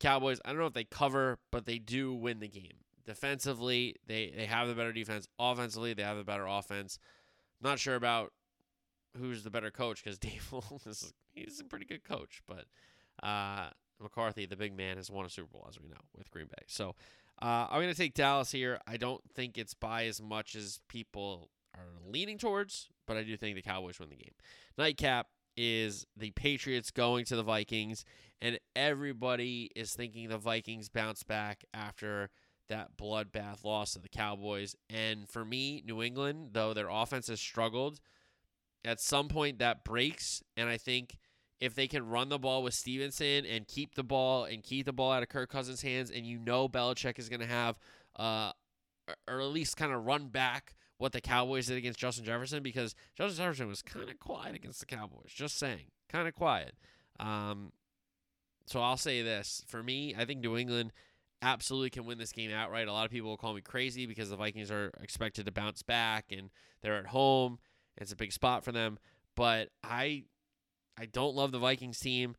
Cowboys, 0.00 0.40
I 0.44 0.50
don't 0.50 0.58
know 0.58 0.66
if 0.66 0.72
they 0.72 0.84
cover, 0.84 1.38
but 1.50 1.66
they 1.66 1.78
do 1.78 2.14
win 2.14 2.40
the 2.40 2.48
game. 2.48 2.78
Defensively, 3.04 3.96
they, 4.06 4.32
they 4.36 4.46
have 4.46 4.68
the 4.68 4.74
better 4.74 4.92
defense. 4.92 5.26
Offensively, 5.38 5.94
they 5.94 6.02
have 6.02 6.16
the 6.16 6.24
better 6.24 6.46
offense. 6.46 6.98
not 7.60 7.78
sure 7.78 7.96
about 7.96 8.32
who's 9.18 9.42
the 9.42 9.50
better 9.50 9.70
coach 9.70 10.02
because 10.02 10.18
Dave 10.20 10.52
is 10.86 11.12
he's 11.32 11.60
a 11.60 11.64
pretty 11.64 11.84
good 11.84 12.04
coach, 12.04 12.42
but 12.46 12.64
uh, 13.22 13.70
McCarthy, 14.02 14.46
the 14.46 14.56
big 14.56 14.76
man, 14.76 14.96
has 14.96 15.10
won 15.10 15.26
a 15.26 15.30
Super 15.30 15.48
Bowl 15.52 15.66
as 15.68 15.80
we 15.80 15.88
know 15.88 15.96
with 16.16 16.30
Green 16.30 16.46
Bay. 16.46 16.64
So 16.66 16.94
uh, 17.40 17.66
I'm 17.70 17.80
going 17.80 17.92
to 17.92 17.94
take 17.94 18.14
Dallas 18.14 18.52
here. 18.52 18.78
I 18.86 18.96
don't 18.96 19.22
think 19.34 19.58
it's 19.58 19.74
by 19.74 20.06
as 20.06 20.20
much 20.20 20.54
as 20.54 20.80
people 20.88 21.50
are 21.74 21.88
leaning 22.06 22.38
towards, 22.38 22.88
but 23.06 23.16
I 23.16 23.22
do 23.22 23.36
think 23.36 23.56
the 23.56 23.62
Cowboys 23.62 23.98
win 23.98 24.10
the 24.10 24.16
game. 24.16 24.34
Nightcap 24.76 25.28
is 25.56 26.06
the 26.16 26.30
Patriots 26.30 26.90
going 26.90 27.24
to 27.26 27.36
the 27.36 27.42
Vikings, 27.42 28.04
and 28.40 28.58
everybody 28.74 29.70
is 29.76 29.94
thinking 29.94 30.28
the 30.28 30.38
Vikings 30.38 30.88
bounce 30.88 31.22
back 31.22 31.64
after 31.74 32.30
that 32.68 32.96
bloodbath 32.96 33.64
loss 33.64 33.92
to 33.92 33.98
the 33.98 34.08
Cowboys. 34.08 34.74
And 34.88 35.28
for 35.28 35.44
me, 35.44 35.82
New 35.86 36.02
England, 36.02 36.50
though 36.52 36.72
their 36.72 36.88
offense 36.88 37.28
has 37.28 37.40
struggled, 37.40 38.00
at 38.84 39.00
some 39.00 39.28
point 39.28 39.58
that 39.58 39.84
breaks. 39.84 40.42
And 40.56 40.68
I 40.68 40.78
think 40.78 41.18
if 41.62 41.76
they 41.76 41.86
can 41.86 42.08
run 42.08 42.28
the 42.28 42.40
ball 42.40 42.64
with 42.64 42.74
Stevenson 42.74 43.46
and 43.46 43.68
keep 43.68 43.94
the 43.94 44.02
ball 44.02 44.46
and 44.46 44.64
keep 44.64 44.84
the 44.84 44.92
ball 44.92 45.12
out 45.12 45.22
of 45.22 45.28
Kirk 45.28 45.48
Cousins' 45.48 45.80
hands, 45.80 46.10
and 46.10 46.26
you 46.26 46.40
know 46.40 46.68
Belichick 46.68 47.20
is 47.20 47.28
going 47.28 47.38
to 47.38 47.46
have, 47.46 47.78
uh, 48.16 48.50
or 49.28 49.40
at 49.40 49.46
least 49.46 49.76
kind 49.76 49.92
of 49.92 50.04
run 50.04 50.26
back 50.26 50.74
what 50.98 51.12
the 51.12 51.20
Cowboys 51.20 51.68
did 51.68 51.76
against 51.76 52.00
Justin 52.00 52.24
Jefferson 52.24 52.64
because 52.64 52.96
Justin 53.14 53.44
Jefferson 53.44 53.68
was 53.68 53.80
kind 53.80 54.10
of 54.10 54.18
quiet 54.18 54.56
against 54.56 54.80
the 54.80 54.86
Cowboys. 54.86 55.30
Just 55.32 55.56
saying, 55.56 55.84
kind 56.08 56.26
of 56.26 56.34
quiet. 56.34 56.74
Um, 57.20 57.70
so 58.66 58.80
I'll 58.80 58.96
say 58.96 59.22
this 59.22 59.62
for 59.68 59.84
me, 59.84 60.16
I 60.18 60.24
think 60.24 60.40
New 60.40 60.56
England 60.56 60.92
absolutely 61.42 61.90
can 61.90 62.06
win 62.06 62.18
this 62.18 62.32
game 62.32 62.50
outright. 62.50 62.88
A 62.88 62.92
lot 62.92 63.04
of 63.04 63.12
people 63.12 63.30
will 63.30 63.36
call 63.36 63.54
me 63.54 63.60
crazy 63.60 64.06
because 64.06 64.30
the 64.30 64.36
Vikings 64.36 64.72
are 64.72 64.90
expected 65.00 65.46
to 65.46 65.52
bounce 65.52 65.82
back 65.82 66.32
and 66.32 66.50
they're 66.82 66.98
at 66.98 67.06
home. 67.06 67.60
It's 67.96 68.10
a 68.10 68.16
big 68.16 68.32
spot 68.32 68.64
for 68.64 68.72
them, 68.72 68.98
but 69.36 69.68
I 69.84 70.24
I 70.98 71.06
don't 71.06 71.34
love 71.34 71.52
the 71.52 71.58
Vikings 71.58 71.98
team. 71.98 72.36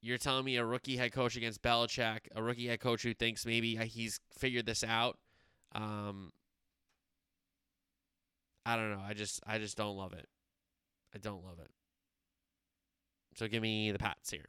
You're 0.00 0.18
telling 0.18 0.44
me 0.44 0.56
a 0.56 0.64
rookie 0.64 0.96
head 0.96 1.12
coach 1.12 1.36
against 1.36 1.62
Belichick, 1.62 2.20
a 2.34 2.42
rookie 2.42 2.66
head 2.66 2.80
coach 2.80 3.02
who 3.02 3.14
thinks 3.14 3.46
maybe 3.46 3.76
he's 3.76 4.20
figured 4.38 4.66
this 4.66 4.84
out. 4.84 5.18
Um, 5.74 6.32
I 8.66 8.76
don't 8.76 8.90
know. 8.90 9.02
I 9.06 9.14
just 9.14 9.40
I 9.46 9.58
just 9.58 9.76
don't 9.76 9.96
love 9.96 10.12
it. 10.12 10.28
I 11.14 11.18
don't 11.18 11.44
love 11.44 11.58
it. 11.58 11.70
So 13.36 13.48
give 13.48 13.62
me 13.62 13.90
the 13.90 13.98
Pats 13.98 14.30
here. 14.30 14.46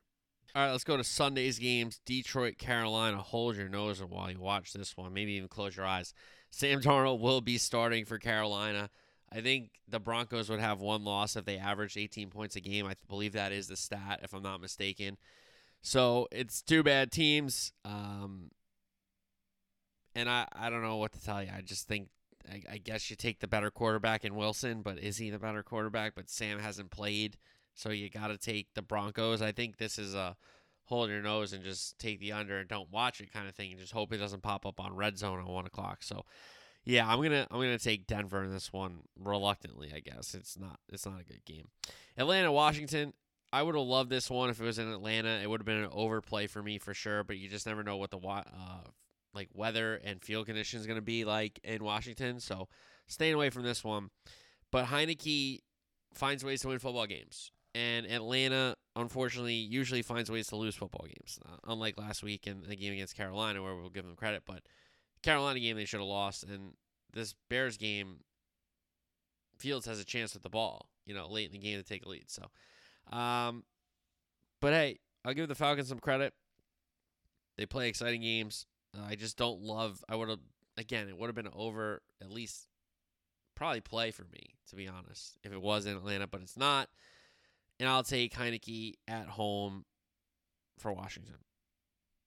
All 0.55 0.63
right, 0.63 0.71
let's 0.71 0.83
go 0.85 0.95
to 0.95 1.03
Sunday's 1.03 1.59
games. 1.59 1.99
Detroit, 2.05 2.57
Carolina. 2.57 3.17
Hold 3.17 3.57
your 3.57 3.67
nose 3.67 4.01
while 4.01 4.31
you 4.31 4.39
watch 4.39 4.71
this 4.71 4.95
one. 4.95 5.13
Maybe 5.13 5.33
even 5.33 5.49
close 5.49 5.75
your 5.75 5.85
eyes. 5.85 6.13
Sam 6.49 6.79
Darnold 6.79 7.19
will 7.19 7.41
be 7.41 7.57
starting 7.57 8.05
for 8.05 8.17
Carolina. 8.17 8.89
I 9.32 9.41
think 9.41 9.71
the 9.88 9.99
Broncos 9.99 10.49
would 10.49 10.59
have 10.59 10.80
one 10.80 11.03
loss 11.03 11.36
if 11.36 11.45
they 11.45 11.57
averaged 11.57 11.97
18 11.97 12.30
points 12.30 12.55
a 12.55 12.61
game. 12.61 12.86
I 12.86 12.95
believe 13.07 13.34
that 13.34 13.51
is 13.51 13.67
the 13.67 13.76
stat, 13.76 14.19
if 14.23 14.34
I'm 14.34 14.43
not 14.43 14.61
mistaken. 14.61 15.17
So 15.82 16.28
it's 16.32 16.61
two 16.61 16.84
bad 16.84 17.11
teams. 17.11 17.73
Um, 17.84 18.51
and 20.15 20.30
I, 20.30 20.47
I 20.53 20.69
don't 20.69 20.82
know 20.82 20.97
what 20.97 21.11
to 21.13 21.23
tell 21.23 21.43
you. 21.43 21.49
I 21.55 21.61
just 21.61 21.88
think 21.88 22.09
I, 22.49 22.61
I, 22.73 22.78
guess 22.78 23.09
you 23.09 23.15
take 23.15 23.39
the 23.39 23.47
better 23.47 23.69
quarterback 23.69 24.23
in 24.23 24.36
Wilson, 24.36 24.82
but 24.82 24.99
is 24.99 25.17
he 25.17 25.30
the 25.30 25.39
better 25.39 25.63
quarterback? 25.63 26.13
But 26.15 26.30
Sam 26.30 26.59
hasn't 26.59 26.91
played, 26.91 27.38
so 27.73 27.89
you 27.89 28.09
got 28.09 28.28
to 28.28 28.38
take 28.38 28.73
the 28.73 28.82
Broncos. 28.82 29.41
I 29.41 29.51
think 29.51 29.78
this 29.78 29.97
is 29.97 30.15
a 30.15 30.36
hold 30.86 31.09
your 31.09 31.21
nose 31.21 31.53
and 31.53 31.63
just 31.63 31.97
take 31.97 32.19
the 32.19 32.32
under 32.32 32.59
and 32.59 32.69
don't 32.69 32.91
watch 32.91 33.19
it 33.19 33.34
kind 33.34 33.47
of 33.47 33.55
thing, 33.55 33.71
and 33.71 33.80
just 33.80 33.93
hope 33.93 34.13
it 34.13 34.17
doesn't 34.17 34.43
pop 34.43 34.65
up 34.65 34.80
on 34.80 34.95
red 34.95 35.17
zone 35.17 35.39
at 35.39 35.47
one 35.47 35.65
o'clock. 35.65 36.03
So, 36.03 36.26
yeah, 36.86 37.07
I'm 37.07 37.21
gonna 37.21 37.47
I'm 37.51 37.59
gonna 37.59 37.79
take 37.79 38.07
Denver 38.07 38.43
in 38.43 38.51
this 38.51 38.71
one 38.71 38.99
reluctantly. 39.19 39.91
I 39.93 39.99
guess 39.99 40.33
it's 40.33 40.57
not 40.57 40.79
it's 40.91 41.05
not 41.05 41.19
a 41.19 41.23
good 41.23 41.43
game. 41.45 41.69
Atlanta 42.17 42.51
Washington. 42.51 43.13
I 43.53 43.63
would 43.63 43.75
have 43.75 43.86
loved 43.86 44.09
this 44.09 44.29
one 44.29 44.49
if 44.49 44.59
it 44.59 44.65
was 44.65 44.79
in 44.79 44.91
Atlanta. 44.91 45.39
It 45.41 45.49
would 45.49 45.61
have 45.61 45.65
been 45.65 45.83
an 45.83 45.89
overplay 45.93 46.47
for 46.47 46.61
me 46.61 46.77
for 46.77 46.93
sure, 46.93 47.23
but 47.23 47.38
you 47.38 47.47
just 47.47 47.65
never 47.65 47.83
know 47.83 47.95
what 47.95 48.11
the 48.11 48.17
uh, 48.17 48.81
like 49.33 49.49
weather 49.53 50.01
and 50.03 50.21
field 50.21 50.47
conditions 50.47 50.86
going 50.86 50.97
to 50.97 51.01
be 51.01 51.23
like 51.23 51.59
in 51.63 51.81
Washington. 51.81 52.41
So 52.41 52.67
staying 53.07 53.33
away 53.33 53.49
from 53.49 53.63
this 53.63 53.83
one. 53.83 54.09
But 54.71 54.88
Heinicke 54.88 55.59
finds 56.13 56.43
ways 56.43 56.61
to 56.61 56.69
win 56.69 56.79
football 56.79 57.05
games. 57.05 57.51
And 57.73 58.05
Atlanta, 58.05 58.75
unfortunately, 58.95 59.53
usually 59.53 60.01
finds 60.01 60.31
ways 60.31 60.47
to 60.47 60.55
lose 60.55 60.75
football 60.75 61.05
games. 61.05 61.39
Uh, 61.45 61.57
unlike 61.67 61.97
last 61.97 62.23
week 62.23 62.47
in 62.47 62.63
the 62.67 62.75
game 62.75 62.93
against 62.93 63.15
Carolina, 63.15 63.61
where 63.61 63.75
we'll 63.75 63.89
give 63.89 64.05
them 64.05 64.15
credit. 64.15 64.43
But 64.45 64.63
Carolina 65.26 65.59
game, 65.59 65.76
they 65.76 65.86
should 65.86 65.99
have 65.99 66.07
lost. 66.07 66.43
And 66.43 66.73
this 67.13 67.34
Bears 67.49 67.78
game, 67.78 68.19
Fields 69.57 69.86
has 69.88 69.99
a 69.99 70.05
chance 70.05 70.34
with 70.34 70.43
the 70.43 70.49
ball, 70.49 70.89
you 71.05 71.15
know, 71.15 71.28
late 71.28 71.47
in 71.47 71.51
the 71.53 71.57
game 71.57 71.78
to 71.78 71.84
take 71.84 72.05
a 72.05 72.09
lead. 72.09 72.30
So, 72.30 72.43
um, 73.15 73.63
but 74.61 74.73
hey, 74.73 74.99
I'll 75.23 75.34
give 75.34 75.47
the 75.47 75.55
Falcons 75.55 75.88
some 75.89 75.99
credit. 75.99 76.34
They 77.57 77.65
play 77.65 77.89
exciting 77.89 78.21
games. 78.21 78.67
Uh, 78.95 79.05
I 79.09 79.15
just 79.15 79.38
don't 79.38 79.61
love. 79.61 80.03
I 80.07 80.15
would 80.15 80.30
have 80.30 80.39
again. 80.78 81.07
It 81.07 81.17
would 81.17 81.28
have 81.28 81.36
been 81.36 81.49
over 81.53 82.01
at 82.21 82.32
least 82.32 82.67
probably 83.55 83.82
play 83.82 84.11
for 84.11 84.26
me 84.34 84.55
to 84.69 84.76
be 84.76 84.88
honest 84.88 85.38
if 85.43 85.53
it 85.53 85.61
was 85.61 85.86
in 85.86 85.95
Atlanta, 85.95 86.28
but 86.28 86.41
it's 86.41 86.57
not. 86.57 86.89
And 87.80 87.89
I'll 87.89 88.03
take 88.03 88.34
Heinicke 88.34 88.93
at 89.07 89.28
home 89.28 89.86
for 90.78 90.93
Washington. 90.93 91.36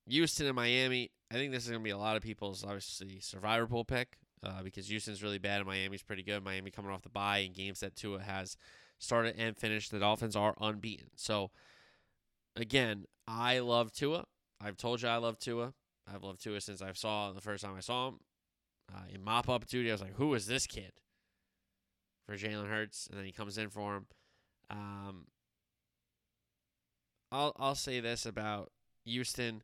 Houston 0.09 0.47
and 0.47 0.57
Miami. 0.57 1.11
I 1.31 1.35
think 1.35 1.53
this 1.53 1.65
is 1.65 1.71
going 1.71 1.83
to 1.83 1.85
be 1.85 1.91
a 1.91 1.99
lot 1.99 2.17
of 2.17 2.23
people's 2.23 2.65
obviously 2.65 3.21
survivor 3.21 3.67
pool 3.67 3.85
pick 3.85 4.17
uh, 4.43 4.63
because 4.63 4.89
Houston's 4.89 5.23
really 5.23 5.39
bad 5.39 5.61
and 5.61 5.67
Miami's 5.67 6.03
pretty 6.03 6.23
good. 6.23 6.43
Miami 6.43 6.71
coming 6.71 6.91
off 6.91 7.03
the 7.03 7.09
bye 7.09 7.39
in 7.39 7.53
games 7.53 7.81
that 7.81 7.97
Tua 7.97 8.21
has 8.21 8.57
started 8.99 9.35
and 9.39 9.57
finished. 9.57 9.91
The 9.91 9.99
Dolphins 9.99 10.37
are 10.37 10.55
unbeaten. 10.61 11.09
So 11.17 11.51
again, 12.57 13.05
I 13.27 13.59
love 13.59 13.93
Tua. 13.93 14.25
I've 14.61 14.77
told 14.77 15.03
you 15.03 15.09
I 15.09 15.17
love 15.17 15.39
Tua. 15.39 15.75
I've 16.13 16.25
loved 16.25 16.43
Tua 16.43 16.61
since 16.61 16.81
I 16.81 16.93
saw 16.93 17.33
the 17.33 17.41
first 17.41 17.63
time 17.63 17.75
I 17.77 17.81
saw 17.81 18.09
him 18.09 18.21
uh, 18.95 19.03
in 19.13 19.23
mop 19.23 19.49
up 19.49 19.67
duty. 19.67 19.91
I 19.91 19.95
was 19.95 20.01
like, 20.01 20.17
who 20.17 20.35
is 20.35 20.47
this 20.47 20.67
kid? 20.67 20.93
For 22.27 22.37
Jalen 22.37 22.69
Hurts, 22.69 23.07
and 23.07 23.19
then 23.19 23.25
he 23.25 23.33
comes 23.33 23.57
in 23.57 23.71
for 23.71 23.97
him. 23.97 24.07
Um, 24.71 25.27
I'll 27.33 27.55
I'll 27.57 27.75
say 27.75 28.01
this 28.01 28.27
about 28.27 28.71
Houston. 29.05 29.63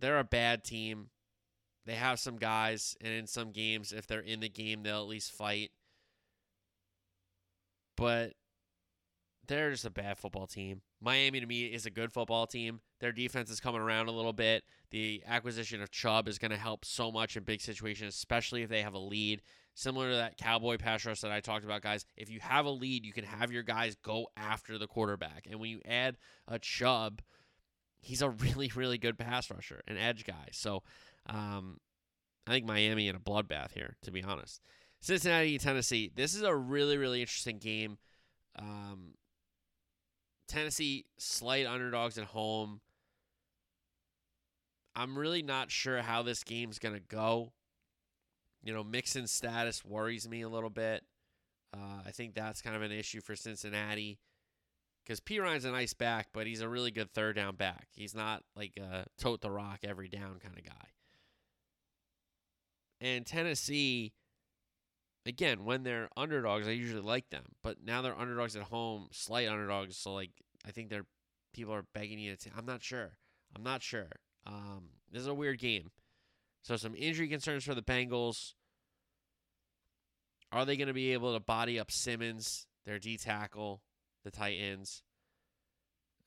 They're 0.00 0.18
a 0.18 0.24
bad 0.24 0.64
team. 0.64 1.10
They 1.86 1.94
have 1.94 2.20
some 2.20 2.36
guys, 2.36 2.96
and 3.00 3.12
in 3.12 3.26
some 3.26 3.50
games, 3.50 3.92
if 3.92 4.06
they're 4.06 4.20
in 4.20 4.40
the 4.40 4.48
game, 4.48 4.82
they'll 4.82 5.00
at 5.00 5.08
least 5.08 5.32
fight. 5.32 5.70
But 7.96 8.34
they're 9.46 9.70
just 9.70 9.86
a 9.86 9.90
bad 9.90 10.18
football 10.18 10.46
team. 10.46 10.82
Miami 11.00 11.40
to 11.40 11.46
me 11.46 11.64
is 11.64 11.86
a 11.86 11.90
good 11.90 12.12
football 12.12 12.46
team. 12.46 12.80
Their 13.00 13.12
defense 13.12 13.50
is 13.50 13.60
coming 13.60 13.80
around 13.80 14.08
a 14.08 14.12
little 14.12 14.32
bit. 14.32 14.64
The 14.90 15.22
acquisition 15.26 15.82
of 15.82 15.90
Chubb 15.90 16.28
is 16.28 16.38
going 16.38 16.50
to 16.50 16.56
help 16.56 16.84
so 16.84 17.10
much 17.10 17.36
in 17.36 17.44
big 17.44 17.60
situations, 17.60 18.14
especially 18.14 18.62
if 18.62 18.68
they 18.68 18.82
have 18.82 18.94
a 18.94 18.98
lead. 18.98 19.42
Similar 19.74 20.10
to 20.10 20.16
that 20.16 20.36
Cowboy 20.36 20.76
pass 20.76 21.06
rush 21.06 21.20
that 21.20 21.30
I 21.30 21.40
talked 21.40 21.64
about, 21.64 21.82
guys. 21.82 22.04
If 22.16 22.28
you 22.30 22.40
have 22.40 22.66
a 22.66 22.70
lead, 22.70 23.06
you 23.06 23.12
can 23.12 23.24
have 23.24 23.52
your 23.52 23.62
guys 23.62 23.96
go 24.02 24.26
after 24.36 24.76
the 24.76 24.88
quarterback. 24.88 25.46
And 25.48 25.60
when 25.60 25.70
you 25.70 25.80
add 25.86 26.16
a 26.46 26.58
Chubb, 26.58 27.22
he's 28.00 28.22
a 28.22 28.30
really, 28.30 28.70
really 28.74 28.98
good 28.98 29.18
pass 29.18 29.50
rusher, 29.50 29.82
an 29.86 29.96
edge 29.96 30.24
guy. 30.24 30.48
So 30.52 30.82
um, 31.26 31.78
I 32.46 32.52
think 32.52 32.66
Miami 32.66 33.08
in 33.08 33.16
a 33.16 33.20
bloodbath 33.20 33.72
here, 33.72 33.96
to 34.02 34.10
be 34.10 34.22
honest. 34.22 34.60
Cincinnati, 35.00 35.58
Tennessee. 35.58 36.10
This 36.14 36.34
is 36.34 36.42
a 36.42 36.54
really, 36.54 36.96
really 36.96 37.20
interesting 37.20 37.58
game. 37.58 37.98
Um, 38.58 39.14
Tennessee 40.48 41.04
slight 41.18 41.66
underdogs 41.66 42.18
at 42.18 42.24
home. 42.24 42.80
I'm 44.96 45.16
really 45.16 45.42
not 45.42 45.70
sure 45.70 46.02
how 46.02 46.22
this 46.22 46.42
game's 46.42 46.80
gonna 46.80 46.98
go. 46.98 47.52
You 48.64 48.74
know, 48.74 48.82
Mixon's 48.82 49.30
status 49.30 49.84
worries 49.84 50.28
me 50.28 50.42
a 50.42 50.48
little 50.48 50.70
bit. 50.70 51.04
Uh, 51.72 52.02
I 52.04 52.10
think 52.10 52.34
that's 52.34 52.62
kind 52.62 52.74
of 52.74 52.82
an 52.82 52.90
issue 52.90 53.20
for 53.20 53.36
Cincinnati 53.36 54.18
because 55.08 55.20
Perine's 55.20 55.64
a 55.64 55.70
nice 55.70 55.94
back, 55.94 56.28
but 56.34 56.46
he's 56.46 56.60
a 56.60 56.68
really 56.68 56.90
good 56.90 57.10
third 57.14 57.36
down 57.36 57.56
back. 57.56 57.88
He's 57.92 58.14
not 58.14 58.42
like 58.54 58.76
a 58.76 59.06
tote 59.16 59.40
the 59.40 59.50
rock 59.50 59.78
every 59.82 60.08
down 60.08 60.38
kind 60.38 60.58
of 60.58 60.64
guy. 60.64 60.88
And 63.00 63.24
Tennessee, 63.24 64.12
again, 65.24 65.64
when 65.64 65.82
they're 65.82 66.10
underdogs, 66.14 66.68
I 66.68 66.72
usually 66.72 67.00
like 67.00 67.30
them, 67.30 67.44
but 67.62 67.78
now 67.82 68.02
they're 68.02 68.18
underdogs 68.18 68.54
at 68.54 68.64
home, 68.64 69.08
slight 69.10 69.48
underdogs. 69.48 69.96
So 69.96 70.12
like, 70.12 70.32
I 70.66 70.72
think 70.72 70.90
they're 70.90 71.06
people 71.54 71.72
are 71.72 71.86
begging 71.94 72.18
you 72.18 72.36
to. 72.36 72.50
I'm 72.56 72.66
not 72.66 72.82
sure. 72.82 73.12
I'm 73.56 73.62
not 73.62 73.82
sure. 73.82 74.10
Um, 74.46 74.90
this 75.10 75.22
is 75.22 75.26
a 75.26 75.34
weird 75.34 75.58
game. 75.58 75.90
So 76.62 76.76
some 76.76 76.94
injury 76.94 77.28
concerns 77.28 77.64
for 77.64 77.74
the 77.74 77.82
Bengals. 77.82 78.52
Are 80.52 80.66
they 80.66 80.76
going 80.76 80.88
to 80.88 80.94
be 80.94 81.12
able 81.14 81.32
to 81.32 81.40
body 81.40 81.80
up 81.80 81.90
Simmons, 81.90 82.66
their 82.84 82.98
D 82.98 83.16
tackle, 83.16 83.82
the 84.30 84.36
Titans? 84.36 85.02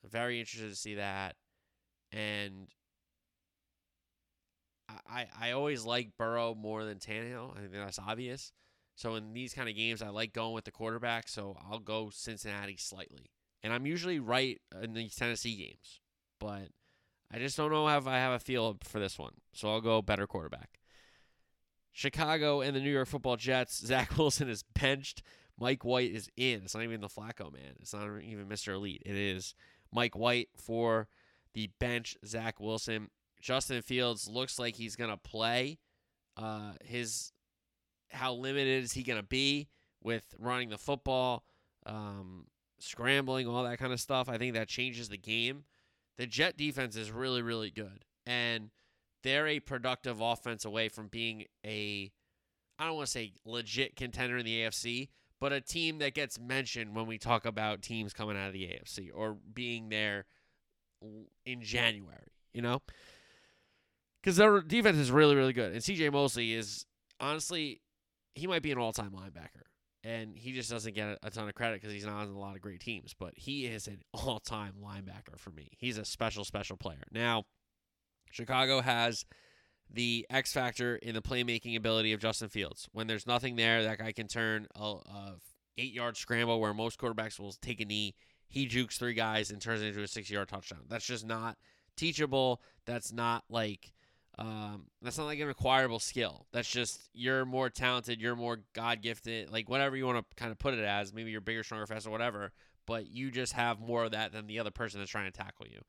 Very 0.09 0.39
interested 0.39 0.69
to 0.69 0.75
see 0.75 0.95
that. 0.95 1.35
And 2.11 2.67
I, 5.09 5.27
I 5.39 5.51
always 5.51 5.85
like 5.85 6.17
Burrow 6.17 6.55
more 6.55 6.83
than 6.83 6.97
Tannehill. 6.97 7.55
I 7.55 7.61
think 7.61 7.73
that's 7.73 7.99
obvious. 7.99 8.51
So 8.95 9.15
in 9.15 9.33
these 9.33 9.53
kind 9.53 9.69
of 9.69 9.75
games, 9.75 10.01
I 10.01 10.09
like 10.09 10.33
going 10.33 10.53
with 10.53 10.65
the 10.65 10.71
quarterback. 10.71 11.27
So 11.27 11.55
I'll 11.69 11.79
go 11.79 12.09
Cincinnati 12.11 12.77
slightly, 12.77 13.31
and 13.63 13.73
I'm 13.73 13.85
usually 13.85 14.19
right 14.19 14.59
in 14.81 14.93
these 14.93 15.15
Tennessee 15.15 15.55
games, 15.55 16.01
but 16.39 16.69
I 17.31 17.39
just 17.39 17.57
don't 17.57 17.71
know 17.71 17.87
if 17.87 18.07
I 18.07 18.17
have 18.17 18.33
a 18.33 18.39
feel 18.39 18.77
for 18.83 18.99
this 18.99 19.17
one. 19.17 19.33
So 19.53 19.69
I'll 19.69 19.81
go 19.81 20.01
better 20.01 20.27
quarterback. 20.27 20.79
Chicago 21.93 22.61
and 22.61 22.75
the 22.75 22.79
New 22.79 22.91
York 22.91 23.07
Football 23.07 23.37
Jets. 23.37 23.79
Zach 23.85 24.17
Wilson 24.17 24.49
is 24.49 24.63
benched. 24.63 25.23
Mike 25.62 25.86
White 25.86 26.12
is 26.12 26.28
in. 26.36 26.64
It's 26.64 26.74
not 26.74 26.84
even 26.84 27.01
the 27.01 27.07
Flacco 27.07 27.53
man. 27.53 27.76
It's 27.80 27.93
not 27.93 28.07
even 28.24 28.47
Mr. 28.47 28.74
Elite. 28.74 29.03
It 29.05 29.16
is 29.16 29.53
Mike 29.93 30.18
White 30.18 30.49
for 30.57 31.07
the 31.53 31.70
bench. 31.80 32.18
Zach 32.26 32.59
Wilson. 32.59 33.09
Justin 33.39 33.84
Fields 33.84 34.28
looks 34.28 34.57
like 34.57 34.76
he's 34.76 34.95
gonna 34.95 35.18
play. 35.18 35.78
Uh, 36.36 36.74
his 36.84 37.32
how 38.09 38.34
limited 38.34 38.84
is 38.84 38.93
he 38.93 39.03
gonna 39.03 39.22
be 39.22 39.70
with 40.03 40.24
running 40.39 40.70
the 40.70 40.80
football, 40.80 41.43
um, 41.86 42.47
scrambling, 42.80 43.47
all 43.47 43.64
that 43.64 43.78
kind 43.78 43.93
of 43.93 44.01
stuff? 44.01 44.30
I 44.30 44.39
think 44.39 44.55
that 44.55 44.68
changes 44.68 45.09
the 45.09 45.18
game. 45.18 45.66
The 46.18 46.26
Jet 46.26 46.57
defense 46.57 46.95
is 46.95 47.12
really, 47.12 47.43
really 47.43 47.70
good, 47.70 48.03
and 48.26 48.72
they're 49.22 49.47
a 49.47 49.59
productive 49.59 50.22
offense 50.22 50.66
away 50.66 50.89
from 50.89 51.07
being 51.07 51.45
a 51.64 52.12
I 52.80 52.86
don't 52.88 52.95
want 52.95 53.05
to 53.05 53.12
say 53.12 53.34
legit 53.45 53.95
contender 53.95 54.38
in 54.38 54.45
the 54.45 54.62
AFC, 54.62 55.09
but 55.41 55.51
a 55.51 55.59
team 55.59 55.97
that 55.97 56.13
gets 56.13 56.39
mentioned 56.39 56.95
when 56.95 57.05
we 57.05 57.17
talk 57.17 57.45
about 57.45 57.81
teams 57.81 58.13
coming 58.13 58.37
out 58.37 58.47
of 58.47 58.53
the 58.53 58.63
AFC 58.63 59.09
or 59.13 59.35
being 59.53 59.89
there 59.89 60.25
in 61.45 61.61
January, 61.61 62.31
you 62.53 62.61
know? 62.61 62.81
because 64.21 64.37
their 64.37 64.61
defense 64.61 64.97
is 64.97 65.11
really, 65.11 65.35
really 65.35 65.53
good. 65.53 65.73
And 65.73 65.81
CJ 65.81 66.11
Mosley 66.11 66.53
is 66.53 66.85
honestly, 67.19 67.81
he 68.35 68.47
might 68.47 68.61
be 68.61 68.71
an 68.71 68.77
all 68.77 68.93
time 68.93 69.11
linebacker. 69.11 69.63
And 70.03 70.35
he 70.35 70.51
just 70.51 70.71
doesn't 70.71 70.95
get 70.95 71.19
a 71.21 71.29
ton 71.29 71.47
of 71.47 71.53
credit 71.53 71.79
because 71.79 71.93
he's 71.93 72.05
not 72.05 72.27
on 72.27 72.29
a 72.29 72.39
lot 72.39 72.55
of 72.55 72.61
great 72.61 72.79
teams. 72.79 73.13
But 73.17 73.33
he 73.35 73.65
is 73.65 73.87
an 73.87 74.01
all 74.13 74.39
time 74.39 74.73
linebacker 74.83 75.37
for 75.37 75.51
me. 75.51 75.69
He's 75.77 75.97
a 75.97 76.05
special, 76.05 76.43
special 76.43 76.77
player. 76.77 77.03
Now, 77.11 77.43
Chicago 78.31 78.81
has 78.81 79.25
the 79.93 80.25
X 80.29 80.53
factor 80.53 80.95
in 80.97 81.15
the 81.15 81.21
playmaking 81.21 81.75
ability 81.75 82.13
of 82.13 82.19
Justin 82.19 82.49
Fields. 82.49 82.87
When 82.93 83.07
there's 83.07 83.27
nothing 83.27 83.55
there, 83.55 83.83
that 83.83 83.97
guy 83.97 84.11
can 84.11 84.27
turn 84.27 84.67
a, 84.75 84.83
a 84.83 85.33
eight 85.77 85.93
yard 85.93 86.17
scramble 86.17 86.59
where 86.59 86.73
most 86.73 86.99
quarterbacks 86.99 87.39
will 87.39 87.53
take 87.61 87.81
a 87.81 87.85
knee. 87.85 88.15
He 88.47 88.65
jukes 88.65 88.97
three 88.97 89.13
guys 89.13 89.51
and 89.51 89.61
turns 89.61 89.81
it 89.81 89.87
into 89.87 90.03
a 90.03 90.07
six 90.07 90.29
yard 90.29 90.49
touchdown. 90.49 90.81
That's 90.89 91.05
just 91.05 91.25
not 91.25 91.57
teachable. 91.95 92.61
That's 92.85 93.11
not 93.11 93.43
like 93.49 93.93
um, 94.37 94.85
that's 95.01 95.17
not 95.17 95.25
like 95.25 95.39
an 95.39 95.49
acquirable 95.49 95.99
skill. 95.99 96.45
That's 96.51 96.69
just 96.69 97.09
you're 97.13 97.45
more 97.45 97.69
talented, 97.69 98.21
you're 98.21 98.35
more 98.35 98.59
God 98.73 99.01
gifted, 99.01 99.51
like 99.51 99.69
whatever 99.69 99.95
you 99.95 100.05
want 100.05 100.17
to 100.17 100.35
kind 100.35 100.51
of 100.51 100.57
put 100.57 100.73
it 100.73 100.83
as. 100.83 101.13
Maybe 101.13 101.31
you're 101.31 101.41
bigger, 101.41 101.63
stronger, 101.63 101.85
faster, 101.85 102.09
whatever. 102.09 102.51
But 102.87 103.09
you 103.09 103.29
just 103.29 103.53
have 103.53 103.79
more 103.79 104.05
of 104.05 104.11
that 104.11 104.31
than 104.31 104.47
the 104.47 104.59
other 104.59 104.71
person 104.71 104.99
that's 104.99 105.11
trying 105.11 105.31
to 105.31 105.37
tackle 105.37 105.67
you. 105.67 105.81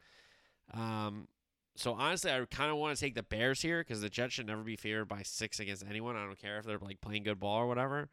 Um, 0.78 1.28
so 1.74 1.94
honestly, 1.94 2.30
I 2.30 2.44
kind 2.50 2.70
of 2.70 2.76
want 2.76 2.96
to 2.96 3.00
take 3.00 3.14
the 3.14 3.22
Bears 3.22 3.62
here 3.62 3.80
because 3.80 4.00
the 4.00 4.10
Jets 4.10 4.34
should 4.34 4.46
never 4.46 4.62
be 4.62 4.76
favored 4.76 5.06
by 5.06 5.22
six 5.22 5.58
against 5.58 5.84
anyone. 5.88 6.16
I 6.16 6.24
don't 6.24 6.38
care 6.38 6.58
if 6.58 6.66
they're 6.66 6.78
like 6.78 7.00
playing 7.00 7.22
good 7.22 7.40
ball 7.40 7.58
or 7.58 7.66
whatever. 7.66 8.08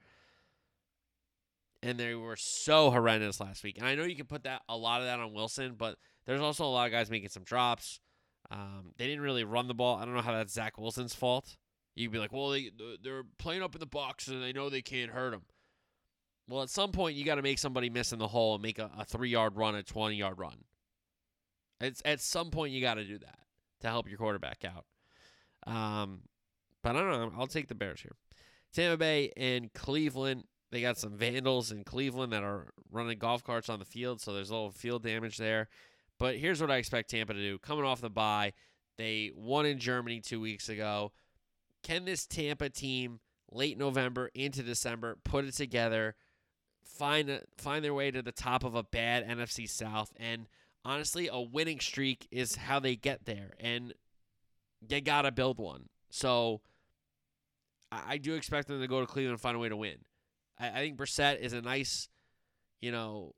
And 1.84 1.98
they 1.98 2.16
were 2.16 2.36
so 2.36 2.92
horrendous 2.92 3.40
last 3.40 3.64
week. 3.64 3.78
And 3.78 3.88
I 3.88 3.96
know 3.96 4.04
you 4.04 4.16
can 4.16 4.26
put 4.26 4.44
that 4.44 4.62
a 4.68 4.78
lot 4.78 5.02
of 5.02 5.08
that 5.08 5.20
on 5.20 5.34
Wilson, 5.34 5.76
but 5.78 5.98
there's 6.26 6.42
also 6.42 6.66
a 6.66 6.68
lot 6.68 6.88
of 6.88 6.92
guys 6.92 7.10
making 7.10 7.30
some 7.30 7.44
drops. 7.44 8.00
Um, 8.52 8.94
they 8.98 9.08
didn't 9.08 9.22
really 9.24 9.44
run 9.44 9.68
the 9.68 9.74
ball. 9.74 9.98
I 9.98 10.06
don't 10.06 10.14
know 10.14 10.22
how 10.22 10.34
that's 10.34 10.54
Zach 10.54 10.78
Wilson's 10.78 11.16
fault. 11.16 11.58
You'd 11.96 12.12
be 12.12 12.20
like, 12.20 12.32
well, 12.32 12.50
they 12.50 12.72
they're 13.04 13.24
playing 13.38 13.62
up 13.62 13.76
in 13.76 13.80
the 13.80 13.86
box 13.86 14.28
and 14.28 14.42
they 14.42 14.54
know 14.54 14.70
they 14.70 14.82
can't 14.82 15.12
hurt 15.12 15.34
him. 15.34 15.42
Well, 16.48 16.64
at 16.64 16.70
some 16.70 16.92
point, 16.92 17.16
you 17.16 17.26
got 17.26 17.36
to 17.36 17.42
make 17.42 17.60
somebody 17.60 17.90
miss 17.90 18.12
in 18.14 18.20
the 18.20 18.28
hole 18.28 18.56
and 18.56 18.64
make 18.64 18.80
a, 18.80 18.90
a 18.98 19.06
three 19.06 19.30
yard 19.30 19.56
run, 19.56 19.76
a 19.76 19.84
twenty 19.84 20.16
yard 20.16 20.40
run. 20.40 20.64
It's 21.82 22.02
at 22.06 22.22
some 22.22 22.52
point 22.52 22.74
you 22.74 22.82
got 22.82 22.96
to 22.96 23.04
do 23.04 23.20
that 23.20 23.40
to 23.82 23.88
help 23.88 24.08
your 24.08 24.18
quarterback 24.18 24.64
out. 24.66 24.86
Um, 25.66 26.22
but 26.84 26.96
I 26.96 27.00
don't 27.02 27.12
know. 27.12 27.32
I'll 27.38 27.48
take 27.48 27.68
the 27.68 27.76
Bears 27.76 28.02
here. 28.02 28.16
Tampa 28.74 28.98
Bay 28.98 29.32
and 29.36 29.74
Cleveland. 29.74 30.44
They 30.72 30.82
got 30.82 30.98
some 30.98 31.18
vandals 31.18 31.72
in 31.72 31.84
Cleveland 31.84 32.32
that 32.32 32.44
are 32.44 32.72
running 32.92 33.18
golf 33.18 33.44
carts 33.44 33.70
on 33.70 33.80
the 33.80 33.86
field, 33.86 34.22
so 34.22 34.34
there's 34.34 34.50
a 34.50 34.54
little 34.54 34.72
field 34.72 35.04
damage 35.04 35.38
there. 35.38 35.68
But 36.20 36.38
here's 36.38 36.62
what 36.62 36.70
I 36.70 36.78
expect 36.78 37.10
Tampa 37.10 37.34
to 37.34 37.40
do. 37.40 37.58
Coming 37.58 37.86
off 37.86 38.02
the 38.02 38.10
bye, 38.10 38.54
they 38.98 39.32
won 39.36 39.66
in 39.66 39.80
Germany 39.80 40.20
two 40.20 40.40
weeks 40.40 40.70
ago. 40.70 41.12
Can 41.82 42.06
this 42.06 42.26
Tampa 42.28 42.70
team 42.70 43.20
late 43.52 43.78
November 43.78 44.30
into 44.36 44.62
December, 44.62 45.18
put 45.24 45.46
it 45.46 45.56
together, 45.56 46.16
find 46.84 47.30
a, 47.30 47.42
find 47.58 47.84
their 47.84 47.94
way 47.94 48.12
to 48.12 48.22
the 48.22 48.32
top 48.32 48.64
of 48.64 48.76
a 48.76 48.84
bad 48.84 49.28
NFC 49.28 49.68
South, 49.68 50.12
and 50.18 50.48
honestly, 50.86 51.30
a 51.32 51.40
winning 51.40 51.80
streak 51.80 52.28
is 52.32 52.56
how 52.56 52.80
they 52.80 52.96
get 52.96 53.26
there, 53.26 53.54
and 53.60 53.94
they 54.82 55.02
gotta 55.02 55.32
build 55.32 55.60
one. 55.60 55.90
So 56.10 56.62
I, 57.92 58.14
I 58.14 58.18
do 58.18 58.36
expect 58.36 58.68
them 58.68 58.82
to 58.82 58.88
go 58.88 59.02
to 59.02 59.08
Cleveland 59.08 59.34
and 59.34 59.42
find 59.42 59.56
a 59.56 59.60
way 59.60 59.70
to 59.70 59.78
win. 59.78 59.98
I, 60.60 60.70
I 60.70 60.76
think 60.76 60.98
Brissett 60.98 61.40
is 61.40 61.54
a 61.54 61.62
nice, 61.62 62.10
you 62.82 62.92
know, 62.92 63.34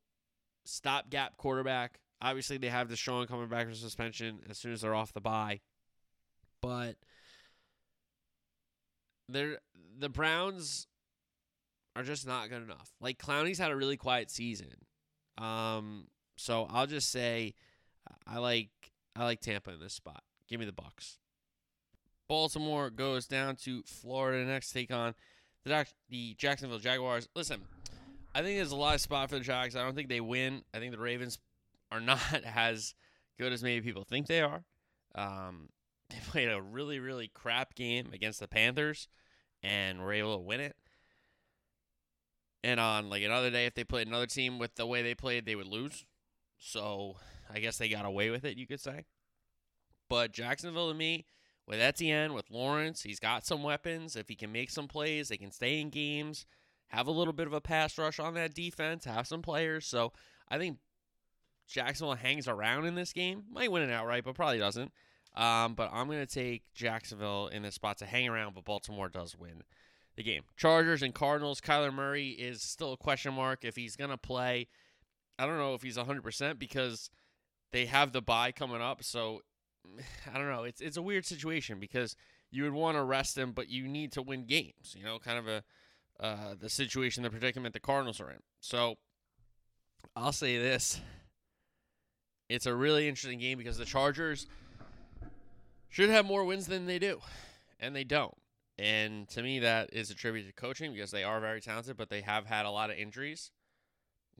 stopgap 0.65 1.37
quarterback. 1.37 1.99
Obviously, 2.21 2.57
they 2.57 2.69
have 2.69 2.87
Deshaun 2.87 3.27
coming 3.27 3.47
back 3.47 3.65
from 3.65 3.75
suspension 3.75 4.39
as 4.49 4.57
soon 4.57 4.73
as 4.73 4.81
they're 4.81 4.95
off 4.95 5.13
the 5.13 5.21
bye, 5.21 5.61
but 6.61 6.95
they're 9.27 9.57
the 9.97 10.09
Browns 10.09 10.87
are 11.95 12.03
just 12.03 12.27
not 12.27 12.49
good 12.49 12.61
enough. 12.61 12.91
Like 13.01 13.17
Clowney's 13.17 13.57
had 13.57 13.71
a 13.71 13.75
really 13.75 13.97
quiet 13.97 14.29
season, 14.29 14.73
um, 15.37 16.05
so 16.41 16.67
I'll 16.69 16.87
just 16.87 17.11
say 17.11 17.53
I 18.27 18.39
like 18.39 18.69
I 19.15 19.23
like 19.23 19.41
Tampa 19.41 19.71
in 19.71 19.79
this 19.79 19.93
spot. 19.93 20.23
Give 20.47 20.59
me 20.59 20.65
the 20.65 20.71
Bucks. 20.71 21.19
Baltimore 22.27 22.89
goes 22.89 23.27
down 23.27 23.55
to 23.57 23.83
Florida 23.83 24.45
next. 24.45 24.71
Take 24.71 24.91
on 24.91 25.13
the 25.63 25.85
the 26.09 26.33
Jacksonville 26.37 26.79
Jaguars. 26.79 27.27
Listen, 27.35 27.61
I 28.33 28.41
think 28.41 28.57
there's 28.57 28.71
a 28.71 28.75
lot 28.75 28.95
of 28.95 29.01
spot 29.01 29.29
for 29.29 29.37
the 29.37 29.43
Jags. 29.43 29.75
I 29.75 29.83
don't 29.83 29.95
think 29.95 30.09
they 30.09 30.21
win. 30.21 30.63
I 30.73 30.79
think 30.79 30.93
the 30.93 30.99
Ravens 30.99 31.39
are 31.91 31.99
not 31.99 32.19
as 32.55 32.95
good 33.37 33.53
as 33.53 33.63
maybe 33.63 33.85
people 33.85 34.03
think 34.03 34.27
they 34.27 34.41
are. 34.41 34.63
Um, 35.13 35.69
they 36.09 36.17
played 36.29 36.49
a 36.49 36.61
really 36.61 36.99
really 36.99 37.27
crap 37.27 37.75
game 37.75 38.09
against 38.13 38.39
the 38.39 38.47
Panthers 38.47 39.07
and 39.61 40.01
were 40.01 40.13
able 40.13 40.37
to 40.37 40.41
win 40.41 40.59
it. 40.59 40.75
And 42.63 42.79
on 42.79 43.09
like 43.09 43.23
another 43.23 43.49
day, 43.49 43.65
if 43.65 43.73
they 43.73 43.83
played 43.83 44.07
another 44.07 44.27
team 44.27 44.57
with 44.59 44.75
the 44.75 44.85
way 44.85 45.01
they 45.01 45.15
played, 45.15 45.45
they 45.45 45.55
would 45.55 45.67
lose. 45.67 46.05
So 46.63 47.17
I 47.51 47.59
guess 47.59 47.77
they 47.77 47.89
got 47.89 48.05
away 48.05 48.29
with 48.29 48.45
it, 48.45 48.55
you 48.55 48.67
could 48.67 48.79
say. 48.79 49.05
But 50.07 50.31
Jacksonville 50.31 50.89
to 50.89 50.93
me 50.93 51.25
with 51.67 51.81
Etienne, 51.81 52.33
with 52.33 52.51
Lawrence, 52.51 53.01
he's 53.01 53.19
got 53.19 53.45
some 53.45 53.63
weapons. 53.63 54.15
If 54.15 54.29
he 54.29 54.35
can 54.35 54.51
make 54.51 54.69
some 54.69 54.87
plays, 54.87 55.29
they 55.29 55.37
can 55.37 55.51
stay 55.51 55.81
in 55.81 55.89
games, 55.89 56.45
have 56.89 57.07
a 57.07 57.11
little 57.11 57.33
bit 57.33 57.47
of 57.47 57.53
a 57.53 57.61
pass 57.61 57.97
rush 57.97 58.19
on 58.19 58.35
that 58.35 58.53
defense, 58.53 59.05
have 59.05 59.27
some 59.27 59.41
players. 59.41 59.87
So 59.87 60.13
I 60.49 60.59
think 60.59 60.77
Jacksonville 61.67 62.15
hangs 62.15 62.47
around 62.47 62.85
in 62.85 62.95
this 62.95 63.11
game. 63.11 63.43
Might 63.51 63.71
win 63.71 63.89
it 63.89 63.91
outright, 63.91 64.23
but 64.23 64.35
probably 64.35 64.59
doesn't. 64.59 64.91
Um, 65.35 65.73
but 65.73 65.89
I'm 65.91 66.07
going 66.07 66.25
to 66.25 66.31
take 66.31 66.63
Jacksonville 66.75 67.47
in 67.47 67.63
this 67.63 67.75
spot 67.75 67.97
to 67.99 68.05
hang 68.05 68.29
around, 68.29 68.53
but 68.53 68.65
Baltimore 68.65 69.09
does 69.09 69.35
win 69.35 69.63
the 70.15 70.23
game. 70.23 70.43
Chargers 70.57 71.01
and 71.01 71.15
Cardinals. 71.15 71.59
Kyler 71.59 71.93
Murray 71.93 72.29
is 72.29 72.61
still 72.61 72.93
a 72.93 72.97
question 72.97 73.33
mark 73.33 73.63
if 73.63 73.75
he's 73.75 73.95
going 73.95 74.09
to 74.11 74.17
play. 74.17 74.67
I 75.41 75.47
don't 75.47 75.57
know 75.57 75.73
if 75.73 75.81
he's 75.81 75.97
100% 75.97 76.59
because 76.59 77.09
they 77.71 77.87
have 77.87 78.11
the 78.11 78.21
bye 78.21 78.51
coming 78.51 78.79
up. 78.79 79.03
So 79.03 79.41
I 80.31 80.37
don't 80.37 80.47
know. 80.47 80.63
It's 80.63 80.81
it's 80.81 80.97
a 80.97 81.01
weird 81.01 81.25
situation 81.25 81.79
because 81.79 82.15
you 82.51 82.63
would 82.63 82.73
want 82.73 82.95
to 82.95 83.03
rest 83.03 83.39
him, 83.39 83.51
but 83.51 83.67
you 83.67 83.87
need 83.87 84.11
to 84.11 84.21
win 84.21 84.45
games. 84.45 84.95
You 84.95 85.03
know, 85.03 85.17
kind 85.17 85.39
of 85.39 85.47
a 85.47 85.63
uh, 86.19 86.53
the 86.59 86.69
situation, 86.69 87.23
the 87.23 87.31
predicament 87.31 87.73
the 87.73 87.79
Cardinals 87.79 88.21
are 88.21 88.29
in. 88.29 88.41
So 88.59 88.97
I'll 90.15 90.31
say 90.31 90.59
this: 90.59 91.01
it's 92.47 92.67
a 92.67 92.75
really 92.75 93.07
interesting 93.07 93.39
game 93.39 93.57
because 93.57 93.79
the 93.79 93.85
Chargers 93.85 94.45
should 95.89 96.11
have 96.11 96.25
more 96.27 96.45
wins 96.45 96.67
than 96.67 96.85
they 96.85 96.99
do, 96.99 97.19
and 97.79 97.95
they 97.95 98.03
don't. 98.03 98.37
And 98.77 99.27
to 99.29 99.41
me, 99.41 99.57
that 99.59 99.89
is 99.91 100.11
a 100.11 100.15
tribute 100.15 100.45
to 100.45 100.53
coaching 100.53 100.93
because 100.93 101.09
they 101.09 101.23
are 101.23 101.39
very 101.39 101.61
talented, 101.61 101.97
but 101.97 102.09
they 102.09 102.21
have 102.21 102.45
had 102.45 102.67
a 102.67 102.71
lot 102.71 102.91
of 102.91 102.97
injuries 102.97 103.49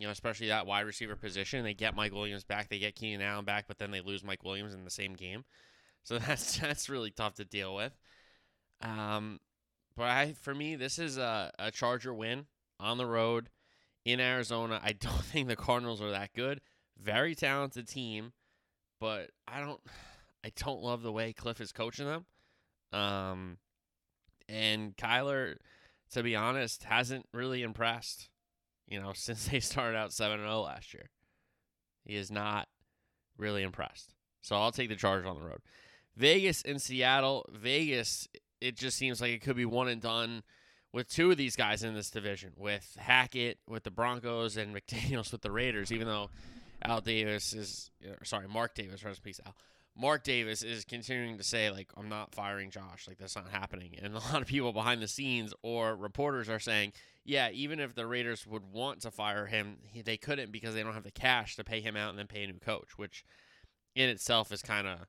you 0.02 0.08
know, 0.08 0.12
especially 0.12 0.48
that 0.48 0.66
wide 0.66 0.88
receiver 0.88 1.16
position. 1.16 1.64
They 1.64 1.76
get 1.76 1.96
Mike 1.96 2.12
Williams 2.12 2.44
back, 2.44 2.70
they 2.70 2.80
get 2.80 2.96
Keenan 2.96 3.22
Allen 3.22 3.46
back, 3.46 3.66
but 3.68 3.78
then 3.78 3.92
they 3.92 4.02
lose 4.02 4.24
Mike 4.24 4.44
Williams 4.44 4.74
in 4.74 4.84
the 4.84 4.90
same 4.90 5.14
game. 5.14 5.46
So 6.02 6.18
that's 6.28 6.58
that's 6.58 6.90
really 6.90 7.12
tough 7.12 7.36
to 7.36 7.46
deal 7.46 7.76
with. 7.76 7.96
Um, 8.82 9.40
but 9.96 10.06
I, 10.06 10.34
for 10.42 10.56
me, 10.56 10.76
this 10.76 10.98
is 10.98 11.20
a, 11.20 11.52
a 11.60 11.70
Charger 11.70 12.16
win 12.16 12.48
on 12.80 12.98
the 12.98 13.06
road 13.06 13.50
in 14.04 14.20
Arizona. 14.20 14.82
I 14.84 14.94
don't 15.00 15.24
think 15.24 15.48
the 15.48 15.56
Cardinals 15.56 16.02
are 16.02 16.10
that 16.10 16.34
good. 16.34 16.62
Very 17.00 17.36
talented 17.36 17.88
team, 17.88 18.34
but 19.00 19.30
I 19.48 19.60
don't, 19.60 19.82
I 20.44 20.52
don't 20.56 20.82
love 20.82 21.04
the 21.04 21.12
way 21.12 21.32
Cliff 21.32 21.62
is 21.62 21.72
coaching 21.72 22.08
them. 22.08 22.26
Um, 22.92 23.58
and 24.50 24.98
Kyler, 24.98 25.58
to 26.14 26.24
be 26.24 26.36
honest, 26.36 26.86
hasn't 26.86 27.28
really 27.32 27.62
impressed 27.62 28.31
you 28.92 29.02
know, 29.02 29.14
since 29.16 29.48
they 29.48 29.60
started 29.60 29.98
out 29.98 30.14
7 30.14 30.40
0 30.40 30.62
last 30.62 30.94
year. 30.94 31.10
He 32.04 32.16
is 32.16 32.30
not 32.32 32.68
really 33.38 33.64
impressed. 33.64 34.14
So 34.42 34.56
I'll 34.56 34.72
take 34.72 34.90
the 34.90 34.96
Chargers 34.96 35.28
on 35.28 35.36
the 35.36 35.46
road. 35.46 35.62
Vegas 36.16 36.62
and 36.64 36.82
Seattle. 36.82 37.48
Vegas, 37.52 38.28
it 38.60 38.76
just 38.76 38.98
seems 38.98 39.22
like 39.22 39.32
it 39.32 39.42
could 39.42 39.56
be 39.56 39.66
one 39.66 39.88
and 39.88 40.02
done 40.02 40.44
with 40.94 41.08
two 41.08 41.32
of 41.32 41.38
these 41.38 41.56
guys 41.56 41.84
in 41.84 41.94
this 41.94 42.10
division, 42.10 42.52
with 42.58 42.98
Hackett 43.00 43.60
with 43.68 43.84
the 43.84 43.92
Broncos 43.92 44.58
and 44.58 44.76
McDaniels 44.76 45.32
with 45.32 45.42
the 45.42 45.52
Raiders, 45.52 45.92
even 45.92 46.08
though 46.08 46.30
Al 46.84 47.02
Davis 47.02 47.54
is, 47.54 47.92
sorry, 48.24 48.48
Mark 48.48 48.74
Davis, 48.76 49.04
rest 49.04 49.20
in 49.20 49.24
peace, 49.24 49.40
Al. 49.46 49.56
Mark 49.96 50.24
Davis 50.24 50.64
is 50.64 50.86
continuing 50.86 51.38
to 51.38 51.44
say, 51.44 51.70
like, 51.70 51.90
I'm 51.98 52.10
not 52.10 52.34
firing 52.34 52.72
Josh. 52.72 53.08
Like, 53.08 53.18
that's 53.18 53.36
not 53.36 53.50
happening. 53.50 53.96
And 54.02 54.16
a 54.16 54.20
lot 54.20 54.42
of 54.42 54.48
people 54.48 54.72
behind 54.72 55.02
the 55.02 55.08
scenes 55.08 55.54
or 55.64 55.96
reporters 55.96 56.50
are 56.50 56.60
saying, 56.60 56.94
yeah, 57.24 57.50
even 57.52 57.80
if 57.80 57.94
the 57.94 58.08
Raiders 58.08 58.48
would 58.48 58.64
want 58.72 59.02
to 59.02 59.12
fire 59.12 59.46
him, 59.46 59.78
they 60.04 60.18
couldn't 60.18 60.52
because 60.52 60.74
they 60.74 60.84
don't 60.84 60.94
have 60.94 61.04
the 61.04 61.12
cash 61.12 61.56
to 61.56 61.64
pay 61.64 61.82
him 61.82 61.96
out 61.96 62.10
and 62.10 62.20
then 62.20 62.28
pay 62.28 62.44
a 62.44 62.48
new 62.48 62.60
coach, 62.60 62.98
which 62.98 63.24
in 63.96 64.10
itself 64.10 64.52
is 64.52 64.62
kind 64.62 64.88
of 64.88 65.00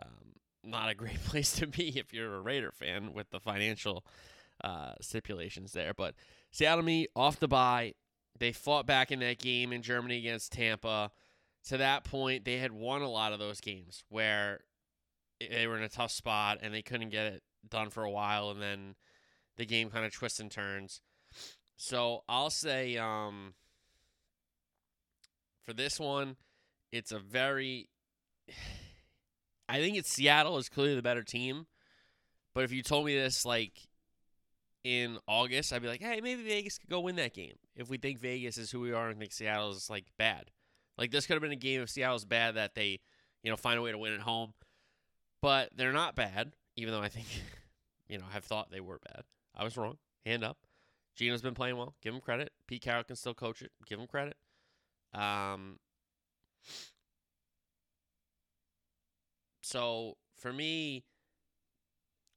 um, 0.00 0.34
not 0.62 0.90
a 0.90 0.94
great 0.96 1.22
place 1.24 1.52
to 1.56 1.66
be 1.66 1.98
if 1.98 2.12
you're 2.12 2.34
a 2.34 2.40
Raider 2.40 2.70
fan 2.72 3.12
with 3.12 3.30
the 3.30 3.40
financial 3.40 4.04
uh, 4.62 4.92
stipulations 5.00 5.72
there. 5.72 5.92
But 5.94 6.14
Seattle 6.52 6.84
me 6.84 7.08
off 7.16 7.40
the 7.40 7.48
bye. 7.48 7.94
They 8.38 8.52
fought 8.52 8.86
back 8.86 9.10
in 9.10 9.20
that 9.20 9.38
game 9.38 9.72
in 9.72 9.82
Germany 9.82 10.18
against 10.18 10.52
Tampa. 10.52 11.10
To 11.66 11.76
that 11.76 12.04
point, 12.04 12.44
they 12.44 12.58
had 12.58 12.72
won 12.72 13.02
a 13.02 13.10
lot 13.10 13.32
of 13.32 13.38
those 13.38 13.60
games 13.60 14.04
where 14.08 14.60
they 15.40 15.66
were 15.66 15.76
in 15.76 15.82
a 15.82 15.88
tough 15.88 16.10
spot 16.10 16.58
and 16.62 16.72
they 16.74 16.82
couldn't 16.82 17.10
get 17.10 17.26
it 17.26 17.42
done 17.68 17.90
for 17.90 18.02
a 18.02 18.10
while, 18.10 18.50
and 18.50 18.60
then 18.60 18.94
the 19.56 19.66
game 19.66 19.90
kind 19.90 20.04
of 20.04 20.12
twists 20.12 20.40
and 20.40 20.50
turns. 20.50 21.00
So 21.76 22.22
I'll 22.28 22.50
say 22.50 22.96
um, 22.96 23.54
for 25.64 25.72
this 25.72 25.98
one, 25.98 26.36
it's 26.90 27.12
a 27.12 27.18
very. 27.18 27.88
I 29.68 29.78
think 29.78 29.96
it's 29.96 30.12
Seattle 30.12 30.58
is 30.58 30.68
clearly 30.68 30.96
the 30.96 31.02
better 31.02 31.22
team, 31.22 31.66
but 32.54 32.64
if 32.64 32.72
you 32.72 32.82
told 32.82 33.06
me 33.06 33.14
this 33.14 33.46
like 33.46 33.72
in 34.84 35.18
August, 35.26 35.72
I'd 35.72 35.80
be 35.80 35.88
like, 35.88 36.02
hey, 36.02 36.20
maybe 36.20 36.42
Vegas 36.42 36.78
could 36.78 36.90
go 36.90 37.00
win 37.00 37.16
that 37.16 37.32
game. 37.32 37.54
If 37.74 37.88
we 37.88 37.96
think 37.96 38.18
Vegas 38.18 38.58
is 38.58 38.70
who 38.70 38.80
we 38.80 38.92
are 38.92 39.08
and 39.08 39.18
think 39.18 39.32
Seattle 39.32 39.70
is 39.70 39.88
like 39.88 40.06
bad, 40.18 40.50
like 40.98 41.10
this 41.10 41.26
could 41.26 41.34
have 41.34 41.42
been 41.42 41.52
a 41.52 41.56
game 41.56 41.80
if 41.80 41.90
Seattle's 41.90 42.24
bad 42.24 42.56
that 42.56 42.74
they, 42.74 43.00
you 43.42 43.50
know, 43.50 43.56
find 43.56 43.78
a 43.78 43.82
way 43.82 43.92
to 43.92 43.98
win 43.98 44.12
at 44.12 44.20
home, 44.20 44.52
but 45.40 45.70
they're 45.74 45.92
not 45.92 46.16
bad. 46.16 46.52
Even 46.76 46.92
though 46.92 47.02
I 47.02 47.08
think, 47.08 47.26
you 48.08 48.18
know, 48.18 48.24
have 48.32 48.44
thought 48.44 48.70
they 48.70 48.80
were 48.80 48.98
bad. 48.98 49.22
I 49.54 49.64
was 49.64 49.76
wrong. 49.76 49.98
Hand 50.26 50.44
up. 50.44 50.58
Geno's 51.14 51.42
been 51.42 51.54
playing 51.54 51.76
well. 51.76 51.94
Give 52.02 52.14
him 52.14 52.20
credit. 52.20 52.52
Pete 52.66 52.82
Carroll 52.82 53.04
can 53.04 53.16
still 53.16 53.34
coach 53.34 53.62
it. 53.62 53.70
Give 53.86 53.98
him 53.98 54.06
credit. 54.06 54.36
Um, 55.14 55.78
so 59.62 60.16
for 60.36 60.52
me, 60.52 61.04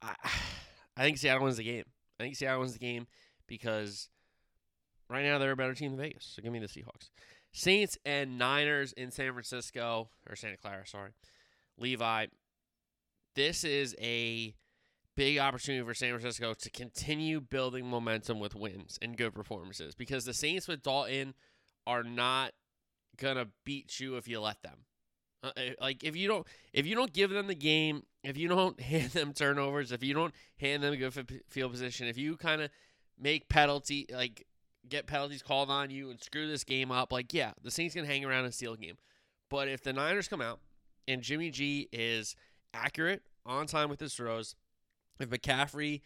I 0.02 0.14
I 0.96 1.02
think 1.02 1.18
Seattle 1.18 1.44
wins 1.44 1.56
the 1.56 1.64
game. 1.64 1.84
I 2.18 2.22
think 2.22 2.36
Seattle 2.36 2.60
wins 2.60 2.72
the 2.72 2.78
game 2.78 3.06
because 3.46 4.08
right 5.10 5.24
now 5.24 5.38
they're 5.38 5.52
a 5.52 5.56
better 5.56 5.74
team 5.74 5.92
than 5.92 6.00
Vegas. 6.00 6.32
So 6.34 6.42
give 6.42 6.52
me 6.52 6.58
the 6.58 6.66
Seahawks. 6.66 7.10
Saints 7.52 7.96
and 8.04 8.38
Niners 8.38 8.92
in 8.92 9.10
San 9.10 9.32
Francisco 9.32 10.10
or 10.28 10.36
Santa 10.36 10.56
Clara, 10.56 10.86
sorry. 10.86 11.10
Levi, 11.78 12.26
this 13.34 13.64
is 13.64 13.94
a 14.00 14.54
big 15.16 15.38
opportunity 15.38 15.84
for 15.84 15.94
San 15.94 16.10
Francisco 16.10 16.54
to 16.54 16.70
continue 16.70 17.40
building 17.40 17.86
momentum 17.86 18.38
with 18.38 18.54
wins 18.54 18.98
and 19.00 19.16
good 19.16 19.34
performances 19.34 19.94
because 19.94 20.24
the 20.24 20.34
Saints 20.34 20.68
with 20.68 20.82
Dalton 20.82 21.34
are 21.86 22.02
not 22.02 22.52
gonna 23.16 23.48
beat 23.64 23.98
you 23.98 24.16
if 24.16 24.28
you 24.28 24.40
let 24.40 24.62
them. 24.62 24.84
Uh, 25.42 25.50
eh, 25.56 25.72
like 25.80 26.04
if 26.04 26.16
you 26.16 26.28
don't 26.28 26.46
if 26.72 26.86
you 26.86 26.94
don't 26.94 27.12
give 27.12 27.30
them 27.30 27.46
the 27.46 27.54
game, 27.54 28.02
if 28.22 28.36
you 28.36 28.48
don't 28.48 28.80
hand 28.92 29.10
them 29.12 29.32
turnovers, 29.32 29.92
if 29.92 30.02
you 30.02 30.14
don't 30.14 30.34
hand 30.58 30.82
them 30.82 30.94
good 30.96 31.42
field 31.48 31.72
position, 31.72 32.06
if 32.06 32.18
you 32.18 32.36
kind 32.36 32.60
of 32.62 32.70
make 33.18 33.48
penalty 33.48 34.06
like 34.12 34.46
get 34.88 35.06
penalties 35.06 35.42
called 35.42 35.70
on 35.70 35.90
you 35.90 36.10
and 36.10 36.20
screw 36.20 36.46
this 36.46 36.64
game 36.64 36.92
up, 36.92 37.12
like 37.12 37.32
yeah, 37.32 37.52
the 37.62 37.70
Saints 37.70 37.94
can 37.94 38.04
hang 38.04 38.24
around 38.24 38.44
and 38.44 38.54
steal 38.54 38.74
a 38.74 38.76
game. 38.76 38.96
But 39.48 39.68
if 39.68 39.82
the 39.82 39.92
Niners 39.92 40.28
come 40.28 40.40
out 40.40 40.60
and 41.08 41.22
Jimmy 41.22 41.50
G 41.50 41.88
is 41.92 42.36
accurate 42.74 43.22
on 43.44 43.66
time 43.66 43.88
with 43.88 44.00
his 44.00 44.14
throws, 44.14 44.56
if 45.18 45.30
McCaffrey 45.30 46.02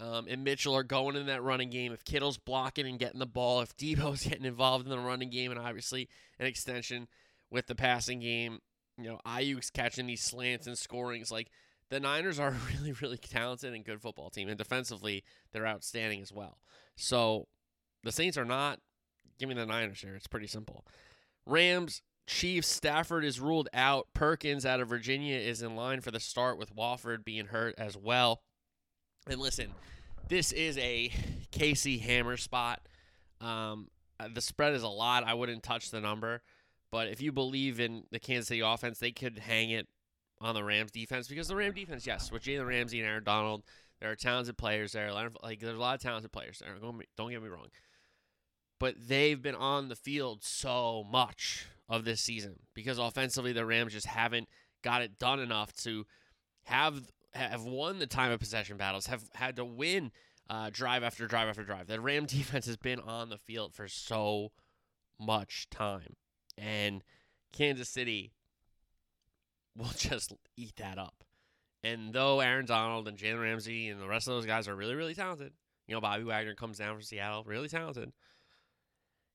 um, 0.00 0.26
and 0.28 0.44
Mitchell 0.44 0.76
are 0.76 0.82
going 0.82 1.16
in 1.16 1.26
that 1.26 1.42
running 1.42 1.70
game, 1.70 1.92
if 1.92 2.04
Kittle's 2.04 2.38
blocking 2.38 2.86
and 2.86 2.98
getting 2.98 3.20
the 3.20 3.26
ball, 3.26 3.60
if 3.60 3.76
Deebo's 3.76 4.24
getting 4.28 4.44
involved 4.44 4.84
in 4.84 4.90
the 4.90 4.98
running 4.98 5.30
game, 5.30 5.50
and 5.50 5.60
obviously 5.60 6.08
an 6.38 6.46
extension 6.46 7.08
with 7.50 7.66
the 7.66 7.74
passing 7.74 8.20
game, 8.20 8.60
you 8.98 9.08
know, 9.08 9.20
Aiyuk's 9.26 9.70
catching 9.70 10.06
these 10.06 10.22
slants 10.22 10.66
and 10.66 10.76
scorings. 10.76 11.30
Like 11.30 11.50
the 11.90 12.00
Niners 12.00 12.40
are 12.40 12.48
a 12.70 12.74
really, 12.74 12.92
really 12.92 13.18
talented 13.18 13.74
and 13.74 13.84
good 13.84 14.00
football 14.00 14.30
team, 14.30 14.48
and 14.48 14.58
defensively 14.58 15.24
they're 15.52 15.66
outstanding 15.66 16.20
as 16.20 16.32
well. 16.32 16.58
So 16.96 17.48
the 18.02 18.12
Saints 18.12 18.36
are 18.36 18.44
not. 18.44 18.80
Give 19.38 19.48
me 19.48 19.54
the 19.54 19.66
Niners 19.66 20.00
here. 20.00 20.14
It's 20.14 20.26
pretty 20.26 20.46
simple. 20.46 20.84
Rams, 21.46 22.02
Chiefs, 22.26 22.68
Stafford 22.68 23.24
is 23.24 23.40
ruled 23.40 23.68
out. 23.72 24.08
Perkins 24.14 24.64
out 24.64 24.80
of 24.80 24.88
Virginia 24.88 25.36
is 25.36 25.62
in 25.62 25.74
line 25.74 26.00
for 26.00 26.10
the 26.10 26.20
start 26.20 26.58
with 26.58 26.74
Wolford 26.74 27.24
being 27.24 27.46
hurt 27.46 27.74
as 27.78 27.96
well. 27.96 28.42
And 29.28 29.40
listen, 29.40 29.72
this 30.28 30.52
is 30.52 30.78
a 30.78 31.12
Casey 31.50 31.98
Hammer 31.98 32.36
spot. 32.36 32.80
Um, 33.40 33.88
uh, 34.18 34.28
the 34.32 34.40
spread 34.40 34.74
is 34.74 34.82
a 34.82 34.88
lot. 34.88 35.24
I 35.24 35.34
wouldn't 35.34 35.62
touch 35.62 35.90
the 35.90 36.00
number. 36.00 36.42
But 36.90 37.08
if 37.08 37.22
you 37.22 37.32
believe 37.32 37.80
in 37.80 38.04
the 38.10 38.18
Kansas 38.18 38.48
City 38.48 38.60
offense, 38.60 38.98
they 38.98 39.12
could 39.12 39.38
hang 39.38 39.70
it 39.70 39.88
on 40.40 40.54
the 40.54 40.64
Rams 40.64 40.90
defense 40.90 41.28
because 41.28 41.48
the 41.48 41.56
Ram 41.56 41.72
defense, 41.72 42.06
yes, 42.06 42.30
with 42.30 42.42
Jalen 42.42 42.66
Ramsey 42.66 43.00
and 43.00 43.08
Aaron 43.08 43.24
Donald, 43.24 43.62
there 44.00 44.10
are 44.10 44.16
talented 44.16 44.58
players 44.58 44.92
there. 44.92 45.12
Like 45.12 45.60
there's 45.60 45.76
a 45.76 45.80
lot 45.80 45.94
of 45.94 46.02
talented 46.02 46.32
players 46.32 46.58
there. 46.58 46.74
Don't 46.80 47.30
get 47.30 47.42
me 47.42 47.48
wrong, 47.48 47.68
but 48.78 48.96
they've 48.98 49.40
been 49.40 49.54
on 49.54 49.88
the 49.88 49.96
field 49.96 50.42
so 50.42 51.06
much 51.10 51.66
of 51.88 52.04
this 52.04 52.20
season 52.20 52.56
because 52.74 52.98
offensively 52.98 53.52
the 53.52 53.64
Rams 53.64 53.92
just 53.92 54.06
haven't 54.06 54.48
got 54.82 55.02
it 55.02 55.18
done 55.18 55.38
enough 55.38 55.72
to 55.84 56.04
have 56.64 57.12
have 57.34 57.64
won 57.64 57.98
the 57.98 58.06
time 58.06 58.30
of 58.30 58.40
possession 58.40 58.76
battles, 58.76 59.06
have 59.06 59.24
had 59.34 59.56
to 59.56 59.64
win 59.64 60.12
uh, 60.50 60.70
drive 60.70 61.02
after 61.02 61.26
drive 61.26 61.48
after 61.48 61.64
drive. 61.64 61.86
The 61.86 62.00
Ram 62.00 62.26
defense 62.26 62.66
has 62.66 62.76
been 62.76 63.00
on 63.00 63.28
the 63.30 63.38
field 63.38 63.74
for 63.74 63.88
so 63.88 64.52
much 65.18 65.68
time. 65.70 66.16
And 66.58 67.02
Kansas 67.52 67.88
City 67.88 68.32
will 69.76 69.92
just 69.96 70.34
eat 70.56 70.76
that 70.76 70.98
up. 70.98 71.24
And 71.84 72.12
though 72.12 72.40
Aaron 72.40 72.66
Donald 72.66 73.08
and 73.08 73.18
Jalen 73.18 73.42
Ramsey 73.42 73.88
and 73.88 74.00
the 74.00 74.06
rest 74.06 74.28
of 74.28 74.34
those 74.34 74.46
guys 74.46 74.68
are 74.68 74.76
really, 74.76 74.94
really 74.94 75.14
talented, 75.14 75.52
you 75.88 75.94
know, 75.94 76.00
Bobby 76.00 76.24
Wagner 76.24 76.54
comes 76.54 76.78
down 76.78 76.94
from 76.94 77.02
Seattle, 77.02 77.42
really 77.44 77.68
talented. 77.68 78.12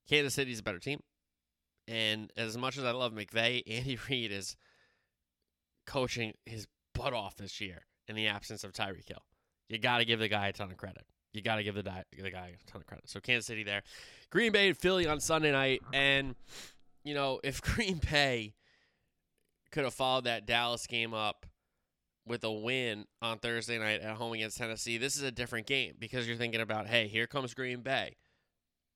Kansas 0.08 0.34
City's 0.34 0.60
a 0.60 0.64
better 0.64 0.80
team. 0.80 1.02
And 1.90 2.32
as 2.38 2.58
much 2.58 2.78
as 2.78 2.84
I 2.84 2.92
love 2.92 3.14
McVay, 3.14 3.64
Andy 3.68 3.98
Reid 4.10 4.32
is 4.32 4.56
coaching 5.86 6.34
his 6.46 6.68
butt 6.94 7.14
off 7.14 7.36
this 7.36 7.60
year 7.60 7.87
in 8.08 8.16
the 8.16 8.28
absence 8.28 8.64
of 8.64 8.74
Tyreek 8.74 9.08
Hill. 9.08 9.24
You 9.70 9.78
got 9.78 9.98
to 9.98 10.06
give 10.06 10.20
the 10.20 10.28
guy 10.28 10.48
a 10.48 10.54
ton 10.54 10.72
of 10.72 10.78
credit. 10.78 11.04
You 11.34 11.42
got 11.42 11.58
to 11.58 11.64
give 11.64 11.76
the, 11.76 11.84
di- 11.84 12.04
the 12.18 12.32
guy 12.32 12.54
a 12.54 12.72
ton 12.72 12.82
of 12.82 12.88
credit. 12.88 13.10
So 13.10 13.20
Kansas 13.20 13.46
City 13.46 13.64
there. 13.64 13.84
Green 14.30 14.52
Bay 14.52 14.70
and 14.70 14.78
Philly 14.78 15.08
on 15.08 15.20
Sunday 15.20 15.52
night. 15.52 15.82
And 15.94 16.36
you 17.04 17.14
know, 17.14 17.40
if 17.44 17.62
Green 17.62 18.00
Bay 18.12 18.56
could 19.72 19.84
have 19.84 19.94
followed 19.94 20.26
that 20.26 20.46
Dallas 20.46 20.88
game 20.88 21.14
up 21.14 21.46
with 22.26 22.44
a 22.44 22.52
win 22.52 23.06
on 23.22 23.40
Thursday 23.40 23.78
night 23.78 24.02
at 24.02 24.16
home 24.16 24.34
against 24.34 24.58
Tennessee, 24.58 24.98
this 24.98 25.16
is 25.16 25.24
a 25.24 25.32
different 25.32 25.68
game 25.68 25.96
because 26.00 26.28
you're 26.28 26.38
thinking 26.38 26.62
about, 26.62 26.88
hey, 26.88 27.08
here 27.08 27.28
comes 27.28 27.54
Green 27.54 27.82
Bay. 27.82 28.16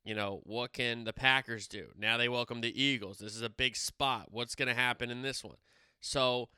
You 0.03 0.15
know, 0.15 0.41
what 0.45 0.73
can 0.73 1.03
the 1.03 1.13
Packers 1.13 1.67
do? 1.67 1.89
Now 1.95 2.17
they 2.17 2.27
welcome 2.27 2.61
the 2.61 2.81
Eagles. 2.81 3.19
This 3.19 3.35
is 3.35 3.43
a 3.43 3.49
big 3.49 3.75
spot. 3.75 4.27
What's 4.31 4.55
going 4.55 4.67
to 4.67 4.73
happen 4.73 5.11
in 5.11 5.21
this 5.21 5.43
one? 5.43 5.57
So, 5.99 6.49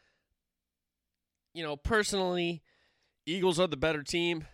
you 1.54 1.64
know, 1.64 1.76
personally, 1.76 2.62
Eagles 3.26 3.60
are 3.60 3.68
the 3.68 3.78
better 3.78 4.04
team. 4.04 4.46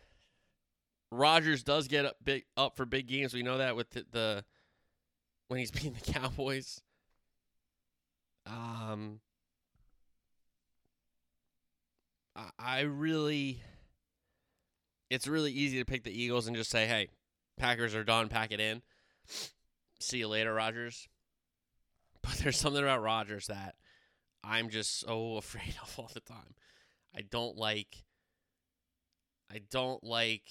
Rodgers 1.12 1.64
does 1.64 1.88
get 1.88 2.06
up 2.06 2.18
big 2.24 2.44
up 2.56 2.76
for 2.76 2.86
big 2.86 3.08
games. 3.08 3.34
We 3.34 3.44
know 3.44 3.58
that 3.58 3.76
with 3.76 3.90
the, 3.92 4.06
the 4.12 4.46
when 5.48 5.60
he's 5.60 5.72
beating 5.72 5.96
the 6.04 6.12
Cowboys. 6.12 6.82
Um, 8.46 9.20
I 12.58 12.82
really, 12.82 13.62
it's 15.10 15.28
really 15.28 15.52
easy 15.52 15.80
to 15.80 15.86
pick 15.86 16.04
the 16.04 16.12
Eagles 16.12 16.48
and 16.48 16.56
just 16.56 16.70
say, 16.70 16.86
"Hey, 16.88 17.10
Packers 17.58 17.96
are 17.96 18.04
done. 18.04 18.30
Pack 18.30 18.52
it 18.52 18.60
in. 18.60 18.82
See 20.00 20.20
you 20.20 20.28
later, 20.28 20.54
Rodgers." 20.54 21.08
But 22.22 22.34
there's 22.44 22.58
something 22.58 22.84
about 22.84 23.02
Rodgers 23.02 23.48
that 23.48 23.76
I'm 24.44 24.70
just 24.70 25.00
so 25.00 25.38
afraid 25.38 25.76
of 25.82 25.98
all 25.98 26.10
the 26.14 26.22
time. 26.22 26.56
I 27.16 27.22
don't 27.22 27.58
like. 27.58 28.04
I 29.52 29.62
don't 29.72 30.04
like 30.04 30.44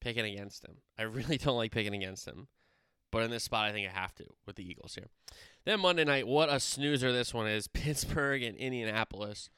picking 0.00 0.24
against 0.24 0.64
him. 0.64 0.76
I 0.98 1.02
really 1.02 1.36
don't 1.38 1.56
like 1.56 1.72
picking 1.72 1.94
against 1.94 2.26
him. 2.26 2.48
But 3.12 3.22
in 3.22 3.30
this 3.30 3.44
spot, 3.44 3.66
I 3.66 3.72
think 3.72 3.88
I 3.88 3.98
have 3.98 4.14
to 4.16 4.24
with 4.46 4.56
the 4.56 4.68
Eagles 4.68 4.94
here. 4.94 5.08
Then 5.64 5.80
Monday 5.80 6.04
night, 6.04 6.26
what 6.26 6.52
a 6.52 6.60
snoozer 6.60 7.12
this 7.12 7.32
one 7.32 7.46
is. 7.46 7.68
Pittsburgh 7.68 8.42
and 8.42 8.56
Indianapolis. 8.56 9.48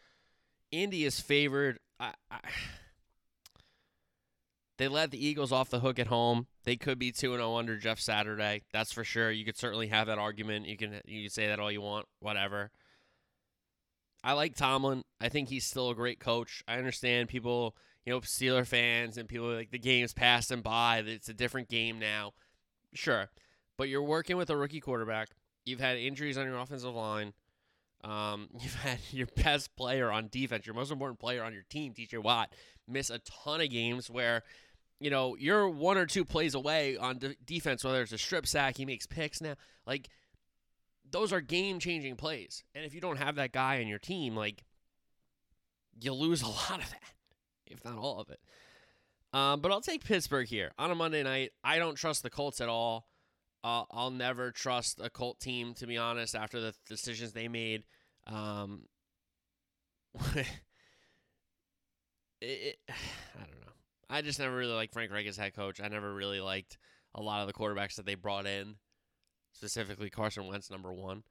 Indy 0.70 1.04
is 1.04 1.20
favored. 1.20 1.78
I, 1.98 2.12
I, 2.30 2.38
they 4.78 4.88
let 4.88 5.10
the 5.10 5.24
Eagles 5.24 5.50
off 5.50 5.70
the 5.70 5.80
hook 5.80 5.98
at 5.98 6.06
home. 6.06 6.46
They 6.64 6.76
could 6.76 6.98
be 6.98 7.10
2 7.10 7.32
0 7.32 7.56
under 7.56 7.78
Jeff 7.78 7.98
Saturday. 7.98 8.62
That's 8.72 8.92
for 8.92 9.04
sure. 9.04 9.30
You 9.30 9.44
could 9.44 9.56
certainly 9.56 9.88
have 9.88 10.06
that 10.06 10.18
argument. 10.18 10.66
You 10.66 10.76
can 10.76 11.00
you 11.06 11.22
can 11.22 11.30
say 11.30 11.48
that 11.48 11.58
all 11.58 11.72
you 11.72 11.80
want, 11.80 12.06
whatever. 12.20 12.70
I 14.22 14.32
like 14.32 14.56
Tomlin. 14.56 15.04
I 15.20 15.28
think 15.28 15.48
he's 15.48 15.64
still 15.64 15.90
a 15.90 15.94
great 15.94 16.18
coach. 16.20 16.62
I 16.66 16.76
understand 16.78 17.28
people, 17.28 17.76
you 18.04 18.12
know, 18.12 18.20
Steeler 18.20 18.66
fans 18.66 19.16
and 19.16 19.28
people 19.28 19.52
like 19.52 19.70
the 19.70 19.78
game's 19.78 20.12
passed 20.12 20.50
and 20.50 20.62
by. 20.62 20.98
It's 21.06 21.28
a 21.28 21.34
different 21.34 21.68
game 21.68 21.98
now. 21.98 22.32
Sure. 22.94 23.30
But 23.76 23.88
you're 23.88 24.02
working 24.02 24.36
with 24.36 24.50
a 24.50 24.56
rookie 24.56 24.80
quarterback. 24.80 25.28
You've 25.64 25.80
had 25.80 25.98
injuries 25.98 26.36
on 26.36 26.46
your 26.46 26.58
offensive 26.58 26.94
line. 26.94 27.32
Um, 28.04 28.48
you've 28.60 28.74
had 28.74 28.98
your 29.10 29.28
best 29.28 29.74
player 29.76 30.10
on 30.10 30.28
defense, 30.30 30.66
your 30.66 30.74
most 30.74 30.90
important 30.90 31.20
player 31.20 31.42
on 31.44 31.52
your 31.52 31.64
team, 31.70 31.94
TJ 31.94 32.22
Watt, 32.22 32.52
miss 32.86 33.10
a 33.10 33.20
ton 33.20 33.60
of 33.60 33.70
games 33.70 34.10
where, 34.10 34.42
you 35.00 35.10
know, 35.10 35.36
you're 35.38 35.68
one 35.68 35.96
or 35.96 36.06
two 36.06 36.24
plays 36.24 36.54
away 36.54 36.96
on 36.96 37.18
de- 37.18 37.36
defense, 37.44 37.84
whether 37.84 38.02
it's 38.02 38.12
a 38.12 38.18
strip 38.18 38.46
sack, 38.46 38.76
he 38.76 38.84
makes 38.84 39.06
picks 39.06 39.40
now. 39.40 39.54
Like, 39.86 40.08
those 41.10 41.32
are 41.32 41.40
game 41.40 41.78
changing 41.78 42.16
plays. 42.16 42.64
And 42.74 42.84
if 42.84 42.94
you 42.94 43.00
don't 43.00 43.18
have 43.18 43.36
that 43.36 43.52
guy 43.52 43.80
on 43.80 43.88
your 43.88 43.98
team, 43.98 44.36
like, 44.36 44.62
you 46.00 46.12
lose 46.12 46.42
a 46.42 46.48
lot 46.48 46.82
of 46.82 46.90
that, 46.90 47.12
if 47.66 47.84
not 47.84 47.98
all 47.98 48.20
of 48.20 48.30
it. 48.30 48.40
Um, 49.32 49.60
but 49.60 49.70
I'll 49.70 49.80
take 49.80 50.04
Pittsburgh 50.04 50.48
here 50.48 50.72
on 50.78 50.90
a 50.90 50.94
Monday 50.94 51.22
night. 51.22 51.52
I 51.62 51.78
don't 51.78 51.96
trust 51.96 52.22
the 52.22 52.30
Colts 52.30 52.60
at 52.60 52.68
all. 52.68 53.06
Uh, 53.62 53.84
I'll 53.90 54.10
never 54.10 54.50
trust 54.50 55.00
a 55.02 55.10
Colt 55.10 55.40
team, 55.40 55.74
to 55.74 55.86
be 55.86 55.98
honest, 55.98 56.34
after 56.34 56.60
the 56.60 56.74
decisions 56.88 57.32
they 57.32 57.48
made. 57.48 57.84
Um, 58.26 58.84
it, 60.36 60.46
it, 62.40 62.78
I 62.88 63.40
don't 63.40 63.60
know. 63.60 63.72
I 64.08 64.22
just 64.22 64.38
never 64.38 64.56
really 64.56 64.72
liked 64.72 64.94
Frank 64.94 65.12
Reich 65.12 65.26
as 65.26 65.36
head 65.36 65.54
coach. 65.54 65.80
I 65.80 65.88
never 65.88 66.12
really 66.12 66.40
liked 66.40 66.78
a 67.14 67.22
lot 67.22 67.42
of 67.42 67.46
the 67.46 67.52
quarterbacks 67.52 67.96
that 67.96 68.06
they 68.06 68.14
brought 68.14 68.46
in, 68.46 68.76
specifically 69.52 70.10
Carson 70.10 70.46
Wentz, 70.46 70.70
number 70.70 70.92
one. 70.92 71.22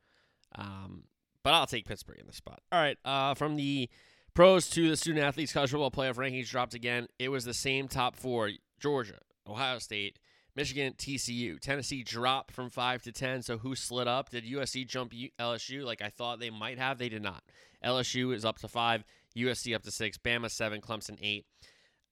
Um, 0.56 1.04
but 1.44 1.54
I'll 1.54 1.68
take 1.68 1.86
Pittsburgh 1.86 2.20
in 2.20 2.28
the 2.28 2.34
spot. 2.34 2.62
All 2.72 2.80
right. 2.80 2.98
Uh, 3.06 3.34
from 3.34 3.56
the 3.56 3.90
pros 4.34 4.70
to 4.72 4.90
the 4.90 4.98
student 4.98 5.26
athletes 5.26 5.54
college 5.54 5.72
football 5.72 5.92
playoff 5.92 6.16
rankings 6.16 6.50
dropped 6.50 6.74
again. 6.74 7.08
It 7.20 7.30
was 7.30 7.46
the 7.46 7.54
same 7.54 7.88
top 7.88 8.16
four: 8.16 8.52
Georgia, 8.80 9.20
Ohio 9.48 9.80
State, 9.80 10.20
Michigan, 10.58 10.94
TCU. 10.98 11.60
Tennessee 11.60 12.04
dropped 12.04 12.52
from 12.52 12.72
5 12.72 13.04
to 13.04 13.12
10. 13.12 13.44
So 13.44 13.60
who 13.60 13.76
slid 13.76 14.08
up? 14.08 14.32
Did 14.32 14.44
USC 14.44 14.88
jump 14.88 15.14
LSU 15.40 15.86
like 15.86 16.02
I 16.02 16.10
thought 16.10 16.40
they 16.40 16.50
might 16.50 16.80
have? 16.80 16.98
They 16.98 17.10
did 17.10 17.22
not. 17.22 17.44
LSU 17.86 18.34
is 18.34 18.44
up 18.44 18.58
to 18.60 18.68
5, 18.68 19.04
USC 19.38 19.76
up 19.76 19.84
to 19.84 19.92
6, 19.92 20.18
Bama 20.18 20.50
7, 20.50 20.82
Clemson 20.82 21.18
8. 21.22 21.46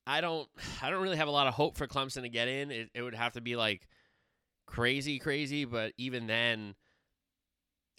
I 0.05 0.21
don't 0.21 0.47
I 0.81 0.89
don't 0.91 1.01
really 1.01 1.17
have 1.17 1.27
a 1.27 1.31
lot 1.31 1.47
of 1.47 1.55
hope 1.55 1.75
for 1.75 1.87
Clemson 1.87 2.21
to 2.21 2.29
get 2.29 2.47
in. 2.47 2.71
It, 2.71 2.89
it 2.93 3.01
would 3.01 3.15
have 3.15 3.33
to 3.33 3.41
be 3.41 3.55
like 3.55 3.87
crazy 4.65 5.19
crazy, 5.19 5.65
but 5.65 5.93
even 5.97 6.27
then 6.27 6.75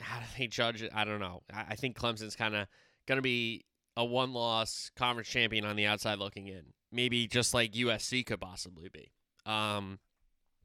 how 0.00 0.18
do 0.18 0.26
they 0.38 0.46
judge 0.46 0.82
it? 0.82 0.92
I 0.94 1.04
don't 1.04 1.20
know. 1.20 1.42
I, 1.52 1.64
I 1.70 1.74
think 1.74 1.98
Clemson's 1.98 2.36
kind 2.36 2.54
of 2.54 2.66
going 3.06 3.16
to 3.16 3.22
be 3.22 3.64
a 3.96 4.04
one-loss 4.04 4.90
conference 4.96 5.28
champion 5.28 5.64
on 5.64 5.76
the 5.76 5.86
outside 5.86 6.18
looking 6.18 6.48
in. 6.48 6.64
Maybe 6.92 7.26
just 7.26 7.54
like 7.54 7.72
USC 7.72 8.24
could 8.26 8.40
possibly 8.40 8.88
be. 8.88 9.10
Um, 9.50 9.98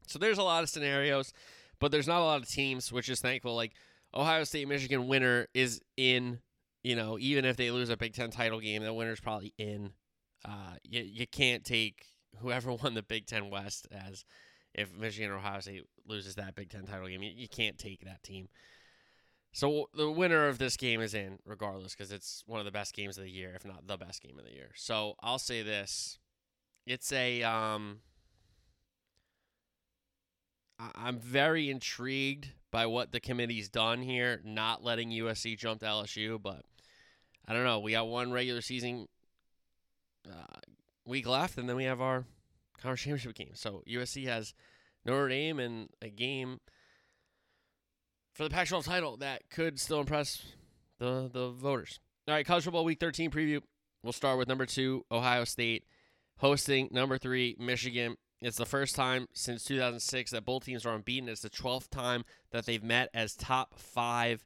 so 0.06 0.18
there's 0.18 0.38
a 0.38 0.42
lot 0.42 0.62
of 0.62 0.68
scenarios, 0.68 1.32
but 1.80 1.90
there's 1.90 2.08
not 2.08 2.20
a 2.20 2.24
lot 2.24 2.42
of 2.42 2.48
teams, 2.48 2.92
which 2.92 3.08
is 3.08 3.20
thankful. 3.20 3.54
Like 3.54 3.72
Ohio 4.14 4.44
State, 4.44 4.68
Michigan 4.68 5.08
winner 5.08 5.46
is 5.54 5.80
in. 5.96 6.40
You 6.84 6.96
know, 6.96 7.16
even 7.20 7.44
if 7.44 7.56
they 7.56 7.70
lose 7.70 7.90
a 7.90 7.96
Big 7.96 8.12
Ten 8.12 8.30
title 8.30 8.58
game, 8.58 8.82
the 8.82 8.92
winner's 8.92 9.20
probably 9.20 9.54
in. 9.56 9.92
Uh, 10.44 10.74
you 10.82 11.02
you 11.02 11.26
can't 11.28 11.64
take 11.64 12.06
whoever 12.40 12.72
won 12.82 12.94
the 12.94 13.02
Big 13.02 13.26
Ten 13.26 13.50
West 13.50 13.86
as 13.92 14.24
if 14.74 14.92
Michigan 14.92 15.30
or 15.30 15.36
Ohio 15.36 15.60
State 15.60 15.84
loses 16.06 16.34
that 16.36 16.54
Big 16.54 16.70
Ten 16.70 16.84
title 16.84 17.08
game. 17.08 17.22
You, 17.22 17.32
you 17.34 17.48
can't 17.48 17.78
take 17.78 18.04
that 18.04 18.22
team. 18.22 18.48
So 19.52 19.90
the 19.94 20.10
winner 20.10 20.48
of 20.48 20.58
this 20.58 20.76
game 20.76 21.00
is 21.00 21.12
in, 21.12 21.38
regardless, 21.44 21.94
because 21.94 22.10
it's 22.10 22.42
one 22.46 22.58
of 22.58 22.64
the 22.64 22.72
best 22.72 22.94
games 22.94 23.18
of 23.18 23.24
the 23.24 23.30
year, 23.30 23.52
if 23.54 23.66
not 23.66 23.86
the 23.86 23.98
best 23.98 24.22
game 24.22 24.38
of 24.38 24.44
the 24.46 24.52
year. 24.52 24.70
So 24.74 25.14
I'll 25.20 25.38
say 25.38 25.62
this: 25.62 26.18
it's 26.86 27.12
a 27.12 27.42
um. 27.42 28.00
I'm 30.96 31.20
very 31.20 31.70
intrigued 31.70 32.48
by 32.72 32.86
what 32.86 33.12
the 33.12 33.20
committee's 33.20 33.68
done 33.68 34.02
here, 34.02 34.40
not 34.44 34.82
letting 34.82 35.10
USC 35.10 35.56
jump 35.56 35.78
to 35.80 35.86
LSU, 35.86 36.42
but 36.42 36.64
I 37.46 37.52
don't 37.52 37.62
know. 37.62 37.78
We 37.78 37.92
got 37.92 38.08
one 38.08 38.32
regular 38.32 38.62
season 38.62 39.06
uh, 40.28 40.58
week 41.06 41.28
left, 41.28 41.58
and 41.58 41.68
then 41.68 41.76
we 41.76 41.84
have 41.84 42.00
our 42.00 42.24
conference 42.80 43.02
championship 43.02 43.34
game. 43.34 43.52
So 43.54 43.84
USC 43.88 44.26
has 44.26 44.54
Notre 45.04 45.28
Dame 45.28 45.58
and 45.58 45.88
a 46.00 46.08
game 46.08 46.60
for 48.32 48.44
the 48.44 48.50
Pac-12 48.50 48.84
title 48.84 49.16
that 49.18 49.42
could 49.50 49.78
still 49.78 50.00
impress 50.00 50.42
the 50.98 51.28
the 51.32 51.50
voters. 51.50 52.00
All 52.28 52.34
right, 52.34 52.46
college 52.46 52.64
football 52.64 52.84
week 52.84 53.00
13 53.00 53.30
preview. 53.30 53.60
We'll 54.02 54.12
start 54.12 54.38
with 54.38 54.48
number 54.48 54.66
two, 54.66 55.04
Ohio 55.10 55.44
State, 55.44 55.84
hosting 56.38 56.88
number 56.90 57.18
three, 57.18 57.56
Michigan. 57.58 58.16
It's 58.40 58.56
the 58.56 58.66
first 58.66 58.96
time 58.96 59.28
since 59.32 59.64
2006 59.64 60.32
that 60.32 60.44
both 60.44 60.64
teams 60.64 60.84
are 60.84 60.94
unbeaten. 60.94 61.28
It's 61.28 61.42
the 61.42 61.50
12th 61.50 61.90
time 61.90 62.24
that 62.50 62.66
they've 62.66 62.82
met 62.82 63.08
as 63.14 63.36
top 63.36 63.78
five 63.78 64.44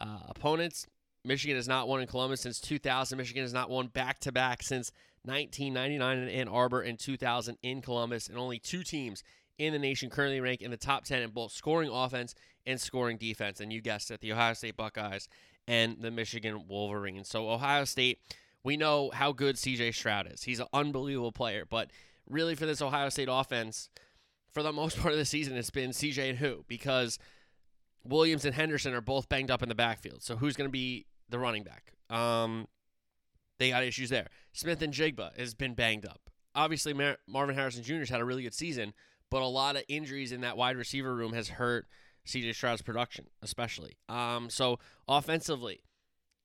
uh, 0.00 0.18
opponents. 0.28 0.86
Michigan 1.24 1.56
has 1.56 1.68
not 1.68 1.86
won 1.86 2.00
in 2.00 2.08
Columbus 2.08 2.40
since 2.40 2.60
2000. 2.60 3.16
Michigan 3.16 3.42
has 3.42 3.52
not 3.52 3.70
won 3.70 3.86
back 3.86 4.18
to 4.20 4.32
back 4.32 4.62
since 4.62 4.90
1999 5.22 6.18
in 6.18 6.28
Ann 6.28 6.48
Arbor 6.48 6.80
and 6.80 6.98
2000 6.98 7.56
in 7.62 7.82
Columbus. 7.82 8.28
And 8.28 8.38
only 8.38 8.58
two 8.58 8.82
teams 8.82 9.22
in 9.58 9.72
the 9.72 9.78
nation 9.78 10.10
currently 10.10 10.40
ranked 10.40 10.62
in 10.62 10.70
the 10.70 10.76
top 10.76 11.04
10 11.04 11.22
in 11.22 11.30
both 11.30 11.52
scoring 11.52 11.90
offense 11.90 12.34
and 12.66 12.80
scoring 12.80 13.16
defense. 13.16 13.60
And 13.60 13.72
you 13.72 13.80
guessed 13.80 14.10
it, 14.10 14.20
the 14.20 14.32
Ohio 14.32 14.54
State 14.54 14.76
Buckeyes 14.76 15.28
and 15.66 15.96
the 16.00 16.10
Michigan 16.10 16.64
Wolverines. 16.68 17.28
So, 17.28 17.50
Ohio 17.50 17.84
State, 17.84 18.20
we 18.62 18.76
know 18.76 19.10
how 19.12 19.32
good 19.32 19.56
CJ 19.56 19.94
Stroud 19.94 20.30
is. 20.32 20.42
He's 20.42 20.60
an 20.60 20.66
unbelievable 20.72 21.32
player. 21.32 21.64
But 21.68 21.90
really, 22.28 22.54
for 22.54 22.66
this 22.66 22.82
Ohio 22.82 23.08
State 23.08 23.28
offense, 23.30 23.88
for 24.52 24.62
the 24.62 24.72
most 24.72 24.98
part 25.00 25.12
of 25.12 25.18
the 25.18 25.24
season, 25.24 25.56
it's 25.56 25.70
been 25.70 25.90
CJ 25.90 26.30
and 26.30 26.38
who? 26.38 26.64
Because 26.68 27.18
Williams 28.04 28.44
and 28.44 28.54
Henderson 28.54 28.94
are 28.94 29.00
both 29.00 29.28
banged 29.28 29.50
up 29.50 29.62
in 29.62 29.68
the 29.68 29.74
backfield. 29.74 30.22
So, 30.22 30.36
who's 30.36 30.56
going 30.56 30.68
to 30.68 30.72
be 30.72 31.06
the 31.28 31.38
running 31.38 31.64
back? 31.64 31.92
Um, 32.10 32.66
they 33.58 33.70
got 33.70 33.82
issues 33.82 34.10
there. 34.10 34.26
Smith-Njigba 34.52 35.38
has 35.38 35.54
been 35.54 35.74
banged 35.74 36.06
up. 36.06 36.20
Obviously, 36.54 36.92
Mar- 36.92 37.18
Marvin 37.26 37.54
Harrison 37.54 37.82
Jr. 37.82 37.96
has 37.96 38.08
had 38.08 38.20
a 38.20 38.24
really 38.24 38.42
good 38.42 38.54
season, 38.54 38.92
but 39.30 39.42
a 39.42 39.46
lot 39.46 39.76
of 39.76 39.82
injuries 39.88 40.32
in 40.32 40.40
that 40.42 40.56
wide 40.56 40.76
receiver 40.76 41.14
room 41.14 41.32
has 41.32 41.48
hurt 41.48 41.86
CJ 42.26 42.54
Stroud's 42.54 42.82
production, 42.82 43.26
especially. 43.42 43.96
Um, 44.08 44.50
so 44.50 44.78
offensively, 45.08 45.82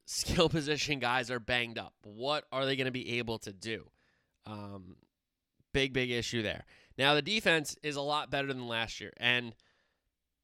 skill 0.05 0.49
position 0.49 0.99
guys 0.99 1.31
are 1.31 1.39
banged 1.39 1.77
up. 1.77 1.93
What 2.03 2.45
are 2.51 2.65
they 2.65 2.75
going 2.75 2.85
to 2.85 2.91
be 2.91 3.17
able 3.17 3.39
to 3.39 3.53
do? 3.53 3.89
Um, 4.45 4.95
big, 5.73 5.93
big 5.93 6.11
issue 6.11 6.41
there. 6.41 6.65
Now 6.97 7.15
the 7.15 7.21
defense 7.21 7.75
is 7.83 7.95
a 7.95 8.01
lot 8.01 8.29
better 8.29 8.47
than 8.47 8.67
last 8.67 8.99
year, 8.99 9.13
and 9.17 9.55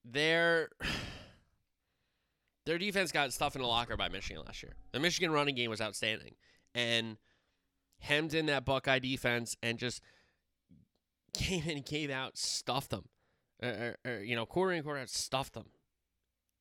their 0.05 0.69
their 2.65 2.77
defense 2.77 3.11
got 3.11 3.33
stuff 3.33 3.55
in 3.55 3.61
the 3.61 3.67
locker 3.67 3.97
by 3.97 4.09
Michigan 4.09 4.43
last 4.45 4.63
year. 4.63 4.73
The 4.91 4.99
Michigan 4.99 5.31
running 5.31 5.55
game 5.55 5.69
was 5.69 5.81
outstanding, 5.81 6.35
and 6.73 7.17
hemmed 7.99 8.33
in 8.33 8.45
that 8.47 8.65
Buckeye 8.65 8.99
defense 8.99 9.57
and 9.61 9.77
just 9.77 10.01
came 11.37 11.63
in, 11.67 11.83
came 11.83 12.11
out, 12.11 12.37
stuffed 12.37 12.89
them. 12.89 13.05
Or, 13.61 13.69
or, 13.69 14.11
or, 14.11 14.23
you 14.23 14.35
know, 14.35 14.45
quarter 14.45 14.73
in 14.73 14.83
quarter 14.83 14.99
out, 14.99 15.09
stuffed 15.09 15.53
them 15.53 15.65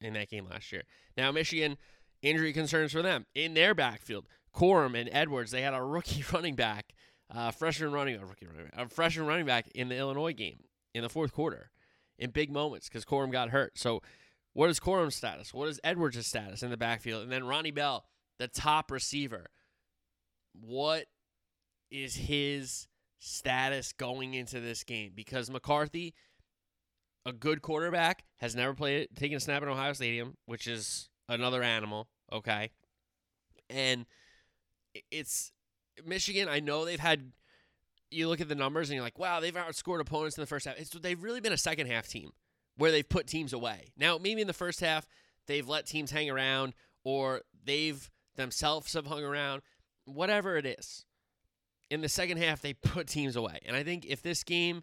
in 0.00 0.14
that 0.14 0.30
game 0.30 0.46
last 0.48 0.72
year. 0.72 0.84
Now 1.16 1.30
Michigan 1.32 1.76
injury 2.22 2.52
concerns 2.52 2.92
for 2.92 3.02
them 3.02 3.26
in 3.34 3.54
their 3.54 3.74
backfield. 3.74 4.26
Corum 4.54 4.98
and 4.98 5.08
Edwards, 5.12 5.50
they 5.50 5.62
had 5.62 5.74
a 5.74 5.82
rookie 5.82 6.24
running 6.32 6.54
back, 6.54 6.94
uh, 7.34 7.50
freshman 7.50 7.92
running, 7.92 8.16
a 8.16 8.24
rookie 8.24 8.46
running 8.46 8.64
back, 8.64 8.86
a 8.86 8.88
freshman 8.88 9.26
running 9.26 9.46
back 9.46 9.68
in 9.74 9.88
the 9.88 9.96
Illinois 9.96 10.32
game 10.32 10.60
in 10.94 11.02
the 11.02 11.08
fourth 11.08 11.32
quarter, 11.32 11.70
in 12.18 12.30
big 12.30 12.50
moments 12.50 12.88
because 12.88 13.04
Corum 13.04 13.30
got 13.30 13.50
hurt. 13.50 13.78
So, 13.78 14.02
what 14.54 14.70
is 14.70 14.80
Corum's 14.80 15.14
status? 15.14 15.52
What 15.52 15.68
is 15.68 15.78
Edwards' 15.84 16.26
status 16.26 16.62
in 16.62 16.70
the 16.70 16.78
backfield? 16.78 17.22
And 17.22 17.30
then 17.30 17.44
Ronnie 17.44 17.70
Bell, 17.70 18.06
the 18.38 18.48
top 18.48 18.90
receiver. 18.90 19.50
What 20.58 21.04
is 21.90 22.16
his 22.16 22.88
status 23.18 23.92
going 23.92 24.34
into 24.34 24.60
this 24.60 24.84
game? 24.84 25.12
Because 25.14 25.50
McCarthy, 25.50 26.14
a 27.24 27.32
good 27.32 27.62
quarterback, 27.62 28.24
has 28.36 28.54
never 28.54 28.74
played 28.74 29.08
taken 29.16 29.36
a 29.36 29.40
snap 29.40 29.62
in 29.62 29.68
Ohio 29.68 29.92
Stadium, 29.92 30.36
which 30.46 30.66
is 30.66 31.08
another 31.28 31.62
animal. 31.62 32.08
Okay, 32.32 32.70
and 33.70 34.06
it's 35.10 35.52
Michigan. 36.04 36.48
I 36.48 36.60
know 36.60 36.84
they've 36.84 37.00
had. 37.00 37.32
You 38.10 38.28
look 38.28 38.40
at 38.40 38.48
the 38.48 38.54
numbers 38.54 38.88
and 38.88 38.94
you're 38.94 39.04
like, 39.04 39.18
wow, 39.18 39.40
they've 39.40 39.52
outscored 39.52 40.00
opponents 40.00 40.36
in 40.38 40.42
the 40.42 40.46
first 40.46 40.64
half. 40.64 40.78
It's, 40.78 40.90
they've 40.90 41.20
really 41.20 41.40
been 41.40 41.52
a 41.52 41.58
second 41.58 41.88
half 41.88 42.06
team 42.06 42.30
where 42.76 42.92
they've 42.92 43.08
put 43.08 43.26
teams 43.26 43.52
away. 43.52 43.92
Now, 43.96 44.16
maybe 44.16 44.40
in 44.40 44.46
the 44.46 44.52
first 44.52 44.80
half 44.80 45.08
they've 45.46 45.68
let 45.68 45.86
teams 45.86 46.12
hang 46.12 46.30
around, 46.30 46.74
or 47.04 47.42
they've 47.64 48.08
themselves 48.36 48.92
have 48.92 49.06
hung 49.06 49.24
around. 49.24 49.62
Whatever 50.04 50.56
it 50.56 50.66
is, 50.66 51.04
in 51.90 52.00
the 52.00 52.08
second 52.08 52.38
half 52.38 52.60
they 52.60 52.72
put 52.72 53.06
teams 53.06 53.36
away. 53.36 53.60
And 53.66 53.76
I 53.76 53.82
think 53.82 54.04
if 54.04 54.22
this 54.22 54.44
game, 54.44 54.82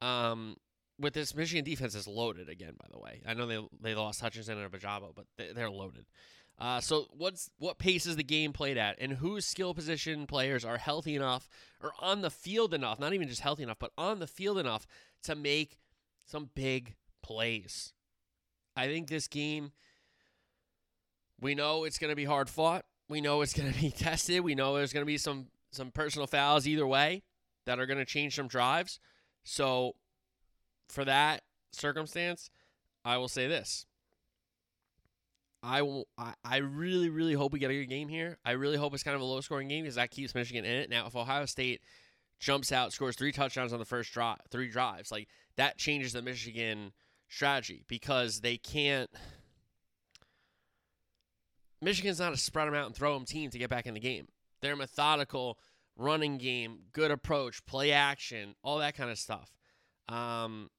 um, 0.00 0.56
with 0.98 1.14
this 1.14 1.34
Michigan 1.34 1.64
defense 1.64 1.94
is 1.94 2.06
loaded 2.06 2.48
again. 2.48 2.74
By 2.78 2.86
the 2.90 2.98
way, 2.98 3.22
I 3.26 3.34
know 3.34 3.46
they 3.46 3.60
they 3.80 3.94
lost 3.94 4.20
Hutchinson 4.20 4.58
and 4.58 4.72
Ojabo, 4.72 5.14
but 5.14 5.26
they, 5.36 5.52
they're 5.52 5.70
loaded. 5.70 6.06
Uh, 6.58 6.80
so 6.80 7.06
what's 7.10 7.50
what 7.58 7.78
pace 7.78 8.06
is 8.06 8.16
the 8.16 8.24
game 8.24 8.52
played 8.52 8.78
at, 8.78 8.96
and 8.98 9.12
whose 9.12 9.44
skill 9.44 9.74
position 9.74 10.26
players 10.26 10.64
are 10.64 10.78
healthy 10.78 11.14
enough 11.14 11.48
or 11.82 11.92
on 12.00 12.22
the 12.22 12.30
field 12.30 12.72
enough, 12.72 12.98
not 12.98 13.12
even 13.12 13.28
just 13.28 13.42
healthy 13.42 13.62
enough, 13.62 13.78
but 13.78 13.92
on 13.98 14.18
the 14.20 14.26
field 14.26 14.58
enough 14.58 14.86
to 15.24 15.34
make 15.34 15.78
some 16.24 16.50
big 16.54 16.94
plays. 17.22 17.92
I 18.74 18.86
think 18.86 19.08
this 19.08 19.28
game, 19.28 19.72
we 21.40 21.54
know 21.54 21.84
it's 21.84 21.98
going 21.98 22.10
to 22.10 22.16
be 22.16 22.24
hard 22.24 22.48
fought. 22.48 22.84
We 23.08 23.20
know 23.20 23.42
it's 23.42 23.54
going 23.54 23.72
to 23.72 23.78
be 23.78 23.90
tested. 23.96 24.40
We 24.40 24.54
know 24.54 24.76
there's 24.76 24.92
going 24.92 25.02
to 25.02 25.06
be 25.06 25.18
some 25.18 25.48
some 25.76 25.90
personal 25.90 26.26
fouls 26.26 26.66
either 26.66 26.86
way 26.86 27.22
that 27.66 27.78
are 27.78 27.86
going 27.86 27.98
to 27.98 28.04
change 28.04 28.34
some 28.34 28.48
drives. 28.48 28.98
So 29.44 29.94
for 30.88 31.04
that 31.04 31.42
circumstance, 31.72 32.50
I 33.04 33.18
will 33.18 33.28
say 33.28 33.46
this. 33.46 33.86
I 35.62 35.82
will. 35.82 36.06
I, 36.16 36.34
I 36.44 36.58
really, 36.58 37.08
really 37.08 37.34
hope 37.34 37.52
we 37.52 37.58
get 37.58 37.70
a 37.70 37.74
good 37.74 37.88
game 37.88 38.08
here. 38.08 38.38
I 38.44 38.52
really 38.52 38.76
hope 38.76 38.94
it's 38.94 39.02
kind 39.02 39.16
of 39.16 39.20
a 39.20 39.24
low 39.24 39.40
scoring 39.40 39.68
game 39.68 39.82
because 39.82 39.96
that 39.96 40.10
keeps 40.10 40.34
Michigan 40.34 40.64
in 40.64 40.76
it. 40.76 40.90
Now, 40.90 41.06
if 41.06 41.16
Ohio 41.16 41.46
State 41.46 41.80
jumps 42.38 42.70
out, 42.70 42.92
scores 42.92 43.16
three 43.16 43.32
touchdowns 43.32 43.72
on 43.72 43.78
the 43.78 43.84
first 43.84 44.12
drive, 44.12 44.38
three 44.50 44.68
drives, 44.68 45.10
like 45.10 45.28
that 45.56 45.76
changes 45.76 46.12
the 46.12 46.22
Michigan 46.22 46.92
strategy 47.28 47.84
because 47.88 48.40
they 48.40 48.56
can't. 48.56 49.10
Michigan's 51.82 52.20
not 52.20 52.32
a 52.32 52.36
spread 52.36 52.68
them 52.68 52.74
out 52.74 52.86
and 52.86 52.94
throw 52.94 53.14
them 53.14 53.24
team 53.24 53.50
to 53.50 53.58
get 53.58 53.68
back 53.70 53.86
in 53.86 53.94
the 53.94 54.00
game. 54.00 54.28
They're 54.66 54.74
methodical, 54.74 55.60
running 55.96 56.38
game, 56.38 56.80
good 56.92 57.12
approach, 57.12 57.64
play 57.66 57.92
action, 57.92 58.56
all 58.64 58.78
that 58.78 58.96
kind 58.96 59.12
of 59.12 59.16
stuff. 59.16 59.52
Um, 60.08 60.70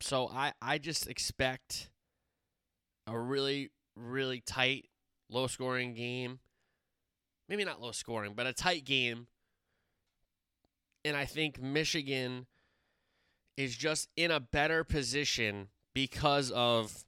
so 0.00 0.28
I 0.28 0.52
I 0.60 0.76
just 0.76 1.08
expect 1.08 1.88
a 3.06 3.18
really 3.18 3.70
really 3.96 4.42
tight, 4.42 4.90
low 5.30 5.46
scoring 5.46 5.94
game. 5.94 6.40
Maybe 7.48 7.64
not 7.64 7.80
low 7.80 7.92
scoring, 7.92 8.34
but 8.36 8.46
a 8.46 8.52
tight 8.52 8.84
game. 8.84 9.28
And 11.06 11.16
I 11.16 11.24
think 11.24 11.58
Michigan 11.58 12.48
is 13.56 13.74
just 13.74 14.10
in 14.14 14.30
a 14.30 14.40
better 14.40 14.84
position 14.84 15.68
because 15.94 16.50
of 16.50 17.04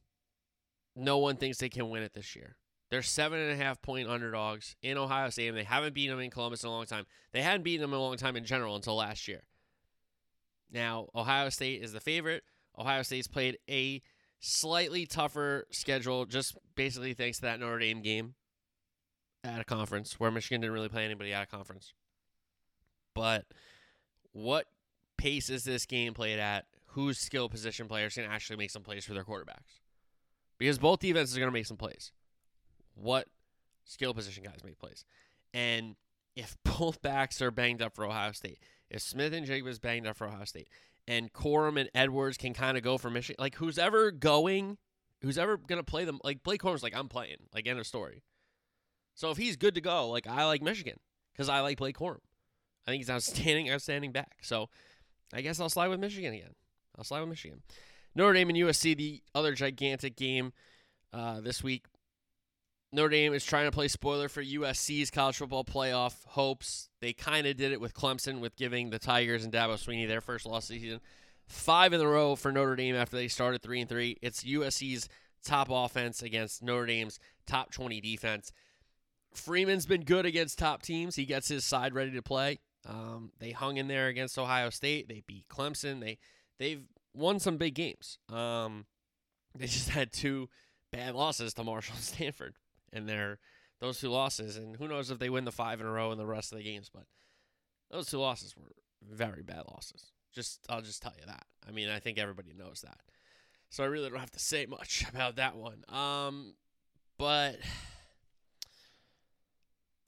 no 0.97 1.19
one 1.19 1.37
thinks 1.37 1.59
they 1.59 1.69
can 1.69 1.91
win 1.91 2.03
it 2.03 2.15
this 2.15 2.35
year. 2.35 2.57
They're 2.91 3.03
seven 3.03 3.39
and 3.39 3.53
a 3.53 3.65
half 3.65 3.81
point 3.81 4.09
underdogs 4.09 4.75
in 4.83 4.99
Ohio 4.99 5.31
State, 5.31 5.49
and 5.49 5.57
they 5.57 5.65
haven't 5.65 5.95
beaten 5.95 6.17
them 6.17 6.25
in 6.25 6.31
Columbus 6.31 6.65
in 6.65 6.69
a 6.69 6.73
long 6.73 6.87
time. 6.87 7.07
They 7.33 7.43
hadn't 7.43 7.63
beaten 7.63 7.83
them 7.83 7.93
in 7.93 7.99
a 7.99 8.03
long 8.03 8.17
time 8.17 8.37
in 8.37 8.45
general 8.45 8.75
until 8.75 8.97
last 8.97 9.29
year. 9.29 9.45
Now, 10.73 11.09
Ohio 11.15 11.49
State 11.51 11.83
is 11.83 11.93
the 11.93 12.01
favorite. 12.01 12.43
Ohio 12.77 13.03
State's 13.03 13.29
played 13.29 13.59
a 13.69 14.03
slightly 14.41 15.07
tougher 15.07 15.67
schedule, 15.71 16.25
just 16.25 16.57
basically 16.75 17.15
thanks 17.15 17.39
to 17.39 17.43
that 17.43 17.61
Notre 17.61 17.79
Dame 17.79 18.03
game 18.03 18.35
at 19.45 19.61
a 19.61 19.65
conference 19.65 20.19
where 20.19 20.31
Michigan 20.31 20.61
didn't 20.61 20.75
really 20.75 20.89
play 20.89 21.05
anybody 21.05 21.33
at 21.33 21.45
a 21.45 21.47
conference. 21.47 21.93
But 23.15 23.47
what 24.33 24.67
pace 25.17 25.49
is 25.49 25.65
this 25.65 25.87
game 25.87 26.15
played 26.15 26.39
at? 26.39 26.67
Whose 26.95 27.19
skill 27.19 27.49
position 27.49 27.87
players 27.87 28.15
can 28.15 28.25
actually 28.25 28.57
make 28.57 28.71
some 28.71 28.83
plays 28.83 29.05
for 29.05 29.15
their 29.15 29.25
quarterbacks? 29.25 29.79
Because 30.59 30.79
both 30.79 30.99
defenses 30.99 31.37
are 31.37 31.41
going 31.41 31.49
to 31.49 31.53
make 31.53 31.67
some 31.67 31.77
plays. 31.77 32.11
What 33.01 33.29
skill 33.85 34.15
position 34.15 34.45
guys 34.45 34.59
make 34.65 34.79
plays? 34.79 35.05
And 35.55 35.97
if 36.37 36.57
both 36.65 37.03
backs 37.03 37.41
are 37.43 37.51
banged 37.51 37.83
up 37.83 37.95
for 37.95 38.05
Ohio 38.05 38.33
State, 38.33 38.59
if 38.91 39.01
Smith-Njigba 39.03 39.69
is 39.69 39.79
banged 39.79 40.07
up 40.07 40.17
for 40.17 40.27
Ohio 40.27 40.45
State, 40.45 40.69
and 41.09 41.33
Corum 41.33 41.79
and 41.81 41.91
Edwards 41.95 42.37
can 42.37 42.55
kind 42.55 42.77
of 42.77 42.83
go 42.83 42.99
for 42.99 43.11
Michigan, 43.11 43.43
like 43.43 43.57
who's 43.57 43.79
ever 43.79 44.11
going, 44.11 44.79
who's 45.23 45.39
ever 45.39 45.57
gonna 45.57 45.83
play 45.83 46.05
them, 46.05 46.21
like 46.23 46.43
Blake 46.43 46.63
Corum's 46.63 46.83
like 46.83 46.97
I'm 46.97 47.09
playing, 47.09 47.39
like 47.55 47.67
end 47.67 47.79
of 47.79 47.87
story. 47.87 48.23
So 49.15 49.31
if 49.31 49.37
he's 49.37 49.57
good 49.57 49.75
to 49.75 49.81
go, 49.81 50.09
like 50.09 50.27
I 50.27 50.45
like 50.45 50.63
Michigan 50.63 50.99
because 51.33 51.49
I 51.49 51.61
like 51.61 51.79
Blake 51.79 51.99
Corum. 51.99 52.21
I 52.87 52.91
think 52.91 53.01
he's 53.01 53.11
outstanding, 53.11 53.71
outstanding 53.71 54.13
back. 54.13 54.39
So 54.43 54.69
I 55.33 55.41
guess 55.41 55.61
I'll 55.61 55.69
slide 55.69 55.89
with 55.89 56.01
Michigan 56.01 56.33
again. 56.33 56.55
I'll 56.97 57.05
slide 57.05 57.21
with 57.21 57.29
Michigan. 57.29 57.63
Notre 58.15 58.35
Dame 58.35 58.51
and 58.51 58.59
USC, 58.59 58.97
the 58.97 59.23
other 59.35 59.55
gigantic 59.55 60.17
game 60.17 60.53
uh, 61.13 61.41
this 61.41 61.63
week. 61.63 61.85
Notre 62.93 63.11
Dame 63.11 63.35
is 63.35 63.45
trying 63.45 63.67
to 63.67 63.71
play 63.71 63.87
spoiler 63.89 64.29
for 64.29 64.43
USC's 64.43 65.11
college 65.11 65.37
football 65.37 65.65
playoff 65.65 66.25
hopes. 66.27 66.89
They 67.01 67.13
kind 67.13 67.47
of 67.47 67.57
did 67.57 67.73
it 67.73 67.81
with 67.81 67.95
Clemson 67.95 68.41
with 68.41 68.57
giving 68.57 68.91
the 68.91 68.99
Tigers 68.99 69.45
and 69.45 69.53
Dabo 69.53 69.75
Swinney 69.75 70.09
their 70.09 70.21
first 70.21 70.45
loss 70.45 70.69
of 70.69 70.75
the 70.75 70.81
season. 70.81 71.01
Five 71.47 71.93
in 71.93 72.01
a 72.01 72.09
row 72.09 72.35
for 72.35 72.51
Notre 72.51 72.77
Dame 72.77 72.97
after 72.97 73.17
they 73.17 73.29
started 73.29 73.63
three 73.63 73.81
and 73.81 73.89
three. 73.89 74.17
It's 74.23 74.43
USC's 74.43 75.09
top 75.45 75.69
offense 75.71 76.23
against 76.23 76.63
Notre 76.63 76.87
Dame's 76.87 77.19
top 77.47 77.73
20 77.73 78.01
defense. 78.01 78.53
Freeman's 79.35 79.87
been 79.87 80.03
good 80.03 80.27
against 80.27 80.59
top 80.59 80.83
teams. 80.83 81.15
He 81.15 81.25
gets 81.25 81.49
his 81.49 81.65
side 81.65 81.95
ready 81.95 82.13
to 82.13 82.23
play. 82.23 82.59
Um, 82.89 83.33
they 83.39 83.53
hung 83.53 83.77
in 83.77 83.89
there 83.89 84.09
against 84.09 84.39
Ohio 84.39 84.71
State. 84.71 85.09
They 85.09 85.23
beat 85.27 85.49
Clemson. 85.49 86.01
They 86.01 86.19
they've 86.59 86.83
won 87.15 87.39
some 87.39 87.57
big 87.57 87.75
games. 87.75 88.19
Um, 88.29 88.87
they 89.55 89.67
just 89.67 89.91
had 89.91 90.13
two 90.13 90.49
bad 90.93 91.15
losses 91.15 91.55
to 91.55 91.65
Marshall 91.65 91.95
and 91.97 92.05
Stanford, 92.05 92.55
and 92.93 93.09
they're 93.09 93.39
those 93.81 94.01
two 94.01 94.11
losses. 94.11 94.57
And 94.57 94.77
who 94.77 94.89
knows 94.89 95.11
if 95.11 95.19
they 95.19 95.31
win 95.31 95.45
the 95.45 95.53
five 95.53 95.81
in 95.81 95.87
a 95.87 95.91
row 95.91 96.13
in 96.13 96.19
the 96.19 96.27
rest 96.27 96.53
of 96.53 96.59
the 96.59 96.65
games? 96.65 96.91
But 96.93 97.05
those 97.91 98.09
two 98.09 98.19
losses 98.19 98.55
were 98.57 98.73
very 99.03 99.43
bad 99.43 99.65
losses. 99.71 100.13
Just 100.35 100.61
I'll 100.69 100.83
just 100.83 101.03
tell 101.03 101.15
you 101.19 101.27
that. 101.27 101.45
I 101.67 101.73
mean, 101.73 101.89
I 101.89 101.99
think 101.99 102.19
everybody 102.19 102.53
knows 102.57 102.83
that. 102.83 102.99
So 103.71 103.85
I 103.85 103.87
really 103.87 104.11
don't 104.11 104.21
have 104.21 104.31
to 104.33 104.41
say 104.41 104.67
much 104.67 105.05
about 105.13 105.37
that 105.37 105.57
one. 105.57 105.85
Um, 105.89 106.55
but 107.19 107.57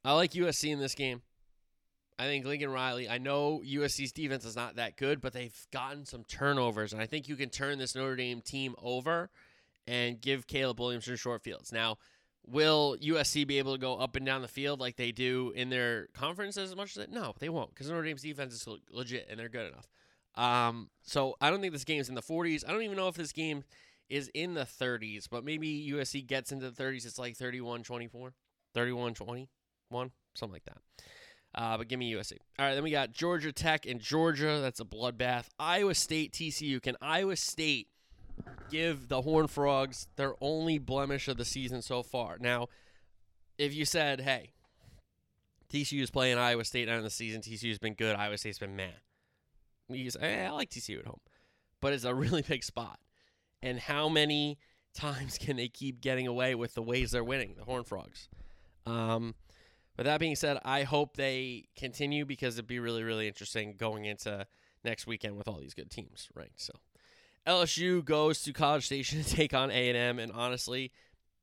I 0.05 0.13
like 0.15 0.33
USC 0.33 0.71
in 0.71 0.81
this 0.81 0.95
game. 0.95 1.23
I 2.19 2.27
think 2.27 2.45
Lincoln 2.45 2.71
Riley, 2.71 3.09
I 3.09 3.19
know 3.19 3.63
USC's 3.65 4.13
defense 4.13 4.45
is 4.45 4.55
not 4.55 4.77
that 4.77 4.97
good, 4.97 5.21
but 5.21 5.33
they've 5.33 5.67
gotten 5.73 6.05
some 6.05 6.25
turnovers, 6.25 6.93
and 6.93 7.03
I 7.03 7.07
think 7.07 7.27
you 7.27 7.37
can 7.37 7.49
turn 7.49 7.79
this 7.79 7.97
Notre 7.97 8.15
Dame 8.15 8.43
team 8.43 8.77
over 8.81 9.31
and 9.87 10.21
give 10.21 10.47
Caleb 10.47 10.79
Williamson 10.79 11.17
short 11.17 11.43
fields. 11.43 11.73
Now, 11.73 11.97
will 12.47 12.97
USC 13.01 13.47
be 13.47 13.59
able 13.59 13.73
to 13.73 13.79
go 13.79 13.97
up 13.97 14.17
and 14.17 14.27
down 14.27 14.43
the 14.43 14.49
field 14.49 14.81
like 14.81 14.97
they 14.97 15.13
do 15.13 15.53
in 15.55 15.71
their 15.71 16.09
conferences 16.15 16.71
as 16.71 16.77
much 16.77 16.91
as 16.91 16.95
that? 16.95 17.11
No, 17.11 17.35
they 17.39 17.49
won't, 17.49 17.71
because 17.71 17.89
Notre 17.89 18.03
Dame's 18.03 18.23
defense 18.23 18.55
is 18.55 18.69
legit 18.91 19.27
and 19.31 19.39
they're 19.39 19.49
good 19.49 19.73
enough. 19.73 19.89
Um, 20.35 20.91
so 21.03 21.37
I 21.41 21.51
don't 21.51 21.61
think 21.61 21.73
this 21.73 21.85
game's 21.85 22.09
in 22.09 22.15
the 22.15 22.23
40s. 22.23 22.65
I 22.67 22.73
don't 22.73 22.83
even 22.83 22.97
know 22.97 23.09
if 23.09 23.15
this 23.15 23.33
game 23.33 23.65
is 24.09 24.31
in 24.35 24.55
the 24.55 24.65
30s, 24.65 25.27
but 25.31 25.45
maybe 25.45 25.91
USC 25.93 26.27
gets 26.27 26.53
into 26.53 26.71
the 26.71 26.83
30s. 26.83 27.07
It's 27.07 27.19
like 27.19 27.37
31 27.37 27.83
24, 27.83 28.33
31 28.75 29.15
21, 29.15 30.11
something 30.35 30.53
like 30.53 30.65
that. 30.65 30.79
Uh, 31.55 31.77
but 31.77 31.89
give 31.89 31.99
me 31.99 32.13
USC. 32.13 32.39
All 32.59 32.67
right, 32.67 32.75
then 32.75 32.83
we 32.83 32.91
got 32.91 33.13
Georgia 33.13 33.53
Tech 33.53 33.87
and 33.87 34.01
Georgia. 34.01 34.61
That's 34.61 34.81
a 34.81 34.85
bloodbath. 34.85 35.49
Iowa 35.59 35.95
State, 35.95 36.33
TCU. 36.33 36.81
Can 36.81 36.97
Iowa 37.03 37.37
State 37.37 37.89
give 38.71 39.09
the 39.09 39.23
Horn 39.23 39.47
Frogs 39.47 40.09
their 40.17 40.35
only 40.41 40.79
blemish 40.79 41.29
of 41.29 41.37
the 41.37 41.45
season 41.45 41.83
so 41.83 42.03
far? 42.03 42.39
Now, 42.41 42.69
if 43.59 43.75
you 43.75 43.85
said, 43.85 44.21
hey, 44.21 44.53
TCU 45.73 46.03
is 46.03 46.11
playing 46.11 46.39
Iowa 46.39 46.65
State 46.65 46.89
out 46.89 46.99
of 46.99 47.05
the 47.05 47.11
season, 47.11 47.41
TCU's 47.41 47.79
been 47.79 47.95
good, 47.95 48.17
Iowa 48.17 48.37
State's 48.39 48.59
been 48.59 48.77
mad. 48.77 49.01
You 49.89 50.11
say, 50.11 50.21
hey, 50.21 50.47
I 50.47 50.51
like 50.51 50.71
TCU 50.71 51.01
at 51.01 51.07
home. 51.07 51.21
But 51.81 51.93
it's 51.93 52.05
a 52.05 52.15
really 52.15 52.43
big 52.43 52.65
spot. 52.65 52.99
And 53.63 53.79
how 53.79 54.09
many 54.09 54.59
times 54.95 55.39
can 55.39 55.57
they 55.57 55.69
keep 55.69 56.01
getting 56.01 56.27
away 56.27 56.55
with 56.55 56.75
the 56.75 56.83
ways 56.83 57.13
they're 57.13 57.25
winning, 57.25 57.55
the 57.57 57.65
Horn 57.65 57.85
Frogs? 57.85 58.29
Um, 58.87 59.35
but 59.97 60.07
that 60.07 60.21
being 60.21 60.37
said, 60.37 60.59
I 60.65 60.83
hope 60.83 61.17
they 61.17 61.67
continue 61.77 62.25
because 62.25 62.55
it'd 62.55 62.67
be 62.67 62.81
really, 62.81 63.03
really 63.03 63.29
interesting 63.29 63.75
going 63.77 64.05
into 64.05 64.47
next 64.85 65.07
weekend 65.07 65.37
with 65.37 65.49
all 65.49 65.59
these 65.59 65.75
good 65.75 65.91
teams, 65.91 66.29
right? 66.35 66.53
So 66.57 66.73
LSU 67.47 68.05
goes 68.05 68.43
to 68.43 68.53
College 68.53 68.87
Station 68.87 69.23
to 69.25 69.29
take 69.29 69.55
on 69.55 69.71
A 69.71 69.89
and 69.89 69.97
M, 69.97 70.19
and 70.19 70.33
honestly, 70.33 70.93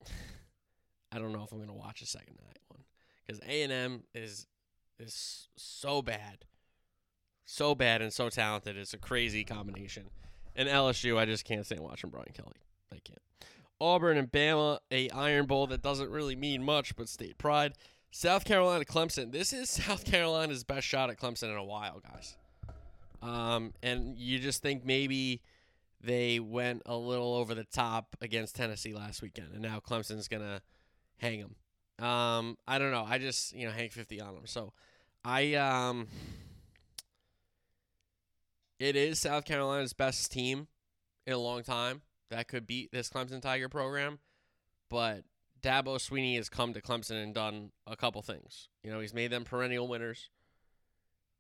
I 1.12 1.20
don't 1.20 1.32
know 1.32 1.44
if 1.44 1.52
I'm 1.52 1.58
going 1.58 1.70
to 1.70 1.76
watch 1.76 2.02
a 2.02 2.06
second 2.06 2.38
night 2.46 2.60
one 2.68 2.84
because 3.26 3.42
A 3.48 3.64
and 3.64 3.72
M 3.72 4.04
is 4.14 4.48
is 5.00 5.48
so 5.56 6.02
bad, 6.02 6.46
so 7.46 7.74
bad 7.74 8.02
and 8.02 8.12
so 8.12 8.30
talented. 8.30 8.78
It's 8.78 8.94
a 8.94 8.98
crazy 8.98 9.44
combination. 9.44 10.10
And 10.56 10.68
LSU, 10.68 11.18
I 11.18 11.26
just 11.26 11.46
can't 11.46 11.66
stand 11.66 11.82
watching 11.82 12.10
Brian 12.10 12.34
Kelly. 12.34 12.58
I 12.92 12.98
can't. 13.04 13.22
Auburn 13.80 14.18
and 14.18 14.30
Bama, 14.30 14.80
a 14.92 15.10
Iron 15.12 15.46
Bowl 15.46 15.68
that 15.68 15.82
doesn't 15.82 16.10
really 16.10 16.36
mean 16.36 16.64
much, 16.64 16.96
but 16.98 17.08
state 17.08 17.38
pride. 17.38 17.74
South 18.12 18.44
Carolina, 18.44 18.84
Clemson. 18.84 19.32
This 19.32 19.54
is 19.54 19.70
South 19.70 20.04
Carolina's 20.04 20.64
best 20.64 20.86
shot 20.86 21.10
at 21.10 21.18
Clemson 21.18 21.52
in 21.52 21.58
a 21.58 21.64
while, 21.64 22.02
guys. 22.02 22.36
Um, 23.22 23.74
and 23.84 24.18
you 24.18 24.40
just 24.40 24.62
think 24.62 24.86
maybe 24.86 25.42
they 26.02 26.40
went 26.40 26.84
a 26.86 26.96
little 26.96 27.36
over 27.36 27.54
the 27.54 27.66
top 27.66 28.16
against 28.22 28.56
Tennessee 28.56 28.94
last 28.94 29.22
weekend, 29.22 29.50
and 29.54 29.62
now 29.62 29.80
Clemson's 29.80 30.28
gonna 30.28 30.62
hang 31.18 31.42
them. 31.42 32.06
Um, 32.06 32.58
I 32.68 32.80
don't 32.80 32.92
know. 32.92 33.06
I 33.08 33.18
just 33.18 33.54
you 33.54 33.66
know 33.66 33.72
hang 33.72 33.90
fifty 33.90 34.22
on 34.22 34.34
them. 34.34 34.46
So 34.46 34.74
I 35.24 35.56
um, 35.56 36.08
it 38.80 38.96
is 38.96 39.20
South 39.20 39.46
Carolina's 39.46 39.94
best 39.94 40.32
team 40.32 40.68
in 41.28 41.34
a 41.34 41.38
long 41.38 41.64
time 41.64 42.02
that 42.32 42.48
could 42.48 42.66
beat 42.66 42.92
this 42.92 43.10
Clemson 43.10 43.42
Tiger 43.42 43.68
program, 43.68 44.20
but 44.90 45.24
Dabo 45.62 45.98
Swinney 45.98 46.38
has 46.38 46.50
come 46.50 46.74
to 46.74 46.82
Clemson 46.82 47.22
and 47.22 47.34
done 47.34 47.72
a 47.86 47.96
couple 47.96 48.22
things. 48.22 48.70
You 48.84 48.92
know, 48.92 49.00
he's 49.00 49.14
made 49.14 49.32
them 49.32 49.44
perennial 49.44 49.88
winners. 49.88 50.30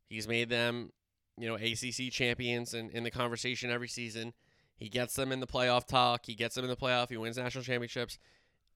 He's 0.10 0.28
made 0.28 0.49
them, 0.49 0.91
you 1.38 1.47
know, 1.47 1.55
ACC 1.55 2.12
champions 2.12 2.74
and 2.74 2.89
in, 2.91 2.97
in 2.97 3.03
the 3.03 3.12
conversation 3.12 3.70
every 3.70 3.88
season. 3.88 4.34
He 4.80 4.88
gets 4.88 5.13
them 5.13 5.32
in 5.32 5.41
the 5.41 5.47
playoff 5.47 5.86
talk. 5.86 6.25
He 6.25 6.36
gets 6.36 6.55
them 6.55 6.63
in 6.63 6.69
the 6.69 6.77
playoff. 6.77 7.09
He 7.09 7.17
wins 7.17 7.38
national 7.38 7.65
championships, 7.65 8.17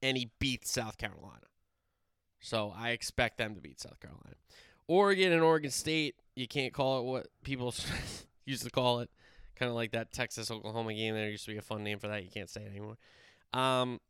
and 0.02 0.18
he 0.18 0.32
beats 0.40 0.70
South 0.70 0.98
Carolina. 0.98 1.48
So 2.42 2.74
I 2.76 2.90
expect 2.90 3.38
them 3.38 3.56
to 3.56 3.62
beat 3.62 3.80
South 3.80 4.00
Carolina. 4.02 4.36
Oregon 4.88 5.32
and 5.32 5.42
Oregon 5.42 5.72
State, 5.72 6.16
you 6.36 6.46
can't 6.46 6.74
call 6.74 7.00
it 7.00 7.04
what 7.06 7.28
people 7.46 7.74
used 8.46 8.64
to 8.64 8.70
call 8.70 9.00
it. 9.00 9.10
Kind 9.56 9.70
of 9.70 9.76
like 9.76 9.92
that 9.92 10.12
Texas 10.12 10.52
Oklahoma 10.52 10.94
game. 10.94 11.16
There 11.16 11.30
used 11.30 11.46
to 11.46 11.52
be 11.52 11.58
a 11.58 11.62
fun 11.62 11.86
name 11.86 12.00
for 12.00 12.10
that. 12.10 12.24
You 12.24 12.30
can't 12.30 12.50
say 12.50 12.64
it 12.64 12.70
anymore. 12.70 12.98
Um, 13.54 14.02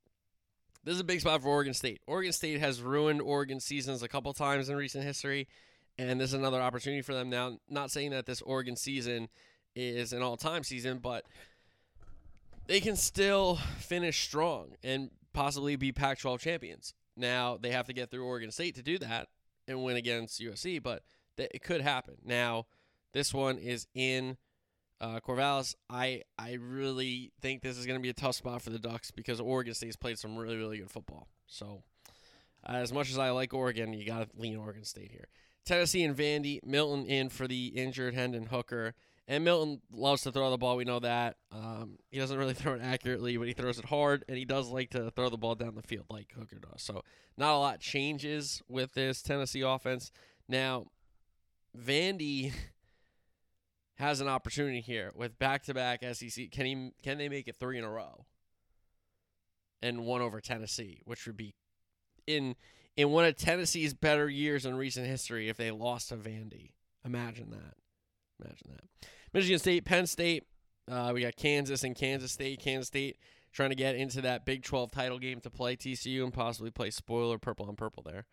this 0.84 0.96
is 0.96 1.00
a 1.00 1.04
big 1.04 1.22
spot 1.22 1.44
for 1.44 1.50
Oregon 1.50 1.76
State. 1.76 2.02
Oregon 2.08 2.34
State 2.34 2.60
has 2.60 2.82
ruined 2.82 3.22
Oregon 3.22 3.60
seasons 3.60 4.02
a 4.02 4.08
couple 4.08 4.34
times 4.34 4.68
in 4.68 4.76
recent 4.76 5.04
history, 5.04 5.48
and 5.98 6.20
this 6.20 6.30
is 6.30 6.34
another 6.34 6.62
opportunity 6.62 7.02
for 7.02 7.14
them 7.14 7.30
now. 7.30 7.60
Not 7.70 7.92
saying 7.92 8.12
that 8.12 8.26
this 8.26 8.42
Oregon 8.42 8.76
season 8.76 9.30
is 9.76 10.12
an 10.12 10.22
all 10.22 10.38
time 10.38 10.64
season, 10.64 10.98
but 10.98 11.26
they 12.68 12.80
can 12.80 12.96
still 12.96 13.56
finish 13.80 14.24
strong 14.24 14.76
and 14.84 15.10
possibly 15.34 15.76
be 15.76 15.92
Pac 15.92 16.20
12 16.20 16.42
champions. 16.42 16.94
Now, 17.16 17.58
they 17.62 17.72
have 17.72 17.88
to 17.88 17.94
get 17.94 18.10
through 18.10 18.26
Oregon 18.26 18.52
State 18.52 18.76
to 18.76 18.84
do 18.84 18.98
that 19.00 19.28
and 19.68 19.84
win 19.84 19.98
against 19.98 20.42
USC, 20.42 20.82
but 20.82 21.04
it 21.38 21.64
could 21.64 21.82
happen. 21.82 22.16
Now, 22.24 22.66
this 23.14 23.34
one 23.34 23.58
is 23.58 23.88
in 23.94 24.38
uh, 25.04 25.20
Corvallis, 25.20 25.76
I 25.90 26.22
I 26.38 26.54
really 26.54 27.34
think 27.42 27.62
this 27.62 27.78
is 27.78 27.86
going 27.86 28.00
to 28.00 28.02
be 28.02 28.10
a 28.10 28.14
tough 28.14 28.36
spot 28.36 28.62
for 28.62 28.70
the 28.70 28.80
Ducks 28.80 29.12
because 29.12 29.42
Oregon 29.42 29.74
State's 29.74 29.98
played 29.98 30.18
some 30.18 30.38
really 30.38 30.56
really 30.56 30.78
good 30.78 30.90
football. 30.90 31.28
So, 31.46 31.84
uh, 32.66 32.74
as 32.74 32.94
much 32.94 33.10
as 33.10 33.18
I 33.18 33.32
like 33.32 33.54
Oregon, 33.54 33.92
you 33.92 34.06
got 34.06 34.20
to 34.20 34.42
lean 34.42 34.56
Oregon 34.56 34.86
State 34.86 35.12
here. 35.12 35.28
Tennessee 35.66 36.04
and 36.04 36.16
Vandy, 36.16 36.60
Milton 36.64 37.06
in 37.06 37.28
for 37.28 37.50
the 37.50 37.68
injured 37.68 38.14
Hendon 38.14 38.46
Hooker. 38.46 38.96
And 39.28 39.46
Milton 39.46 39.82
loves 39.92 40.24
to 40.24 40.32
throw 40.32 40.50
the 40.52 40.58
ball. 40.58 40.76
We 40.76 40.84
know 40.84 41.00
that. 41.00 41.38
Um, 41.52 41.98
he 42.10 42.20
doesn't 42.20 42.38
really 42.38 42.54
throw 42.56 42.74
it 42.74 42.82
accurately, 42.82 43.38
but 43.38 43.48
he 43.48 43.54
throws 43.54 43.80
it 43.80 43.86
hard, 43.86 44.26
and 44.28 44.38
he 44.38 44.46
does 44.46 44.70
like 44.70 44.90
to 44.92 45.12
throw 45.12 45.30
the 45.30 45.38
ball 45.38 45.56
down 45.56 45.76
the 45.76 45.82
field 45.82 46.06
like 46.10 46.34
Hooker 46.38 46.60
does. 46.60 46.82
So, 46.82 47.04
not 47.38 47.56
a 47.56 47.58
lot 47.58 47.80
changes 47.80 48.62
with 48.68 48.94
this 48.94 49.22
Tennessee 49.22 49.62
offense. 49.62 50.12
Now, 50.50 50.88
Vandy 51.78 52.52
has 53.96 54.20
an 54.20 54.28
opportunity 54.28 54.82
here 54.82 55.12
with 55.16 55.40
back-to-back 55.40 56.04
SEC. 56.14 56.52
Can 56.52 56.66
he? 56.66 56.92
Can 57.02 57.18
they 57.18 57.30
make 57.30 57.48
it 57.48 57.56
three 57.60 57.78
in 57.78 57.84
a 57.84 57.90
row? 57.90 58.26
And 59.82 60.06
one 60.06 60.22
over 60.22 60.40
Tennessee, 60.42 61.02
which 61.06 61.26
would 61.28 61.38
be 61.38 61.56
in 62.28 62.56
in 62.96 63.10
one 63.10 63.26
of 63.26 63.36
Tennessee's 63.36 63.94
better 63.94 64.30
years 64.30 64.66
in 64.66 64.76
recent 64.76 65.08
history 65.08 65.50
if 65.50 65.58
they 65.58 65.72
lost 65.72 66.10
to 66.10 66.16
Vandy. 66.16 66.72
Imagine 67.06 67.52
that. 67.52 67.76
Imagine 68.44 68.72
that. 68.72 69.08
Michigan 69.34 69.60
State, 69.60 69.86
Penn 69.86 70.08
State. 70.08 70.44
Uh, 70.90 71.12
we 71.14 71.22
got 71.22 71.36
Kansas 71.36 71.84
and 71.84 71.96
Kansas 71.96 72.32
State. 72.32 72.60
Kansas 72.60 72.88
State 72.88 73.18
trying 73.54 73.70
to 73.70 73.76
get 73.76 73.96
into 73.96 74.22
that 74.22 74.46
Big 74.46 74.64
12 74.64 74.92
title 74.92 75.20
game 75.20 75.40
to 75.42 75.50
play 75.50 75.76
TCU 75.76 76.24
and 76.24 76.34
possibly 76.34 76.72
play 76.72 76.90
spoiler 76.90 77.38
purple 77.38 77.68
on 77.68 77.76
purple 77.76 78.04
there. 78.04 78.26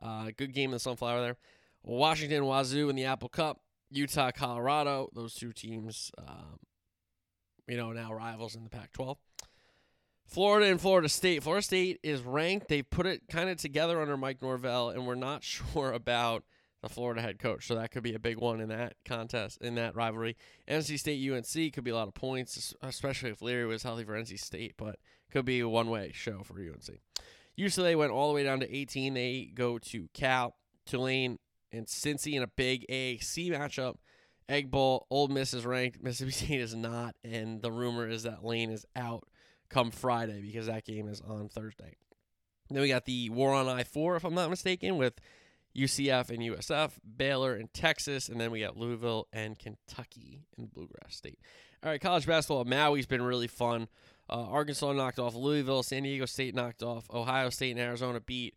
Uh, 0.00 0.30
good 0.36 0.52
game 0.52 0.70
in 0.70 0.74
the 0.74 0.78
Sunflower 0.78 1.20
there. 1.20 1.36
Washington, 1.84 2.44
Wazzu 2.44 2.88
in 2.90 2.96
the 2.96 3.04
Apple 3.04 3.28
Cup. 3.28 3.60
Utah, 3.90 4.30
Colorado, 4.30 5.10
those 5.14 5.34
two 5.34 5.52
teams, 5.52 6.10
um, 6.16 6.58
you 7.68 7.76
know, 7.76 7.92
now 7.92 8.12
rivals 8.12 8.54
in 8.54 8.64
the 8.64 8.70
Pac 8.70 8.92
12. 8.92 9.18
Florida 10.26 10.66
and 10.66 10.80
Florida 10.80 11.10
State. 11.10 11.42
Florida 11.42 11.62
State 11.62 12.00
is 12.02 12.22
ranked. 12.22 12.68
They 12.68 12.82
put 12.82 13.06
it 13.06 13.28
kind 13.28 13.50
of 13.50 13.58
together 13.58 14.00
under 14.00 14.16
Mike 14.16 14.40
Norvell, 14.40 14.88
and 14.88 15.06
we're 15.06 15.14
not 15.14 15.44
sure 15.44 15.92
about 15.92 16.44
the 16.82 16.88
Florida 16.88 17.22
head 17.22 17.38
coach. 17.38 17.66
So 17.66 17.76
that 17.76 17.90
could 17.90 18.02
be 18.02 18.14
a 18.14 18.18
big 18.18 18.38
one 18.38 18.60
in 18.60 18.68
that 18.68 18.96
contest, 19.04 19.62
in 19.62 19.76
that 19.76 19.94
rivalry. 19.94 20.36
NC 20.68 20.98
State 20.98 21.30
UNC 21.30 21.72
could 21.72 21.84
be 21.84 21.90
a 21.90 21.94
lot 21.94 22.08
of 22.08 22.14
points, 22.14 22.74
especially 22.82 23.30
if 23.30 23.40
Leary 23.40 23.66
was 23.66 23.82
healthy 23.82 24.04
for 24.04 24.12
NC 24.12 24.38
State, 24.38 24.74
but 24.76 24.96
could 25.30 25.44
be 25.44 25.60
a 25.60 25.68
one 25.68 25.88
way 25.88 26.10
show 26.12 26.42
for 26.42 26.54
UNC. 26.54 27.00
UCLA 27.58 27.96
went 27.96 28.12
all 28.12 28.28
the 28.28 28.34
way 28.34 28.44
down 28.44 28.60
to 28.60 28.76
18. 28.76 29.14
They 29.14 29.50
go 29.54 29.78
to 29.78 30.08
Cal, 30.12 30.56
Tulane, 30.86 31.38
and 31.70 31.86
Cincy 31.86 32.34
in 32.34 32.42
a 32.42 32.48
big 32.48 32.84
AAC 32.90 33.50
matchup. 33.50 33.96
Egg 34.48 34.70
Bowl, 34.70 35.06
Ole 35.08 35.28
Miss 35.28 35.54
is 35.54 35.64
ranked, 35.64 36.02
Mississippi 36.02 36.32
State 36.32 36.60
is 36.60 36.74
not, 36.74 37.14
and 37.22 37.62
the 37.62 37.70
rumor 37.70 38.08
is 38.08 38.24
that 38.24 38.44
Lane 38.44 38.70
is 38.70 38.84
out 38.96 39.24
come 39.68 39.90
Friday 39.90 40.40
because 40.42 40.66
that 40.66 40.84
game 40.84 41.08
is 41.08 41.20
on 41.20 41.48
Thursday. 41.48 41.96
Then 42.68 42.82
we 42.82 42.88
got 42.88 43.04
the 43.04 43.30
War 43.30 43.52
on 43.52 43.68
I 43.68 43.84
4, 43.84 44.16
if 44.16 44.24
I'm 44.24 44.34
not 44.34 44.50
mistaken, 44.50 44.96
with 44.96 45.14
UCF 45.76 46.30
and 46.30 46.38
USF, 46.40 46.92
Baylor 47.16 47.54
and 47.54 47.72
Texas, 47.72 48.28
and 48.28 48.40
then 48.40 48.50
we 48.50 48.60
got 48.60 48.76
Louisville 48.76 49.28
and 49.32 49.58
Kentucky 49.58 50.40
in 50.56 50.66
Bluegrass 50.66 51.16
State. 51.16 51.38
All 51.82 51.90
right, 51.90 52.00
college 52.00 52.26
basketball. 52.26 52.64
Maui's 52.64 53.06
been 53.06 53.22
really 53.22 53.48
fun. 53.48 53.88
Uh, 54.30 54.46
Arkansas 54.48 54.92
knocked 54.92 55.18
off 55.18 55.34
Louisville. 55.34 55.82
San 55.82 56.04
Diego 56.04 56.26
State 56.26 56.54
knocked 56.54 56.82
off 56.82 57.10
Ohio 57.12 57.50
State 57.50 57.72
and 57.72 57.80
Arizona 57.80 58.20
beat 58.20 58.54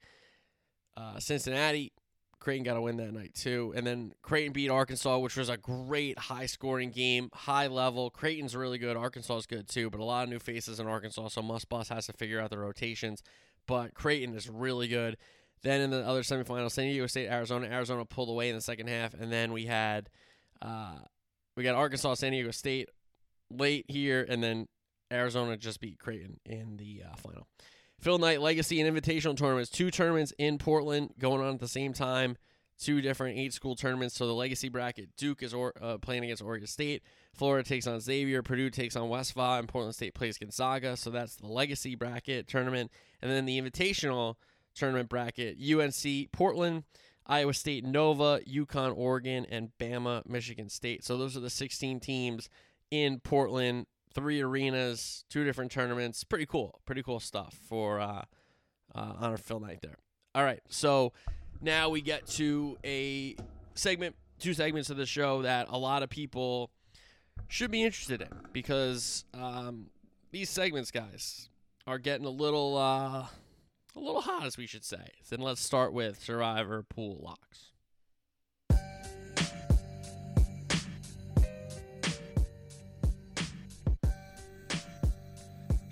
uh, 0.95 1.19
Cincinnati. 1.19 1.91
Creighton 2.39 2.63
got 2.63 2.77
a 2.77 2.81
win 2.81 2.97
that 2.97 3.11
night 3.11 3.33
too, 3.33 3.73
and 3.75 3.87
then 3.87 4.13
Creighton 4.21 4.53
beat 4.53 4.69
Arkansas, 4.69 5.17
which 5.17 5.35
was 5.35 5.49
a 5.49 5.57
great 5.57 6.19
high-scoring 6.19 6.91
game, 6.91 7.29
high 7.33 7.65
level. 7.65 8.11
Creighton's 8.11 8.55
really 8.55 8.77
good. 8.77 8.95
Arkansas 8.95 9.37
is 9.37 9.45
good 9.47 9.67
too, 9.67 9.89
but 9.89 9.99
a 9.99 10.03
lot 10.03 10.25
of 10.25 10.29
new 10.29 10.37
faces 10.37 10.79
in 10.79 10.85
Arkansas, 10.85 11.29
so 11.29 11.41
Muss 11.41 11.65
Bus 11.65 11.89
has 11.89 12.05
to 12.05 12.13
figure 12.13 12.39
out 12.39 12.51
the 12.51 12.59
rotations. 12.59 13.23
But 13.65 13.95
Creighton 13.95 14.35
is 14.35 14.47
really 14.47 14.87
good. 14.87 15.17
Then 15.61 15.81
in 15.81 15.89
the 15.89 16.05
other 16.05 16.21
semifinals, 16.21 16.71
San 16.71 16.85
Diego 16.85 17.07
State, 17.07 17.27
Arizona. 17.27 17.67
Arizona 17.67 18.05
pulled 18.05 18.29
away 18.29 18.49
in 18.49 18.55
the 18.55 18.61
second 18.61 18.87
half, 18.87 19.13
and 19.13 19.31
then 19.31 19.51
we 19.51 19.65
had 19.65 20.09
uh, 20.61 20.97
we 21.55 21.63
got 21.63 21.75
Arkansas, 21.75 22.15
San 22.15 22.31
Diego 22.31 22.51
State 22.51 22.89
late 23.49 23.85
here, 23.87 24.25
and 24.27 24.43
then 24.43 24.67
Arizona 25.11 25.57
just 25.57 25.79
beat 25.79 25.99
Creighton 25.99 26.39
in 26.45 26.77
the 26.77 27.03
uh, 27.09 27.15
final. 27.15 27.47
Phil 27.99 28.17
Knight 28.17 28.41
Legacy 28.41 28.81
and 28.81 28.95
Invitational 28.95 29.37
tournaments. 29.37 29.69
Two 29.69 29.89
tournaments 29.89 30.33
in 30.37 30.57
Portland 30.57 31.13
going 31.17 31.41
on 31.41 31.53
at 31.53 31.59
the 31.59 31.67
same 31.67 31.93
time. 31.93 32.37
Two 32.77 32.99
different 32.99 33.37
eight 33.37 33.53
school 33.53 33.75
tournaments. 33.75 34.15
So 34.15 34.27
the 34.27 34.33
Legacy 34.33 34.67
bracket, 34.67 35.15
Duke 35.15 35.43
is 35.43 35.53
or, 35.53 35.71
uh, 35.81 35.97
playing 35.97 36.25
against 36.25 36.43
Oregon 36.43 36.67
State. 36.67 37.03
Florida 37.33 37.67
takes 37.67 37.87
on 37.87 37.99
Xavier. 38.01 38.43
Purdue 38.43 38.69
takes 38.69 38.97
on 38.97 39.07
Westphal. 39.07 39.59
And 39.59 39.67
Portland 39.67 39.95
State 39.95 40.13
plays 40.13 40.37
Gonzaga. 40.37 40.97
So 40.97 41.09
that's 41.09 41.37
the 41.37 41.47
Legacy 41.47 41.95
bracket 41.95 42.47
tournament. 42.47 42.91
And 43.21 43.31
then 43.31 43.45
the 43.45 43.61
Invitational 43.61 44.35
tournament 44.75 45.09
bracket, 45.09 45.57
UNC, 45.59 46.31
Portland, 46.31 46.83
Iowa 47.25 47.53
State, 47.53 47.83
Nova, 47.83 48.39
UConn, 48.47 48.93
Oregon, 48.95 49.45
and 49.49 49.69
Bama, 49.79 50.25
Michigan 50.27 50.69
State. 50.69 51.03
So 51.03 51.17
those 51.17 51.35
are 51.35 51.39
the 51.39 51.49
16 51.49 51.99
teams 51.99 52.49
in 52.91 53.19
Portland 53.19 53.87
three 54.13 54.41
arenas, 54.41 55.25
two 55.29 55.43
different 55.43 55.71
tournaments. 55.71 56.23
Pretty 56.23 56.45
cool. 56.45 56.79
Pretty 56.85 57.03
cool 57.03 57.19
stuff 57.19 57.57
for 57.67 57.99
uh, 57.99 58.23
uh, 58.95 59.13
Honor 59.19 59.37
Phil 59.37 59.59
Knight 59.59 59.79
there. 59.81 59.97
All 60.33 60.43
right, 60.43 60.61
so 60.67 61.13
now 61.61 61.89
we 61.89 62.01
get 62.01 62.25
to 62.27 62.77
a 62.83 63.35
segment, 63.73 64.15
two 64.39 64.53
segments 64.53 64.89
of 64.89 64.97
the 64.97 65.05
show 65.05 65.43
that 65.43 65.67
a 65.69 65.77
lot 65.77 66.03
of 66.03 66.09
people 66.09 66.71
should 67.47 67.71
be 67.71 67.83
interested 67.83 68.21
in 68.21 68.29
because 68.51 69.23
um, 69.33 69.87
these 70.31 70.49
segments, 70.49 70.91
guys, 70.91 71.49
are 71.87 71.97
getting 71.97 72.25
a 72.25 72.29
little 72.29 72.77
uh, 72.77 73.25
a 73.95 73.99
little 73.99 74.21
hot, 74.21 74.45
as 74.45 74.57
we 74.57 74.67
should 74.67 74.83
say. 74.83 75.11
Then 75.29 75.39
let's 75.39 75.61
start 75.61 75.93
with 75.93 76.21
Survivor 76.21 76.83
Pool 76.83 77.19
Locks. 77.21 77.71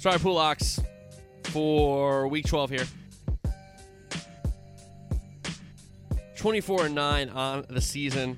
Sorry, 0.04 0.20
pool 0.20 0.34
locks 0.34 0.82
for 1.46 2.28
week 2.28 2.46
12 2.46 2.70
here. 2.72 2.86
24 6.36 6.88
and 6.88 6.96
9 6.96 7.30
on 7.30 7.66
the 7.70 7.80
season. 7.80 8.38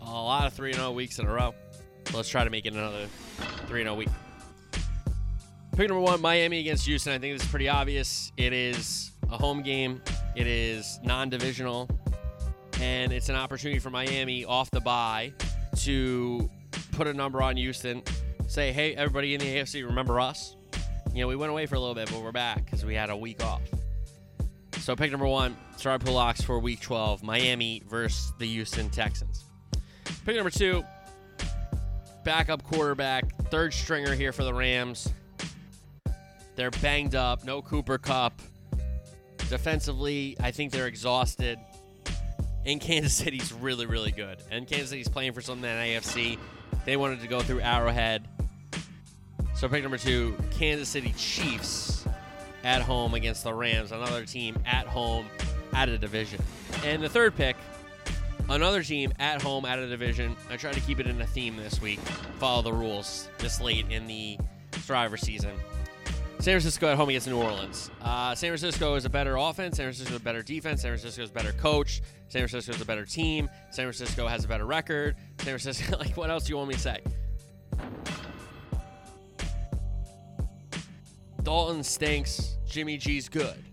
A 0.00 0.04
lot 0.04 0.46
of 0.46 0.52
3 0.52 0.72
0 0.72 0.92
weeks 0.92 1.18
in 1.18 1.26
a 1.26 1.32
row. 1.32 1.52
Let's 2.14 2.28
try 2.28 2.44
to 2.44 2.50
make 2.50 2.64
it 2.64 2.74
another 2.74 3.08
3 3.66 3.82
0 3.82 3.96
week. 3.96 4.08
Pick 5.78 5.88
number 5.90 6.00
one 6.00 6.20
Miami 6.20 6.58
against 6.58 6.86
Houston. 6.86 7.12
I 7.12 7.18
think 7.18 7.36
this 7.36 7.44
is 7.44 7.48
pretty 7.48 7.68
obvious. 7.68 8.32
It 8.36 8.52
is 8.52 9.12
a 9.30 9.36
home 9.36 9.62
game, 9.62 10.02
it 10.34 10.48
is 10.48 10.98
non 11.04 11.30
divisional, 11.30 11.88
and 12.80 13.12
it's 13.12 13.28
an 13.28 13.36
opportunity 13.36 13.78
for 13.78 13.88
Miami 13.88 14.44
off 14.44 14.72
the 14.72 14.80
bye 14.80 15.32
to 15.76 16.50
put 16.90 17.06
a 17.06 17.14
number 17.14 17.40
on 17.40 17.56
Houston 17.56 18.02
say, 18.48 18.72
hey, 18.72 18.96
everybody 18.96 19.34
in 19.34 19.40
the 19.40 19.46
AFC, 19.46 19.86
remember 19.86 20.18
us? 20.18 20.56
You 21.14 21.20
know, 21.20 21.28
we 21.28 21.36
went 21.36 21.52
away 21.52 21.66
for 21.66 21.76
a 21.76 21.78
little 21.78 21.94
bit, 21.94 22.10
but 22.10 22.22
we're 22.22 22.32
back 22.32 22.64
because 22.64 22.84
we 22.84 22.96
had 22.96 23.08
a 23.08 23.16
week 23.16 23.40
off. 23.44 23.62
So 24.80 24.96
pick 24.96 25.12
number 25.12 25.28
one, 25.28 25.56
pool 25.80 26.12
locks 26.12 26.42
for 26.42 26.58
week 26.58 26.80
12, 26.80 27.22
Miami 27.22 27.84
versus 27.88 28.32
the 28.40 28.48
Houston 28.48 28.90
Texans. 28.90 29.44
Pick 30.26 30.34
number 30.34 30.50
two, 30.50 30.82
backup 32.24 32.64
quarterback, 32.64 33.32
third 33.44 33.72
stringer 33.72 34.16
here 34.16 34.32
for 34.32 34.42
the 34.42 34.52
Rams. 34.52 35.08
They're 36.58 36.72
banged 36.72 37.14
up, 37.14 37.44
no 37.44 37.62
Cooper 37.62 37.98
Kupp. 37.98 38.42
Defensively, 39.48 40.36
I 40.40 40.50
think 40.50 40.72
they're 40.72 40.88
exhausted. 40.88 41.56
In 42.64 42.80
Kansas 42.80 43.14
City's 43.14 43.52
really, 43.52 43.86
really 43.86 44.10
good. 44.10 44.38
And 44.50 44.66
Kansas 44.66 44.90
City's 44.90 45.08
playing 45.08 45.34
for 45.34 45.40
something 45.40 45.70
in 45.70 45.76
AFC. 45.76 46.36
They 46.84 46.96
wanted 46.96 47.20
to 47.20 47.28
go 47.28 47.42
through 47.42 47.60
Arrowhead. 47.60 48.26
So 49.54 49.68
pick 49.68 49.82
number 49.82 49.98
two, 49.98 50.36
Kansas 50.50 50.88
City 50.88 51.14
Chiefs 51.16 52.04
at 52.64 52.82
home 52.82 53.14
against 53.14 53.44
the 53.44 53.54
Rams, 53.54 53.92
another 53.92 54.24
team 54.24 54.58
at 54.66 54.88
home 54.88 55.26
at 55.72 55.88
a 55.88 55.96
division. 55.96 56.42
And 56.84 57.00
the 57.00 57.08
third 57.08 57.36
pick, 57.36 57.54
another 58.48 58.82
team 58.82 59.12
at 59.20 59.40
home 59.40 59.64
at 59.64 59.78
a 59.78 59.86
division. 59.86 60.34
I 60.50 60.56
tried 60.56 60.74
to 60.74 60.80
keep 60.80 60.98
it 60.98 61.06
in 61.06 61.20
a 61.22 61.26
theme 61.26 61.56
this 61.56 61.80
week, 61.80 62.00
follow 62.40 62.62
the 62.62 62.72
rules 62.72 63.28
this 63.38 63.60
late 63.60 63.86
in 63.90 64.08
the 64.08 64.38
driver 64.86 65.16
season. 65.16 65.52
San 66.40 66.52
Francisco 66.52 66.86
at 66.86 66.96
home 66.96 67.08
against 67.08 67.26
New 67.26 67.36
Orleans. 67.36 67.90
Uh, 68.00 68.32
San 68.32 68.50
Francisco 68.50 68.94
is 68.94 69.04
a 69.04 69.10
better 69.10 69.36
offense. 69.36 69.76
San 69.76 69.86
Francisco 69.86 70.14
is 70.14 70.20
a 70.20 70.24
better 70.24 70.40
defense. 70.40 70.82
San 70.82 70.92
Francisco 70.92 71.22
is 71.22 71.30
a 71.30 71.32
better 71.32 71.52
coach. 71.52 72.00
San 72.28 72.46
Francisco 72.46 72.72
is 72.72 72.80
a 72.80 72.84
better 72.84 73.04
team. 73.04 73.50
San 73.70 73.84
Francisco 73.84 74.28
has 74.28 74.44
a 74.44 74.48
better 74.48 74.64
record. 74.64 75.16
San 75.40 75.58
Francisco, 75.58 75.96
like, 75.98 76.16
what 76.16 76.30
else 76.30 76.44
do 76.44 76.50
you 76.50 76.56
want 76.56 76.68
me 76.68 76.74
to 76.74 76.80
say? 76.80 77.00
Dalton 81.42 81.82
stinks. 81.82 82.56
Jimmy 82.68 82.98
G's 82.98 83.28
good. 83.28 83.64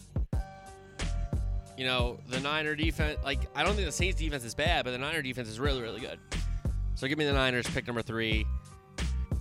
You 1.77 1.85
know, 1.85 2.17
the 2.29 2.39
Niner 2.39 2.73
defense, 2.73 3.19
like, 3.23 3.41
I 3.53 3.63
don't 3.63 3.75
think 3.75 3.85
the 3.85 3.91
Saints 3.91 4.17
defense 4.17 4.43
is 4.43 4.55
bad, 4.55 4.85
but 4.85 4.91
the 4.91 4.97
Niner 4.97 5.21
defense 5.21 5.49
is 5.49 5.59
really, 5.59 5.83
really 5.83 5.99
good. 5.99 6.17
So 6.95 7.07
give 7.07 7.17
me 7.17 7.25
the 7.25 7.33
Niners, 7.33 7.67
pick 7.67 7.85
number 7.85 8.01
three. 8.01 8.45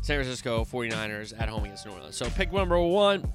San 0.05 0.19
Francisco 0.19 0.67
49ers 0.67 1.33
at 1.41 1.49
home 1.49 1.65
against 1.65 1.87
New 1.87 1.93
Orleans. 1.93 2.15
So 2.15 2.29
pick 2.29 2.53
number 2.53 2.79
one, 2.79 3.27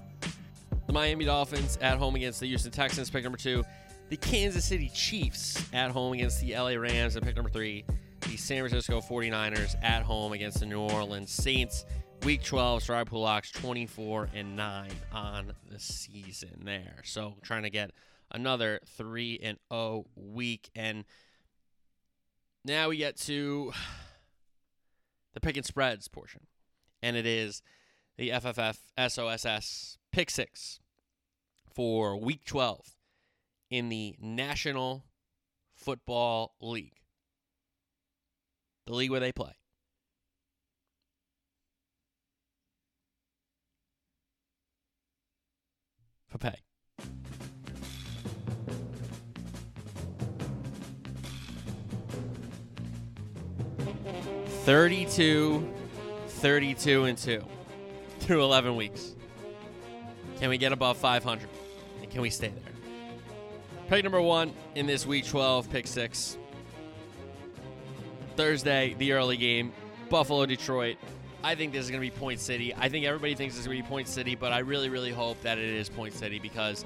the 0.86 0.94
Miami 0.94 1.26
Dolphins 1.26 1.80
at 1.82 1.98
home 1.98 2.14
against 2.14 2.40
the 2.40 2.46
Houston 2.46 2.72
Texans. 2.72 3.10
Pick 3.10 3.24
number 3.24 3.40
two, 3.40 3.66
the 4.10 4.18
Kansas 4.18 4.66
City 4.66 4.92
Chiefs 4.94 5.66
at 5.74 5.90
home 5.90 6.14
against 6.14 6.40
the 6.42 6.54
LA 6.54 6.76
Rams. 6.76 7.16
And 7.16 7.26
pick 7.26 7.36
number 7.36 7.50
three, 7.50 7.86
the 8.22 8.38
San 8.38 8.60
Francisco 8.60 9.02
49ers 9.02 9.84
at 9.84 10.04
home 10.04 10.32
against 10.32 10.60
the 10.60 10.68
New 10.68 10.80
Orleans 10.80 11.32
Saints. 11.32 11.86
Week 12.24 12.44
12, 12.44 12.84
Strawberry 12.84 13.06
Pool 13.06 13.22
Locks 13.22 13.50
24 13.50 14.30
and 14.36 14.56
9 14.56 14.92
on 15.12 15.54
the 15.72 15.80
season 15.80 16.62
there. 16.66 17.02
So 17.04 17.34
trying 17.42 17.64
to 17.64 17.72
get 17.72 17.90
another 18.30 18.80
3 18.96 19.40
and 19.42 19.58
0 19.74 20.06
week. 20.16 20.70
And 20.76 21.04
now 22.64 22.90
we 22.90 22.98
get 22.98 23.18
to 23.22 23.72
the 25.34 25.40
pick 25.40 25.58
and 25.58 25.66
spreads 25.66 26.08
portion. 26.08 26.42
And 27.02 27.16
it 27.16 27.26
is 27.26 27.62
the 28.18 28.30
FFF 28.30 28.78
SOSS 28.98 29.98
pick 30.12 30.30
six 30.30 30.80
for 31.74 32.18
week 32.18 32.44
12 32.46 32.96
in 33.70 33.90
the 33.90 34.16
National 34.20 35.06
Football 35.74 36.56
League, 36.60 37.00
the 38.86 38.94
league 38.94 39.12
where 39.12 39.20
they 39.20 39.32
play. 39.32 39.54
For 46.28 46.38
pay. 46.38 46.56
Thirty-two, 54.66 55.74
thirty-two, 56.40 57.06
and 57.06 57.18
two 57.18 57.44
through 58.20 58.44
eleven 58.44 58.76
weeks. 58.76 59.16
Can 60.40 60.50
we 60.50 60.58
get 60.58 60.72
above 60.72 60.98
five 60.98 61.24
hundred? 61.24 61.50
And 62.02 62.10
can 62.10 62.22
we 62.22 62.30
stay 62.30 62.50
there? 62.50 62.74
Pick 63.90 64.04
number 64.04 64.22
one 64.22 64.54
in 64.76 64.86
this 64.86 65.06
week 65.06 65.26
12, 65.26 65.72
pick 65.72 65.88
six. 65.88 66.38
Thursday, 68.36 68.96
the 69.00 69.14
early 69.14 69.36
game, 69.36 69.74
Buffalo, 70.10 70.46
Detroit. 70.46 70.98
I 71.44 71.56
think 71.56 71.74
this 71.74 71.86
is 71.86 71.90
going 71.90 72.00
to 72.02 72.08
be 72.08 72.16
Point 72.16 72.40
City. 72.40 72.74
I 72.76 72.88
think 72.88 73.06
everybody 73.06 73.34
thinks 73.34 73.58
it's 73.58 73.66
going 73.66 73.78
to 73.78 73.84
be 73.84 73.90
Point 73.90 74.08
City, 74.08 74.36
but 74.36 74.52
I 74.52 74.60
really, 74.60 74.90
really 74.90 75.12
hope 75.12 75.42
that 75.42 75.58
it 75.58 75.64
is 75.64 75.90
Point 75.90 76.14
City 76.14 76.38
because 76.38 76.86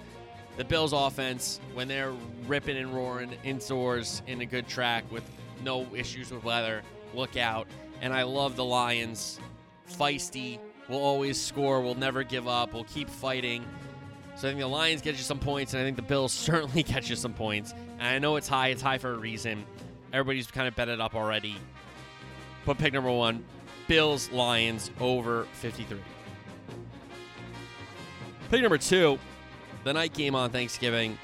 the 0.56 0.64
Bills' 0.64 0.94
offense, 0.94 1.60
when 1.74 1.88
they're 1.88 2.14
ripping 2.48 2.78
and 2.78 2.94
roaring 2.94 3.34
indoors 3.44 4.22
in 4.28 4.40
a 4.42 4.46
good 4.46 4.68
track 4.68 5.04
with 5.12 5.24
no 5.62 5.86
issues 5.94 6.32
with 6.32 6.44
weather, 6.44 6.84
look 7.14 7.36
out. 7.36 7.68
And 8.04 8.14
I 8.14 8.24
love 8.24 8.58
the 8.58 8.66
Lions. 8.66 9.40
Feisty, 9.90 10.60
will 10.90 11.00
always 11.00 11.40
score, 11.40 11.80
will 11.80 11.96
never 11.96 12.22
give 12.24 12.50
up, 12.50 12.74
will 12.74 12.84
keep 12.84 13.10
fighting. 13.10 13.64
So 14.36 14.50
I 14.50 14.52
think 14.52 14.60
the 14.60 14.68
Lions 14.68 15.02
get 15.02 15.16
you 15.16 15.24
some 15.24 15.40
points, 15.40 15.74
and 15.74 15.82
I 15.82 15.86
think 15.86 15.96
the 15.96 16.02
Bills 16.02 16.34
certainly 16.34 16.84
get 16.84 17.10
you 17.10 17.16
some 17.16 17.34
points. 17.34 17.74
And 18.00 18.04
I 18.04 18.20
know 18.20 18.36
it's 18.36 18.50
high, 18.50 18.68
it's 18.68 18.82
high 18.82 18.98
for 18.98 19.14
a 19.14 19.18
reason. 19.18 19.66
Everybody's 20.12 20.52
kind 20.52 20.68
of 20.68 20.76
bet 20.76 20.90
it 20.90 21.00
up 21.00 21.16
already. 21.16 21.56
But 22.66 22.78
pick 22.78 22.92
number 22.94 23.10
one 23.10 23.46
Bills, 23.88 24.30
Lions 24.32 24.92
over 25.00 25.48
53. 25.54 25.98
Pick 28.52 28.62
number 28.62 28.78
two 28.78 29.18
the 29.86 29.94
night 29.94 30.14
game 30.14 30.36
on 30.36 30.50
Thanksgiving. 30.50 31.18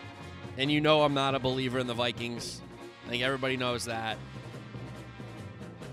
And 0.57 0.71
you 0.71 0.79
know 0.79 1.03
I'm 1.03 1.13
not 1.13 1.35
a 1.35 1.39
believer 1.39 1.77
in 1.79 1.87
the 1.87 1.93
Vikings. 1.93 2.61
I 3.05 3.09
think 3.09 3.21
everybody 3.21 3.57
knows 3.57 3.83
that. 3.85 4.17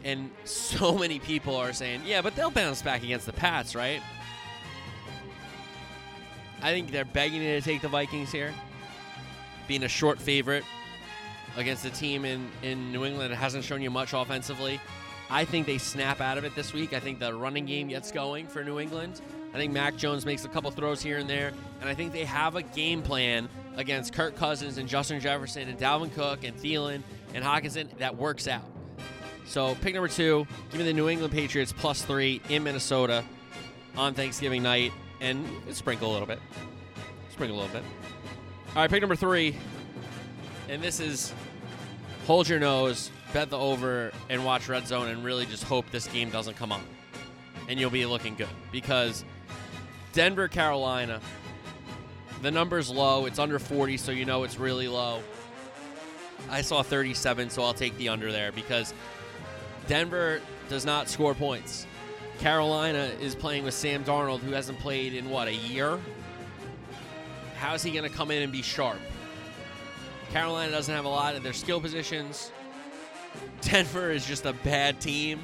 And 0.05 0.31
so 0.45 0.95
many 0.99 1.19
people 1.19 1.57
are 1.57 1.73
saying, 1.73 2.03
yeah, 2.05 2.23
but 2.23 2.35
they'll 2.37 2.51
bounce 2.51 2.83
back 2.83 3.03
against 3.03 3.27
the 3.27 3.33
Pats, 3.33 3.75
right? 3.75 4.01
I 6.63 6.73
think 6.73 6.91
they're 6.91 7.05
begging 7.05 7.43
you 7.43 7.61
to 7.61 7.61
take 7.61 7.83
the 7.83 7.89
Vikings 7.89 8.33
here, 8.33 8.53
being 9.69 9.85
a 9.85 9.89
short 9.89 10.19
favorite 10.19 10.65
against 11.57 11.85
a 11.85 11.91
team 11.91 12.25
in, 12.25 12.51
in 12.63 12.93
New 12.93 13.05
England 13.05 13.31
that 13.31 13.37
hasn't 13.37 13.65
shown 13.65 13.83
you 13.83 13.91
much 13.91 14.13
offensively. 14.13 14.81
I 15.29 15.45
think 15.45 15.67
they 15.67 15.79
snap 15.79 16.21
out 16.21 16.39
of 16.39 16.45
it 16.45 16.55
this 16.55 16.73
week. 16.73 16.93
I 16.93 17.01
think 17.01 17.19
the 17.19 17.35
running 17.35 17.67
game 17.67 17.89
gets 17.89 18.13
going 18.13 18.47
for 18.47 18.63
New 18.63 18.79
England. 18.79 19.21
I 19.53 19.59
think 19.59 19.73
Mac 19.73 19.97
Jones 19.97 20.27
makes 20.27 20.45
a 20.45 20.49
couple 20.49 20.71
throws 20.71 21.03
here 21.03 21.19
and 21.19 21.29
there, 21.29 21.53
and 21.81 21.89
I 21.89 21.95
think 21.95 22.13
they 22.13 22.25
have 22.25 22.57
a 22.57 22.63
game 22.63 23.03
plan 23.03 23.49
against 23.77 24.13
Kirk 24.13 24.37
Cousins 24.37 24.79
and 24.79 24.89
Justin 24.89 25.19
Jefferson 25.19 25.69
and 25.69 25.79
Dalvin 25.79 26.13
Cook 26.15 26.45
and 26.45 26.57
Thielen 26.57 27.03
and 27.35 27.45
Hockenson 27.45 27.89
that 27.99 28.17
works 28.17 28.47
out. 28.49 28.76
So 29.47 29.75
pick 29.77 29.95
number 29.95 30.09
two, 30.09 30.47
give 30.71 30.79
me 30.79 30.85
the 30.85 30.93
New 30.93 31.09
England 31.09 31.33
Patriots 31.33 31.73
plus 31.73 32.03
three 32.03 32.41
in 32.49 32.65
Minnesota 32.65 33.25
on 33.97 34.13
Thanksgiving 34.13 34.63
night, 34.63 34.93
and 35.21 35.47
sprinkle 35.73 36.11
a 36.11 36.13
little 36.13 36.27
bit. 36.27 36.41
Sprinkle 37.31 37.59
a 37.59 37.61
little 37.63 37.81
bit. 37.81 37.85
All 38.71 38.83
right, 38.83 38.91
pick 38.91 39.01
number 39.01 39.17
three, 39.17 39.57
and 40.69 40.83
this 40.83 41.01
is 41.01 41.33
hold 42.27 42.49
your 42.49 42.59
nose, 42.59 43.11
bet 43.33 43.49
the 43.49 43.59
over, 43.59 44.13
and 44.29 44.45
watch 44.45 44.69
Red 44.69 44.87
Zone, 44.87 45.09
and 45.09 45.25
really 45.25 45.47
just 45.47 45.65
hope 45.65 45.91
this 45.91 46.07
game 46.09 46.29
doesn't 46.29 46.55
come 46.55 46.73
on, 46.73 46.83
and 47.69 47.81
you'll 47.81 47.89
be 47.89 48.05
looking 48.05 48.35
good 48.35 48.49
because 48.73 49.25
Denver, 50.13 50.49
Carolina. 50.49 51.21
The 52.41 52.51
number's 52.51 52.91
low. 52.91 53.27
It's 53.27 53.39
under 53.39 53.59
40, 53.59 53.97
so 53.97 54.13
you 54.13 54.25
know 54.25 54.45
it's 54.45 54.59
really 54.59 54.89
low. 54.89 55.23
I 56.51 56.63
saw 56.63 56.83
37, 56.83 57.51
so 57.51 57.63
I'll 57.63 57.75
take 57.75 57.97
the 57.99 58.09
under 58.09 58.31
there 58.33 58.53
because 58.53 58.95
Denver 59.87 60.41
does 60.69 60.85
not 60.85 61.09
score 61.09 61.35
points. 61.35 61.87
Carolina 62.39 63.11
is 63.21 63.35
playing 63.35 63.65
with 63.65 63.75
Sam 63.75 64.05
Darnold, 64.05 64.41
who 64.41 64.53
hasn't 64.53 64.79
played 64.79 65.15
in 65.15 65.31
what, 65.31 65.49
a 65.49 65.55
year? 65.55 65.99
How's 67.57 67.83
he 67.83 67.91
going 67.91 68.09
to 68.09 68.15
come 68.15 68.31
in 68.31 68.43
and 68.43 68.53
be 68.53 68.63
sharp? 68.63 68.99
Carolina 70.31 70.71
doesn't 70.71 70.95
have 70.95 71.05
a 71.05 71.09
lot 71.09 71.35
of 71.35 71.43
their 71.43 71.53
skill 71.53 71.81
positions. 71.81 72.53
Denver 73.63 74.11
is 74.11 74.27
just 74.27 74.45
a 74.45 74.53
bad 74.53 75.01
team. 75.01 75.41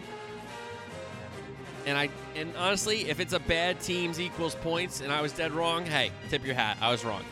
And 1.87 1.99
I 1.99 2.11
and 2.37 2.55
honestly, 2.57 3.09
if 3.09 3.19
it's 3.19 3.33
a 3.33 3.41
bad 3.41 3.81
teams 3.81 4.21
equals 4.21 4.55
points 4.57 5.01
and 5.01 5.13
I 5.13 5.21
was 5.21 5.33
dead 5.33 5.53
wrong, 5.53 5.85
hey, 5.85 6.11
tip 6.31 6.45
your 6.45 6.55
hat. 6.55 6.77
I 6.81 6.91
was 6.91 7.05
wrong. 7.05 7.25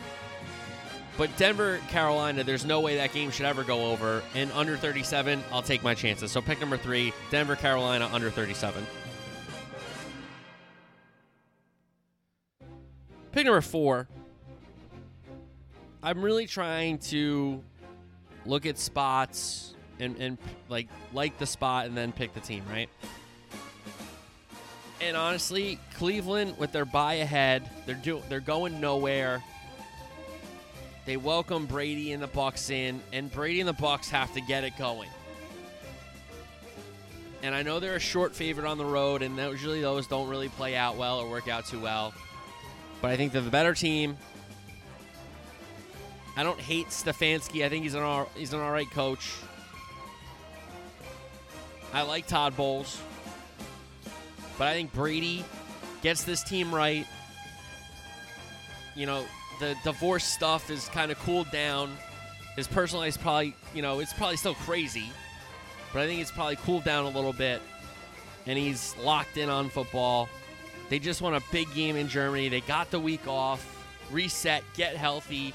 But 1.21 1.37
Denver, 1.37 1.79
Carolina, 1.89 2.43
there's 2.43 2.65
no 2.65 2.79
way 2.79 2.95
that 2.95 3.13
game 3.13 3.29
should 3.29 3.45
ever 3.45 3.63
go 3.63 3.91
over. 3.91 4.23
And 4.33 4.51
under 4.53 4.75
37, 4.75 5.43
I'll 5.51 5.61
take 5.61 5.83
my 5.83 5.93
chances. 5.93 6.31
So 6.31 6.41
pick 6.41 6.59
number 6.59 6.77
three, 6.77 7.13
Denver, 7.29 7.55
Carolina, 7.55 8.09
under 8.11 8.31
37. 8.31 8.83
Pick 13.31 13.45
number 13.45 13.61
four. 13.61 14.07
I'm 16.01 16.23
really 16.23 16.47
trying 16.47 16.97
to 16.97 17.61
look 18.47 18.65
at 18.65 18.79
spots 18.79 19.75
and, 19.99 20.17
and 20.17 20.39
like 20.69 20.87
like 21.13 21.37
the 21.37 21.45
spot 21.45 21.85
and 21.85 21.95
then 21.95 22.13
pick 22.13 22.33
the 22.33 22.39
team, 22.39 22.63
right? 22.67 22.89
And 24.99 25.15
honestly, 25.15 25.77
Cleveland 25.97 26.57
with 26.57 26.71
their 26.71 26.85
bye 26.85 27.13
ahead, 27.13 27.69
they're 27.85 27.93
do 27.93 28.23
they're 28.27 28.39
going 28.39 28.81
nowhere. 28.81 29.43
They 31.05 31.17
welcome 31.17 31.65
Brady 31.65 32.11
and 32.11 32.21
the 32.21 32.27
Bucs 32.27 32.69
in, 32.69 33.01
and 33.11 33.31
Brady 33.31 33.59
and 33.59 33.67
the 33.67 33.73
Bucs 33.73 34.09
have 34.09 34.33
to 34.33 34.41
get 34.41 34.63
it 34.63 34.77
going. 34.77 35.09
And 37.43 37.55
I 37.55 37.63
know 37.63 37.79
they're 37.79 37.95
a 37.95 37.99
short 37.99 38.35
favorite 38.35 38.67
on 38.67 38.77
the 38.77 38.85
road, 38.85 39.23
and 39.23 39.35
usually 39.35 39.81
those 39.81 40.05
don't 40.05 40.29
really 40.29 40.49
play 40.49 40.75
out 40.75 40.97
well 40.97 41.19
or 41.19 41.27
work 41.27 41.47
out 41.47 41.65
too 41.65 41.79
well. 41.79 42.13
But 43.01 43.09
I 43.09 43.17
think 43.17 43.31
they're 43.31 43.41
the 43.41 43.49
better 43.49 43.73
team. 43.73 44.15
I 46.37 46.43
don't 46.43 46.59
hate 46.59 46.87
Stefanski. 46.87 47.65
I 47.65 47.69
think 47.69 47.83
he's 47.83 47.95
an 47.95 48.03
all, 48.03 48.29
he's 48.35 48.53
an 48.53 48.59
all 48.59 48.71
right 48.71 48.89
coach. 48.91 49.33
I 51.93 52.03
like 52.03 52.27
Todd 52.27 52.55
Bowles. 52.55 53.01
But 54.59 54.67
I 54.67 54.73
think 54.73 54.93
Brady 54.93 55.43
gets 56.03 56.23
this 56.23 56.43
team 56.43 56.73
right. 56.73 57.07
You 58.95 59.07
know, 59.07 59.25
the 59.61 59.77
divorce 59.83 60.25
stuff 60.25 60.69
is 60.69 60.89
kind 60.89 61.11
of 61.11 61.19
cooled 61.19 61.49
down. 61.51 61.95
His 62.57 62.67
personal 62.67 63.03
life 63.03 63.09
is 63.09 63.17
probably, 63.17 63.55
you 63.73 63.81
know, 63.81 63.99
it's 63.99 64.11
probably 64.11 64.35
still 64.35 64.55
crazy, 64.55 65.09
but 65.93 66.01
I 66.01 66.07
think 66.07 66.19
it's 66.19 66.31
probably 66.31 66.57
cooled 66.57 66.83
down 66.83 67.05
a 67.05 67.09
little 67.09 67.31
bit. 67.31 67.61
And 68.47 68.57
he's 68.57 68.95
locked 68.97 69.37
in 69.37 69.49
on 69.49 69.69
football. 69.69 70.27
They 70.89 70.99
just 70.99 71.21
won 71.21 71.35
a 71.35 71.41
big 71.51 71.73
game 71.73 71.95
in 71.95 72.09
Germany. 72.09 72.49
They 72.49 72.61
got 72.61 72.91
the 72.91 72.99
week 72.99 73.27
off, 73.27 73.65
reset, 74.11 74.63
get 74.75 74.97
healthy, 74.97 75.53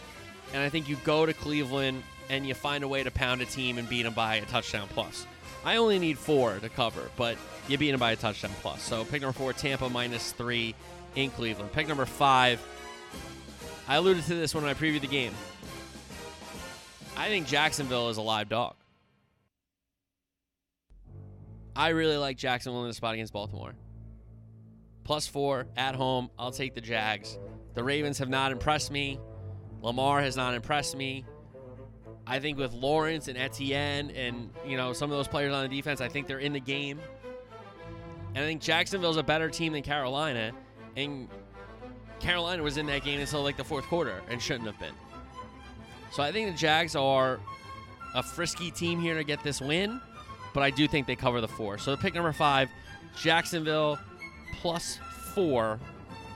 and 0.55 0.63
I 0.63 0.71
think 0.71 0.89
you 0.89 0.97
go 1.05 1.27
to 1.27 1.35
Cleveland 1.35 2.03
and 2.31 2.47
you 2.47 2.55
find 2.55 2.85
a 2.85 2.89
way 2.89 3.03
to 3.03 3.11
pound 3.11 3.43
a 3.43 3.45
team 3.45 3.77
and 3.77 3.89
beat 3.89 4.05
them 4.05 4.15
by 4.15 4.37
a 4.37 4.45
touchdown 4.47 4.89
plus. 4.91 5.27
I 5.65 5.77
only 5.77 5.99
need 5.99 6.17
four 6.17 6.59
to 6.61 6.69
cover, 6.69 7.11
but 7.17 7.37
you 7.69 7.77
beat 7.77 7.91
them 7.91 8.01
by 8.01 8.13
a 8.13 8.17
touchdown 8.17 8.53
plus. 8.63 8.83
So 8.83 9.05
pick 9.05 9.21
number 9.21 9.37
four, 9.37 9.53
Tampa 9.53 9.91
minus 9.91 10.31
three 10.31 10.77
in 11.17 11.31
Cleveland. 11.31 11.73
Pick 11.73 11.89
number 11.89 12.07
five, 12.07 12.65
I 13.89 13.97
alluded 13.97 14.25
to 14.25 14.35
this 14.35 14.55
when 14.55 14.65
I 14.65 14.75
previewed 14.75 15.03
the 15.03 15.07
game. 15.07 15.33
I 17.17 17.29
think 17.29 17.47
Jacksonville 17.47 18.09
is 18.09 18.17
a 18.17 18.23
live 18.23 18.49
dog. 18.49 18.75
I 21.75 21.91
really 21.91 22.17
like 22.17 22.37
Jacksonville 22.37 22.83
in 22.83 22.89
the 22.89 22.95
spot 22.95 23.15
against 23.15 23.33
Baltimore. 23.33 23.75
Plus 25.05 25.27
four 25.27 25.67
at 25.77 25.95
home. 25.95 26.31
I'll 26.39 26.51
take 26.51 26.75
the 26.75 26.81
Jags. 26.81 27.39
The 27.75 27.85
Ravens 27.85 28.19
have 28.19 28.29
not 28.29 28.51
impressed 28.51 28.91
me. 28.91 29.21
Lamar 29.83 30.21
has 30.21 30.37
not 30.37 30.55
impressed 30.55 30.97
me. 30.97 31.25
I 32.27 32.41
think 32.41 32.59
with 32.59 32.73
Lawrence 32.73 33.29
and 33.29 33.39
Etienne 33.39 34.11
and 34.11 34.51
you 34.67 34.77
know 34.77 34.93
some 34.93 35.11
of 35.11 35.17
those 35.17 35.29
players 35.29 35.55
on 35.55 35.63
the 35.63 35.69
defense, 35.69 36.01
I 36.01 36.09
think 36.09 36.27
they're 36.27 36.41
in 36.41 36.53
the 36.53 36.61
game. 36.61 36.99
And 38.35 38.45
I 38.45 38.47
think 38.47 38.61
Jacksonville's 38.61 39.17
a 39.17 39.23
better 39.23 39.49
team 39.49 39.75
than 39.75 39.83
Carolina. 39.83 40.53
And 40.97 41.29
Carolina 42.21 42.63
was 42.63 42.77
in 42.77 42.87
that 42.87 43.05
game 43.05 43.21
until 43.21 43.43
like 43.43 43.57
the 43.57 43.65
fourth 43.65 43.85
quarter 43.87 44.23
and 44.29 44.41
shouldn't 44.41 44.67
have 44.67 44.79
been. 44.79 44.95
So 46.13 46.23
I 46.23 46.33
think 46.33 46.51
the 46.51 46.57
Jags 46.57 46.97
are 46.97 47.39
a 48.15 48.23
frisky 48.23 48.71
team 48.71 49.01
here 49.01 49.15
to 49.15 49.25
get 49.25 49.43
this 49.43 49.61
win, 49.61 50.01
but 50.55 50.63
I 50.63 50.71
do 50.71 50.89
think 50.89 51.07
they 51.07 51.17
cover 51.17 51.41
the 51.41 51.49
four. 51.49 51.79
So 51.79 51.97
pick 51.97 52.15
number 52.15 52.33
five, 52.33 52.71
Jacksonville 53.21 53.99
plus 54.61 54.99
four 55.35 55.79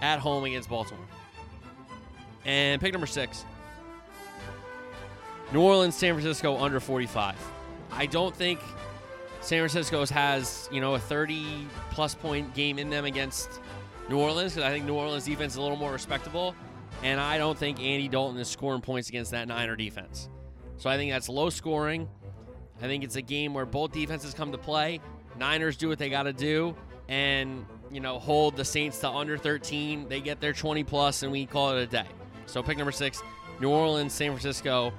at 0.03 0.19
home 0.19 0.45
against 0.45 0.69
Baltimore. 0.69 1.05
And 2.45 2.81
pick 2.81 2.93
number 2.93 3.07
six, 3.07 3.45
New 5.53 5.63
Orleans, 5.63 5.95
San 5.95 6.15
Francisco 6.15 6.59
under 6.59 6.81
45. 6.81 7.37
I 7.93 8.07
don't 8.07 8.35
think 8.35 8.61
San 9.41 9.61
Francisco 9.61 10.05
has, 10.07 10.69
you 10.71 10.81
know, 10.81 10.95
a 10.95 10.99
30 10.99 11.67
plus 11.91 12.15
point 12.15 12.55
game 12.55 12.79
in 12.79 12.91
them 12.91 13.05
against 13.05 13.61
New 14.11 14.19
Orleans 14.19 14.55
because 14.55 14.69
I 14.69 14.73
think 14.73 14.87
New 14.87 14.95
Orleans 14.95 15.25
defense 15.25 15.53
is 15.53 15.59
a 15.59 15.63
little 15.63 15.77
more 15.77 15.93
respectable. 15.93 16.55
And 17.05 17.21
I 17.21 17.39
don't 17.39 17.57
think 17.57 17.79
Andy 17.79 18.09
Dalton 18.09 18.39
is 18.41 18.49
scoring 18.49 18.81
points 18.81 19.09
against 19.09 19.31
that 19.31 19.47
Niner 19.47 19.77
defense. 19.77 20.29
So 20.77 20.91
I 20.91 20.97
think 20.97 21.13
that's 21.13 21.29
low 21.29 21.49
scoring. 21.49 22.09
I 22.83 22.87
think 22.87 23.05
it's 23.05 23.15
a 23.15 23.23
game 23.23 23.55
where 23.55 23.65
both 23.65 23.93
defenses 23.93 24.35
come 24.35 24.51
to 24.51 24.59
play. 24.59 25.01
Niners 25.39 25.77
do 25.77 25.89
what 25.89 25.99
they 25.99 26.11
got 26.11 26.25
to 26.25 26.33
do 26.33 26.75
and, 27.09 27.65
you 27.91 28.01
know, 28.01 28.19
hold 28.19 28.57
the 28.57 28.65
Saints 28.65 28.99
to 29.01 29.09
under 29.09 29.39
13. 29.39 30.09
They 30.09 30.21
get 30.21 30.41
their 30.41 30.53
20 30.53 30.83
plus 30.83 31.23
and 31.23 31.31
we 31.31 31.47
call 31.47 31.77
it 31.77 31.83
a 31.83 31.87
day. 31.87 32.07
So 32.47 32.63
pick 32.63 32.77
number 32.77 32.93
six 32.93 33.23
New 33.61 33.71
Orleans, 33.71 34.13
San 34.13 34.33
Francisco 34.33 34.93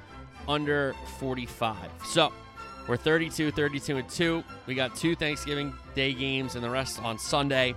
under 0.47 0.95
45. 1.19 1.75
So 2.05 2.31
we're 2.88 2.95
32, 2.95 3.51
32, 3.51 3.97
and 3.97 4.09
2. 4.09 4.43
We 4.67 4.75
got 4.75 4.95
two 4.95 5.15
Thanksgiving 5.15 5.73
Day 5.95 6.13
games 6.13 6.55
and 6.55 6.63
the 6.63 6.69
rest 6.69 7.01
on 7.01 7.19
Sunday. 7.19 7.75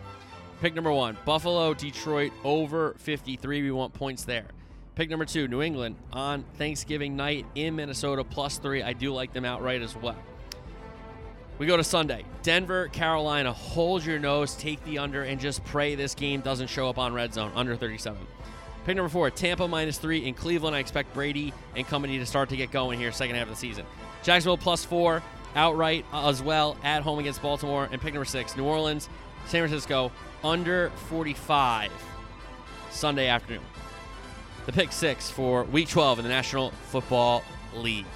Pick 0.61 0.75
number 0.75 0.93
one 0.93 1.17
Buffalo, 1.25 1.75
Detroit 1.75 2.33
over 2.43 2.95
53. 2.99 3.63
We 3.63 3.71
want 3.71 3.93
points 3.93 4.25
there. 4.25 4.47
Pick 4.95 5.11
number 5.11 5.25
two 5.25 5.49
New 5.49 5.61
England 5.61 5.97
on 6.13 6.45
Thanksgiving 6.57 7.17
night 7.17 7.47
in 7.55 7.75
Minnesota 7.75 8.23
plus 8.23 8.59
three. 8.59 8.83
I 8.83 8.93
do 8.93 9.13
like 9.13 9.33
them 9.33 9.45
outright 9.45 9.83
as 9.83 9.97
well. 9.97 10.17
We 11.59 11.67
go 11.67 11.77
to 11.77 11.85
Sunday. 11.85 12.25
Denver, 12.43 12.89
Carolina. 12.89 13.53
Hold 13.53 14.05
your 14.05 14.19
nose, 14.19 14.55
take 14.55 14.85
the 14.85 14.99
under, 14.99 15.23
and 15.23 15.41
just 15.41 15.65
pray 15.65 15.95
this 15.95 16.15
game 16.15 16.41
doesn't 16.41 16.69
show 16.69 16.89
up 16.89 16.99
on 16.99 17.13
red 17.13 17.33
zone 17.33 17.53
under 17.55 17.77
37. 17.77 18.19
Pick 18.85 18.97
number 18.97 19.09
four, 19.09 19.31
Tampa 19.31 19.67
minus 19.67 19.99
three 19.99 20.27
in 20.27 20.35
Cleveland. 20.35 20.77
I 20.77 20.81
expect 20.81 21.15
Brady 21.15 21.53
and 21.75 21.87
company 21.87 22.19
to 22.19 22.27
start 22.27 22.49
to 22.51 22.57
get 22.57 22.71
going 22.71 22.99
here 22.99 23.13
second 23.13 23.37
half 23.37 23.45
of 23.45 23.51
the 23.51 23.57
season. 23.57 23.87
Jacksonville 24.23 24.59
plus 24.59 24.85
four 24.85 25.23
outright 25.57 26.05
as 26.13 26.43
well 26.43 26.77
at 26.83 27.03
home 27.03 27.19
against 27.19 27.41
Baltimore. 27.41 27.89
And 27.91 28.01
pick 28.01 28.15
number 28.15 28.25
six, 28.25 28.57
New 28.57 28.65
Orleans, 28.65 29.09
San 29.47 29.61
Francisco 29.61 30.13
under 30.45 30.91
45 31.09 31.91
Sunday 32.91 33.29
afternoon. 33.29 33.63
The 34.67 34.73
pick 34.73 34.93
six 34.93 35.31
for 35.31 35.65
week 35.65 35.89
12 35.89 36.21
in 36.21 36.23
the 36.23 36.29
National 36.29 36.71
Football 36.71 37.43
League. 37.75 38.07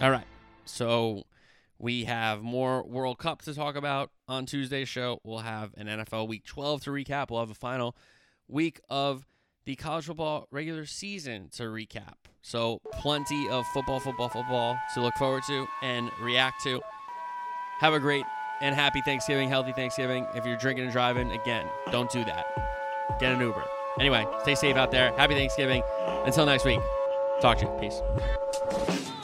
All 0.00 0.10
right. 0.10 0.26
So 0.66 1.24
we 1.78 2.04
have 2.04 2.42
more 2.42 2.82
World 2.84 3.18
Cup 3.18 3.42
to 3.42 3.54
talk 3.54 3.76
about 3.76 4.10
on 4.28 4.46
Tuesday's 4.46 4.88
show. 4.88 5.20
We'll 5.24 5.38
have 5.38 5.72
an 5.76 5.86
NFL 5.86 6.28
Week 6.28 6.44
12 6.44 6.84
to 6.84 6.90
recap. 6.90 7.30
We'll 7.30 7.40
have 7.40 7.50
a 7.50 7.54
final 7.54 7.96
week 8.48 8.80
of 8.88 9.26
the 9.64 9.76
college 9.76 10.06
football 10.06 10.46
regular 10.50 10.86
season 10.86 11.48
to 11.56 11.64
recap. 11.64 12.14
So, 12.42 12.80
plenty 12.92 13.48
of 13.48 13.66
football, 13.68 14.00
football, 14.00 14.28
football 14.28 14.78
to 14.94 15.00
look 15.00 15.14
forward 15.14 15.42
to 15.46 15.66
and 15.82 16.10
react 16.20 16.62
to. 16.64 16.80
Have 17.80 17.94
a 17.94 18.00
great 18.00 18.24
and 18.60 18.74
happy 18.74 19.00
Thanksgiving, 19.00 19.48
healthy 19.48 19.72
Thanksgiving. 19.72 20.26
If 20.34 20.44
you're 20.46 20.56
drinking 20.56 20.84
and 20.84 20.92
driving, 20.92 21.32
again, 21.32 21.66
don't 21.90 22.10
do 22.10 22.24
that. 22.24 22.46
Get 23.18 23.32
an 23.32 23.40
Uber. 23.40 23.64
Anyway, 23.98 24.26
stay 24.42 24.54
safe 24.54 24.76
out 24.76 24.90
there. 24.90 25.12
Happy 25.16 25.34
Thanksgiving. 25.34 25.82
Until 26.24 26.46
next 26.46 26.64
week, 26.64 26.80
talk 27.40 27.58
to 27.58 27.64
you. 27.64 27.70
Peace. 27.80 29.23